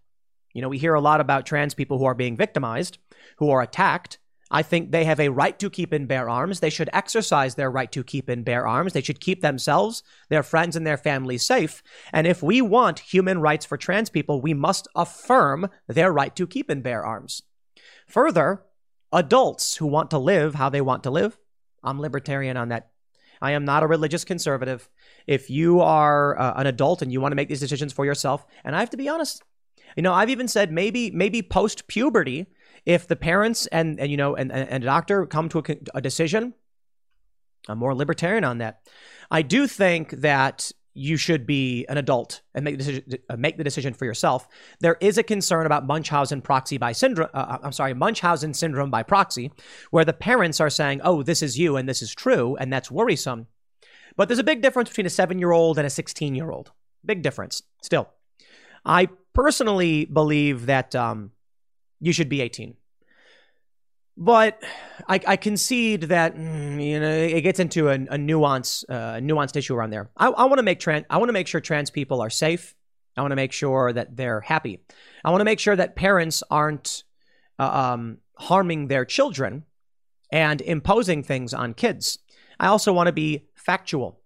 You 0.52 0.62
know, 0.62 0.68
we 0.68 0.78
hear 0.78 0.94
a 0.94 1.00
lot 1.00 1.20
about 1.20 1.44
trans 1.44 1.74
people 1.74 1.98
who 1.98 2.04
are 2.06 2.14
being 2.14 2.36
victimized, 2.36 2.98
who 3.38 3.50
are 3.50 3.62
attacked. 3.62 4.18
I 4.50 4.62
think 4.62 4.90
they 4.90 5.04
have 5.04 5.18
a 5.18 5.28
right 5.28 5.58
to 5.58 5.68
keep 5.68 5.92
and 5.92 6.06
bear 6.06 6.30
arms. 6.30 6.60
They 6.60 6.70
should 6.70 6.88
exercise 6.92 7.56
their 7.56 7.70
right 7.70 7.90
to 7.92 8.04
keep 8.04 8.28
and 8.28 8.44
bear 8.44 8.66
arms. 8.66 8.92
They 8.92 9.02
should 9.02 9.20
keep 9.20 9.42
themselves, 9.42 10.02
their 10.28 10.44
friends, 10.44 10.76
and 10.76 10.86
their 10.86 10.96
families 10.96 11.44
safe. 11.44 11.82
And 12.12 12.26
if 12.26 12.42
we 12.42 12.62
want 12.62 13.00
human 13.00 13.40
rights 13.40 13.66
for 13.66 13.76
trans 13.76 14.08
people, 14.08 14.40
we 14.40 14.54
must 14.54 14.86
affirm 14.94 15.68
their 15.88 16.12
right 16.12 16.34
to 16.36 16.46
keep 16.46 16.70
and 16.70 16.82
bear 16.82 17.04
arms. 17.04 17.42
Further, 18.06 18.62
adults 19.12 19.76
who 19.76 19.86
want 19.86 20.10
to 20.10 20.18
live 20.18 20.54
how 20.54 20.68
they 20.68 20.80
want 20.80 21.02
to 21.02 21.10
live, 21.10 21.36
I'm 21.82 22.00
libertarian 22.00 22.56
on 22.56 22.68
that 22.68 22.90
I 23.40 23.52
am 23.52 23.64
not 23.64 23.82
a 23.82 23.86
religious 23.86 24.24
conservative. 24.24 24.88
If 25.26 25.50
you 25.50 25.80
are 25.80 26.38
uh, 26.38 26.54
an 26.56 26.66
adult 26.66 27.02
and 27.02 27.12
you 27.12 27.20
want 27.20 27.32
to 27.32 27.36
make 27.36 27.48
these 27.48 27.60
decisions 27.60 27.92
for 27.92 28.04
yourself, 28.04 28.46
and 28.64 28.74
I 28.74 28.80
have 28.80 28.90
to 28.90 28.96
be 28.96 29.08
honest, 29.08 29.42
you 29.96 30.02
know, 30.02 30.12
I've 30.12 30.30
even 30.30 30.48
said 30.48 30.72
maybe 30.72 31.10
maybe 31.10 31.42
post 31.42 31.86
puberty, 31.86 32.46
if 32.84 33.06
the 33.06 33.16
parents 33.16 33.66
and 33.68 33.98
and 34.00 34.10
you 34.10 34.16
know 34.16 34.34
and, 34.36 34.52
and 34.52 34.82
a 34.82 34.86
doctor 34.86 35.26
come 35.26 35.48
to 35.50 35.58
a, 35.58 35.62
a 35.94 36.00
decision, 36.00 36.54
I'm 37.68 37.78
more 37.78 37.94
libertarian 37.94 38.44
on 38.44 38.58
that. 38.58 38.80
I 39.30 39.42
do 39.42 39.66
think 39.66 40.10
that 40.10 40.70
you 40.96 41.16
should 41.16 41.46
be 41.46 41.84
an 41.88 41.98
adult 41.98 42.42
and 42.54 42.64
make 42.64 42.78
the 42.78 42.84
decision, 42.84 43.18
uh, 43.28 43.36
make 43.36 43.58
the 43.58 43.64
decision 43.64 43.92
for 43.92 44.04
yourself. 44.04 44.48
There 44.80 44.96
is 45.00 45.18
a 45.18 45.22
concern 45.22 45.66
about 45.66 45.86
Munchausen 45.86 46.40
proxy 46.40 46.78
by 46.78 46.92
syndrome. 46.92 47.28
Uh, 47.34 47.38
uh, 47.38 47.58
I'm 47.62 47.72
sorry, 47.72 47.94
Munchausen 47.94 48.54
syndrome 48.54 48.90
by 48.90 49.02
proxy, 49.02 49.52
where 49.90 50.04
the 50.04 50.12
parents 50.12 50.60
are 50.60 50.70
saying, 50.70 51.00
"Oh, 51.04 51.22
this 51.22 51.42
is 51.42 51.58
you 51.58 51.76
and 51.76 51.88
this 51.88 52.02
is 52.02 52.14
true," 52.14 52.56
and 52.56 52.72
that's 52.72 52.90
worrisome. 52.90 53.46
But 54.16 54.28
there's 54.28 54.38
a 54.38 54.44
big 54.44 54.62
difference 54.62 54.88
between 54.88 55.06
a 55.06 55.10
seven-year-old 55.10 55.78
and 55.78 55.86
a 55.86 55.90
16-year-old. 55.90 56.72
Big 57.04 57.22
difference. 57.22 57.62
Still, 57.82 58.08
I 58.84 59.08
personally 59.34 60.06
believe 60.06 60.66
that 60.66 60.94
um, 60.94 61.32
you 62.00 62.12
should 62.12 62.28
be 62.28 62.40
18. 62.40 62.74
But 64.16 64.62
I, 65.08 65.20
I 65.26 65.36
concede 65.36 66.02
that 66.04 66.36
mm, 66.36 66.82
you 66.82 66.98
know 67.00 67.10
it 67.10 67.42
gets 67.42 67.60
into 67.60 67.88
a, 67.88 67.94
a 67.94 68.18
nuance, 68.18 68.84
uh, 68.88 69.16
nuanced 69.16 69.56
issue 69.56 69.74
around 69.74 69.90
there. 69.90 70.10
I, 70.16 70.28
I 70.28 70.44
want 70.44 70.58
to 70.58 70.62
make 70.62 70.80
trans, 70.80 71.04
I 71.10 71.18
want 71.18 71.28
to 71.28 71.34
make 71.34 71.46
sure 71.46 71.60
trans 71.60 71.90
people 71.90 72.20
are 72.20 72.30
safe. 72.30 72.74
I 73.16 73.22
want 73.22 73.32
to 73.32 73.36
make 73.36 73.52
sure 73.52 73.92
that 73.92 74.16
they're 74.16 74.40
happy. 74.40 74.80
I 75.24 75.30
want 75.30 75.40
to 75.40 75.46
make 75.46 75.58
sure 75.58 75.76
that 75.76 75.96
parents 75.96 76.42
aren't 76.50 77.04
uh, 77.58 77.92
um, 77.94 78.18
harming 78.36 78.88
their 78.88 79.04
children 79.04 79.64
and 80.30 80.60
imposing 80.60 81.22
things 81.22 81.54
on 81.54 81.74
kids. 81.74 82.18
I 82.60 82.66
also 82.66 82.92
want 82.92 83.06
to 83.06 83.12
be 83.12 83.48
factual. 83.54 84.20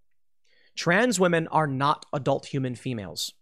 Trans 0.75 1.21
women 1.21 1.47
are 1.49 1.67
not 1.67 2.07
adult 2.13 2.47
human 2.47 2.75
females. 2.75 3.33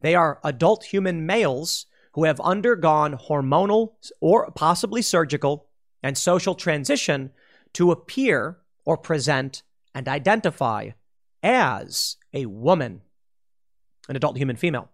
They 0.00 0.14
are 0.14 0.40
adult 0.44 0.84
human 0.84 1.26
males 1.26 1.86
who 2.14 2.24
have 2.24 2.40
undergone 2.40 3.16
hormonal 3.16 3.94
or 4.20 4.50
possibly 4.52 5.00
surgical 5.02 5.68
and 6.02 6.16
social 6.16 6.54
transition 6.54 7.30
to 7.74 7.90
appear 7.90 8.58
or 8.84 8.96
present 8.96 9.62
and 9.94 10.08
identify 10.08 10.90
as 11.42 12.16
a 12.32 12.46
woman, 12.46 13.02
an 14.08 14.16
adult 14.16 14.36
human 14.36 14.56
female. 14.56 14.88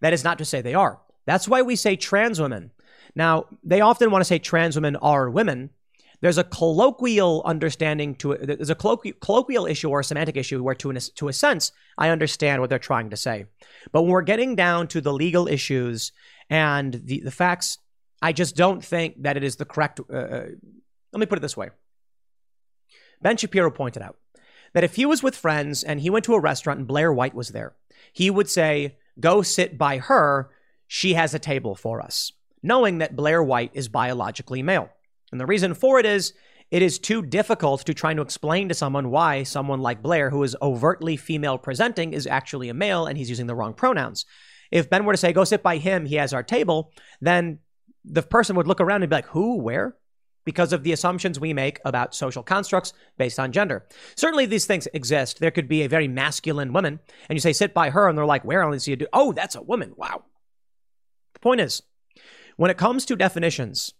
That 0.00 0.12
is 0.12 0.24
not 0.24 0.38
to 0.38 0.44
say 0.44 0.60
they 0.60 0.74
are. 0.74 1.00
That's 1.26 1.48
why 1.48 1.62
we 1.62 1.76
say 1.76 1.96
trans 1.96 2.40
women. 2.40 2.70
Now, 3.14 3.46
they 3.64 3.80
often 3.80 4.10
want 4.10 4.20
to 4.20 4.26
say 4.26 4.38
trans 4.38 4.76
women 4.76 4.96
are 4.96 5.28
women. 5.28 5.70
There's 6.20 6.38
a 6.38 6.44
colloquial 6.44 7.42
understanding 7.44 8.14
to 8.16 8.32
it. 8.32 8.46
There's 8.46 8.70
a 8.70 8.74
colloquial, 8.74 9.66
issue 9.66 9.88
or 9.88 10.00
a 10.00 10.04
semantic 10.04 10.36
issue 10.36 10.62
where, 10.62 10.74
to, 10.76 10.90
an, 10.90 10.98
to 11.16 11.28
a 11.28 11.32
sense, 11.32 11.72
I 11.96 12.10
understand 12.10 12.60
what 12.60 12.70
they're 12.70 12.78
trying 12.78 13.10
to 13.10 13.16
say. 13.16 13.46
But 13.92 14.02
when 14.02 14.10
we're 14.10 14.22
getting 14.22 14.56
down 14.56 14.88
to 14.88 15.00
the 15.00 15.12
legal 15.12 15.46
issues 15.46 16.12
and 16.50 16.94
the, 17.04 17.20
the 17.20 17.30
facts, 17.30 17.78
I 18.20 18.32
just 18.32 18.56
don't 18.56 18.84
think 18.84 19.22
that 19.22 19.36
it 19.36 19.44
is 19.44 19.56
the 19.56 19.64
correct. 19.64 20.00
Uh, 20.00 20.16
uh 20.16 20.46
let 21.12 21.20
me 21.20 21.26
put 21.26 21.38
it 21.38 21.42
this 21.42 21.56
way 21.56 21.70
Ben 23.22 23.36
Shapiro 23.36 23.70
pointed 23.70 24.02
out 24.02 24.16
that 24.74 24.84
if 24.84 24.96
he 24.96 25.06
was 25.06 25.22
with 25.22 25.36
friends 25.36 25.82
and 25.82 26.00
he 26.00 26.10
went 26.10 26.24
to 26.26 26.34
a 26.34 26.40
restaurant 26.40 26.78
and 26.78 26.88
Blair 26.88 27.12
White 27.12 27.34
was 27.34 27.48
there, 27.48 27.74
he 28.12 28.30
would 28.30 28.48
say, 28.48 28.96
Go 29.18 29.42
sit 29.42 29.76
by 29.76 29.98
her. 29.98 30.50
She 30.86 31.14
has 31.14 31.34
a 31.34 31.38
table 31.38 31.74
for 31.74 32.00
us, 32.00 32.32
knowing 32.62 32.98
that 32.98 33.16
Blair 33.16 33.42
White 33.42 33.72
is 33.74 33.88
biologically 33.88 34.62
male. 34.62 34.88
And 35.32 35.40
the 35.40 35.46
reason 35.46 35.74
for 35.74 35.98
it 35.98 36.06
is 36.06 36.32
it 36.70 36.82
is 36.82 36.98
too 36.98 37.22
difficult 37.22 37.84
to 37.86 37.94
try 37.94 38.14
to 38.14 38.22
explain 38.22 38.68
to 38.68 38.74
someone 38.74 39.10
why 39.10 39.42
someone 39.42 39.80
like 39.80 40.02
Blair, 40.02 40.30
who 40.30 40.42
is 40.42 40.56
overtly 40.62 41.16
female 41.16 41.58
presenting, 41.58 42.12
is 42.12 42.26
actually 42.26 42.68
a 42.68 42.74
male 42.74 43.06
and 43.06 43.18
he's 43.18 43.30
using 43.30 43.46
the 43.46 43.54
wrong 43.54 43.74
pronouns. 43.74 44.24
If 44.70 44.90
Ben 44.90 45.04
were 45.04 45.14
to 45.14 45.18
say, 45.18 45.32
go 45.32 45.44
sit 45.44 45.62
by 45.62 45.78
him, 45.78 46.04
he 46.06 46.16
has 46.16 46.34
our 46.34 46.42
table, 46.42 46.92
then 47.20 47.58
the 48.10 48.22
person 48.22 48.56
would 48.56 48.66
look 48.66 48.80
around 48.80 49.02
and 49.02 49.10
be 49.10 49.16
like, 49.16 49.26
who, 49.26 49.56
where? 49.56 49.96
Because 50.44 50.72
of 50.72 50.82
the 50.82 50.92
assumptions 50.92 51.38
we 51.38 51.52
make 51.52 51.78
about 51.84 52.14
social 52.14 52.42
constructs 52.42 52.92
based 53.18 53.38
on 53.38 53.52
gender. 53.52 53.86
Certainly, 54.16 54.46
these 54.46 54.66
things 54.66 54.88
exist. 54.94 55.40
There 55.40 55.50
could 55.50 55.68
be 55.68 55.82
a 55.82 55.88
very 55.88 56.08
masculine 56.08 56.72
woman, 56.72 57.00
and 57.28 57.36
you 57.36 57.40
say, 57.40 57.52
sit 57.52 57.74
by 57.74 57.90
her, 57.90 58.08
and 58.08 58.16
they're 58.16 58.24
like, 58.24 58.44
where? 58.44 58.62
I 58.62 58.66
only 58.66 58.78
see 58.78 58.92
a 58.92 58.96
dude. 58.96 59.08
Oh, 59.12 59.32
that's 59.32 59.56
a 59.56 59.62
woman. 59.62 59.92
Wow. 59.96 60.24
The 61.34 61.40
point 61.40 61.60
is, 61.60 61.82
when 62.56 62.70
it 62.70 62.78
comes 62.78 63.04
to 63.04 63.16
definitions, 63.16 63.92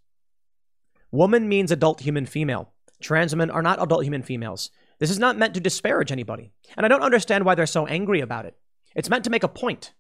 woman 1.11 1.49
means 1.49 1.71
adult 1.71 2.01
human 2.01 2.27
female. 2.27 2.73
Trans 3.01 3.33
women 3.33 3.51
are 3.51 3.63
not 3.63 3.83
adult 3.83 4.05
human 4.05 4.23
females. 4.23 4.71
This 4.99 5.11
is 5.11 5.19
not 5.19 5.39
meant 5.39 5.55
to 5.55 5.61
disparage 5.61 6.11
anybody. 6.11 6.51
And 6.77 6.85
I 6.85 6.89
don't 6.89 7.03
understand 7.03 7.45
why 7.45 7.55
they're 7.55 7.67
so 7.67 7.87
angry 7.87 8.21
about 8.21 8.47
it. 8.47 8.57
It's 8.97 9.11
meant 9.11 9.25
to 9.25 9.31
make 9.31 9.45
a 9.45 9.49
point. 9.49 9.93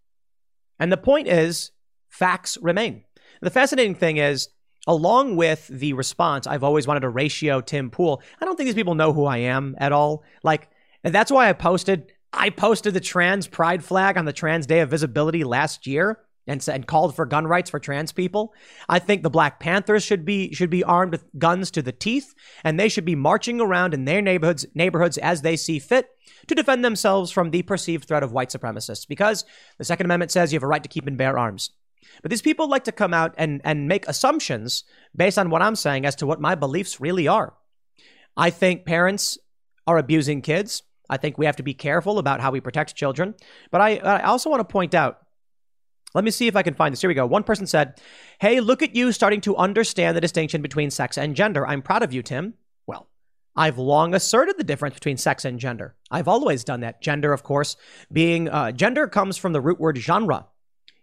And 0.80 0.90
the 0.90 0.96
point 0.96 1.28
is, 1.28 1.70
facts 2.08 2.58
remain. 2.60 3.04
The 3.40 3.50
fascinating 3.50 3.94
thing 3.94 4.16
is, 4.16 4.48
along 4.86 5.36
with 5.36 5.68
the 5.68 5.92
response, 5.92 6.46
I've 6.46 6.64
always 6.64 6.86
wanted 6.86 7.00
to 7.00 7.08
ratio 7.08 7.60
Tim 7.60 7.90
Pool. 7.90 8.22
I 8.40 8.44
don't 8.44 8.56
think 8.56 8.66
these 8.66 8.74
people 8.74 8.94
know 8.94 9.12
who 9.12 9.26
I 9.26 9.38
am 9.38 9.76
at 9.78 9.92
all. 9.92 10.24
Like, 10.42 10.68
that's 11.02 11.30
why 11.30 11.48
I 11.48 11.52
posted. 11.52 12.12
I 12.32 12.50
posted 12.50 12.94
the 12.94 13.00
trans 13.00 13.46
pride 13.46 13.82
flag 13.82 14.18
on 14.18 14.26
the 14.26 14.32
Trans 14.32 14.66
Day 14.66 14.80
of 14.80 14.90
Visibility 14.90 15.44
last 15.44 15.86
year 15.86 16.20
and, 16.48 16.66
and 16.68 16.86
called 16.86 17.14
for 17.14 17.26
gun 17.26 17.46
rights 17.46 17.70
for 17.70 17.78
trans 17.78 18.10
people. 18.10 18.52
I 18.88 18.98
think 18.98 19.22
the 19.22 19.30
Black 19.30 19.60
Panthers 19.60 20.02
should 20.02 20.24
be 20.24 20.52
should 20.52 20.70
be 20.70 20.82
armed 20.82 21.12
with 21.12 21.24
guns 21.38 21.70
to 21.72 21.82
the 21.82 21.92
teeth, 21.92 22.34
and 22.64 22.80
they 22.80 22.88
should 22.88 23.04
be 23.04 23.14
marching 23.14 23.60
around 23.60 23.94
in 23.94 24.06
their 24.06 24.22
neighborhoods 24.22 24.66
neighborhoods 24.74 25.18
as 25.18 25.42
they 25.42 25.56
see 25.56 25.78
fit 25.78 26.08
to 26.46 26.54
defend 26.54 26.84
themselves 26.84 27.30
from 27.30 27.50
the 27.50 27.62
perceived 27.62 28.08
threat 28.08 28.22
of 28.22 28.32
white 28.32 28.50
supremacists. 28.50 29.06
Because 29.06 29.44
the 29.76 29.84
Second 29.84 30.06
Amendment 30.06 30.30
says 30.30 30.52
you 30.52 30.56
have 30.56 30.64
a 30.64 30.66
right 30.66 30.82
to 30.82 30.88
keep 30.88 31.06
and 31.06 31.18
bear 31.18 31.38
arms. 31.38 31.70
But 32.22 32.30
these 32.30 32.42
people 32.42 32.68
like 32.68 32.84
to 32.84 32.92
come 32.92 33.14
out 33.14 33.34
and, 33.38 33.60
and 33.64 33.88
make 33.88 34.06
assumptions 34.08 34.84
based 35.14 35.38
on 35.38 35.50
what 35.50 35.62
I'm 35.62 35.76
saying 35.76 36.04
as 36.04 36.16
to 36.16 36.26
what 36.26 36.40
my 36.40 36.54
beliefs 36.54 37.00
really 37.00 37.28
are. 37.28 37.54
I 38.36 38.50
think 38.50 38.86
parents 38.86 39.38
are 39.86 39.98
abusing 39.98 40.42
kids. 40.42 40.82
I 41.10 41.16
think 41.16 41.38
we 41.38 41.46
have 41.46 41.56
to 41.56 41.62
be 41.62 41.74
careful 41.74 42.18
about 42.18 42.40
how 42.40 42.50
we 42.50 42.60
protect 42.60 42.94
children. 42.94 43.34
But 43.70 43.80
I, 43.80 43.96
I 43.96 44.22
also 44.22 44.50
want 44.50 44.60
to 44.60 44.72
point 44.72 44.94
out 44.94 45.18
let 46.14 46.24
me 46.24 46.30
see 46.30 46.46
if 46.46 46.56
I 46.56 46.62
can 46.62 46.74
find 46.74 46.92
this. 46.92 47.02
Here 47.02 47.08
we 47.08 47.14
go. 47.14 47.26
One 47.26 47.44
person 47.44 47.66
said, 47.66 48.00
Hey, 48.40 48.60
look 48.60 48.82
at 48.82 48.96
you 48.96 49.12
starting 49.12 49.42
to 49.42 49.56
understand 49.56 50.16
the 50.16 50.20
distinction 50.20 50.62
between 50.62 50.90
sex 50.90 51.18
and 51.18 51.36
gender. 51.36 51.66
I'm 51.66 51.82
proud 51.82 52.02
of 52.02 52.14
you, 52.14 52.22
Tim. 52.22 52.54
Well, 52.86 53.08
I've 53.54 53.78
long 53.78 54.14
asserted 54.14 54.56
the 54.56 54.64
difference 54.64 54.94
between 54.94 55.18
sex 55.18 55.44
and 55.44 55.58
gender. 55.58 55.96
I've 56.10 56.28
always 56.28 56.64
done 56.64 56.80
that. 56.80 57.02
Gender, 57.02 57.32
of 57.32 57.42
course, 57.42 57.76
being 58.10 58.48
uh, 58.48 58.72
gender 58.72 59.06
comes 59.06 59.36
from 59.36 59.52
the 59.52 59.60
root 59.60 59.78
word 59.78 59.98
genre, 59.98 60.46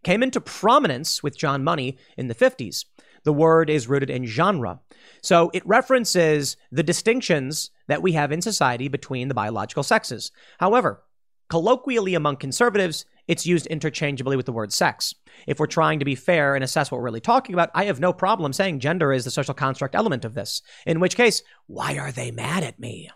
came 0.05 0.23
into 0.23 0.39
prominence 0.39 1.23
with 1.23 1.37
John 1.37 1.63
Money 1.63 1.97
in 2.15 2.27
the 2.27 2.35
50s. 2.35 2.85
The 3.23 3.33
word 3.33 3.71
is 3.71 3.87
rooted 3.87 4.11
in 4.11 4.25
genre. 4.25 4.79
So 5.23 5.49
it 5.51 5.65
references 5.65 6.57
the 6.71 6.83
distinctions 6.83 7.71
that 7.87 8.03
we 8.03 8.11
have 8.11 8.31
in 8.31 8.43
society 8.43 8.87
between 8.87 9.27
the 9.27 9.33
biological 9.33 9.81
sexes. 9.81 10.31
However, 10.59 11.01
colloquially 11.49 12.13
among 12.13 12.37
conservatives, 12.37 13.05
it's 13.27 13.47
used 13.47 13.65
interchangeably 13.65 14.37
with 14.37 14.45
the 14.45 14.51
word 14.51 14.71
sex. 14.71 15.15
If 15.47 15.59
we're 15.59 15.65
trying 15.65 15.97
to 15.97 16.05
be 16.05 16.13
fair 16.13 16.53
and 16.53 16.63
assess 16.63 16.91
what 16.91 16.99
we're 16.99 17.05
really 17.05 17.19
talking 17.19 17.55
about, 17.55 17.71
I 17.73 17.85
have 17.85 17.99
no 17.99 18.13
problem 18.13 18.53
saying 18.53 18.81
gender 18.81 19.11
is 19.11 19.25
the 19.25 19.31
social 19.31 19.55
construct 19.55 19.95
element 19.95 20.23
of 20.23 20.35
this. 20.35 20.61
In 20.85 20.99
which 20.99 21.17
case, 21.17 21.41
why 21.65 21.97
are 21.97 22.11
they 22.11 22.29
mad 22.29 22.63
at 22.63 22.79
me? 22.79 23.09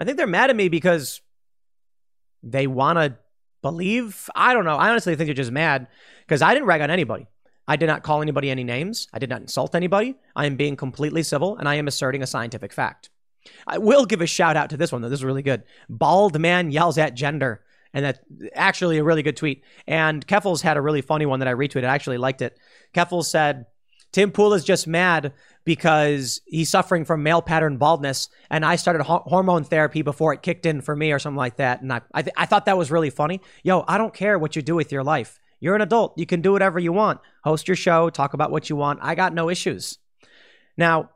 I 0.00 0.04
think 0.04 0.16
they're 0.16 0.26
mad 0.26 0.50
at 0.50 0.56
me 0.56 0.68
because 0.68 1.20
they 2.42 2.66
want 2.66 2.98
to 2.98 3.16
believe. 3.62 4.28
I 4.34 4.54
don't 4.54 4.64
know. 4.64 4.76
I 4.76 4.90
honestly 4.90 5.14
think 5.16 5.28
they're 5.28 5.34
just 5.34 5.50
mad 5.50 5.86
because 6.26 6.42
I 6.42 6.54
didn't 6.54 6.68
rag 6.68 6.80
on 6.80 6.90
anybody. 6.90 7.26
I 7.68 7.76
did 7.76 7.86
not 7.86 8.02
call 8.02 8.22
anybody 8.22 8.50
any 8.50 8.64
names. 8.64 9.08
I 9.12 9.18
did 9.18 9.28
not 9.28 9.40
insult 9.40 9.74
anybody. 9.74 10.14
I 10.34 10.46
am 10.46 10.56
being 10.56 10.76
completely 10.76 11.22
civil 11.22 11.56
and 11.56 11.68
I 11.68 11.74
am 11.76 11.88
asserting 11.88 12.22
a 12.22 12.26
scientific 12.26 12.72
fact. 12.72 13.10
I 13.66 13.78
will 13.78 14.06
give 14.06 14.20
a 14.20 14.26
shout 14.26 14.56
out 14.56 14.70
to 14.70 14.76
this 14.76 14.92
one, 14.92 15.02
though. 15.02 15.08
This 15.08 15.20
is 15.20 15.24
really 15.24 15.42
good. 15.42 15.64
Bald 15.88 16.38
man 16.38 16.70
yells 16.70 16.98
at 16.98 17.14
gender. 17.14 17.62
And 17.92 18.04
that's 18.04 18.18
actually 18.54 18.98
a 18.98 19.04
really 19.04 19.22
good 19.22 19.36
tweet. 19.36 19.62
And 19.86 20.26
Keffals 20.26 20.60
had 20.60 20.76
a 20.76 20.82
really 20.82 21.00
funny 21.00 21.24
one 21.26 21.38
that 21.38 21.48
I 21.48 21.54
retweeted. 21.54 21.84
I 21.84 21.94
actually 21.94 22.18
liked 22.18 22.42
it. 22.42 22.58
Keffals 22.94 23.24
said, 23.24 23.66
Tim 24.12 24.30
Pool 24.32 24.54
is 24.54 24.64
just 24.64 24.86
mad 24.86 25.32
because 25.66 26.40
he's 26.46 26.70
suffering 26.70 27.04
from 27.04 27.24
male 27.24 27.42
pattern 27.42 27.76
baldness, 27.76 28.30
and 28.48 28.64
I 28.64 28.76
started 28.76 29.02
ho- 29.02 29.24
hormone 29.26 29.64
therapy 29.64 30.00
before 30.00 30.32
it 30.32 30.40
kicked 30.40 30.64
in 30.64 30.80
for 30.80 30.96
me, 30.96 31.12
or 31.12 31.18
something 31.18 31.36
like 31.36 31.56
that. 31.56 31.82
And 31.82 31.92
I, 31.92 32.00
I, 32.14 32.22
th- 32.22 32.34
I 32.38 32.46
thought 32.46 32.66
that 32.66 32.78
was 32.78 32.90
really 32.90 33.10
funny. 33.10 33.42
Yo, 33.64 33.84
I 33.86 33.98
don't 33.98 34.14
care 34.14 34.38
what 34.38 34.56
you 34.56 34.62
do 34.62 34.76
with 34.76 34.92
your 34.92 35.02
life. 35.02 35.38
You're 35.58 35.74
an 35.74 35.82
adult. 35.82 36.16
You 36.16 36.24
can 36.24 36.40
do 36.40 36.52
whatever 36.52 36.78
you 36.78 36.92
want. 36.92 37.20
Host 37.42 37.66
your 37.66 37.76
show, 37.76 38.08
talk 38.08 38.32
about 38.32 38.52
what 38.52 38.70
you 38.70 38.76
want. 38.76 39.00
I 39.02 39.16
got 39.16 39.34
no 39.34 39.50
issues. 39.50 39.98
Now, 40.76 41.10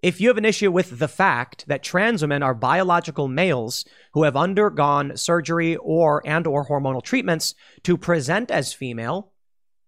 if 0.00 0.20
you 0.20 0.28
have 0.28 0.38
an 0.38 0.44
issue 0.44 0.72
with 0.72 0.98
the 0.98 1.08
fact 1.08 1.66
that 1.66 1.82
trans 1.82 2.22
women 2.22 2.42
are 2.42 2.54
biological 2.54 3.28
males 3.28 3.84
who 4.14 4.22
have 4.22 4.36
undergone 4.36 5.16
surgery 5.16 5.76
or 5.76 6.22
and 6.24 6.46
or 6.46 6.66
hormonal 6.66 7.02
treatments 7.02 7.54
to 7.82 7.98
present 7.98 8.50
as 8.50 8.72
female, 8.72 9.32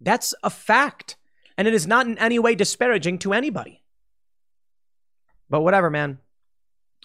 that's 0.00 0.34
a 0.42 0.50
fact 0.50 1.16
and 1.60 1.68
it 1.68 1.74
is 1.74 1.86
not 1.86 2.06
in 2.06 2.16
any 2.16 2.38
way 2.38 2.54
disparaging 2.54 3.18
to 3.18 3.34
anybody. 3.34 3.82
But 5.50 5.60
whatever, 5.60 5.90
man. 5.90 6.16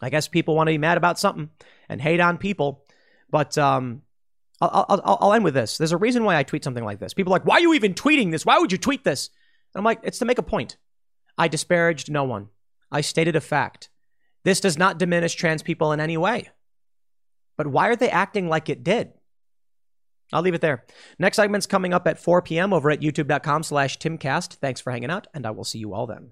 I 0.02 0.10
guess 0.10 0.30
people 0.30 0.56
want 0.56 0.68
to 0.68 0.74
be 0.74 0.78
mad 0.78 0.96
about 0.96 1.20
something 1.20 1.50
and 1.90 2.00
hate 2.00 2.22
on 2.22 2.38
people. 2.38 2.86
But 3.30 3.58
um, 3.58 4.04
I'll, 4.62 4.86
I'll, 4.88 5.18
I'll 5.20 5.34
end 5.34 5.44
with 5.44 5.56
this. 5.56 5.78
There's 5.78 5.92
a 5.92 5.98
reason 5.98 6.24
why 6.24 6.38
I 6.38 6.44
tweet 6.44 6.64
something 6.64 6.86
like 6.86 7.00
this. 7.00 7.14
People 7.14 7.34
are 7.34 7.36
like, 7.36 7.46
why 7.46 7.56
are 7.56 7.60
you 7.60 7.74
even 7.74 7.96
tweeting 7.96 8.32
this? 8.32 8.46
Why 8.46 8.58
would 8.58 8.72
you 8.72 8.78
tweet 8.78 9.04
this? 9.04 9.30
And 9.74 9.82
I'm 9.82 9.84
like, 9.84 10.00
it's 10.04 10.20
to 10.20 10.26
make 10.26 10.38
a 10.38 10.42
point. 10.42 10.78
I 11.38 11.50
disparaged 11.50 12.10
no 12.10 12.24
one. 12.24 12.48
I 12.90 13.02
stated 13.02 13.36
a 13.36 13.42
fact. 13.42 13.90
This 14.46 14.62
does 14.62 14.78
not 14.78 14.98
diminish 14.98 15.36
trans 15.36 15.64
people 15.64 15.92
in 15.92 16.00
any 16.00 16.16
way. 16.16 16.48
But 17.58 17.68
why 17.68 17.90
are 17.90 17.98
they 17.98 18.10
acting 18.10 18.48
like 18.48 18.70
it 18.70 18.86
did? 18.86 19.12
I'll 20.34 20.42
leave 20.42 20.54
it 20.54 20.62
there. 20.62 20.84
Next 21.20 21.38
segment's 21.38 21.68
coming 21.68 21.94
up 21.94 22.08
at 22.08 22.20
4 22.20 22.42
p.m. 22.42 22.74
over 22.74 22.90
at 22.90 23.02
youtube.com 23.02 23.64
slash 23.64 23.98
timcast. 23.98 24.56
Thanks 24.56 24.82
for 24.82 24.92
hanging 24.92 25.12
out, 25.12 25.28
and 25.34 25.46
I 25.46 25.52
will 25.52 25.64
see 25.64 25.80
you 25.80 25.94
all 25.94 26.08
then. 26.08 26.32